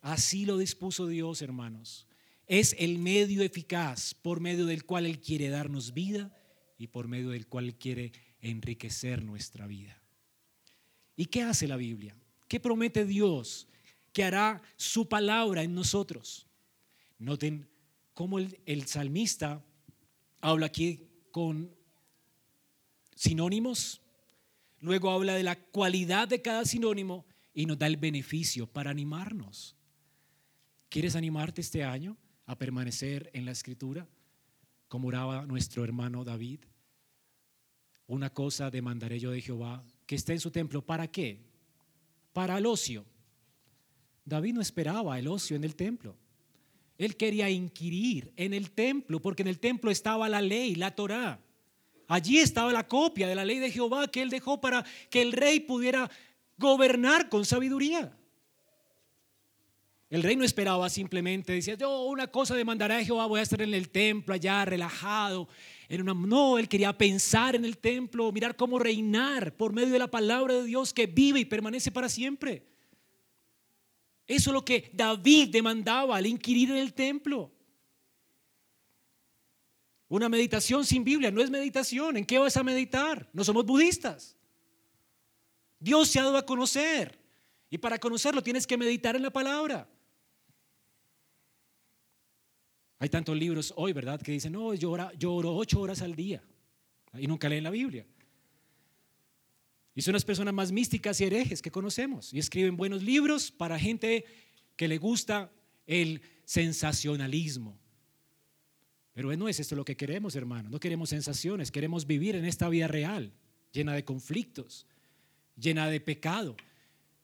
Así 0.00 0.46
lo 0.46 0.56
dispuso 0.56 1.08
Dios, 1.08 1.42
hermanos. 1.42 2.06
Es 2.46 2.74
el 2.78 2.98
medio 2.98 3.42
eficaz 3.42 4.14
por 4.14 4.40
medio 4.40 4.64
del 4.64 4.84
cual 4.84 5.04
Él 5.04 5.20
quiere 5.20 5.48
darnos 5.50 5.92
vida 5.92 6.34
y 6.78 6.86
por 6.86 7.08
medio 7.08 7.30
del 7.30 7.46
cual 7.46 7.66
Él 7.66 7.74
quiere 7.74 8.12
enriquecer 8.40 9.22
nuestra 9.22 9.66
vida. 9.66 10.00
¿Y 11.16 11.26
qué 11.26 11.42
hace 11.42 11.66
la 11.66 11.76
Biblia? 11.76 12.14
¿Qué 12.46 12.60
promete 12.60 13.04
Dios 13.04 13.68
que 14.12 14.24
hará 14.24 14.62
su 14.76 15.08
palabra 15.08 15.62
en 15.62 15.74
nosotros? 15.74 16.46
Noten 17.18 17.68
cómo 18.14 18.38
el, 18.38 18.58
el 18.66 18.86
salmista 18.86 19.62
habla 20.40 20.66
aquí 20.66 21.08
con 21.30 21.74
sinónimos 23.14 24.00
Luego 24.80 25.10
habla 25.10 25.34
de 25.34 25.42
la 25.42 25.56
cualidad 25.56 26.28
de 26.28 26.40
cada 26.40 26.64
sinónimo 26.64 27.26
y 27.52 27.66
nos 27.66 27.78
da 27.78 27.86
el 27.86 27.96
beneficio 27.96 28.66
para 28.66 28.90
animarnos. 28.90 29.74
¿Quieres 30.88 31.16
animarte 31.16 31.60
este 31.60 31.84
año 31.84 32.16
a 32.46 32.56
permanecer 32.56 33.30
en 33.34 33.44
la 33.44 33.50
escritura? 33.50 34.06
Como 34.86 35.08
oraba 35.08 35.44
nuestro 35.46 35.84
hermano 35.84 36.24
David. 36.24 36.60
Una 38.08 38.30
cosa 38.30 38.70
demandaré 38.70 39.20
yo 39.20 39.30
de 39.30 39.40
Jehová, 39.42 39.84
que 40.06 40.16
esté 40.16 40.32
en 40.32 40.40
su 40.40 40.50
templo. 40.50 40.82
¿Para 40.82 41.06
qué? 41.06 41.38
Para 42.32 42.58
el 42.58 42.66
ocio. 42.66 43.04
David 44.24 44.54
no 44.54 44.60
esperaba 44.60 45.18
el 45.18 45.28
ocio 45.28 45.56
en 45.56 45.64
el 45.64 45.76
templo. 45.76 46.16
Él 46.96 47.16
quería 47.16 47.48
inquirir 47.48 48.32
en 48.36 48.54
el 48.54 48.72
templo, 48.72 49.20
porque 49.20 49.42
en 49.42 49.48
el 49.48 49.60
templo 49.60 49.90
estaba 49.90 50.28
la 50.28 50.40
ley, 50.40 50.74
la 50.74 50.94
Torá. 50.94 51.38
Allí 52.08 52.38
estaba 52.38 52.72
la 52.72 52.88
copia 52.88 53.28
de 53.28 53.34
la 53.34 53.44
ley 53.44 53.58
de 53.58 53.70
Jehová 53.70 54.08
que 54.08 54.22
él 54.22 54.30
dejó 54.30 54.60
para 54.60 54.84
que 55.10 55.20
el 55.20 55.32
rey 55.32 55.60
pudiera 55.60 56.10
gobernar 56.56 57.28
con 57.28 57.44
sabiduría. 57.44 58.16
El 60.08 60.22
rey 60.22 60.34
no 60.34 60.44
esperaba 60.44 60.88
simplemente, 60.88 61.52
decía, 61.52 61.74
yo 61.74 62.04
una 62.04 62.28
cosa 62.28 62.54
demandaré 62.54 62.94
a 62.94 63.04
Jehová, 63.04 63.26
voy 63.26 63.40
a 63.40 63.42
estar 63.42 63.60
en 63.60 63.74
el 63.74 63.90
templo 63.90 64.32
allá 64.32 64.64
relajado. 64.64 65.48
No, 65.88 66.58
él 66.58 66.68
quería 66.68 66.96
pensar 66.96 67.56
en 67.56 67.64
el 67.64 67.78
templo, 67.78 68.30
mirar 68.30 68.56
cómo 68.56 68.78
reinar 68.78 69.56
por 69.56 69.72
medio 69.72 69.90
de 69.90 69.98
la 69.98 70.10
palabra 70.10 70.54
de 70.54 70.64
Dios 70.64 70.92
que 70.92 71.06
vive 71.06 71.40
y 71.40 71.44
permanece 71.46 71.90
para 71.90 72.10
siempre. 72.10 72.66
Eso 74.26 74.50
es 74.50 74.54
lo 74.54 74.64
que 74.64 74.90
David 74.92 75.48
demandaba 75.48 76.16
al 76.16 76.26
inquirir 76.26 76.70
en 76.70 76.76
el 76.76 76.92
templo. 76.92 77.50
Una 80.08 80.28
meditación 80.28 80.84
sin 80.84 81.04
Biblia 81.04 81.30
no 81.30 81.40
es 81.40 81.48
meditación. 81.48 82.18
¿En 82.18 82.26
qué 82.26 82.38
vas 82.38 82.58
a 82.58 82.62
meditar? 82.62 83.28
No 83.32 83.42
somos 83.42 83.64
budistas. 83.64 84.36
Dios 85.80 86.08
se 86.08 86.20
ha 86.20 86.24
dado 86.24 86.36
a 86.36 86.44
conocer. 86.44 87.18
Y 87.70 87.78
para 87.78 87.98
conocerlo 87.98 88.42
tienes 88.42 88.66
que 88.66 88.76
meditar 88.76 89.16
en 89.16 89.22
la 89.22 89.30
palabra. 89.30 89.88
Hay 92.98 93.08
tantos 93.08 93.36
libros 93.36 93.72
hoy, 93.76 93.92
¿verdad? 93.92 94.20
Que 94.20 94.32
dicen, 94.32 94.52
no, 94.52 94.74
yo 94.74 94.90
oro, 94.90 95.56
ocho 95.56 95.80
horas 95.80 96.02
al 96.02 96.16
día. 96.16 96.42
Y 97.14 97.26
nunca 97.26 97.48
leen 97.48 97.64
la 97.64 97.70
Biblia. 97.70 98.04
Y 99.94 100.02
son 100.02 100.14
las 100.14 100.24
personas 100.24 100.54
más 100.54 100.72
místicas 100.72 101.20
y 101.20 101.24
herejes 101.24 101.62
que 101.62 101.70
conocemos. 101.70 102.32
Y 102.32 102.38
escriben 102.38 102.76
buenos 102.76 103.02
libros 103.02 103.50
para 103.50 103.78
gente 103.78 104.24
que 104.76 104.88
le 104.88 104.98
gusta 104.98 105.50
el 105.86 106.22
sensacionalismo. 106.44 107.78
Pero 109.12 109.36
no 109.36 109.48
es 109.48 109.58
esto 109.58 109.74
lo 109.74 109.84
que 109.84 109.96
queremos, 109.96 110.36
hermano. 110.36 110.68
No 110.68 110.78
queremos 110.78 111.08
sensaciones, 111.08 111.72
queremos 111.72 112.06
vivir 112.06 112.36
en 112.36 112.44
esta 112.44 112.68
vida 112.68 112.86
real, 112.86 113.32
llena 113.72 113.92
de 113.92 114.04
conflictos, 114.04 114.86
llena 115.56 115.88
de 115.88 116.00
pecado, 116.00 116.56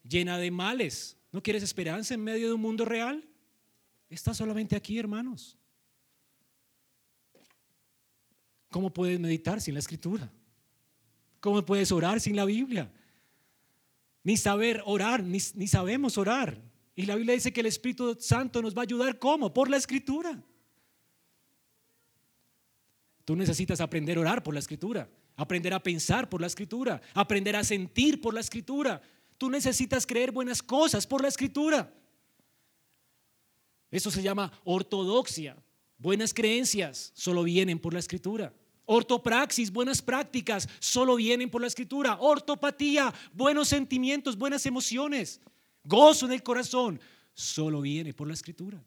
llena 0.02 0.38
de 0.38 0.50
males. 0.50 1.16
¿No 1.30 1.42
quieres 1.42 1.62
esperanza 1.62 2.14
en 2.14 2.24
medio 2.24 2.48
de 2.48 2.54
un 2.54 2.60
mundo 2.60 2.84
real? 2.84 3.24
Está 4.10 4.34
solamente 4.34 4.74
aquí, 4.74 4.98
hermanos. 4.98 5.56
¿Cómo 8.74 8.92
puedes 8.92 9.20
meditar 9.20 9.60
sin 9.60 9.74
la 9.74 9.78
escritura? 9.78 10.28
¿Cómo 11.38 11.64
puedes 11.64 11.92
orar 11.92 12.20
sin 12.20 12.34
la 12.34 12.44
Biblia? 12.44 12.90
Ni 14.24 14.36
saber 14.36 14.82
orar, 14.84 15.22
ni, 15.22 15.38
ni 15.54 15.68
sabemos 15.68 16.18
orar. 16.18 16.60
Y 16.96 17.06
la 17.06 17.14
Biblia 17.14 17.34
dice 17.34 17.52
que 17.52 17.60
el 17.60 17.66
Espíritu 17.66 18.16
Santo 18.18 18.60
nos 18.60 18.76
va 18.76 18.80
a 18.80 18.82
ayudar. 18.82 19.16
¿Cómo? 19.20 19.54
Por 19.54 19.70
la 19.70 19.76
escritura. 19.76 20.42
Tú 23.24 23.36
necesitas 23.36 23.80
aprender 23.80 24.18
a 24.18 24.22
orar 24.22 24.42
por 24.42 24.54
la 24.54 24.58
escritura. 24.58 25.08
aprender 25.36 25.72
a 25.72 25.80
pensar 25.80 26.28
por 26.28 26.40
la 26.40 26.48
escritura, 26.48 27.00
aprender 27.14 27.54
a 27.54 27.62
sentir 27.62 28.20
por 28.20 28.34
la 28.34 28.40
escritura. 28.40 29.00
Tú 29.38 29.50
necesitas 29.50 30.04
creer 30.04 30.32
buenas 30.32 30.60
cosas 30.60 31.06
por 31.06 31.22
la 31.22 31.28
escritura. 31.28 31.94
Eso 33.88 34.10
se 34.10 34.20
llama 34.20 34.50
ortodoxia. 34.64 35.56
Buenas 35.96 36.34
creencias 36.34 37.12
solo 37.14 37.44
vienen 37.44 37.78
por 37.78 37.92
la 37.92 38.00
escritura. 38.00 38.52
Ortopraxis, 38.86 39.72
buenas 39.72 40.02
prácticas, 40.02 40.68
solo 40.78 41.16
vienen 41.16 41.50
por 41.50 41.60
la 41.60 41.66
escritura. 41.66 42.18
Ortopatía, 42.20 43.12
buenos 43.32 43.68
sentimientos, 43.68 44.36
buenas 44.36 44.66
emociones, 44.66 45.40
gozo 45.84 46.26
en 46.26 46.32
el 46.32 46.42
corazón, 46.42 47.00
solo 47.32 47.80
viene 47.80 48.12
por 48.12 48.28
la 48.28 48.34
escritura. 48.34 48.82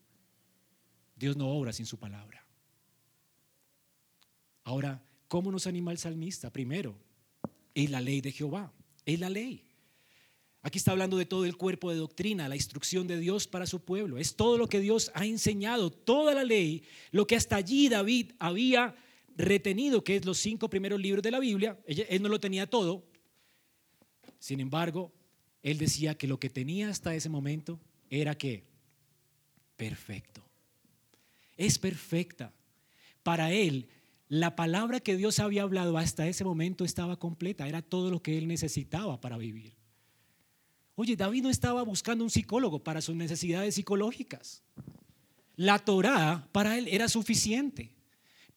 Dios 1.15 1.35
no 1.35 1.49
obra 1.49 1.73
sin 1.73 1.85
su 1.85 1.97
palabra. 1.97 2.45
Ahora, 4.63 5.01
¿cómo 5.27 5.51
nos 5.51 5.65
anima 5.65 5.91
el 5.91 5.97
salmista? 5.97 6.51
Primero, 6.51 6.95
es 7.73 7.89
la 7.89 8.01
ley 8.01 8.21
de 8.21 8.31
Jehová, 8.31 8.71
es 9.05 9.19
la 9.19 9.29
ley. 9.29 9.63
Aquí 10.61 10.77
está 10.77 10.91
hablando 10.91 11.17
de 11.17 11.25
todo 11.25 11.45
el 11.45 11.55
cuerpo 11.55 11.89
de 11.89 11.97
doctrina, 11.97 12.49
la 12.49 12.55
instrucción 12.55 13.07
de 13.07 13.17
Dios 13.17 13.47
para 13.47 13.65
su 13.65 13.79
pueblo. 13.79 14.17
Es 14.17 14.35
todo 14.35 14.57
lo 14.57 14.67
que 14.67 14.81
Dios 14.81 15.11
ha 15.13 15.25
enseñado, 15.25 15.89
toda 15.91 16.33
la 16.33 16.43
ley, 16.43 16.83
lo 17.11 17.25
que 17.25 17.37
hasta 17.37 17.55
allí 17.55 17.87
David 17.87 18.33
había 18.37 18.95
retenido, 19.37 20.03
que 20.03 20.15
es 20.15 20.25
los 20.25 20.39
cinco 20.39 20.69
primeros 20.69 20.99
libros 20.99 21.23
de 21.23 21.31
la 21.31 21.39
Biblia. 21.39 21.77
Él 21.85 22.21
no 22.21 22.29
lo 22.29 22.39
tenía 22.39 22.67
todo. 22.67 23.05
Sin 24.39 24.59
embargo, 24.59 25.13
él 25.61 25.77
decía 25.77 26.17
que 26.17 26.27
lo 26.27 26.39
que 26.39 26.49
tenía 26.49 26.89
hasta 26.89 27.15
ese 27.15 27.29
momento 27.29 27.79
era 28.09 28.35
que 28.35 28.65
perfecto. 29.75 30.43
Es 31.55 31.77
perfecta. 31.77 32.53
Para 33.23 33.51
él, 33.51 33.87
la 34.27 34.55
palabra 34.55 34.99
que 34.99 35.17
Dios 35.17 35.39
había 35.39 35.63
hablado 35.63 35.97
hasta 35.97 36.27
ese 36.27 36.43
momento 36.43 36.83
estaba 36.83 37.17
completa, 37.17 37.67
era 37.67 37.81
todo 37.81 38.09
lo 38.09 38.21
que 38.21 38.37
él 38.37 38.47
necesitaba 38.47 39.21
para 39.21 39.37
vivir. 39.37 39.75
Oye, 40.95 41.15
David 41.15 41.43
no 41.43 41.49
estaba 41.49 41.83
buscando 41.83 42.23
un 42.23 42.29
psicólogo 42.31 42.83
para 42.83 43.01
sus 43.01 43.15
necesidades 43.15 43.75
psicológicas. 43.75 44.63
La 45.55 45.79
Torá 45.79 46.47
para 46.51 46.77
él 46.77 46.87
era 46.87 47.07
suficiente 47.07 47.96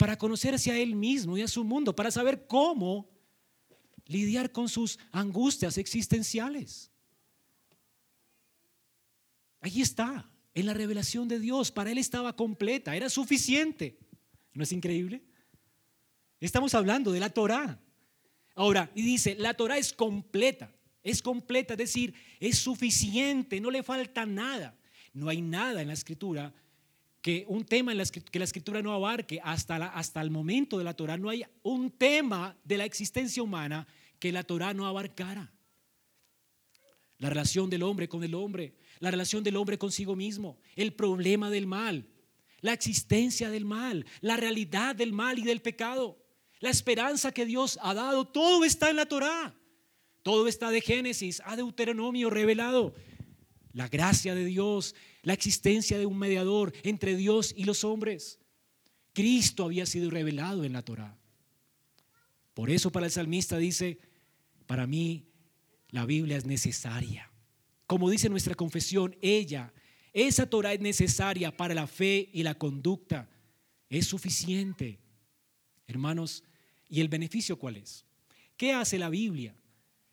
para 0.00 0.16
conocerse 0.16 0.70
a 0.70 0.78
él 0.78 0.94
mismo 0.94 1.36
y 1.36 1.42
a 1.42 1.46
su 1.46 1.62
mundo, 1.62 1.94
para 1.94 2.10
saber 2.10 2.46
cómo 2.46 3.06
lidiar 4.06 4.50
con 4.50 4.66
sus 4.66 4.98
angustias 5.12 5.76
existenciales. 5.76 6.90
Allí 9.60 9.82
está, 9.82 10.26
en 10.54 10.64
la 10.64 10.72
revelación 10.72 11.28
de 11.28 11.38
Dios. 11.38 11.70
Para 11.70 11.90
él 11.90 11.98
estaba 11.98 12.34
completa, 12.34 12.96
era 12.96 13.10
suficiente. 13.10 13.98
¿No 14.54 14.62
es 14.62 14.72
increíble? 14.72 15.22
Estamos 16.40 16.74
hablando 16.74 17.12
de 17.12 17.20
la 17.20 17.28
Torah. 17.28 17.78
Ahora, 18.54 18.90
y 18.94 19.02
dice, 19.02 19.36
la 19.38 19.52
Torah 19.52 19.76
es 19.76 19.92
completa, 19.92 20.74
es 21.02 21.20
completa, 21.20 21.74
es 21.74 21.78
decir, 21.78 22.14
es 22.40 22.56
suficiente, 22.56 23.60
no 23.60 23.70
le 23.70 23.82
falta 23.82 24.24
nada. 24.24 24.74
No 25.12 25.28
hay 25.28 25.42
nada 25.42 25.82
en 25.82 25.88
la 25.88 25.94
escritura 25.94 26.54
que 27.22 27.44
un 27.48 27.64
tema 27.64 27.92
en 27.92 27.98
la, 27.98 28.04
que 28.06 28.38
la 28.38 28.44
escritura 28.44 28.82
no 28.82 28.92
abarque 28.92 29.40
hasta, 29.42 29.76
hasta 29.88 30.20
el 30.20 30.30
momento 30.30 30.78
de 30.78 30.84
la 30.84 30.94
Torah. 30.94 31.18
No 31.18 31.28
hay 31.28 31.44
un 31.62 31.90
tema 31.90 32.56
de 32.64 32.78
la 32.78 32.84
existencia 32.84 33.42
humana 33.42 33.86
que 34.18 34.32
la 34.32 34.42
Torah 34.42 34.72
no 34.74 34.86
abarcara. 34.86 35.52
La 37.18 37.28
relación 37.28 37.68
del 37.68 37.82
hombre 37.82 38.08
con 38.08 38.24
el 38.24 38.34
hombre, 38.34 38.74
la 38.98 39.10
relación 39.10 39.44
del 39.44 39.56
hombre 39.56 39.76
consigo 39.76 40.16
mismo, 40.16 40.58
el 40.74 40.94
problema 40.94 41.50
del 41.50 41.66
mal, 41.66 42.06
la 42.60 42.72
existencia 42.72 43.50
del 43.50 43.66
mal, 43.66 44.06
la 44.20 44.36
realidad 44.36 44.96
del 44.96 45.12
mal 45.12 45.38
y 45.38 45.42
del 45.42 45.60
pecado, 45.60 46.18
la 46.60 46.70
esperanza 46.70 47.32
que 47.32 47.44
Dios 47.44 47.78
ha 47.82 47.92
dado, 47.92 48.26
todo 48.26 48.64
está 48.64 48.88
en 48.88 48.96
la 48.96 49.06
Torah. 49.06 49.54
Todo 50.22 50.48
está 50.48 50.70
de 50.70 50.82
Génesis 50.82 51.40
a 51.46 51.56
Deuteronomio 51.56 52.28
revelado. 52.28 52.94
La 53.72 53.88
gracia 53.88 54.34
de 54.34 54.44
Dios, 54.44 54.94
la 55.22 55.32
existencia 55.32 55.98
de 55.98 56.06
un 56.06 56.18
mediador 56.18 56.72
entre 56.82 57.16
Dios 57.16 57.54
y 57.56 57.64
los 57.64 57.84
hombres. 57.84 58.38
Cristo 59.12 59.64
había 59.64 59.86
sido 59.86 60.10
revelado 60.10 60.64
en 60.64 60.72
la 60.72 60.82
Torah. 60.82 61.16
Por 62.54 62.70
eso 62.70 62.90
para 62.90 63.06
el 63.06 63.12
salmista 63.12 63.58
dice, 63.58 63.98
para 64.66 64.86
mí 64.86 65.26
la 65.90 66.06
Biblia 66.06 66.36
es 66.36 66.44
necesaria. 66.44 67.30
Como 67.86 68.10
dice 68.10 68.28
nuestra 68.28 68.54
confesión, 68.54 69.16
ella, 69.20 69.72
esa 70.12 70.48
Torah 70.48 70.72
es 70.72 70.80
necesaria 70.80 71.56
para 71.56 71.74
la 71.74 71.86
fe 71.86 72.28
y 72.32 72.42
la 72.42 72.54
conducta. 72.54 73.28
Es 73.88 74.06
suficiente. 74.06 75.00
Hermanos, 75.86 76.44
¿y 76.88 77.00
el 77.00 77.08
beneficio 77.08 77.58
cuál 77.58 77.76
es? 77.76 78.04
¿Qué 78.56 78.72
hace 78.72 78.98
la 78.98 79.08
Biblia? 79.08 79.59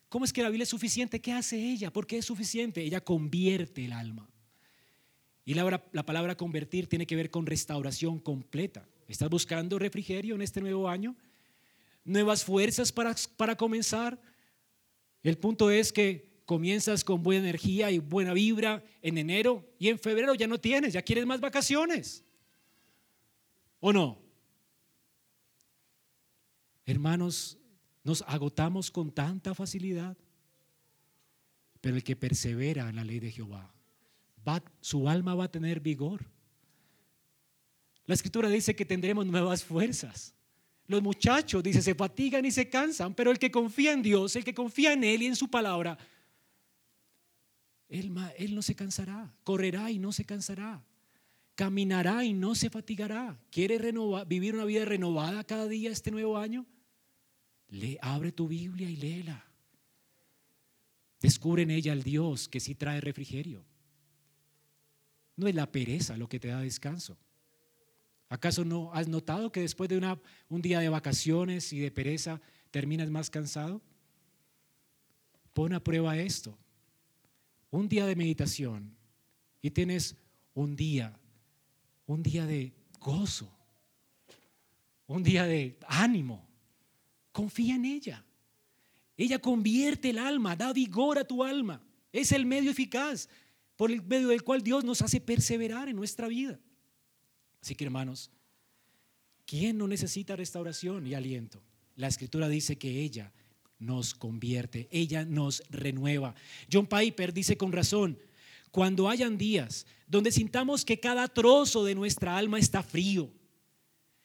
¿Cómo 0.09 0.25
es 0.25 0.31
que 0.31 0.41
la 0.41 0.49
Biblia 0.49 0.63
es 0.63 0.69
suficiente? 0.69 1.19
¿Qué 1.19 1.33
hace 1.33 1.57
ella? 1.57 1.91
¿Por 1.91 2.07
qué 2.07 2.17
es 2.17 2.25
suficiente? 2.25 2.81
Ella 2.81 3.01
convierte 3.01 3.85
el 3.85 3.93
alma. 3.93 4.29
Y 5.43 5.53
la, 5.53 5.83
la, 5.91 6.05
palabra 6.05 6.35
convertir 6.35 6.87
tiene 6.87 7.05
que 7.05 7.15
ver 7.15 7.29
con 7.29 7.45
restauración 7.45 8.19
completa. 8.19 8.87
¿Estás 9.07 9.29
buscando 9.29 9.79
refrigerio 9.79 10.35
en 10.35 10.41
este 10.41 10.61
nuevo 10.61 10.89
año? 10.89 11.15
¿Nuevas 12.03 12.43
fuerzas 12.43 12.91
para, 12.91 13.15
para 13.35 13.55
comenzar? 13.55 14.19
El 15.23 15.37
punto 15.37 15.71
es 15.71 15.91
que 15.91 16.27
comienzas 16.45 17.03
con 17.03 17.23
buena 17.23 17.43
energía 17.43 17.91
y 17.91 17.99
buena 17.99 18.33
vibra 18.33 18.83
en 19.01 19.17
enero 19.17 19.65
y 19.77 19.89
en 19.89 19.99
febrero 19.99 20.33
ya 20.33 20.47
no 20.47 20.57
tienes, 20.57 20.93
ya 20.93 21.01
quieres 21.01 21.25
más 21.25 21.41
vacaciones. 21.41 22.23
¿O 23.81 23.91
no? 23.91 24.17
Hermanos, 26.85 27.57
nos 28.07 28.23
agotamos 28.25 28.89
con 28.89 29.11
tanta 29.11 29.53
facilidad, 29.53 30.15
pero 31.81 31.97
el 31.97 32.03
que 32.05 32.15
persevera 32.15 32.87
en 32.87 32.95
la 32.95 33.03
ley 33.03 33.19
de 33.19 33.31
Jehová 33.31 33.73
su 34.79 35.09
alma 35.09 35.35
va 35.35 35.43
a 35.43 35.51
tener 35.51 35.81
vigor. 35.81 36.25
La 38.05 38.13
escritura 38.13 38.47
dice 38.47 38.77
que 38.77 38.85
tendremos 38.85 39.25
nuevas 39.25 39.61
fuerzas. 39.61 40.33
Los 40.85 41.01
muchachos, 41.01 41.61
dice, 41.61 41.81
se 41.81 41.95
fatigan 41.95 42.45
y 42.45 42.51
se 42.51 42.69
cansan, 42.69 43.13
pero 43.13 43.29
el 43.29 43.39
que 43.39 43.51
confía 43.51 43.91
en 43.91 44.01
Dios, 44.01 44.37
el 44.37 44.45
que 44.45 44.53
confía 44.53 44.93
en 44.93 45.03
Él 45.03 45.23
y 45.23 45.25
en 45.25 45.35
su 45.35 45.49
palabra, 45.49 45.97
Él, 47.89 48.15
él 48.37 48.55
no 48.55 48.61
se 48.61 48.73
cansará, 48.73 49.35
correrá 49.43 49.91
y 49.91 49.99
no 49.99 50.13
se 50.13 50.23
cansará, 50.23 50.81
caminará 51.55 52.23
y 52.23 52.31
no 52.31 52.55
se 52.55 52.69
fatigará. 52.69 53.37
¿Quiere 53.51 53.77
vivir 54.25 54.55
una 54.55 54.63
vida 54.63 54.85
renovada 54.85 55.43
cada 55.43 55.67
día 55.67 55.91
este 55.91 56.09
nuevo 56.09 56.37
año? 56.37 56.65
Le 57.69 57.97
abre 58.01 58.31
tu 58.31 58.47
Biblia 58.47 58.89
y 58.89 58.95
léela. 58.95 59.45
Descubre 61.19 61.63
en 61.63 61.71
ella 61.71 61.91
al 61.91 62.03
Dios 62.03 62.47
que 62.47 62.59
sí 62.59 62.75
trae 62.75 63.01
refrigerio. 63.01 63.65
No 65.35 65.47
es 65.47 65.55
la 65.55 65.71
pereza 65.71 66.17
lo 66.17 66.29
que 66.29 66.39
te 66.39 66.49
da 66.49 66.61
descanso. 66.61 67.17
¿Acaso 68.29 68.65
no 68.65 68.93
has 68.93 69.07
notado 69.07 69.51
que 69.51 69.61
después 69.61 69.89
de 69.89 70.17
un 70.49 70.61
día 70.61 70.79
de 70.79 70.89
vacaciones 70.89 71.71
y 71.71 71.79
de 71.79 71.91
pereza 71.91 72.41
terminas 72.71 73.09
más 73.09 73.29
cansado? 73.29 73.81
Pon 75.53 75.73
a 75.73 75.83
prueba 75.83 76.17
esto. 76.17 76.57
Un 77.71 77.87
día 77.87 78.05
de 78.05 78.15
meditación 78.15 78.95
y 79.61 79.71
tienes 79.71 80.15
un 80.53 80.75
día, 80.75 81.17
un 82.05 82.23
día 82.23 82.45
de 82.45 82.73
gozo, 82.99 83.49
un 85.07 85.23
día 85.23 85.45
de 85.45 85.77
ánimo. 85.87 86.46
Confía 87.37 87.75
en 87.75 87.85
ella. 87.85 88.25
Ella 89.15 89.37
convierte 89.37 90.09
el 90.09 90.17
alma, 90.17 90.55
da 90.55 90.73
vigor 90.73 91.19
a 91.19 91.23
tu 91.23 91.43
alma. 91.43 91.79
Es 92.11 92.31
el 92.31 92.47
medio 92.47 92.71
eficaz 92.71 93.29
por 93.75 93.91
el 93.91 94.01
medio 94.01 94.29
del 94.29 94.41
cual 94.41 94.63
Dios 94.63 94.83
nos 94.83 95.03
hace 95.03 95.21
perseverar 95.21 95.87
en 95.87 95.95
nuestra 95.95 96.27
vida. 96.27 96.59
Así 97.61 97.75
que 97.75 97.83
hermanos, 97.83 98.31
¿quién 99.45 99.77
no 99.77 99.87
necesita 99.87 100.35
restauración 100.35 101.05
y 101.05 101.13
aliento? 101.13 101.61
La 101.95 102.07
escritura 102.07 102.49
dice 102.49 102.79
que 102.79 103.01
ella 103.03 103.31
nos 103.77 104.15
convierte, 104.15 104.87
ella 104.89 105.23
nos 105.23 105.61
renueva. 105.69 106.33
John 106.73 106.87
Piper 106.87 107.33
dice 107.33 107.55
con 107.55 107.71
razón, 107.71 108.17
cuando 108.71 109.09
hayan 109.09 109.37
días 109.37 109.85
donde 110.07 110.31
sintamos 110.31 110.83
que 110.83 110.99
cada 110.99 111.27
trozo 111.27 111.85
de 111.85 111.93
nuestra 111.93 112.35
alma 112.35 112.57
está 112.57 112.81
frío, 112.81 113.31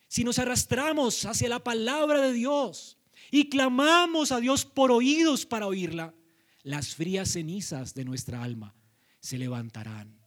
si 0.08 0.24
nos 0.24 0.38
arrastramos 0.38 1.26
hacia 1.26 1.50
la 1.50 1.62
palabra 1.62 2.22
de 2.22 2.32
Dios 2.32 2.96
y 3.34 3.48
clamamos 3.48 4.30
a 4.30 4.40
Dios 4.40 4.66
por 4.66 4.92
oídos 4.92 5.46
para 5.46 5.66
oírla, 5.66 6.14
las 6.64 6.94
frías 6.94 7.30
cenizas 7.30 7.94
de 7.94 8.04
nuestra 8.04 8.42
alma 8.42 8.74
se 9.20 9.38
levantarán. 9.38 10.20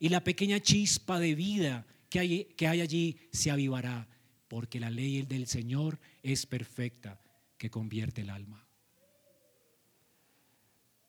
Y 0.00 0.08
la 0.08 0.24
pequeña 0.24 0.58
chispa 0.58 1.20
de 1.20 1.34
vida 1.34 1.86
que 2.08 2.18
hay, 2.18 2.44
que 2.56 2.66
hay 2.66 2.80
allí 2.80 3.18
se 3.32 3.50
avivará, 3.50 4.08
porque 4.48 4.80
la 4.80 4.88
ley 4.88 5.22
del 5.24 5.46
Señor 5.46 6.00
es 6.22 6.46
perfecta, 6.46 7.20
que 7.58 7.68
convierte 7.68 8.22
el 8.22 8.30
alma. 8.30 8.66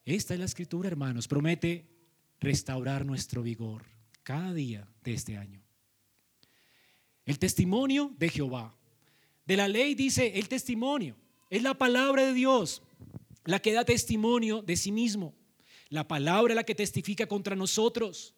Esta 0.04 0.34
es 0.34 0.42
la 0.42 0.46
escritura, 0.46 0.90
hermanos. 0.90 1.30
Promete 1.30 1.88
restaurar 2.42 3.06
nuestro 3.06 3.44
vigor 3.44 3.86
cada 4.24 4.54
día 4.54 4.86
de 5.06 5.14
este 5.14 5.38
año. 5.38 5.64
El 7.26 7.40
testimonio 7.40 8.14
de 8.18 8.28
Jehová. 8.28 8.76
De 9.46 9.56
la 9.56 9.70
ley 9.70 9.96
dice 9.96 10.38
el 10.38 10.50
testimonio. 10.50 11.16
Es 11.50 11.64
la 11.64 11.74
palabra 11.74 12.26
de 12.26 12.34
Dios 12.34 12.82
la 13.46 13.60
que 13.60 13.74
da 13.74 13.84
testimonio 13.84 14.62
de 14.62 14.76
sí 14.76 14.92
mismo. 14.92 15.34
La 15.90 16.08
palabra 16.08 16.54
la 16.54 16.64
que 16.64 16.76
testifica 16.76 17.26
contra 17.26 17.56
nosotros. 17.56 18.36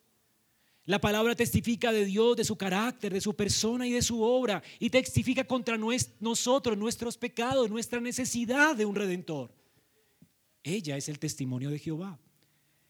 La 0.86 1.00
palabra 1.00 1.36
testifica 1.36 1.92
de 1.92 2.06
Dios, 2.06 2.38
de 2.38 2.46
su 2.46 2.56
carácter, 2.56 3.14
de 3.14 3.22
su 3.22 3.36
persona 3.36 3.86
y 3.86 3.92
de 3.92 4.02
su 4.02 4.22
obra. 4.22 4.64
Y 4.80 4.90
testifica 4.90 5.44
contra 5.44 5.78
nosotros, 5.78 6.78
nuestros 6.78 7.18
pecados, 7.18 7.70
nuestra 7.70 8.00
necesidad 8.00 8.76
de 8.76 8.86
un 8.86 8.96
redentor. 8.96 9.54
Ella 10.64 10.96
es 10.96 11.10
el 11.10 11.20
testimonio 11.20 11.70
de 11.70 11.80
Jehová. 11.80 12.18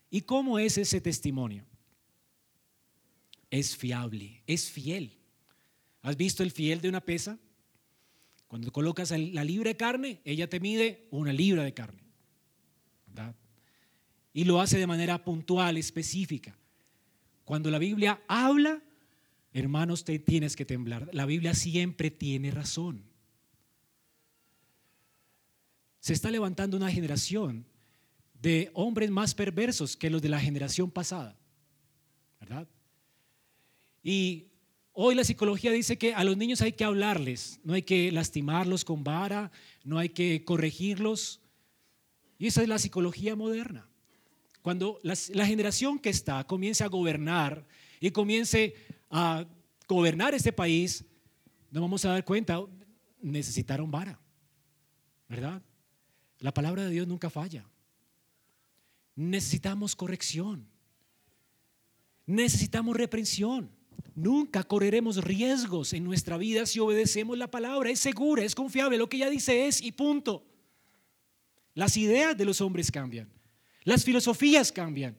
¿Y 0.09 0.21
cómo 0.21 0.59
es 0.59 0.77
ese 0.77 1.01
testimonio? 1.01 1.65
Es 3.49 3.75
fiable, 3.75 4.43
es 4.45 4.69
fiel. 4.69 5.17
¿Has 6.01 6.15
visto 6.15 6.43
el 6.43 6.51
fiel 6.51 6.81
de 6.81 6.89
una 6.89 7.01
pesa? 7.01 7.39
Cuando 8.51 8.69
colocas 8.73 9.11
la 9.11 9.45
libra 9.45 9.69
de 9.69 9.77
carne, 9.77 10.19
ella 10.25 10.49
te 10.49 10.59
mide 10.59 11.07
una 11.09 11.31
libra 11.31 11.63
de 11.63 11.73
carne. 11.73 12.03
Y 14.33 14.43
lo 14.43 14.59
hace 14.59 14.77
de 14.77 14.87
manera 14.87 15.23
puntual, 15.23 15.77
específica. 15.77 16.59
Cuando 17.45 17.71
la 17.71 17.79
Biblia 17.79 18.21
habla, 18.27 18.83
hermanos, 19.53 20.03
te 20.03 20.19
tienes 20.19 20.57
que 20.57 20.65
temblar. 20.65 21.09
La 21.13 21.25
Biblia 21.25 21.53
siempre 21.53 22.11
tiene 22.11 22.51
razón. 22.51 23.05
Se 26.01 26.11
está 26.11 26.29
levantando 26.29 26.75
una 26.75 26.91
generación 26.91 27.65
de 28.33 28.69
hombres 28.73 29.11
más 29.11 29.33
perversos 29.33 29.95
que 29.95 30.09
los 30.09 30.21
de 30.21 30.27
la 30.27 30.41
generación 30.41 30.91
pasada. 30.91 31.37
¿Verdad? 32.41 32.67
Y 34.03 34.50
hoy 34.93 35.15
la 35.15 35.23
psicología 35.23 35.71
dice 35.71 35.97
que 35.97 36.13
a 36.13 36.23
los 36.23 36.37
niños 36.37 36.61
hay 36.61 36.73
que 36.73 36.83
hablarles, 36.83 37.59
no 37.63 37.73
hay 37.73 37.83
que 37.83 38.11
lastimarlos 38.11 38.85
con 38.85 39.03
vara, 39.03 39.51
no 39.83 39.97
hay 39.97 40.09
que 40.09 40.43
corregirlos. 40.43 41.41
Y 42.37 42.47
esa 42.47 42.61
es 42.61 42.67
la 42.67 42.79
psicología 42.79 43.35
moderna. 43.35 43.87
Cuando 44.61 44.99
la, 45.03 45.45
generación 45.45 45.97
que 45.97 46.09
está 46.09 46.43
comience 46.43 46.83
a 46.83 46.87
gobernar 46.87 47.65
y 47.99 48.11
comience 48.11 48.75
a 49.09 49.45
gobernar 49.87 50.35
este 50.35 50.53
país, 50.53 51.03
nos 51.71 51.81
vamos 51.81 52.05
a 52.05 52.09
dar 52.09 52.23
cuenta, 52.23 52.59
necesitaron 53.21 53.89
vara, 53.89 54.19
¿verdad? 55.27 55.61
La 56.39 56.53
palabra 56.53 56.83
de 56.83 56.91
Dios 56.91 57.07
nunca 57.07 57.29
falla. 57.29 57.65
Necesitamos 59.15 59.95
corrección. 59.95 60.67
Necesitamos 62.25 62.95
reprensión. 62.95 63.80
Nunca 64.15 64.63
correremos 64.63 65.23
riesgos 65.23 65.93
en 65.93 66.03
nuestra 66.03 66.37
vida 66.37 66.65
si 66.65 66.79
obedecemos 66.79 67.37
la 67.37 67.49
palabra. 67.49 67.89
Es 67.89 67.99
segura, 67.99 68.43
es 68.43 68.55
confiable. 68.55 68.97
Lo 68.97 69.09
que 69.09 69.17
ella 69.17 69.29
dice 69.29 69.67
es 69.67 69.81
y 69.81 69.91
punto. 69.91 70.43
Las 71.73 71.95
ideas 71.97 72.37
de 72.37 72.45
los 72.45 72.61
hombres 72.61 72.91
cambian. 72.91 73.29
Las 73.83 74.03
filosofías 74.03 74.71
cambian. 74.71 75.17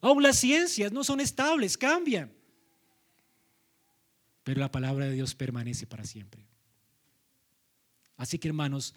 Aún 0.00 0.22
las 0.22 0.36
ciencias 0.36 0.92
no 0.92 1.02
son 1.02 1.20
estables, 1.20 1.76
cambian. 1.76 2.32
Pero 4.44 4.60
la 4.60 4.70
palabra 4.70 5.06
de 5.06 5.14
Dios 5.14 5.34
permanece 5.34 5.86
para 5.86 6.04
siempre. 6.04 6.46
Así 8.16 8.38
que 8.38 8.48
hermanos, 8.48 8.94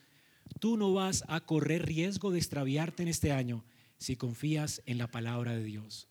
tú 0.60 0.78
no 0.78 0.93
vas 0.93 1.24
a 1.28 1.41
correr 1.41 1.86
riesgo 1.86 2.32
de 2.32 2.39
extraviarte 2.39 3.04
en 3.04 3.10
este 3.10 3.32
año 3.32 3.64
si 3.97 4.16
confías 4.16 4.82
en 4.86 4.97
la 4.97 5.08
palabra 5.08 5.54
de 5.54 5.64
Dios. 5.64 6.10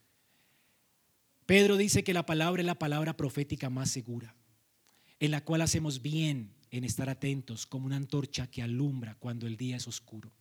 Pedro 1.47 1.77
dice 1.77 2.05
que 2.05 2.15
la 2.15 2.27
palabra 2.27 2.63
es 2.63 2.67
la 2.67 2.79
palabra 2.79 3.17
profética 3.17 3.71
más 3.71 3.91
segura, 3.91 4.35
en 5.21 5.31
la 5.31 5.45
cual 5.45 5.63
hacemos 5.63 6.03
bien 6.03 6.53
en 6.71 6.85
estar 6.85 7.09
atentos 7.09 7.67
como 7.67 7.87
una 7.87 7.97
antorcha 7.97 8.47
que 8.47 8.63
alumbra 8.63 9.15
cuando 9.17 9.47
el 9.47 9.57
día 9.57 9.77
es 9.77 9.87
oscuro. 9.87 10.33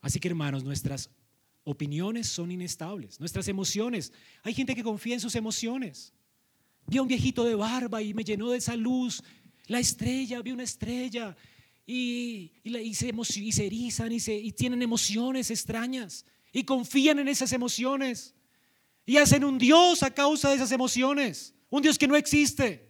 Así 0.00 0.18
que 0.18 0.28
hermanos, 0.28 0.64
nuestras 0.64 1.10
opiniones 1.64 2.28
son 2.28 2.50
inestables, 2.50 3.20
nuestras 3.20 3.46
emociones. 3.48 4.12
Hay 4.42 4.54
gente 4.54 4.74
que 4.74 4.82
confía 4.82 5.14
en 5.14 5.20
sus 5.20 5.34
emociones. 5.34 6.12
Vi 6.86 6.98
a 6.98 7.02
un 7.02 7.08
viejito 7.08 7.44
de 7.44 7.54
barba 7.54 8.02
y 8.02 8.14
me 8.14 8.24
llenó 8.24 8.50
de 8.50 8.58
esa 8.58 8.76
luz. 8.76 9.22
La 9.66 9.78
estrella, 9.78 10.42
vi 10.42 10.50
una 10.52 10.64
estrella 10.64 11.36
y, 11.86 12.52
se, 12.94 13.12
y 13.40 13.52
se, 13.52 13.66
erizan 13.66 14.12
y, 14.12 14.20
se, 14.20 14.34
y 14.34 14.52
tienen 14.52 14.82
emociones 14.82 15.50
extrañas 15.50 16.24
y 16.52 16.64
confían 16.64 17.18
en 17.18 17.28
esas 17.28 17.52
emociones 17.52 18.34
y 19.04 19.16
hacen 19.16 19.44
un 19.44 19.58
Dios 19.58 20.02
a 20.02 20.12
causa 20.12 20.50
de 20.50 20.56
esas 20.56 20.72
emociones, 20.72 21.54
un 21.70 21.82
Dios 21.82 21.98
que 21.98 22.08
no 22.08 22.16
existe. 22.16 22.88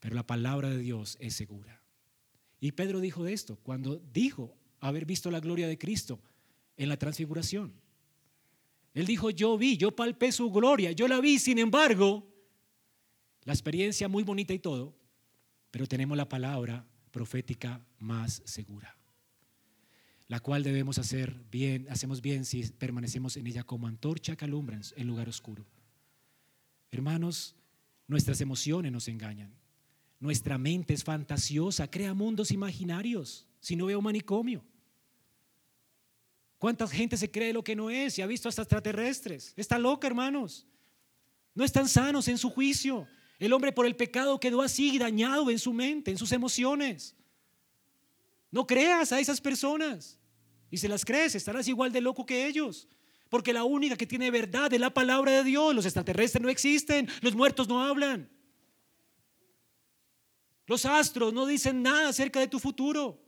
Pero 0.00 0.14
la 0.14 0.26
palabra 0.26 0.70
de 0.70 0.78
Dios 0.78 1.16
es 1.20 1.34
segura. 1.34 1.82
Y 2.60 2.72
Pedro 2.72 3.00
dijo 3.00 3.24
de 3.24 3.32
esto 3.32 3.56
cuando 3.56 3.96
dijo 4.12 4.56
haber 4.80 5.04
visto 5.04 5.30
la 5.30 5.40
gloria 5.40 5.68
de 5.68 5.78
Cristo 5.78 6.20
en 6.76 6.88
la 6.88 6.96
transfiguración. 6.96 7.72
Él 8.94 9.06
dijo, 9.06 9.30
yo 9.30 9.56
vi, 9.56 9.76
yo 9.76 9.94
palpé 9.96 10.32
su 10.32 10.50
gloria, 10.50 10.92
yo 10.92 11.08
la 11.08 11.20
vi, 11.20 11.38
sin 11.38 11.58
embargo, 11.58 12.28
la 13.44 13.52
experiencia 13.52 14.08
muy 14.08 14.22
bonita 14.22 14.52
y 14.52 14.58
todo, 14.58 14.94
pero 15.70 15.86
tenemos 15.86 16.16
la 16.16 16.28
palabra 16.28 16.86
profética 17.10 17.84
más 17.98 18.42
segura, 18.44 18.96
la 20.32 20.40
cual 20.40 20.62
debemos 20.62 20.96
hacer 20.96 21.36
bien, 21.50 21.86
hacemos 21.90 22.22
bien 22.22 22.46
si 22.46 22.62
permanecemos 22.62 23.36
en 23.36 23.46
ella 23.46 23.64
como 23.64 23.86
antorcha 23.86 24.34
que 24.34 24.46
alumbra 24.46 24.80
en 24.96 25.06
lugar 25.06 25.28
oscuro. 25.28 25.66
Hermanos, 26.90 27.54
nuestras 28.06 28.40
emociones 28.40 28.90
nos 28.90 29.08
engañan. 29.08 29.54
Nuestra 30.20 30.56
mente 30.56 30.94
es 30.94 31.04
fantasiosa, 31.04 31.90
crea 31.90 32.14
mundos 32.14 32.50
imaginarios. 32.50 33.46
Si 33.60 33.76
no 33.76 33.84
veo 33.84 34.00
manicomio. 34.00 34.64
¿Cuánta 36.56 36.88
gente 36.88 37.18
se 37.18 37.30
cree 37.30 37.52
lo 37.52 37.62
que 37.62 37.76
no 37.76 37.90
es 37.90 38.18
y 38.18 38.22
ha 38.22 38.26
visto 38.26 38.48
hasta 38.48 38.62
extraterrestres? 38.62 39.52
Está 39.54 39.78
loca, 39.78 40.06
hermanos. 40.06 40.66
No 41.54 41.62
están 41.62 41.90
sanos 41.90 42.26
en 42.28 42.38
su 42.38 42.48
juicio. 42.48 43.06
El 43.38 43.52
hombre 43.52 43.70
por 43.70 43.84
el 43.84 43.96
pecado 43.96 44.40
quedó 44.40 44.62
así, 44.62 44.98
dañado 44.98 45.50
en 45.50 45.58
su 45.58 45.74
mente, 45.74 46.10
en 46.10 46.16
sus 46.16 46.32
emociones. 46.32 47.14
No 48.50 48.66
creas 48.66 49.12
a 49.12 49.20
esas 49.20 49.38
personas. 49.38 50.18
Y 50.72 50.78
si 50.78 50.88
las 50.88 51.04
crees, 51.04 51.34
estarás 51.34 51.68
igual 51.68 51.92
de 51.92 52.00
loco 52.00 52.24
que 52.24 52.46
ellos. 52.46 52.88
Porque 53.28 53.52
la 53.52 53.62
única 53.62 53.94
que 53.94 54.06
tiene 54.06 54.30
verdad 54.30 54.72
es 54.72 54.80
la 54.80 54.92
palabra 54.92 55.30
de 55.30 55.44
Dios. 55.44 55.74
Los 55.74 55.84
extraterrestres 55.84 56.42
no 56.42 56.48
existen, 56.48 57.06
los 57.20 57.34
muertos 57.34 57.68
no 57.68 57.84
hablan. 57.84 58.30
Los 60.66 60.86
astros 60.86 61.34
no 61.34 61.44
dicen 61.44 61.82
nada 61.82 62.08
acerca 62.08 62.40
de 62.40 62.48
tu 62.48 62.58
futuro. 62.58 63.22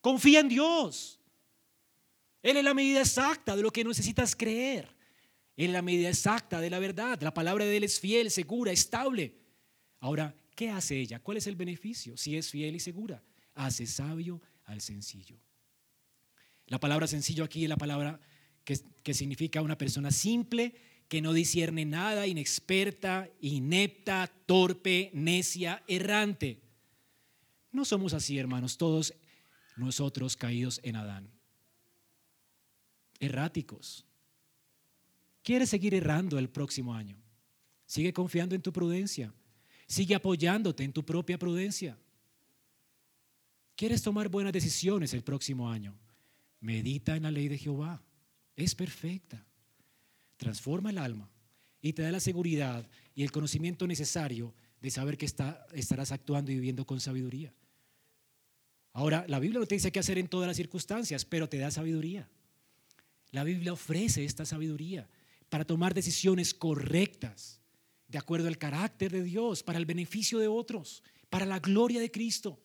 Confía 0.00 0.40
en 0.40 0.48
Dios. 0.48 1.20
Él 2.42 2.56
es 2.56 2.64
la 2.64 2.74
medida 2.74 2.98
exacta 2.98 3.54
de 3.54 3.62
lo 3.62 3.70
que 3.70 3.84
necesitas 3.84 4.34
creer. 4.34 4.88
Él 5.54 5.66
es 5.66 5.72
la 5.72 5.82
medida 5.82 6.08
exacta 6.08 6.60
de 6.60 6.68
la 6.68 6.80
verdad. 6.80 7.20
La 7.22 7.32
palabra 7.32 7.64
de 7.64 7.76
Él 7.76 7.84
es 7.84 8.00
fiel, 8.00 8.28
segura, 8.28 8.72
estable. 8.72 9.36
Ahora, 10.00 10.34
¿qué 10.56 10.70
hace 10.70 10.98
ella? 10.98 11.20
¿Cuál 11.20 11.36
es 11.36 11.46
el 11.46 11.54
beneficio? 11.54 12.16
Si 12.16 12.36
es 12.36 12.50
fiel 12.50 12.74
y 12.74 12.80
segura, 12.80 13.22
hace 13.54 13.86
sabio 13.86 14.42
al 14.64 14.80
sencillo. 14.80 15.38
La 16.66 16.80
palabra 16.80 17.06
sencillo 17.06 17.44
aquí 17.44 17.64
es 17.64 17.68
la 17.68 17.76
palabra 17.76 18.20
que, 18.64 18.78
que 19.02 19.14
significa 19.14 19.62
una 19.62 19.78
persona 19.78 20.10
simple, 20.10 20.74
que 21.08 21.20
no 21.20 21.32
discierne 21.32 21.84
nada, 21.84 22.26
inexperta, 22.26 23.28
inepta, 23.40 24.32
torpe, 24.46 25.10
necia, 25.12 25.82
errante. 25.86 26.62
No 27.70 27.84
somos 27.84 28.14
así, 28.14 28.38
hermanos, 28.38 28.78
todos 28.78 29.14
nosotros 29.76 30.36
caídos 30.36 30.80
en 30.82 30.96
Adán. 30.96 31.30
Erráticos. 33.20 34.04
¿Quieres 35.42 35.70
seguir 35.70 35.94
errando 35.94 36.38
el 36.38 36.48
próximo 36.48 36.94
año? 36.94 37.16
Sigue 37.86 38.12
confiando 38.12 38.54
en 38.54 38.62
tu 38.62 38.72
prudencia. 38.72 39.34
Sigue 39.86 40.14
apoyándote 40.14 40.84
en 40.84 40.92
tu 40.92 41.04
propia 41.04 41.38
prudencia. 41.38 41.98
¿Quieres 43.76 44.02
tomar 44.02 44.28
buenas 44.28 44.52
decisiones 44.52 45.12
el 45.12 45.22
próximo 45.22 45.68
año? 45.68 45.94
Medita 46.62 47.14
en 47.14 47.24
la 47.24 47.30
ley 47.30 47.48
de 47.48 47.58
Jehová. 47.58 48.02
Es 48.56 48.74
perfecta 48.74 49.44
transforma 50.42 50.90
el 50.90 50.98
alma 50.98 51.30
y 51.80 51.92
te 51.92 52.02
da 52.02 52.10
la 52.10 52.18
seguridad 52.18 52.84
y 53.14 53.22
el 53.22 53.30
conocimiento 53.30 53.86
necesario 53.86 54.52
de 54.80 54.90
saber 54.90 55.16
que 55.16 55.26
estarás 55.26 56.10
actuando 56.10 56.50
y 56.50 56.56
viviendo 56.56 56.84
con 56.84 56.98
sabiduría. 56.98 57.54
Ahora, 58.92 59.24
la 59.28 59.38
Biblia 59.38 59.60
no 59.60 59.66
te 59.66 59.76
dice 59.76 59.92
qué 59.92 60.00
hacer 60.00 60.18
en 60.18 60.26
todas 60.26 60.48
las 60.48 60.56
circunstancias, 60.56 61.24
pero 61.24 61.48
te 61.48 61.58
da 61.58 61.70
sabiduría. 61.70 62.28
La 63.30 63.44
Biblia 63.44 63.72
ofrece 63.72 64.24
esta 64.24 64.44
sabiduría 64.44 65.08
para 65.48 65.64
tomar 65.64 65.94
decisiones 65.94 66.54
correctas, 66.54 67.60
de 68.08 68.18
acuerdo 68.18 68.48
al 68.48 68.58
carácter 68.58 69.12
de 69.12 69.22
Dios, 69.22 69.62
para 69.62 69.78
el 69.78 69.86
beneficio 69.86 70.40
de 70.40 70.48
otros, 70.48 71.04
para 71.30 71.46
la 71.46 71.60
gloria 71.60 72.00
de 72.00 72.10
Cristo. 72.10 72.60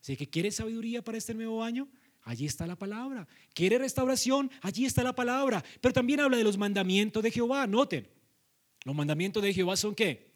Así 0.00 0.16
que, 0.16 0.28
¿quieres 0.30 0.56
sabiduría 0.56 1.04
para 1.04 1.18
este 1.18 1.34
nuevo 1.34 1.62
año? 1.62 1.86
Allí 2.28 2.44
está 2.44 2.66
la 2.66 2.76
palabra. 2.76 3.26
¿Quiere 3.54 3.78
restauración? 3.78 4.50
Allí 4.60 4.84
está 4.84 5.02
la 5.02 5.14
palabra. 5.14 5.64
Pero 5.80 5.94
también 5.94 6.20
habla 6.20 6.36
de 6.36 6.44
los 6.44 6.58
mandamientos 6.58 7.22
de 7.22 7.30
Jehová. 7.30 7.66
Noten, 7.66 8.06
los 8.84 8.94
mandamientos 8.94 9.42
de 9.42 9.54
Jehová 9.54 9.78
son 9.78 9.94
qué? 9.94 10.28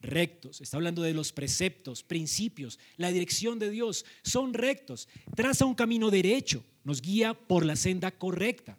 rectos. 0.00 0.62
Está 0.62 0.78
hablando 0.78 1.02
de 1.02 1.12
los 1.12 1.30
preceptos, 1.30 2.02
principios, 2.02 2.78
la 2.96 3.12
dirección 3.12 3.58
de 3.58 3.68
Dios. 3.68 4.06
Son 4.22 4.54
rectos. 4.54 5.06
Traza 5.36 5.66
un 5.66 5.74
camino 5.74 6.10
derecho. 6.10 6.64
Nos 6.82 7.02
guía 7.02 7.34
por 7.34 7.66
la 7.66 7.76
senda 7.76 8.10
correcta. 8.10 8.78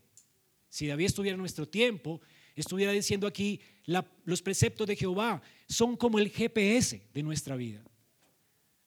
Si 0.70 0.88
David 0.88 1.06
estuviera 1.06 1.36
en 1.36 1.40
nuestro 1.40 1.68
tiempo, 1.68 2.20
estuviera 2.56 2.92
diciendo 2.94 3.28
aquí, 3.28 3.62
los 4.26 4.42
preceptos 4.42 4.88
de 4.88 4.96
Jehová 4.96 5.40
son 5.68 5.96
como 5.96 6.18
el 6.18 6.30
GPS 6.30 7.00
de 7.14 7.22
nuestra 7.22 7.56
vida. 7.56 7.84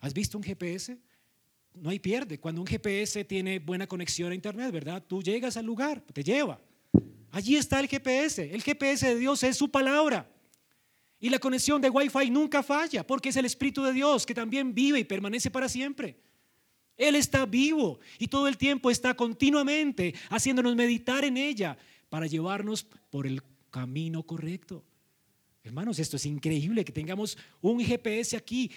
¿Has 0.00 0.12
visto 0.12 0.36
un 0.36 0.42
GPS? 0.42 0.98
No 1.76 1.90
hay 1.90 1.98
pierde. 1.98 2.38
Cuando 2.38 2.60
un 2.60 2.66
GPS 2.66 3.24
tiene 3.24 3.58
buena 3.58 3.86
conexión 3.86 4.32
a 4.32 4.34
Internet, 4.34 4.72
¿verdad? 4.72 5.04
Tú 5.06 5.22
llegas 5.22 5.56
al 5.56 5.66
lugar, 5.66 6.00
te 6.00 6.24
lleva. 6.24 6.58
Allí 7.30 7.56
está 7.56 7.80
el 7.80 7.86
GPS. 7.86 8.50
El 8.52 8.62
GPS 8.62 9.06
de 9.06 9.18
Dios 9.18 9.42
es 9.42 9.56
su 9.56 9.70
palabra. 9.70 10.28
Y 11.18 11.28
la 11.28 11.38
conexión 11.38 11.80
de 11.80 11.90
Wi-Fi 11.90 12.30
nunca 12.30 12.62
falla 12.62 13.06
porque 13.06 13.28
es 13.28 13.36
el 13.36 13.44
Espíritu 13.44 13.82
de 13.82 13.92
Dios 13.92 14.26
que 14.26 14.34
también 14.34 14.74
vive 14.74 14.98
y 14.98 15.04
permanece 15.04 15.50
para 15.50 15.68
siempre. 15.68 16.16
Él 16.96 17.14
está 17.14 17.44
vivo 17.44 18.00
y 18.18 18.28
todo 18.28 18.48
el 18.48 18.56
tiempo 18.56 18.90
está 18.90 19.14
continuamente 19.14 20.14
haciéndonos 20.30 20.76
meditar 20.76 21.24
en 21.24 21.36
ella 21.36 21.76
para 22.08 22.26
llevarnos 22.26 22.86
por 23.10 23.26
el 23.26 23.42
camino 23.70 24.22
correcto. 24.22 24.82
Hermanos, 25.62 25.98
esto 25.98 26.16
es 26.16 26.24
increíble 26.26 26.84
que 26.84 26.92
tengamos 26.92 27.36
un 27.60 27.84
GPS 27.84 28.36
aquí 28.36 28.70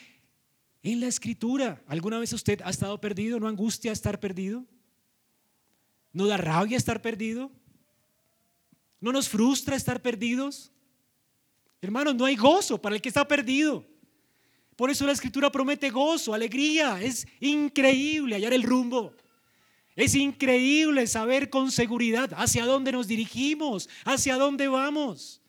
en 0.83 0.99
la 0.99 1.07
escritura. 1.07 1.81
¿Alguna 1.87 2.19
vez 2.19 2.33
usted 2.33 2.61
ha 2.63 2.69
estado 2.69 2.99
perdido? 2.99 3.39
¿No 3.39 3.47
angustia 3.47 3.91
estar 3.91 4.19
perdido? 4.19 4.65
¿No 6.13 6.27
da 6.27 6.37
rabia 6.37 6.77
estar 6.77 7.01
perdido? 7.01 7.51
¿No 8.99 9.11
nos 9.11 9.29
frustra 9.29 9.75
estar 9.75 10.01
perdidos? 10.01 10.71
Hermanos, 11.81 12.15
no 12.15 12.25
hay 12.25 12.35
gozo 12.35 12.81
para 12.81 12.95
el 12.95 13.01
que 13.01 13.09
está 13.09 13.27
perdido. 13.27 13.85
Por 14.75 14.89
eso 14.89 15.05
la 15.05 15.11
escritura 15.11 15.51
promete 15.51 15.89
gozo, 15.89 16.33
alegría. 16.33 17.01
Es 17.01 17.27
increíble 17.39 18.35
hallar 18.35 18.53
el 18.53 18.63
rumbo. 18.63 19.13
Es 19.95 20.15
increíble 20.15 21.05
saber 21.07 21.49
con 21.49 21.71
seguridad 21.71 22.31
hacia 22.37 22.65
dónde 22.65 22.93
nos 22.93 23.07
dirigimos, 23.07 23.89
hacia 24.05 24.37
dónde 24.37 24.69
vamos. 24.69 25.41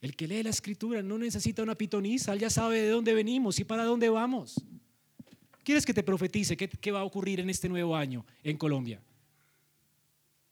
El 0.00 0.14
que 0.14 0.26
lee 0.26 0.42
la 0.42 0.50
escritura 0.50 1.02
no 1.02 1.18
necesita 1.18 1.62
una 1.62 1.74
pitoniza, 1.74 2.32
él 2.32 2.40
ya 2.40 2.50
sabe 2.50 2.82
de 2.82 2.90
dónde 2.90 3.14
venimos 3.14 3.58
y 3.58 3.64
para 3.64 3.84
dónde 3.84 4.08
vamos. 4.08 4.62
¿Quieres 5.64 5.84
que 5.84 5.94
te 5.94 6.02
profetice 6.02 6.56
qué, 6.56 6.68
qué 6.68 6.92
va 6.92 7.00
a 7.00 7.04
ocurrir 7.04 7.40
en 7.40 7.50
este 7.50 7.68
nuevo 7.68 7.96
año 7.96 8.24
en 8.44 8.56
Colombia? 8.56 9.02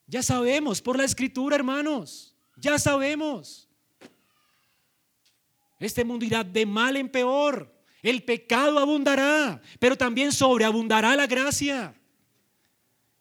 Ya 0.07 0.23
sabemos 0.23 0.83
por 0.83 0.97
la 0.97 1.05
escritura, 1.05 1.57
hermanos. 1.57 2.35
Ya 2.57 2.79
sabemos. 2.79 3.69
Este 5.79 6.05
mundo 6.05 6.25
irá 6.25 6.43
de 6.45 6.67
mal 6.67 6.97
en 6.97 7.09
peor. 7.09 7.73
El 8.03 8.23
pecado 8.23 8.79
abundará, 8.79 9.63
pero 9.79 9.97
también 9.97 10.31
sobreabundará 10.33 11.17
la 11.17 11.27
gracia. 11.27 11.95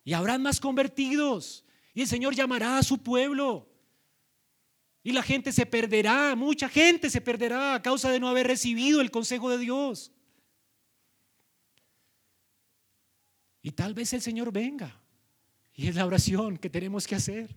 Y 0.03 0.13
habrán 0.13 0.41
más 0.41 0.59
convertidos. 0.59 1.63
Y 1.93 2.01
el 2.01 2.07
Señor 2.07 2.35
llamará 2.35 2.77
a 2.77 2.83
su 2.83 2.97
pueblo. 2.97 3.72
Y 5.03 5.11
la 5.11 5.21
gente 5.21 5.51
se 5.51 5.65
perderá, 5.65 6.33
mucha 6.35 6.69
gente 6.69 7.09
se 7.09 7.19
perderá 7.19 7.75
a 7.75 7.81
causa 7.81 8.09
de 8.09 8.21
no 8.21 8.29
haber 8.29 8.47
recibido 8.47 9.01
el 9.01 9.11
consejo 9.11 9.49
de 9.49 9.57
Dios. 9.57 10.13
Y 13.61 13.71
tal 13.71 13.93
vez 13.93 14.13
el 14.13 14.21
Señor 14.21 14.51
venga. 14.53 15.01
Y 15.75 15.87
es 15.87 15.95
la 15.95 16.05
oración 16.05 16.57
que 16.57 16.69
tenemos 16.69 17.05
que 17.05 17.15
hacer, 17.15 17.55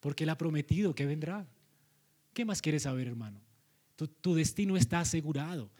porque 0.00 0.24
Él 0.24 0.30
ha 0.30 0.38
prometido 0.38 0.94
que 0.94 1.06
vendrá. 1.06 1.46
¿Qué 2.32 2.44
más 2.44 2.62
quieres 2.62 2.82
saber, 2.82 3.06
hermano? 3.06 3.40
Tu, 4.20 4.34
destino 4.34 4.76
está 4.76 5.00
asegurado. 5.00 5.70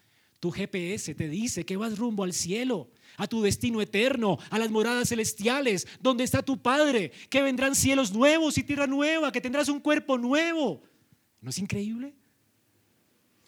Tu 0.40 0.50
GPS 0.50 1.14
te 1.14 1.28
dice 1.28 1.64
que 1.64 1.76
vas 1.76 1.98
rumbo 1.98 2.24
al 2.24 2.32
cielo, 2.32 2.90
a 3.16 3.26
tu 3.26 3.42
destino 3.42 3.80
eterno, 3.80 4.38
a 4.50 4.58
las 4.58 4.70
moradas 4.70 5.08
celestiales, 5.08 5.86
donde 6.00 6.24
está 6.24 6.42
tu 6.42 6.60
Padre, 6.60 7.10
que 7.28 7.42
vendrán 7.42 7.74
cielos 7.74 8.12
nuevos 8.12 8.58
y 8.58 8.62
tierra 8.62 8.86
nueva, 8.86 9.32
que 9.32 9.40
tendrás 9.40 9.68
un 9.68 9.80
cuerpo 9.80 10.18
nuevo. 10.18 10.82
¿No 11.40 11.50
es 11.50 11.58
increíble? 11.58 12.14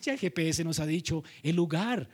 Ya 0.03 0.13
el 0.13 0.19
GPS 0.19 0.65
nos 0.65 0.81
ha 0.81 0.87
dicho 0.87 1.23
el 1.43 1.57
lugar 1.57 2.09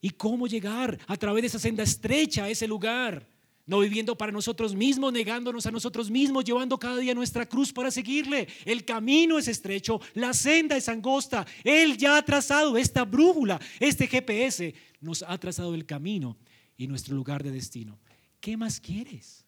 y 0.00 0.10
cómo 0.10 0.46
llegar 0.46 0.98
a 1.06 1.16
través 1.16 1.42
de 1.42 1.46
esa 1.48 1.58
senda 1.58 1.82
estrecha 1.82 2.44
a 2.44 2.50
ese 2.50 2.68
lugar. 2.68 3.26
No 3.66 3.78
viviendo 3.78 4.16
para 4.16 4.30
nosotros 4.30 4.74
mismos, 4.74 5.10
negándonos 5.10 5.64
a 5.64 5.70
nosotros 5.70 6.10
mismos, 6.10 6.44
llevando 6.44 6.78
cada 6.78 6.98
día 6.98 7.14
nuestra 7.14 7.46
cruz 7.46 7.72
para 7.72 7.90
seguirle. 7.90 8.46
El 8.66 8.84
camino 8.84 9.38
es 9.38 9.48
estrecho, 9.48 10.02
la 10.12 10.34
senda 10.34 10.76
es 10.76 10.88
angosta. 10.90 11.46
Él 11.64 11.96
ya 11.96 12.18
ha 12.18 12.22
trazado 12.22 12.76
esta 12.76 13.04
brújula, 13.04 13.58
este 13.80 14.06
GPS, 14.06 14.74
nos 15.00 15.22
ha 15.22 15.38
trazado 15.38 15.74
el 15.74 15.86
camino 15.86 16.36
y 16.76 16.86
nuestro 16.86 17.16
lugar 17.16 17.42
de 17.42 17.52
destino. 17.52 17.98
¿Qué 18.40 18.58
más 18.58 18.78
quieres? 18.78 19.46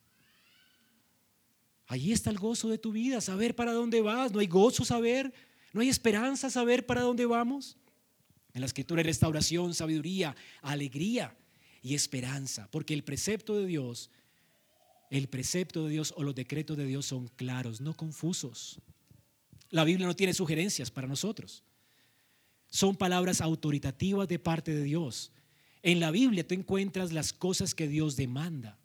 Ahí 1.85 2.11
está 2.11 2.31
el 2.31 2.39
gozo 2.39 2.67
de 2.69 2.79
tu 2.79 2.91
vida, 2.91 3.21
saber 3.21 3.55
para 3.55 3.71
dónde 3.71 4.01
vas. 4.01 4.31
No 4.31 4.39
hay 4.39 4.47
gozo 4.47 4.83
saber, 4.83 5.31
no 5.77 5.83
hay 5.83 5.89
esperanza 5.89 6.49
saber 6.49 6.85
para 6.87 7.01
dónde 7.01 7.25
vamos. 7.27 7.77
En 8.53 8.61
la 8.61 8.65
escritura 8.65 8.99
hay 9.01 9.05
restauración, 9.05 9.75
sabiduría, 9.75 10.35
alegría 10.63 11.37
y 11.83 11.93
esperanza, 11.93 12.67
porque 12.71 12.95
el 12.95 13.03
precepto 13.03 13.55
de 13.55 13.67
Dios, 13.67 14.09
el 15.11 15.29
precepto 15.29 15.85
de 15.85 15.91
Dios 15.91 16.15
o 16.17 16.23
los 16.23 16.33
decretos 16.33 16.77
de 16.77 16.85
Dios 16.85 17.05
son 17.05 17.27
claros, 17.27 17.79
no 17.79 17.95
confusos. 17.95 18.79
La 19.69 19.83
Biblia 19.83 20.07
no 20.07 20.15
tiene 20.15 20.33
sugerencias 20.33 20.89
para 20.89 21.07
nosotros. 21.07 21.63
Son 22.69 22.95
palabras 22.95 23.39
autoritativas 23.39 24.27
de 24.27 24.39
parte 24.39 24.73
de 24.73 24.81
Dios. 24.81 25.31
En 25.83 25.99
la 25.99 26.09
Biblia 26.09 26.47
tú 26.47 26.55
encuentras 26.55 27.13
las 27.13 27.33
cosas 27.33 27.75
que 27.75 27.87
Dios 27.87 28.15
demanda. 28.15 28.79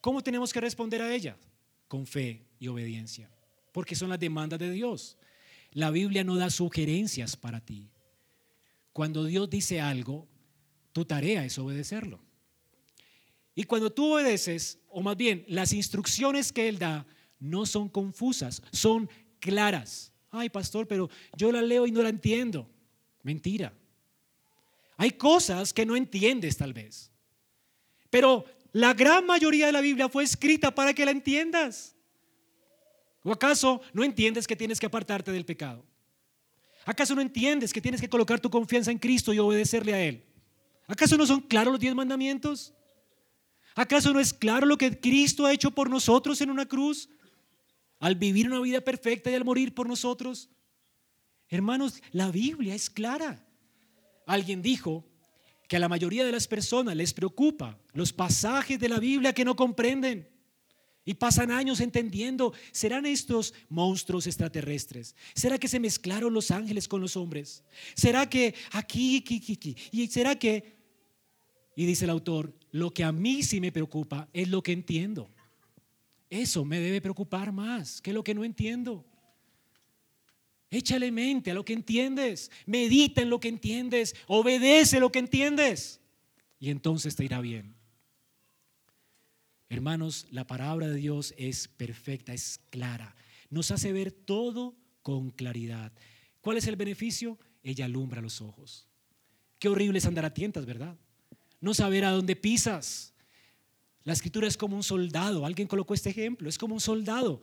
¿Cómo 0.00 0.22
tenemos 0.22 0.54
que 0.54 0.60
responder 0.62 1.02
a 1.02 1.14
ellas? 1.14 1.36
Con 1.86 2.06
fe 2.06 2.46
y 2.58 2.68
obediencia, 2.68 3.30
porque 3.72 3.94
son 3.94 4.08
las 4.08 4.18
demandas 4.18 4.58
de 4.58 4.70
Dios. 4.70 5.18
La 5.76 5.90
Biblia 5.90 6.24
no 6.24 6.36
da 6.36 6.48
sugerencias 6.48 7.36
para 7.36 7.60
ti. 7.60 7.90
Cuando 8.94 9.26
Dios 9.26 9.50
dice 9.50 9.78
algo, 9.78 10.26
tu 10.92 11.04
tarea 11.04 11.44
es 11.44 11.58
obedecerlo. 11.58 12.18
Y 13.54 13.64
cuando 13.64 13.92
tú 13.92 14.14
obedeces, 14.14 14.78
o 14.88 15.02
más 15.02 15.18
bien 15.18 15.44
las 15.48 15.74
instrucciones 15.74 16.50
que 16.50 16.66
Él 16.68 16.78
da, 16.78 17.06
no 17.38 17.66
son 17.66 17.90
confusas, 17.90 18.62
son 18.72 19.10
claras. 19.38 20.14
Ay, 20.30 20.48
pastor, 20.48 20.88
pero 20.88 21.10
yo 21.36 21.52
la 21.52 21.60
leo 21.60 21.86
y 21.86 21.92
no 21.92 22.02
la 22.02 22.08
entiendo. 22.08 22.66
Mentira. 23.22 23.74
Hay 24.96 25.10
cosas 25.10 25.74
que 25.74 25.84
no 25.84 25.94
entiendes 25.94 26.56
tal 26.56 26.72
vez. 26.72 27.12
Pero 28.08 28.46
la 28.72 28.94
gran 28.94 29.26
mayoría 29.26 29.66
de 29.66 29.72
la 29.72 29.82
Biblia 29.82 30.08
fue 30.08 30.24
escrita 30.24 30.74
para 30.74 30.94
que 30.94 31.04
la 31.04 31.10
entiendas. 31.10 31.95
¿O 33.26 33.32
acaso 33.32 33.80
no 33.92 34.04
entiendes 34.04 34.46
que 34.46 34.54
tienes 34.54 34.78
que 34.78 34.86
apartarte 34.86 35.32
del 35.32 35.44
pecado? 35.44 35.84
¿Acaso 36.84 37.12
no 37.12 37.20
entiendes 37.20 37.72
que 37.72 37.80
tienes 37.80 38.00
que 38.00 38.08
colocar 38.08 38.38
tu 38.38 38.48
confianza 38.48 38.92
en 38.92 39.00
Cristo 39.00 39.34
y 39.34 39.40
obedecerle 39.40 39.94
a 39.94 40.00
Él? 40.00 40.24
¿Acaso 40.86 41.16
no 41.16 41.26
son 41.26 41.40
claros 41.40 41.72
los 41.72 41.80
diez 41.80 41.92
mandamientos? 41.92 42.72
¿Acaso 43.74 44.12
no 44.12 44.20
es 44.20 44.32
claro 44.32 44.64
lo 44.64 44.78
que 44.78 45.00
Cristo 45.00 45.44
ha 45.44 45.52
hecho 45.52 45.72
por 45.72 45.90
nosotros 45.90 46.40
en 46.40 46.52
una 46.52 46.66
cruz? 46.66 47.08
Al 47.98 48.14
vivir 48.14 48.46
una 48.46 48.60
vida 48.60 48.80
perfecta 48.80 49.28
y 49.28 49.34
al 49.34 49.44
morir 49.44 49.74
por 49.74 49.88
nosotros. 49.88 50.48
Hermanos, 51.48 52.00
la 52.12 52.30
Biblia 52.30 52.76
es 52.76 52.88
clara. 52.88 53.44
Alguien 54.24 54.62
dijo 54.62 55.04
que 55.66 55.74
a 55.74 55.80
la 55.80 55.88
mayoría 55.88 56.24
de 56.24 56.30
las 56.30 56.46
personas 56.46 56.94
les 56.94 57.12
preocupa 57.12 57.76
los 57.92 58.12
pasajes 58.12 58.78
de 58.78 58.88
la 58.88 59.00
Biblia 59.00 59.32
que 59.32 59.44
no 59.44 59.56
comprenden. 59.56 60.35
Y 61.06 61.14
pasan 61.14 61.50
años 61.50 61.80
entendiendo, 61.80 62.52
¿serán 62.72 63.06
estos 63.06 63.54
monstruos 63.70 64.26
extraterrestres? 64.26 65.14
¿Será 65.34 65.56
que 65.56 65.68
se 65.68 65.80
mezclaron 65.80 66.34
los 66.34 66.50
ángeles 66.50 66.86
con 66.86 67.00
los 67.00 67.16
hombres? 67.16 67.64
¿Será 67.94 68.28
que 68.28 68.54
aquí, 68.72 69.18
aquí, 69.18 69.36
aquí, 69.36 69.76
y 69.90 70.08
será 70.08 70.38
que 70.38 70.76
y 71.78 71.84
dice 71.84 72.06
el 72.06 72.10
autor, 72.10 72.54
lo 72.72 72.90
que 72.90 73.04
a 73.04 73.12
mí 73.12 73.42
sí 73.42 73.60
me 73.60 73.70
preocupa 73.70 74.28
es 74.32 74.48
lo 74.48 74.62
que 74.62 74.72
entiendo. 74.72 75.30
Eso 76.30 76.64
me 76.64 76.80
debe 76.80 77.02
preocupar 77.02 77.52
más 77.52 78.00
que 78.00 78.14
lo 78.14 78.24
que 78.24 78.34
no 78.34 78.44
entiendo. 78.44 79.04
Échale 80.70 81.12
mente 81.12 81.50
a 81.50 81.54
lo 81.54 81.64
que 81.64 81.74
entiendes, 81.74 82.50
medita 82.64 83.20
en 83.20 83.30
lo 83.30 83.38
que 83.38 83.48
entiendes, 83.48 84.16
obedece 84.26 84.98
lo 84.98 85.12
que 85.12 85.20
entiendes 85.20 86.00
y 86.58 86.70
entonces 86.70 87.14
te 87.14 87.24
irá 87.24 87.40
bien. 87.40 87.75
Hermanos, 89.68 90.26
la 90.30 90.46
palabra 90.46 90.88
de 90.88 90.96
Dios 90.96 91.34
es 91.36 91.68
perfecta, 91.68 92.32
es 92.32 92.60
clara. 92.70 93.16
Nos 93.50 93.70
hace 93.70 93.92
ver 93.92 94.12
todo 94.12 94.74
con 95.02 95.30
claridad. 95.30 95.92
¿Cuál 96.40 96.56
es 96.56 96.66
el 96.66 96.76
beneficio? 96.76 97.38
Ella 97.62 97.86
alumbra 97.86 98.20
los 98.20 98.40
ojos. 98.40 98.86
Qué 99.58 99.68
horrible 99.68 99.98
es 99.98 100.06
andar 100.06 100.24
a 100.24 100.34
tientas, 100.34 100.66
¿verdad? 100.66 100.96
no 101.60 101.74
saber 101.74 102.04
a 102.04 102.10
dónde 102.10 102.36
pisas. 102.36 103.12
La 104.04 104.12
escritura 104.12 104.46
es 104.46 104.56
como 104.56 104.76
un 104.76 104.82
soldado, 104.82 105.44
alguien 105.44 105.66
colocó 105.66 105.94
este 105.94 106.10
ejemplo, 106.10 106.48
es 106.48 106.58
como 106.58 106.74
un 106.74 106.80
soldado 106.80 107.42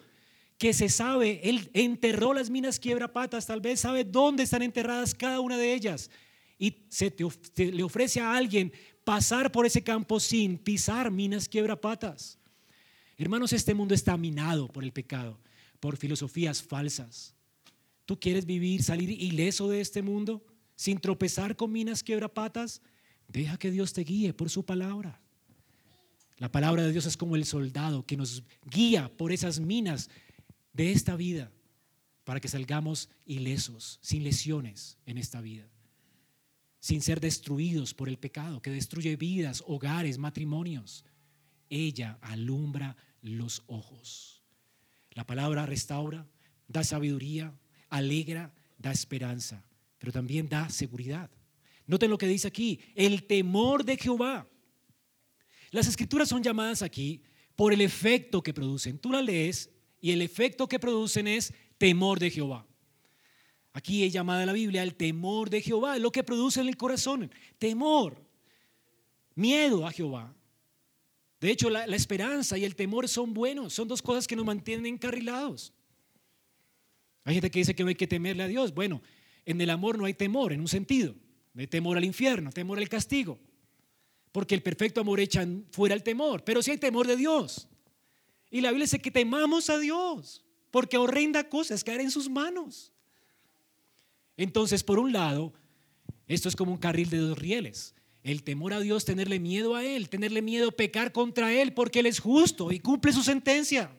que 0.58 0.72
se 0.72 0.88
sabe, 0.88 1.42
Él 1.44 1.70
enterró 1.74 2.34
las 2.34 2.50
minas 2.50 2.80
quiebrapatas, 2.80 3.48
tal 3.48 3.60
vez 3.60 3.82
sabe 3.82 4.06
dónde 4.06 4.44
están 4.44 4.62
enterradas 4.62 5.14
cada 5.14 5.42
una 5.42 5.58
de 5.58 5.74
ellas. 5.74 6.10
Y 6.58 6.86
se 6.90 7.12
te, 7.12 7.72
le 7.72 7.84
ofrece 7.84 8.20
a 8.20 8.36
alguien 8.36 8.72
pasar 9.04 9.52
por 9.52 9.66
ese 9.66 9.84
campo 9.84 10.20
sin 10.20 10.58
pisar 10.58 11.12
minas 11.12 11.50
quiebrapatas. 11.50 12.40
Hermanos, 13.18 13.54
este 13.54 13.74
mundo 13.74 13.94
está 13.94 14.18
minado 14.18 14.68
por 14.68 14.84
el 14.84 14.92
pecado, 14.92 15.40
por 15.80 15.98
filosofías 15.98 16.62
falsas. 16.62 17.36
¿Tú 18.06 18.20
quieres 18.20 18.46
vivir, 18.46 18.84
salir 18.84 19.10
ileso 19.10 19.70
de 19.70 19.82
este 19.82 20.02
mundo 20.02 20.44
sin 20.76 21.00
tropezar 21.00 21.56
con 21.56 21.72
minas 21.72 22.04
quiebrapatas? 22.04 22.82
Deja 23.28 23.58
que 23.58 23.72
Dios 23.72 23.94
te 23.94 24.04
guíe 24.04 24.34
por 24.34 24.50
su 24.50 24.66
palabra. 24.66 25.22
La 26.38 26.52
palabra 26.52 26.84
de 26.84 26.92
Dios 26.92 27.06
es 27.06 27.16
como 27.16 27.36
el 27.36 27.46
soldado 27.46 28.06
que 28.06 28.18
nos 28.18 28.44
guía 28.70 29.12
por 29.16 29.32
esas 29.32 29.60
minas 29.60 30.10
de 30.74 30.92
esta 30.92 31.16
vida 31.16 31.52
para 32.24 32.40
que 32.40 32.48
salgamos 32.48 33.10
ilesos, 33.26 34.00
sin 34.02 34.24
lesiones 34.24 34.98
en 35.06 35.18
esta 35.18 35.42
vida, 35.42 35.68
sin 36.84 37.02
ser 37.02 37.22
destruidos 37.22 37.94
por 37.94 38.10
el 38.10 38.18
pecado 38.18 38.62
que 38.62 38.70
destruye 38.70 39.16
vidas, 39.16 39.64
hogares, 39.66 40.18
matrimonios. 40.18 41.06
Ella 41.70 42.18
alumbra 42.20 42.98
los 43.22 43.64
ojos. 43.68 44.44
La 45.12 45.26
palabra 45.26 45.66
restaura, 45.66 46.28
da 46.68 46.84
sabiduría, 46.84 47.58
alegra, 47.90 48.54
da 48.78 48.92
esperanza, 48.92 49.64
pero 49.98 50.12
también 50.12 50.50
da 50.50 50.68
seguridad. 50.68 51.32
Noten 51.88 52.10
lo 52.10 52.18
que 52.18 52.28
dice 52.28 52.50
aquí, 52.50 52.82
el 52.96 53.24
temor 53.28 53.86
de 53.86 53.96
Jehová. 53.96 54.46
Las 55.72 55.88
escrituras 55.88 56.28
son 56.28 56.44
llamadas 56.44 56.82
aquí 56.82 57.24
por 57.56 57.72
el 57.72 57.80
efecto 57.80 58.44
que 58.44 58.54
producen. 58.54 59.00
Tú 59.00 59.10
la 59.14 59.22
lees 59.22 59.70
y 60.02 60.12
el 60.12 60.22
efecto 60.22 60.68
que 60.68 60.80
producen 60.80 61.30
es 61.30 61.54
temor 61.78 62.20
de 62.20 62.30
Jehová. 62.30 62.68
Aquí 63.74 64.04
es 64.04 64.14
llamada 64.14 64.46
la 64.46 64.54
Biblia 64.54 64.84
el 64.84 64.96
temor 64.96 65.50
de 65.50 65.62
Jehová, 65.62 65.98
lo 65.98 66.12
que 66.12 66.24
produce 66.24 66.62
en 66.62 66.68
el 66.68 66.78
corazón. 66.78 67.32
Temor, 67.58 68.24
miedo 69.34 69.86
a 69.88 69.92
Jehová. 69.92 70.34
De 71.42 71.52
hecho, 71.52 71.70
la, 71.70 71.84
esperanza 71.86 72.58
y 72.58 72.64
el 72.64 72.76
temor 72.76 73.10
son 73.10 73.34
buenos, 73.34 73.74
son 73.74 73.88
dos 73.88 74.02
cosas 74.02 74.28
que 74.28 74.36
nos 74.36 74.46
mantienen 74.46 74.86
encarrilados. 74.86 75.74
Hay 77.26 77.34
gente 77.34 77.50
que 77.50 77.60
dice 77.60 77.76
que 77.76 77.84
no 77.84 77.90
hay 77.90 77.96
que 77.96 78.08
temerle 78.08 78.44
a 78.44 78.48
Dios. 78.48 78.74
Bueno, 78.74 79.02
en 79.44 79.60
el 79.60 79.70
amor 79.72 79.98
no 79.98 80.06
hay 80.06 80.14
temor, 80.14 80.54
en 80.54 80.62
un 80.62 80.68
sentido. 80.68 81.16
No 81.54 81.62
hay 81.62 81.68
temor 81.68 81.98
al 81.98 82.06
infierno, 82.06 82.52
temor 82.52 82.78
al 82.78 82.88
castigo. 82.88 83.40
Porque 84.32 84.56
el 84.56 84.62
perfecto 84.62 85.02
amor 85.02 85.20
echa 85.20 85.46
fuera 85.72 85.96
el 85.96 86.04
temor. 86.04 86.44
Pero 86.46 86.62
sí 86.62 86.72
hay 86.72 86.78
temor 86.78 87.08
de 87.08 87.18
Dios. 87.18 87.68
Y 88.50 88.62
la 88.62 88.70
Biblia 88.70 88.86
dice 88.86 89.00
que 89.00 89.12
temamos 89.12 89.70
a 89.70 89.80
Dios. 89.80 90.46
Porque 90.72 90.98
horrenda 90.98 91.50
cosa 91.50 91.74
es 91.74 91.84
caer 91.84 92.02
en 92.02 92.12
sus 92.12 92.30
manos. 92.30 92.93
Entonces, 94.38 94.84
por 94.84 95.00
un 95.00 95.14
lado, 95.14 95.54
esto 96.28 96.50
es 96.50 96.56
como 96.56 96.72
un 96.72 96.78
carril 96.78 97.10
de 97.10 97.18
dos 97.18 97.38
rieles. 97.38 97.96
El 98.24 98.44
temor 98.44 98.74
a 98.74 98.80
Dios, 98.80 99.06
tenerle 99.06 99.40
miedo 99.40 99.76
a 99.76 99.84
Él, 99.84 100.10
tenerle 100.10 100.42
miedo 100.42 100.70
a 100.70 100.72
pecar 100.72 101.12
contra 101.12 101.54
Él, 101.54 101.74
porque 101.74 102.00
Él 102.00 102.06
es 102.06 102.20
justo 102.20 102.72
y 102.72 102.80
cumple 102.80 103.12
su 103.12 103.24
sentencia. 103.24 103.96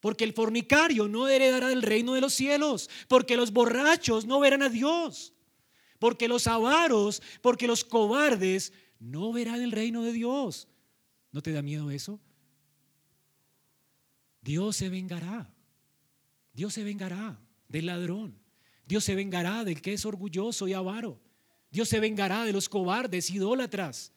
Porque 0.00 0.24
el 0.24 0.32
fornicario 0.32 1.08
no 1.08 1.28
heredará 1.28 1.72
el 1.72 1.82
reino 1.82 2.14
de 2.14 2.20
los 2.20 2.34
cielos, 2.34 2.88
porque 3.08 3.36
los 3.36 3.52
borrachos 3.52 4.26
no 4.26 4.38
verán 4.40 4.62
a 4.62 4.68
Dios 4.68 5.34
porque 6.04 6.28
los 6.28 6.46
avaros, 6.46 7.22
porque 7.40 7.66
los 7.66 7.82
cobardes 7.82 8.74
no 8.98 9.32
verán 9.32 9.62
el 9.62 9.72
reino 9.72 10.02
de 10.02 10.12
Dios. 10.12 10.68
¿No 11.32 11.40
te 11.40 11.50
da 11.50 11.62
miedo 11.62 11.90
eso? 11.90 12.20
Dios 14.42 14.76
se 14.76 14.90
vengará. 14.90 15.50
Dios 16.52 16.74
se 16.74 16.84
vengará 16.84 17.40
del 17.68 17.86
ladrón. 17.86 18.38
Dios 18.86 19.04
se 19.04 19.14
vengará 19.14 19.64
del 19.64 19.80
que 19.80 19.94
es 19.94 20.04
orgulloso 20.04 20.68
y 20.68 20.72
avaro. 20.72 21.20
Dios 21.70 21.88
se 21.88 22.00
vengará 22.00 22.44
de 22.44 22.52
los 22.52 22.68
cobardes, 22.68 23.30
idólatras, 23.30 24.12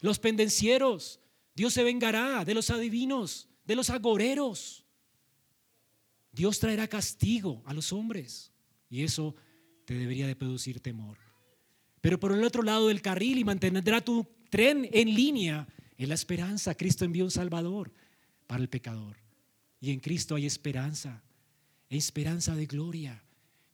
los 0.00 0.18
pendencieros. 0.18 1.20
Dios 1.54 1.72
se 1.72 1.84
vengará 1.84 2.44
de 2.44 2.54
los 2.54 2.70
adivinos, 2.70 3.48
de 3.64 3.76
los 3.76 3.90
agoreros. 3.90 4.84
Dios 6.32 6.58
traerá 6.58 6.88
castigo 6.88 7.62
a 7.66 7.74
los 7.74 7.92
hombres. 7.92 8.52
Y 8.88 9.02
eso 9.02 9.34
te 9.84 9.94
debería 9.94 10.26
de 10.26 10.36
producir 10.36 10.80
temor. 10.80 11.18
Pero 12.00 12.18
por 12.18 12.32
el 12.32 12.44
otro 12.44 12.62
lado 12.62 12.88
del 12.88 13.02
carril 13.02 13.38
y 13.38 13.44
mantendrá 13.44 14.00
tu 14.00 14.26
tren 14.48 14.88
en 14.92 15.14
línea 15.14 15.68
en 15.96 16.08
la 16.08 16.14
esperanza. 16.14 16.74
Cristo 16.74 17.04
envió 17.04 17.24
un 17.24 17.30
Salvador 17.30 17.92
para 18.46 18.62
el 18.62 18.68
pecador. 18.68 19.16
Y 19.80 19.90
en 19.90 20.00
Cristo 20.00 20.34
hay 20.34 20.46
esperanza, 20.46 21.22
esperanza 21.88 22.54
de 22.54 22.66
gloria. 22.66 23.22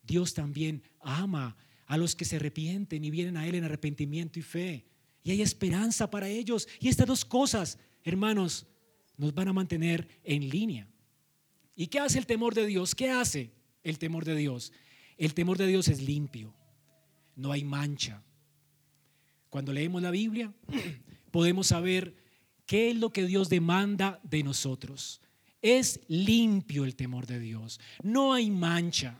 Dios 0.07 0.33
también 0.33 0.81
ama 1.01 1.55
a 1.85 1.97
los 1.97 2.15
que 2.15 2.25
se 2.25 2.37
arrepienten 2.37 3.03
y 3.05 3.11
vienen 3.11 3.37
a 3.37 3.45
Él 3.45 3.55
en 3.55 3.65
arrepentimiento 3.65 4.39
y 4.39 4.41
fe. 4.41 4.85
Y 5.23 5.31
hay 5.31 5.41
esperanza 5.41 6.09
para 6.09 6.29
ellos. 6.29 6.67
Y 6.79 6.87
estas 6.87 7.05
dos 7.05 7.25
cosas, 7.25 7.77
hermanos, 8.03 8.65
nos 9.17 9.33
van 9.33 9.49
a 9.49 9.53
mantener 9.53 10.07
en 10.23 10.49
línea. 10.49 10.87
¿Y 11.75 11.87
qué 11.87 11.99
hace 11.99 12.17
el 12.17 12.25
temor 12.25 12.55
de 12.55 12.65
Dios? 12.65 12.95
¿Qué 12.95 13.11
hace 13.11 13.51
el 13.83 13.99
temor 13.99 14.25
de 14.25 14.35
Dios? 14.35 14.71
El 15.17 15.33
temor 15.33 15.57
de 15.57 15.67
Dios 15.67 15.87
es 15.87 16.01
limpio, 16.01 16.53
no 17.35 17.51
hay 17.51 17.63
mancha. 17.63 18.23
Cuando 19.49 19.73
leemos 19.73 20.01
la 20.01 20.11
Biblia, 20.11 20.53
podemos 21.31 21.67
saber 21.67 22.15
qué 22.65 22.91
es 22.91 22.97
lo 22.97 23.11
que 23.11 23.25
Dios 23.25 23.49
demanda 23.49 24.19
de 24.23 24.43
nosotros. 24.43 25.21
Es 25.61 25.99
limpio 26.07 26.85
el 26.85 26.95
temor 26.95 27.25
de 27.25 27.39
Dios, 27.39 27.79
no 28.03 28.33
hay 28.33 28.51
mancha. 28.51 29.19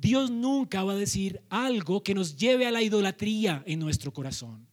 Dios 0.00 0.30
nunca 0.30 0.84
va 0.84 0.92
a 0.92 0.96
decir 0.96 1.42
algo 1.48 2.04
que 2.04 2.14
nos 2.14 2.36
lleve 2.36 2.66
a 2.66 2.70
la 2.70 2.82
idolatría 2.82 3.64
en 3.66 3.80
nuestro 3.80 4.12
corazón. 4.12 4.66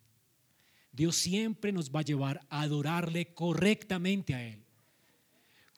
Dios 0.92 1.16
siempre 1.16 1.72
nos 1.72 1.90
va 1.90 2.02
a 2.02 2.04
llevar 2.04 2.46
a 2.48 2.62
adorarle 2.62 3.34
correctamente 3.34 4.36
a 4.36 4.44
Él. 4.46 4.64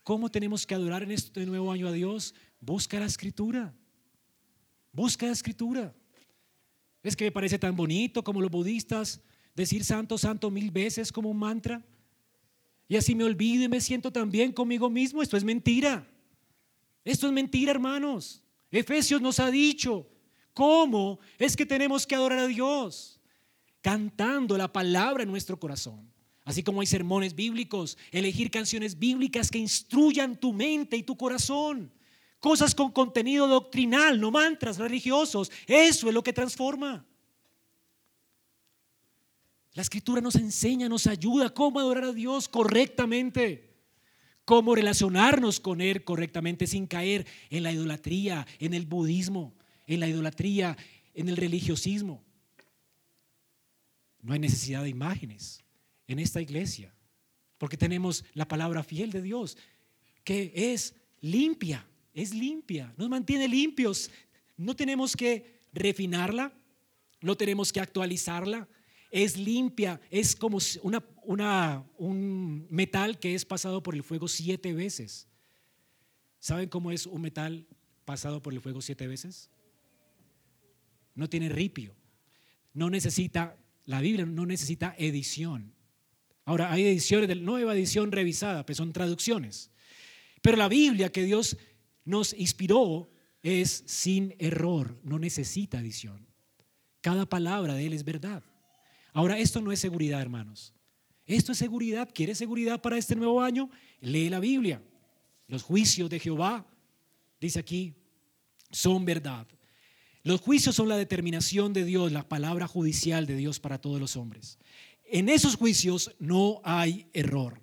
¿Cómo 0.03 0.30
tenemos 0.30 0.68
que 0.68 0.76
adorar 0.76 1.03
en 1.03 1.11
este 1.11 1.45
nuevo 1.45 1.72
año 1.72 1.88
a 1.88 1.94
Dios? 1.94 2.36
Busca 2.60 2.99
la 2.99 3.06
escritura. 3.06 3.74
Busca 4.91 5.26
la 5.26 5.32
escritura. 5.32 5.95
Es 7.02 7.15
que 7.15 7.26
me 7.26 7.32
parece 7.32 7.57
tan 7.57 7.76
bonito 7.76 8.24
como 8.24 8.41
los 8.41 8.52
budistas 8.52 9.22
decir 9.56 9.86
santo, 9.86 10.18
santo 10.18 10.52
mil 10.52 10.72
veces 10.72 11.11
como 11.11 11.30
un 11.30 11.38
mantra. 11.38 11.86
Y 12.90 12.98
así 12.98 13.15
me 13.15 13.24
olvido 13.24 13.64
y 13.64 13.69
me 13.69 13.80
siento 13.80 14.11
tan 14.11 14.30
bien 14.30 14.52
conmigo 14.52 14.90
mismo. 14.90 15.22
Esto 15.22 15.38
es 15.38 15.44
mentira. 15.45 16.06
Esto 17.06 17.28
es 17.28 17.34
mentira, 17.34 17.72
hermanos. 17.72 18.44
Efesios 18.72 19.22
nos 19.22 19.39
ha 19.39 19.49
dicho 19.49 20.07
cómo 20.53 21.19
es 21.38 21.56
que 21.56 21.65
tenemos 21.65 22.06
que 22.06 22.15
adorar 22.15 22.39
a 22.39 22.48
Dios. 22.48 23.19
Cantando 23.81 24.57
la 24.57 24.72
palabra 24.72 25.23
en 25.23 25.30
nuestro 25.30 25.60
corazón. 25.60 26.11
Así 26.44 26.64
como 26.64 26.81
hay 26.81 26.88
sermones 26.88 27.35
bíblicos, 27.35 27.98
elegir 28.11 28.49
canciones 28.49 28.98
bíblicas 28.98 29.52
que 29.52 29.57
instruyan 29.57 30.38
tu 30.38 30.53
mente 30.53 30.95
y 30.95 31.03
tu 31.03 31.18
corazón. 31.18 31.91
Cosas 32.39 32.73
con 32.73 32.91
contenido 32.91 33.48
doctrinal, 33.48 34.19
no 34.19 34.31
mantras 34.31 34.77
religiosos. 34.77 35.52
Eso 35.65 36.07
es 36.07 36.14
lo 36.14 36.23
que 36.23 36.34
transforma. 36.34 37.06
La 39.73 39.81
escritura 39.81 40.22
nos 40.22 40.35
enseña, 40.35 40.89
nos 40.89 41.06
ayuda 41.06 41.53
cómo 41.53 41.80
adorar 41.80 42.06
a 42.06 42.14
Dios 42.14 42.48
correctamente, 42.48 43.66
cómo 44.48 44.74
relacionarnos 44.74 45.60
con 45.60 45.82
Él 45.82 46.03
correctamente 46.03 46.65
sin 46.65 46.88
caer 46.88 47.28
en 47.52 47.61
la 47.61 47.72
idolatría, 47.72 48.48
en 48.57 48.74
el 48.74 48.88
budismo, 48.88 49.53
en 49.86 49.99
la 49.99 50.07
idolatría, 50.07 50.76
en 51.14 51.30
el 51.30 51.38
religiosismo. 51.38 52.24
No 54.24 54.34
hay 54.34 54.40
necesidad 54.40 54.82
de 54.82 54.90
imágenes 54.90 55.64
en 56.07 56.18
esta 56.18 56.41
iglesia, 56.41 56.91
porque 57.60 57.78
tenemos 57.78 58.26
la 58.34 58.48
palabra 58.48 58.84
fiel 58.84 59.11
de 59.11 59.22
Dios, 59.22 59.57
que 60.24 60.52
es 60.56 60.95
limpia 61.22 61.86
es 62.18 62.34
limpia, 62.34 62.91
nos 62.98 63.10
mantiene 63.10 63.48
limpios. 63.48 64.10
No 64.57 64.76
tenemos 64.76 65.15
que 65.15 65.60
refinarla, 65.72 66.52
no 67.22 67.38
tenemos 67.38 67.72
que 67.72 67.80
actualizarla. 67.80 68.68
Es 69.12 69.38
limpia, 69.38 70.02
es 70.10 70.36
como 70.36 70.60
una, 71.24 71.84
un 71.98 72.68
metal 72.70 73.20
que 73.20 73.36
es 73.36 73.46
pasado 73.46 73.82
por 73.82 73.96
el 73.96 74.04
fuego 74.04 74.28
siete 74.28 74.74
veces. 74.74 75.28
¿Saben 76.40 76.70
cómo 76.70 76.92
es 76.92 77.06
un 77.06 77.22
metal 77.22 77.66
pasado 78.06 78.42
por 78.42 78.54
el 78.54 78.62
fuego 78.62 78.82
siete 78.82 79.08
veces? 79.08 79.50
No 81.16 81.30
tiene 81.30 81.50
ripio. 81.50 81.96
No 82.74 82.90
necesita, 82.90 83.58
la 83.86 84.02
Biblia 84.02 84.26
no 84.26 84.46
necesita 84.46 84.96
edición. 84.98 85.74
Ahora, 86.46 86.72
hay 86.72 86.86
ediciones 86.86 87.28
de 87.28 87.36
nueva 87.36 87.76
edición 87.76 88.12
revisada, 88.12 88.66
pues 88.66 88.78
son 88.78 88.94
traducciones. 88.94 89.72
Pero 90.42 90.58
la 90.58 90.70
Biblia 90.70 91.12
que 91.12 91.24
Dios 91.24 91.58
nos 92.06 92.34
inspiró 92.34 93.10
es 93.42 93.84
sin 93.86 94.36
error, 94.40 94.98
no 95.04 95.20
necesita 95.20 95.80
edición. 95.80 96.28
Cada 97.02 97.26
palabra 97.26 97.74
de 97.74 97.86
Él 97.86 97.94
es 97.94 98.04
verdad. 98.04 98.44
Ahora, 99.18 99.39
esto 99.39 99.61
no 99.61 99.72
es 99.72 99.80
seguridad, 99.80 100.22
hermanos. 100.22 100.76
Esto 101.26 101.52
es 101.52 101.57
seguridad. 101.57 102.07
¿Quieres 102.14 102.38
seguridad 102.38 102.80
para 102.80 102.99
este 102.99 103.15
nuevo 103.15 103.41
año? 103.41 103.68
Lee 103.99 104.30
la 104.30 104.39
Biblia. 104.39 104.80
Los 105.48 105.64
juicios 105.64 106.07
de 106.11 106.19
Jehová, 106.19 106.68
dice 107.41 107.57
aquí, 107.57 107.95
son 108.69 109.06
verdad. 109.06 109.48
Los 110.22 110.41
juicios 110.41 110.76
son 110.76 110.88
la 110.88 110.98
determinación 110.98 111.73
de 111.73 111.84
Dios, 111.84 112.11
la 112.11 112.30
palabra 112.30 112.68
judicial 112.68 113.26
de 113.26 113.38
Dios 113.38 113.60
para 113.60 113.81
todos 113.81 113.99
los 113.99 114.15
hombres. 114.15 114.60
En 115.03 115.30
esos 115.30 115.56
juicios 115.56 116.11
no 116.19 116.61
hay 116.64 117.07
error. 117.11 117.60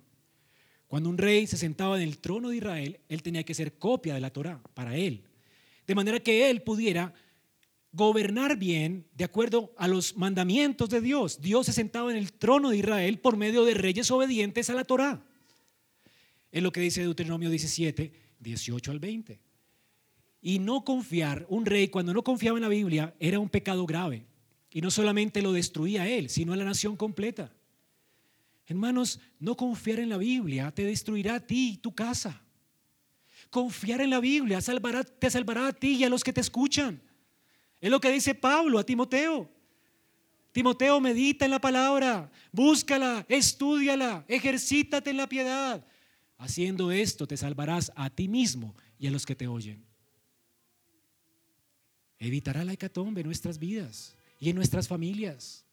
Cuando 0.87 1.07
un 1.07 1.17
rey 1.17 1.47
se 1.47 1.55
sentaba 1.55 1.95
en 1.95 2.03
el 2.03 2.17
trono 2.17 2.49
de 2.49 2.57
Israel, 2.57 2.99
él 3.07 3.23
tenía 3.23 3.43
que 3.45 3.53
ser 3.53 3.77
copia 3.77 4.13
de 4.15 4.19
la 4.19 4.33
Torah 4.33 4.61
para 4.73 4.97
él. 4.97 5.23
De 5.87 5.95
manera 5.95 6.19
que 6.19 6.49
él 6.49 6.63
pudiera 6.63 7.13
gobernar 7.95 8.57
bien 8.57 9.07
de 9.13 9.23
acuerdo 9.23 9.73
a 9.77 9.87
los 9.87 10.17
mandamientos 10.17 10.89
de 10.89 10.99
Dios. 10.99 11.39
Dios 11.39 11.65
se 11.65 11.73
sentaba 11.73 12.11
en 12.11 12.17
el 12.17 12.33
trono 12.33 12.69
de 12.69 12.77
Israel 12.77 13.19
por 13.19 13.37
medio 13.37 13.63
de 13.63 13.73
reyes 13.73 14.11
obedientes 14.11 14.69
a 14.69 14.73
la 14.73 14.83
Torah. 14.83 15.25
Es 16.51 16.61
lo 16.61 16.71
que 16.71 16.81
dice 16.81 17.01
Deuteronomio 17.01 17.49
17, 17.49 18.11
18 18.39 18.91
al 18.91 18.99
20. 18.99 19.39
Y 20.41 20.59
no 20.59 20.83
confiar, 20.83 21.45
un 21.49 21.65
rey 21.65 21.87
cuando 21.87 22.13
no 22.13 22.23
confiaba 22.23 22.57
en 22.57 22.63
la 22.63 22.69
Biblia 22.69 23.15
era 23.19 23.39
un 23.39 23.49
pecado 23.49 23.85
grave. 23.85 24.25
Y 24.69 24.81
no 24.81 24.91
solamente 24.91 25.41
lo 25.41 25.53
destruía 25.53 26.03
a 26.03 26.07
él, 26.09 26.29
sino 26.29 26.51
a 26.51 26.57
la 26.57 26.65
nación 26.65 26.97
completa. 26.97 27.53
Hermanos, 28.67 29.21
no 29.39 29.55
confiar 29.55 29.99
en 29.99 30.09
la 30.09 30.17
Biblia 30.17 30.71
te 30.71 30.83
destruirá 30.83 31.35
a 31.35 31.39
ti 31.39 31.71
y 31.73 31.77
tu 31.77 31.95
casa. 31.95 32.41
Confiar 33.49 34.01
en 34.01 34.09
la 34.09 34.19
Biblia 34.19 34.57
te 34.57 35.29
salvará 35.29 35.67
a 35.67 35.73
ti 35.73 35.95
y 35.95 36.03
a 36.03 36.09
los 36.09 36.23
que 36.23 36.33
te 36.33 36.41
escuchan. 36.41 37.01
Es 37.85 37.91
lo 37.91 38.01
que 38.01 38.11
dice 38.11 38.33
Pablo 38.33 38.79
a 38.79 38.83
Timoteo. 38.83 39.47
Timoteo, 40.51 40.99
medita 40.99 41.45
en 41.45 41.51
la 41.51 41.61
palabra, 41.61 42.31
búscala, 42.51 43.25
estudiala, 43.29 44.25
ejercítate 44.27 45.11
en 45.11 45.17
la 45.17 45.29
piedad. 45.29 45.85
Haciendo 46.39 46.91
esto 46.91 47.27
te 47.27 47.37
salvarás 47.37 47.91
a 47.95 48.09
ti 48.09 48.27
mismo 48.27 48.73
y 48.97 49.05
a 49.05 49.11
los 49.11 49.23
que 49.23 49.35
te 49.35 49.47
oyen 49.47 49.85
evitará 52.17 52.63
la 52.63 52.73
hecatombe 52.73 53.21
en 53.21 53.27
nuestras 53.27 53.59
vidas 53.59 54.15
y 54.39 54.49
en 54.49 54.55
nuestras 54.55 54.87
familias. 54.87 55.63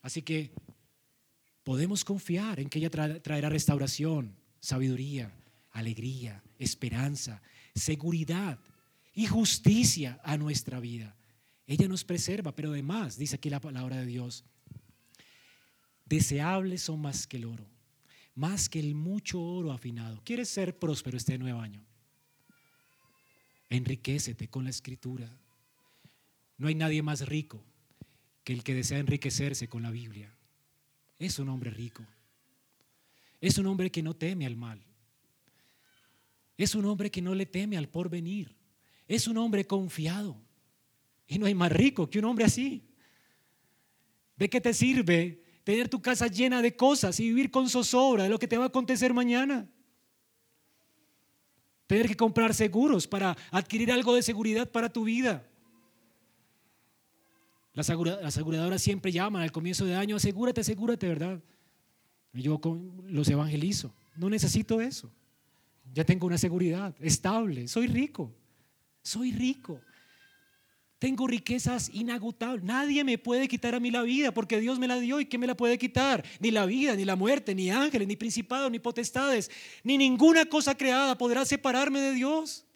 Así 0.00 0.22
que 0.22 0.52
podemos 1.64 2.04
confiar 2.04 2.60
en 2.60 2.68
que 2.68 2.78
ella 2.78 2.90
traerá 2.90 3.48
restauración, 3.48 4.36
sabiduría, 4.60 5.32
alegría, 5.72 6.42
esperanza, 6.58 7.42
seguridad 7.74 8.58
y 9.18 9.26
justicia 9.26 10.20
a 10.22 10.36
nuestra 10.36 10.78
vida. 10.78 11.16
Ella 11.66 11.88
nos 11.88 12.04
preserva, 12.04 12.54
pero 12.54 12.70
además, 12.70 13.18
dice 13.18 13.34
aquí 13.34 13.50
la 13.50 13.60
palabra 13.60 13.96
de 13.96 14.06
Dios, 14.06 14.44
deseables 16.04 16.82
son 16.82 17.00
más 17.00 17.26
que 17.26 17.38
el 17.38 17.46
oro, 17.46 17.66
más 18.36 18.68
que 18.68 18.78
el 18.78 18.94
mucho 18.94 19.42
oro 19.42 19.72
afinado. 19.72 20.22
¿Quieres 20.22 20.48
ser 20.48 20.78
próspero 20.78 21.16
este 21.16 21.36
nuevo 21.36 21.58
año? 21.58 21.84
Enriquecete 23.70 24.46
con 24.46 24.62
la 24.62 24.70
escritura. 24.70 25.28
No 26.56 26.68
hay 26.68 26.76
nadie 26.76 27.02
más 27.02 27.26
rico 27.26 27.60
que 28.44 28.52
el 28.52 28.62
que 28.62 28.74
desea 28.74 29.00
enriquecerse 29.00 29.68
con 29.68 29.82
la 29.82 29.90
Biblia. 29.90 30.32
Es 31.18 31.40
un 31.40 31.48
hombre 31.48 31.70
rico. 31.70 32.06
Es 33.40 33.58
un 33.58 33.66
hombre 33.66 33.90
que 33.90 34.04
no 34.04 34.14
teme 34.14 34.46
al 34.46 34.54
mal. 34.54 34.80
Es 36.56 36.76
un 36.76 36.84
hombre 36.84 37.10
que 37.10 37.20
no 37.20 37.34
le 37.34 37.46
teme 37.46 37.76
al 37.76 37.88
porvenir. 37.88 38.57
Es 39.08 39.26
un 39.26 39.38
hombre 39.38 39.66
confiado. 39.66 40.40
Y 41.26 41.38
no 41.38 41.46
hay 41.46 41.54
más 41.54 41.72
rico 41.72 42.08
que 42.08 42.20
un 42.20 42.26
hombre 42.26 42.44
así. 42.44 42.84
¿De 44.36 44.48
qué 44.48 44.60
te 44.60 44.72
sirve 44.72 45.42
tener 45.64 45.88
tu 45.88 46.00
casa 46.00 46.28
llena 46.28 46.62
de 46.62 46.76
cosas 46.76 47.18
y 47.18 47.24
vivir 47.24 47.50
con 47.50 47.68
zozobra 47.68 48.22
de 48.22 48.28
lo 48.28 48.38
que 48.38 48.46
te 48.46 48.56
va 48.56 48.64
a 48.64 48.68
acontecer 48.68 49.12
mañana? 49.12 49.68
tener 51.88 52.06
que 52.06 52.16
comprar 52.16 52.54
seguros 52.54 53.08
para 53.08 53.36
adquirir 53.50 53.90
algo 53.90 54.14
de 54.14 54.22
seguridad 54.22 54.70
para 54.70 54.92
tu 54.92 55.04
vida. 55.04 55.48
Las, 57.72 57.88
aseguradoras 57.88 58.82
siempre 58.82 59.10
llaman 59.10 59.42
al 59.42 59.50
comienzo 59.50 59.86
de 59.86 59.94
año, 59.94 60.16
asegúrate, 60.16 60.60
asegúrate, 60.60 61.08
¿verdad? 61.08 61.42
Yo 62.34 62.60
los 63.06 63.28
evangelizo. 63.28 63.94
No 64.16 64.28
necesito 64.28 64.82
eso. 64.82 65.10
Ya 65.94 66.04
tengo 66.04 66.26
una 66.26 66.36
seguridad 66.36 66.94
estable. 67.00 67.66
Soy 67.66 67.86
rico. 67.86 68.34
Soy 69.08 69.32
rico. 69.32 69.80
Tengo 70.98 71.26
riquezas 71.26 71.88
inagotables. 71.94 72.62
Nadie 72.62 73.04
me 73.04 73.16
puede 73.16 73.48
quitar 73.48 73.74
a 73.74 73.80
mí 73.80 73.90
la 73.90 74.02
vida 74.02 74.34
porque 74.34 74.60
Dios 74.60 74.78
me 74.78 74.86
la 74.86 75.00
dio 75.00 75.18
y 75.18 75.24
¿qué 75.24 75.38
me 75.38 75.46
la 75.46 75.56
puede 75.56 75.78
quitar? 75.78 76.22
Ni 76.40 76.50
la 76.50 76.66
vida, 76.66 76.94
ni 76.94 77.06
la 77.06 77.16
muerte, 77.16 77.54
ni 77.54 77.70
ángeles, 77.70 78.06
ni 78.06 78.16
principados, 78.16 78.70
ni 78.70 78.78
potestades, 78.78 79.50
ni 79.82 79.96
ninguna 79.96 80.44
cosa 80.44 80.76
creada 80.76 81.16
podrá 81.16 81.46
separarme 81.46 82.00
de 82.00 82.12
Dios. 82.12 82.66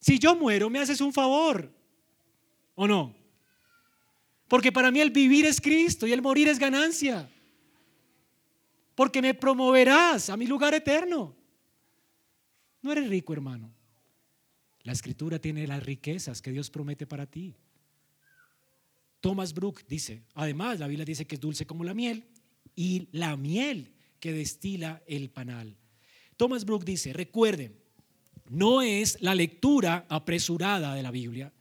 Si 0.00 0.18
yo 0.18 0.34
muero, 0.34 0.68
me 0.68 0.80
haces 0.80 1.00
un 1.00 1.12
favor. 1.12 1.72
¿O 2.74 2.88
no? 2.88 3.14
Porque 4.48 4.72
para 4.72 4.90
mí 4.90 4.98
el 4.98 5.10
vivir 5.10 5.46
es 5.46 5.60
Cristo 5.60 6.08
y 6.08 6.12
el 6.12 6.22
morir 6.22 6.48
es 6.48 6.58
ganancia. 6.58 7.30
Porque 8.96 9.22
me 9.22 9.34
promoverás 9.34 10.28
a 10.28 10.36
mi 10.36 10.48
lugar 10.48 10.74
eterno. 10.74 11.36
No 12.82 12.90
eres 12.90 13.08
rico, 13.08 13.32
hermano. 13.32 13.70
La 14.82 14.92
escritura 14.92 15.38
tiene 15.38 15.66
las 15.66 15.82
riquezas 15.82 16.40
que 16.40 16.52
Dios 16.52 16.70
promete 16.70 17.06
para 17.06 17.26
ti. 17.26 17.54
Thomas 19.20 19.52
Brook 19.52 19.84
dice, 19.86 20.22
además 20.34 20.78
la 20.78 20.86
Biblia 20.86 21.04
dice 21.04 21.26
que 21.26 21.34
es 21.34 21.40
dulce 21.40 21.66
como 21.66 21.84
la 21.84 21.92
miel 21.92 22.24
y 22.74 23.08
la 23.12 23.36
miel 23.36 23.92
que 24.18 24.32
destila 24.32 25.02
el 25.06 25.30
panal. 25.30 25.76
Thomas 26.36 26.64
Brook 26.64 26.84
dice, 26.84 27.12
recuerden, 27.12 27.76
no 28.48 28.80
es 28.80 29.18
la 29.20 29.34
lectura 29.34 30.06
apresurada 30.08 30.94
de 30.94 31.02
la 31.02 31.10
Biblia, 31.10 31.52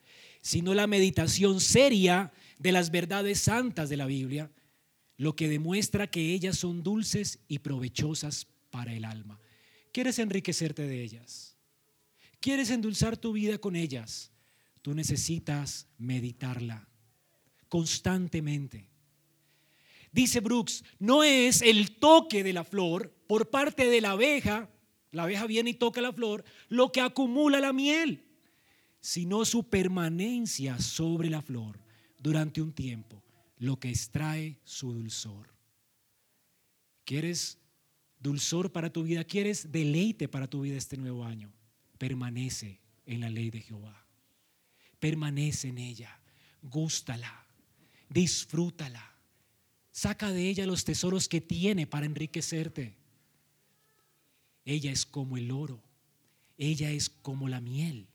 sino 0.42 0.74
la 0.74 0.88
meditación 0.88 1.60
seria 1.60 2.32
de 2.58 2.72
las 2.72 2.92
verdades 2.92 3.40
santas 3.40 3.90
de 3.90 3.98
la 3.98 4.06
Biblia, 4.06 4.50
lo 5.18 5.36
que 5.36 5.50
demuestra 5.50 6.08
que 6.08 6.34
ellas 6.34 6.58
son 6.58 6.82
dulces 6.82 7.40
y 7.50 7.60
provechosas 7.60 8.48
para 8.70 8.94
el 8.94 9.04
alma. 9.04 9.40
¿Quieres 9.92 10.18
enriquecerte 10.20 10.84
de 10.84 11.04
ellas? 11.04 11.49
¿Quieres 12.40 12.70
endulzar 12.70 13.18
tu 13.18 13.34
vida 13.34 13.58
con 13.58 13.76
ellas? 13.76 14.32
Tú 14.82 14.94
necesitas 14.94 15.88
meditarla 15.98 16.88
constantemente. 17.68 18.90
Dice 20.12 20.40
Brooks, 20.40 20.84
no 20.98 21.24
es 21.24 21.62
el 21.62 21.98
toque 21.98 22.44
de 22.44 22.54
la 22.54 22.64
flor 22.64 23.14
por 23.28 23.50
parte 23.50 23.86
de 23.86 24.02
la 24.02 24.12
abeja, 24.12 24.70
la 25.12 25.24
abeja 25.24 25.46
viene 25.46 25.72
y 25.72 25.76
toca 25.76 26.02
la 26.02 26.14
flor, 26.14 26.44
lo 26.68 26.92
que 26.92 27.02
acumula 27.02 27.60
la 27.60 27.74
miel, 27.74 28.26
sino 29.02 29.46
su 29.46 29.70
permanencia 29.70 30.80
sobre 30.80 31.30
la 31.30 31.42
flor 31.42 31.80
durante 32.18 32.62
un 32.62 32.74
tiempo, 32.74 33.24
lo 33.58 33.80
que 33.80 33.90
extrae 33.90 34.60
su 34.64 34.94
dulzor. 34.94 35.54
¿Quieres 37.06 37.60
dulzor 38.20 38.72
para 38.72 38.92
tu 38.92 39.04
vida? 39.04 39.24
¿Quieres 39.24 39.72
deleite 39.72 40.28
para 40.28 40.48
tu 40.48 40.62
vida 40.62 40.78
este 40.78 40.98
nuevo 40.98 41.24
año? 41.24 41.54
Permanece 42.00 42.80
en 43.06 43.20
la 43.20 43.30
ley 43.30 43.52
de 43.52 43.62
Jehová. 43.62 44.08
Permanece 45.00 45.68
en 45.68 45.78
ella, 45.78 46.20
gústala, 46.64 47.46
disfrútala. 48.10 49.06
Saca 49.92 50.32
de 50.32 50.50
ella 50.50 50.66
los 50.66 50.84
tesoros 50.86 51.28
que 51.28 51.42
tiene 51.42 51.86
para 51.86 52.08
enriquecerte. 52.08 52.96
Ella 54.66 54.92
es 54.92 55.06
como 55.06 55.38
el 55.38 55.52
oro, 55.52 55.84
ella 56.58 56.90
es 56.92 57.10
como 57.10 57.48
la 57.48 57.62
miel. 57.62 58.08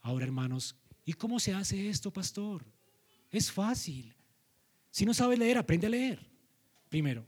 Ahora, 0.00 0.24
hermanos, 0.24 0.76
¿y 1.04 1.14
cómo 1.14 1.40
se 1.40 1.54
hace 1.54 1.88
esto, 1.88 2.12
pastor? 2.12 2.64
Es 3.30 3.50
fácil. 3.50 4.14
Si 4.90 5.04
no 5.04 5.14
sabes 5.14 5.38
leer, 5.38 5.58
aprende 5.58 5.86
a 5.86 5.90
leer. 5.90 6.26
Primero, 6.88 7.26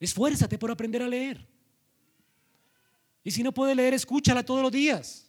esfuérzate 0.00 0.58
por 0.58 0.70
aprender 0.70 1.02
a 1.02 1.08
leer. 1.08 1.55
Y 3.26 3.32
si 3.32 3.42
no 3.42 3.50
puede 3.50 3.74
leer, 3.74 3.92
escúchala 3.92 4.44
todos 4.44 4.62
los 4.62 4.70
días. 4.70 5.28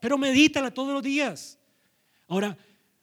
Pero 0.00 0.16
medítala 0.16 0.72
todos 0.72 0.94
los 0.94 1.02
días. 1.02 1.58
Ahora, 2.26 2.56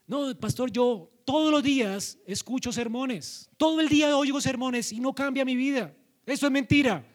no, 0.07 0.35
pastor, 0.39 0.72
yo 0.72 1.11
todos 1.23 1.52
los 1.52 1.61
días 1.61 2.18
escucho 2.26 2.72
sermones. 2.72 3.52
Todo 3.56 3.81
el 3.81 3.88
día 3.88 4.18
oigo 4.18 4.41
sermones 4.41 4.91
y 4.91 4.99
no 4.99 5.14
cambia 5.14 5.45
mi 5.45 5.56
vida. 5.56 5.95
Eso 6.26 6.47
es 6.47 6.52
mentira. 6.52 7.06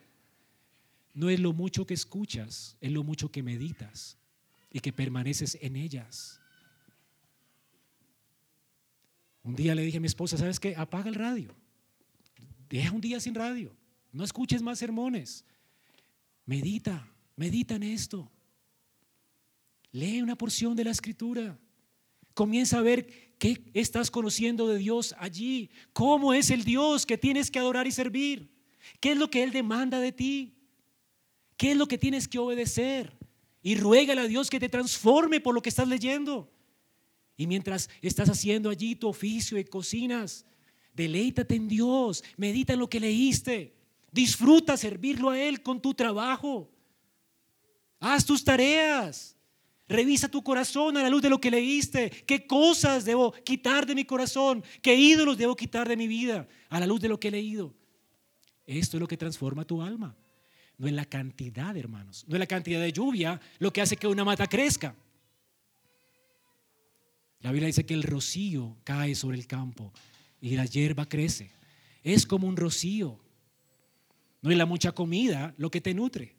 No 1.13 1.29
es 1.29 1.41
lo 1.41 1.53
mucho 1.53 1.85
que 1.85 1.95
escuchas, 1.95 2.77
es 2.81 2.93
lo 2.93 3.03
mucho 3.03 3.29
que 3.29 3.43
meditas 3.43 4.17
y 4.71 4.79
que 4.79 4.93
permaneces 4.93 5.59
en 5.61 5.75
ellas. 5.75 6.41
Un 9.43 9.57
día 9.57 9.75
le 9.75 9.83
dije 9.83 9.97
a 9.97 10.01
mi 10.01 10.07
esposa, 10.07 10.39
¿sabes 10.39 10.61
qué? 10.61 10.77
Apaga 10.77 11.09
el 11.09 11.17
radio. 11.17 11.57
Deja 12.69 12.93
un 12.93 13.01
día 13.01 13.19
sin 13.19 13.35
radio. 13.35 13.75
No 14.13 14.23
escuches 14.23 14.63
más 14.63 14.79
sermones. 14.79 15.45
Medita, 16.51 17.09
medita 17.37 17.77
en 17.77 17.85
esto. 17.85 18.29
Lee 19.93 20.21
una 20.21 20.35
porción 20.35 20.75
de 20.75 20.83
la 20.83 20.91
escritura. 20.91 21.57
Comienza 22.35 22.79
a 22.79 22.83
ver 22.83 23.37
qué 23.39 23.71
estás 23.73 24.11
conociendo 24.11 24.67
de 24.67 24.79
Dios 24.79 25.15
allí. 25.21 25.71
¿Cómo 25.93 26.35
es 26.35 26.51
el 26.51 26.65
Dios 26.65 27.07
que 27.07 27.17
tienes 27.17 27.53
que 27.53 27.61
adorar 27.61 27.87
y 27.87 27.93
servir? 27.93 28.51
¿Qué 28.99 29.13
es 29.13 29.17
lo 29.17 29.31
que 29.31 29.45
Él 29.45 29.53
demanda 29.53 30.01
de 30.01 30.11
ti? 30.11 30.57
¿Qué 31.57 31.71
es 31.71 31.77
lo 31.77 31.87
que 31.87 31.99
tienes 31.99 32.27
que 32.27 32.41
obedecer? 32.41 33.17
Y 33.63 33.77
ruégale 33.77 34.23
a 34.23 34.27
Dios 34.27 34.51
que 34.51 34.59
te 34.59 34.69
transforme 34.69 35.39
por 35.39 35.55
lo 35.55 35.63
que 35.63 35.69
estás 35.69 35.87
leyendo. 35.87 36.53
Y 37.37 37.47
mientras 37.47 37.89
estás 38.03 38.29
haciendo 38.29 38.71
allí 38.71 38.97
tu 38.97 39.07
oficio 39.07 39.57
y 39.57 39.63
cocinas, 39.63 40.45
deleítate 40.95 41.55
en 41.55 41.69
Dios, 41.69 42.25
medita 42.37 42.73
en 42.73 42.81
lo 42.81 42.91
que 42.91 42.99
leíste, 42.99 43.80
disfruta 44.13 44.77
servirlo 44.77 45.31
a 45.31 45.41
Él 45.41 45.63
con 45.63 45.81
tu 45.81 45.95
trabajo. 45.95 46.71
Haz 47.99 48.25
tus 48.25 48.45
tareas. 48.45 49.37
Revisa 49.89 50.29
tu 50.29 50.43
corazón 50.43 50.97
a 50.97 51.03
la 51.03 51.11
luz 51.11 51.21
de 51.21 51.29
lo 51.29 51.41
que 51.41 51.51
leíste. 51.51 52.11
¿Qué 52.11 52.47
cosas 52.47 53.05
debo 53.05 53.33
quitar 53.33 53.87
de 53.87 53.97
mi 53.97 54.05
corazón? 54.05 54.63
¿Qué 54.81 54.95
ídolos 54.95 55.37
debo 55.37 55.57
quitar 55.57 55.89
de 55.89 55.97
mi 55.97 56.07
vida 56.07 56.47
a 56.69 56.79
la 56.79 56.87
luz 56.87 57.01
de 57.01 57.09
lo 57.09 57.19
que 57.19 57.29
he 57.29 57.33
leído? 57.33 57.75
Esto 58.67 58.97
es 58.97 59.01
lo 59.01 59.09
que 59.09 59.17
transforma 59.17 59.65
tu 59.65 59.83
alma. 59.83 60.17
No 60.79 60.87
es 60.87 60.93
la 60.93 61.05
cantidad, 61.05 61.77
hermanos. 61.77 62.25
No 62.29 62.37
es 62.37 62.39
la 62.39 62.47
cantidad 62.47 62.81
de 62.81 62.93
lluvia 62.93 63.41
lo 63.59 63.73
que 63.73 63.83
hace 63.83 63.97
que 63.97 64.07
una 64.07 64.25
mata 64.25 64.47
crezca. 64.47 64.95
La 67.41 67.51
Biblia 67.51 67.67
dice 67.67 67.85
que 67.85 67.95
el 67.95 68.03
rocío 68.03 68.77
cae 68.85 69.15
sobre 69.15 69.39
el 69.39 69.47
campo 69.47 69.93
y 70.41 70.57
la 70.57 70.67
hierba 70.67 71.09
crece. 71.09 71.51
Es 72.05 72.27
como 72.27 72.47
un 72.47 72.57
rocío. 72.57 73.19
No 74.43 74.51
es 74.51 74.57
la 74.57 74.67
mucha 74.67 74.93
comida 74.93 75.55
lo 75.59 75.71
que 75.71 75.81
te 75.81 75.95
nutre. 75.95 76.37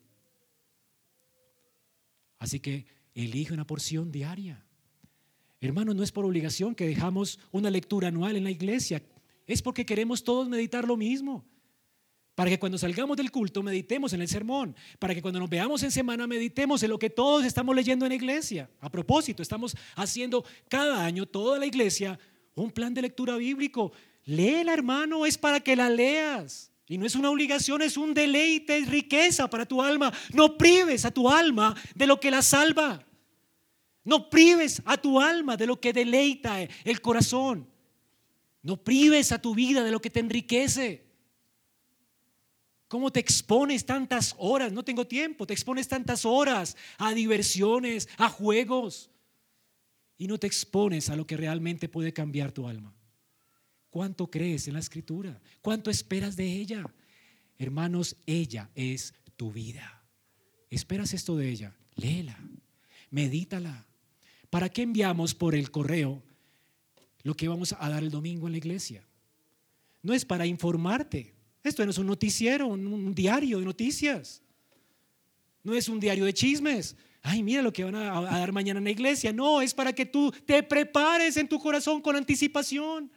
Así 2.39 2.59
que 2.59 2.85
Elige 3.13 3.53
una 3.53 3.67
porción 3.67 4.11
diaria. 4.11 4.63
Hermano, 5.59 5.93
no 5.93 6.01
es 6.01 6.11
por 6.11 6.25
obligación 6.25 6.73
que 6.73 6.87
dejamos 6.87 7.39
una 7.51 7.69
lectura 7.69 8.07
anual 8.07 8.35
en 8.35 8.43
la 8.43 8.51
iglesia. 8.51 9.03
Es 9.45 9.61
porque 9.61 9.85
queremos 9.85 10.23
todos 10.23 10.47
meditar 10.47 10.87
lo 10.87 10.97
mismo. 10.97 11.45
Para 12.35 12.49
que 12.49 12.57
cuando 12.57 12.77
salgamos 12.77 13.17
del 13.17 13.29
culto 13.29 13.61
meditemos 13.61 14.13
en 14.13 14.21
el 14.21 14.29
sermón. 14.29 14.75
Para 14.97 15.13
que 15.13 15.21
cuando 15.21 15.39
nos 15.39 15.49
veamos 15.49 15.83
en 15.83 15.91
semana 15.91 16.25
meditemos 16.25 16.81
en 16.83 16.89
lo 16.89 16.97
que 16.97 17.09
todos 17.09 17.45
estamos 17.45 17.75
leyendo 17.75 18.05
en 18.05 18.09
la 18.09 18.15
iglesia. 18.15 18.69
A 18.79 18.89
propósito, 18.89 19.43
estamos 19.43 19.75
haciendo 19.95 20.45
cada 20.69 21.05
año, 21.05 21.25
toda 21.25 21.59
la 21.59 21.65
iglesia, 21.65 22.17
un 22.55 22.71
plan 22.71 22.93
de 22.93 23.01
lectura 23.01 23.35
bíblico. 23.35 23.91
Léela, 24.23 24.73
hermano, 24.73 25.25
es 25.25 25.37
para 25.37 25.59
que 25.59 25.75
la 25.75 25.89
leas. 25.89 26.70
Y 26.91 26.97
no 26.97 27.05
es 27.05 27.15
una 27.15 27.29
obligación, 27.29 27.81
es 27.81 27.95
un 27.95 28.13
deleite, 28.13 28.75
es 28.75 28.89
riqueza 28.89 29.49
para 29.49 29.65
tu 29.65 29.81
alma. 29.81 30.11
No 30.33 30.57
prives 30.57 31.05
a 31.05 31.11
tu 31.11 31.29
alma 31.29 31.73
de 31.95 32.05
lo 32.05 32.19
que 32.19 32.29
la 32.29 32.41
salva. 32.41 33.01
No 34.03 34.29
prives 34.29 34.81
a 34.83 34.97
tu 34.97 35.21
alma 35.21 35.55
de 35.55 35.67
lo 35.67 35.79
que 35.79 35.93
deleita 35.93 36.61
el 36.61 36.99
corazón. 36.99 37.65
No 38.61 38.75
prives 38.75 39.31
a 39.31 39.41
tu 39.41 39.55
vida 39.55 39.85
de 39.85 39.91
lo 39.91 40.01
que 40.01 40.09
te 40.09 40.19
enriquece. 40.19 41.05
¿Cómo 42.89 43.09
te 43.09 43.21
expones 43.21 43.85
tantas 43.85 44.35
horas? 44.37 44.73
No 44.73 44.83
tengo 44.83 45.07
tiempo. 45.07 45.47
Te 45.47 45.53
expones 45.53 45.87
tantas 45.87 46.25
horas 46.25 46.75
a 46.97 47.13
diversiones, 47.13 48.09
a 48.17 48.27
juegos. 48.27 49.09
Y 50.17 50.27
no 50.27 50.37
te 50.37 50.47
expones 50.47 51.09
a 51.09 51.15
lo 51.15 51.25
que 51.25 51.37
realmente 51.37 51.87
puede 51.87 52.11
cambiar 52.11 52.51
tu 52.51 52.67
alma. 52.67 52.93
¿Cuánto 53.91 54.31
crees 54.31 54.67
en 54.67 54.73
la 54.73 54.79
escritura? 54.79 55.39
¿Cuánto 55.61 55.91
esperas 55.91 56.37
de 56.37 56.45
ella? 56.45 56.85
Hermanos, 57.59 58.15
ella 58.25 58.69
es 58.73 59.13
tu 59.35 59.51
vida. 59.51 60.01
¿Esperas 60.69 61.13
esto 61.13 61.35
de 61.35 61.49
ella? 61.49 61.75
Léela, 61.95 62.39
medítala. 63.09 63.85
¿Para 64.49 64.69
qué 64.69 64.83
enviamos 64.83 65.35
por 65.35 65.55
el 65.55 65.71
correo 65.71 66.23
lo 67.23 67.35
que 67.35 67.49
vamos 67.49 67.75
a 67.77 67.89
dar 67.89 68.01
el 68.01 68.09
domingo 68.09 68.47
en 68.47 68.53
la 68.53 68.59
iglesia? 68.59 69.05
No 70.01 70.13
es 70.13 70.23
para 70.23 70.45
informarte. 70.45 71.35
Esto 71.61 71.83
no 71.83 71.91
es 71.91 71.97
un 71.97 72.07
noticiero, 72.07 72.67
un, 72.67 73.13
diario 73.13 73.59
de 73.59 73.65
noticias. 73.65 74.41
No 75.63 75.75
es 75.75 75.89
un 75.89 75.99
diario 75.99 76.23
de 76.23 76.33
chismes. 76.33 76.95
Ay, 77.21 77.43
mira 77.43 77.61
lo 77.61 77.73
que 77.73 77.83
van 77.83 77.95
a 77.95 78.21
dar 78.21 78.53
mañana 78.53 78.77
en 78.77 78.85
la 78.85 78.91
iglesia. 78.91 79.33
No, 79.33 79.61
es 79.61 79.73
para 79.73 79.91
que 79.91 80.05
tú 80.05 80.31
te 80.45 80.63
prepares 80.63 81.35
en 81.35 81.49
tu 81.49 81.59
corazón 81.59 82.01
con 82.01 82.15
anticipación 82.15 83.11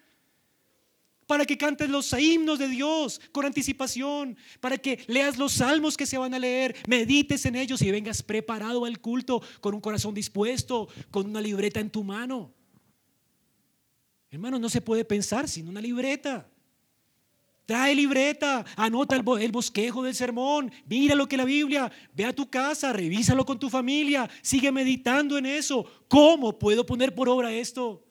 para 1.27 1.45
que 1.45 1.59
cantes 1.59 1.89
los 1.89 2.13
himnos 2.13 2.59
de 2.59 2.69
Dios 2.69 3.21
con 3.33 3.45
anticipación, 3.45 4.37
para 4.61 4.79
que 4.79 5.05
leas 5.07 5.39
los 5.39 5.53
salmos 5.53 5.97
que 5.97 6.07
se 6.07 6.19
van 6.19 6.35
a 6.35 6.39
leer, 6.39 6.77
medites 6.87 7.45
en 7.47 7.57
ellos 7.57 7.83
y 7.83 7.91
vengas 7.91 8.23
preparado 8.23 8.85
al 8.85 9.01
culto 9.01 9.43
con 9.61 9.75
un 9.75 9.81
corazón 9.81 10.15
dispuesto, 10.15 10.89
con 11.11 11.27
una 11.27 11.41
libreta 11.41 11.81
en 11.81 11.91
tu 11.91 12.05
mano. 12.05 12.53
Hermano, 14.31 14.59
no 14.59 14.69
se 14.69 14.81
puede 14.81 15.05
pensar 15.05 15.49
sin 15.49 15.69
una 15.69 15.81
libreta. 15.81 16.49
Trae 17.67 17.95
libreta, 17.95 18.65
anota 18.77 19.17
el, 19.17 19.53
bosquejo 19.53 20.03
del 20.03 20.15
sermón, 20.15 20.71
mira 20.87 21.15
lo 21.15 21.27
que 21.27 21.39
la 21.39 21.47
Biblia, 21.47 21.91
ve 22.13 22.27
a 22.27 22.33
tu 22.35 22.51
casa, 22.51 22.93
revísalo 22.93 23.47
con 23.47 23.59
tu 23.59 23.71
familia, 23.71 24.29
sigue 24.43 24.71
meditando 24.71 25.39
en 25.39 25.47
eso. 25.47 25.87
¿Cómo 26.09 26.59
puedo 26.59 26.85
poner 26.85 27.15
por 27.15 27.27
obra 27.29 27.53
esto? 27.53 28.05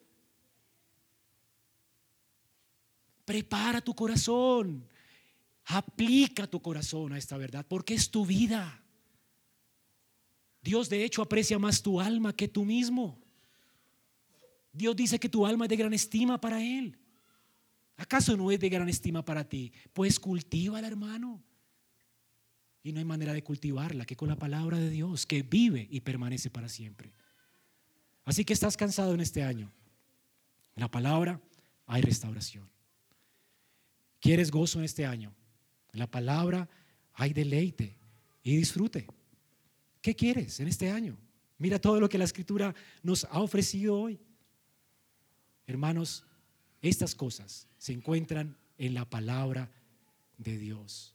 Prepara 3.25 3.81
tu 3.81 3.93
corazón. 3.95 4.87
Aplica 5.65 6.47
tu 6.47 6.61
corazón 6.61 7.13
a 7.13 7.17
esta 7.17 7.37
verdad 7.37 7.65
porque 7.67 7.93
es 7.93 8.09
tu 8.09 8.25
vida. 8.25 8.83
Dios 10.61 10.89
de 10.89 11.03
hecho 11.03 11.21
aprecia 11.21 11.59
más 11.59 11.81
tu 11.81 11.99
alma 11.99 12.35
que 12.35 12.47
tú 12.47 12.65
mismo. 12.65 13.19
Dios 14.71 14.95
dice 14.95 15.19
que 15.19 15.29
tu 15.29 15.45
alma 15.45 15.65
es 15.65 15.69
de 15.69 15.75
gran 15.75 15.93
estima 15.93 16.39
para 16.39 16.63
Él. 16.63 16.97
¿Acaso 17.95 18.35
no 18.35 18.51
es 18.51 18.59
de 18.59 18.69
gran 18.69 18.89
estima 18.89 19.23
para 19.23 19.47
ti? 19.47 19.71
Pues 19.93 20.19
cultívala, 20.19 20.87
hermano. 20.87 21.43
Y 22.81 22.91
no 22.91 22.99
hay 22.99 23.05
manera 23.05 23.33
de 23.33 23.43
cultivarla 23.43 24.05
que 24.05 24.15
con 24.15 24.29
la 24.29 24.35
palabra 24.35 24.77
de 24.77 24.89
Dios 24.89 25.25
que 25.25 25.43
vive 25.43 25.87
y 25.89 26.01
permanece 26.01 26.49
para 26.49 26.67
siempre. 26.67 27.13
Así 28.25 28.43
que 28.43 28.53
estás 28.53 28.75
cansado 28.75 29.13
en 29.13 29.21
este 29.21 29.43
año. 29.43 29.71
En 30.75 30.81
la 30.81 30.89
palabra 30.89 31.39
hay 31.85 32.01
restauración. 32.01 32.72
¿Quieres 34.23 34.51
gozo 34.51 34.79
en 34.79 34.85
este 34.85 35.05
año? 35.05 35.35
En 35.91 35.99
la 35.99 36.09
palabra 36.09 36.69
hay 37.13 37.33
deleite 37.33 37.93
y 38.41 38.55
disfrute. 38.55 39.05
¿Qué 40.01 40.15
quieres 40.15 40.61
en 40.61 40.69
este 40.69 40.89
año? 40.89 41.17
Mira 41.57 41.77
todo 41.77 41.99
lo 41.99 42.07
que 42.07 42.17
la 42.17 42.23
escritura 42.23 42.73
nos 43.01 43.25
ha 43.25 43.41
ofrecido 43.41 43.99
hoy. 43.99 44.17
Hermanos, 45.67 46.23
estas 46.81 47.13
cosas 47.13 47.67
se 47.77 47.91
encuentran 47.91 48.55
en 48.77 48.93
la 48.93 49.03
palabra 49.03 49.69
de 50.37 50.57
Dios. 50.57 51.13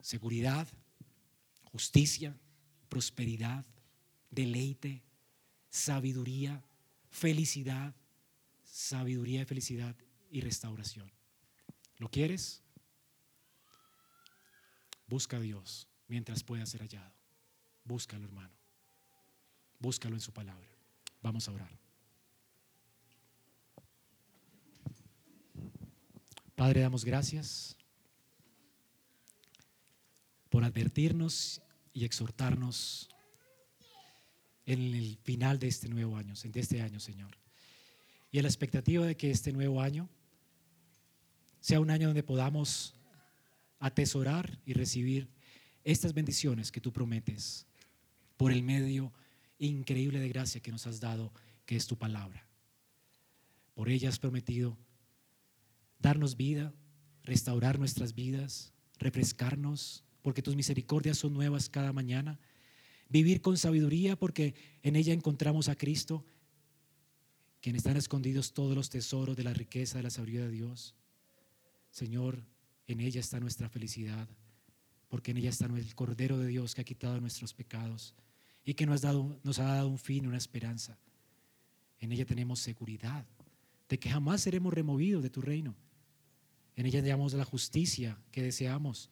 Seguridad, 0.00 0.68
justicia, 1.64 2.38
prosperidad, 2.88 3.66
deleite, 4.30 5.02
sabiduría, 5.68 6.62
felicidad, 7.10 7.92
sabiduría 8.62 9.42
y 9.42 9.46
felicidad 9.46 9.96
y 10.30 10.42
restauración. 10.42 11.10
¿Lo 12.00 12.08
quieres? 12.08 12.62
Busca 15.06 15.36
a 15.36 15.40
Dios 15.40 15.86
mientras 16.08 16.42
pueda 16.42 16.64
ser 16.64 16.80
hallado. 16.80 17.12
Búscalo, 17.84 18.24
hermano. 18.24 18.54
Búscalo 19.78 20.16
en 20.16 20.22
su 20.22 20.32
palabra. 20.32 20.66
Vamos 21.20 21.46
a 21.46 21.52
orar. 21.52 21.78
Padre, 26.54 26.80
damos 26.80 27.04
gracias 27.04 27.76
por 30.48 30.64
advertirnos 30.64 31.60
y 31.92 32.06
exhortarnos 32.06 33.10
en 34.64 34.94
el 34.94 35.18
final 35.22 35.58
de 35.58 35.68
este 35.68 35.90
nuevo 35.90 36.16
año, 36.16 36.32
de 36.42 36.60
este 36.60 36.80
año, 36.80 36.98
Señor. 36.98 37.36
Y 38.32 38.38
en 38.38 38.44
la 38.44 38.48
expectativa 38.48 39.04
de 39.04 39.18
que 39.18 39.30
este 39.30 39.52
nuevo 39.52 39.82
año 39.82 40.08
sea 41.60 41.80
un 41.80 41.90
año 41.90 42.08
donde 42.08 42.22
podamos 42.22 42.94
atesorar 43.78 44.58
y 44.64 44.72
recibir 44.72 45.28
estas 45.84 46.12
bendiciones 46.12 46.70
que 46.70 46.80
tú 46.80 46.92
prometes 46.92 47.66
por 48.36 48.52
el 48.52 48.62
medio 48.62 49.12
increíble 49.58 50.18
de 50.18 50.28
gracia 50.28 50.60
que 50.60 50.72
nos 50.72 50.86
has 50.86 51.00
dado, 51.00 51.32
que 51.66 51.76
es 51.76 51.86
tu 51.86 51.96
palabra. 51.96 52.46
Por 53.74 53.88
ella 53.88 54.08
has 54.08 54.18
prometido 54.18 54.76
darnos 55.98 56.36
vida, 56.36 56.72
restaurar 57.22 57.78
nuestras 57.78 58.14
vidas, 58.14 58.72
refrescarnos, 58.98 60.04
porque 60.22 60.42
tus 60.42 60.56
misericordias 60.56 61.18
son 61.18 61.32
nuevas 61.32 61.68
cada 61.68 61.92
mañana. 61.92 62.38
Vivir 63.08 63.40
con 63.40 63.56
sabiduría, 63.56 64.16
porque 64.16 64.54
en 64.82 64.96
ella 64.96 65.12
encontramos 65.12 65.68
a 65.68 65.76
Cristo, 65.76 66.24
quien 67.60 67.76
están 67.76 67.96
escondidos 67.96 68.52
todos 68.52 68.74
los 68.74 68.88
tesoros 68.88 69.36
de 69.36 69.44
la 69.44 69.52
riqueza 69.52 69.98
de 69.98 70.04
la 70.04 70.10
sabiduría 70.10 70.46
de 70.46 70.52
Dios. 70.52 70.94
Señor, 71.90 72.44
en 72.86 73.00
ella 73.00 73.20
está 73.20 73.40
nuestra 73.40 73.68
felicidad, 73.68 74.28
porque 75.08 75.32
en 75.32 75.38
ella 75.38 75.50
está 75.50 75.66
el 75.66 75.94
Cordero 75.94 76.38
de 76.38 76.46
Dios 76.46 76.74
que 76.74 76.80
ha 76.80 76.84
quitado 76.84 77.20
nuestros 77.20 77.52
pecados 77.52 78.14
y 78.64 78.74
que 78.74 78.86
nos 78.86 79.04
ha 79.04 79.12
dado, 79.64 79.88
un 79.88 79.98
fin, 79.98 80.26
una 80.26 80.36
esperanza. 80.36 80.98
En 81.98 82.12
ella 82.12 82.24
tenemos 82.24 82.60
seguridad 82.60 83.26
de 83.88 83.98
que 83.98 84.08
jamás 84.08 84.42
seremos 84.42 84.72
removidos 84.72 85.22
de 85.22 85.30
tu 85.30 85.40
reino. 85.40 85.74
En 86.76 86.86
ella 86.86 87.02
tenemos 87.02 87.32
la 87.34 87.44
justicia 87.44 88.18
que 88.30 88.42
deseamos. 88.42 89.10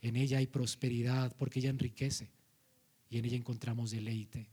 En 0.00 0.16
ella 0.16 0.38
hay 0.38 0.46
prosperidad 0.46 1.34
porque 1.36 1.60
ella 1.60 1.70
enriquece 1.70 2.30
y 3.10 3.18
en 3.18 3.26
ella 3.26 3.36
encontramos 3.36 3.90
deleite, 3.90 4.48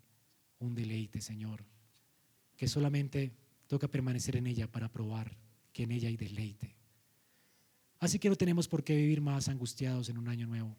un 0.60 0.76
deleite, 0.76 1.22
Señor, 1.22 1.64
que 2.58 2.68
solamente 2.68 3.32
toca 3.68 3.88
permanecer 3.88 4.36
en 4.36 4.48
ella 4.48 4.70
para 4.70 4.92
probar 4.92 5.38
que 5.72 5.84
en 5.84 5.92
ella 5.92 6.10
hay 6.10 6.18
deleite. 6.18 6.79
Así 8.00 8.18
que 8.18 8.30
no 8.30 8.36
tenemos 8.36 8.68
por 8.68 8.84
qué 8.84 8.96
vivir 8.96 9.22
más 9.22 9.50
angustiados 9.50 10.10
en 10.10 10.18
un 10.18 10.28
año 10.28 10.48
nuevo, 10.48 10.76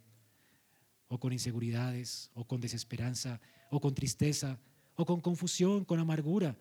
o 1.08 1.18
con 1.18 1.32
inseguridades, 1.32 2.30
o 2.34 2.46
con 2.46 2.60
desesperanza, 2.60 3.40
o 3.70 3.80
con 3.80 3.94
tristeza, 3.94 4.58
o 4.96 5.04
con 5.04 5.20
confusión, 5.20 5.84
con 5.84 5.98
amargura, 5.98 6.56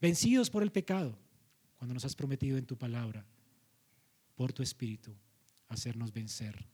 vencidos 0.00 0.50
por 0.50 0.62
el 0.62 0.70
pecado, 0.70 1.18
cuando 1.76 1.94
nos 1.94 2.04
has 2.04 2.14
prometido 2.14 2.58
en 2.58 2.66
tu 2.66 2.76
palabra, 2.76 3.24
por 4.36 4.52
tu 4.52 4.62
espíritu, 4.62 5.14
hacernos 5.68 6.12
vencer 6.12 6.66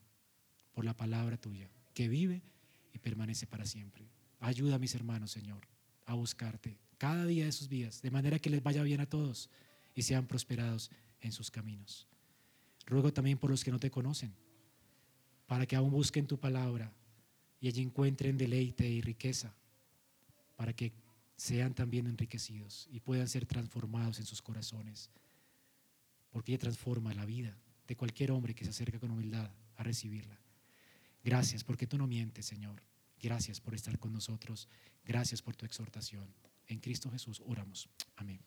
por 0.73 0.85
la 0.85 0.95
palabra 0.95 1.37
tuya, 1.37 1.69
que 1.93 2.07
vive 2.07 2.43
y 2.93 2.99
permanece 2.99 3.47
para 3.47 3.65
siempre. 3.65 4.07
Ayuda 4.39 4.75
a 4.75 4.79
mis 4.79 4.93
hermanos, 4.93 5.31
Señor, 5.31 5.67
a 6.05 6.13
buscarte 6.13 6.77
cada 6.97 7.25
día 7.25 7.45
de 7.45 7.51
sus 7.51 7.67
vidas, 7.69 8.01
de 8.01 8.11
manera 8.11 8.39
que 8.39 8.49
les 8.49 8.61
vaya 8.61 8.83
bien 8.83 9.01
a 9.01 9.09
todos 9.09 9.49
y 9.95 10.03
sean 10.03 10.27
prosperados 10.27 10.91
en 11.21 11.31
sus 11.31 11.49
caminos. 11.49 12.07
Ruego 12.85 13.11
también 13.11 13.37
por 13.37 13.49
los 13.49 13.63
que 13.63 13.71
no 13.71 13.79
te 13.79 13.91
conocen, 13.91 14.33
para 15.47 15.65
que 15.65 15.75
aún 15.75 15.91
busquen 15.91 16.27
tu 16.27 16.39
palabra 16.39 16.91
y 17.59 17.67
allí 17.67 17.81
encuentren 17.81 18.37
deleite 18.37 18.87
y 18.87 19.01
riqueza, 19.01 19.55
para 20.55 20.73
que 20.73 20.93
sean 21.35 21.73
también 21.73 22.07
enriquecidos 22.07 22.87
y 22.91 22.99
puedan 22.99 23.27
ser 23.27 23.45
transformados 23.45 24.19
en 24.19 24.25
sus 24.25 24.41
corazones, 24.41 25.09
porque 26.29 26.51
ella 26.51 26.59
transforma 26.59 27.13
la 27.13 27.25
vida 27.25 27.57
de 27.87 27.95
cualquier 27.95 28.31
hombre 28.31 28.53
que 28.53 28.65
se 28.65 28.71
acerca 28.71 28.99
con 28.99 29.11
humildad 29.11 29.49
a 29.77 29.83
recibirla. 29.83 30.39
Gracias 31.23 31.63
porque 31.63 31.87
tú 31.87 31.97
no 31.97 32.07
mientes, 32.07 32.45
Señor. 32.45 32.83
Gracias 33.19 33.59
por 33.59 33.73
estar 33.73 33.97
con 33.97 34.13
nosotros. 34.13 34.67
Gracias 35.03 35.41
por 35.41 35.55
tu 35.55 35.65
exhortación. 35.65 36.27
En 36.67 36.79
Cristo 36.79 37.09
Jesús 37.09 37.41
oramos. 37.45 37.89
Amén. 38.15 38.45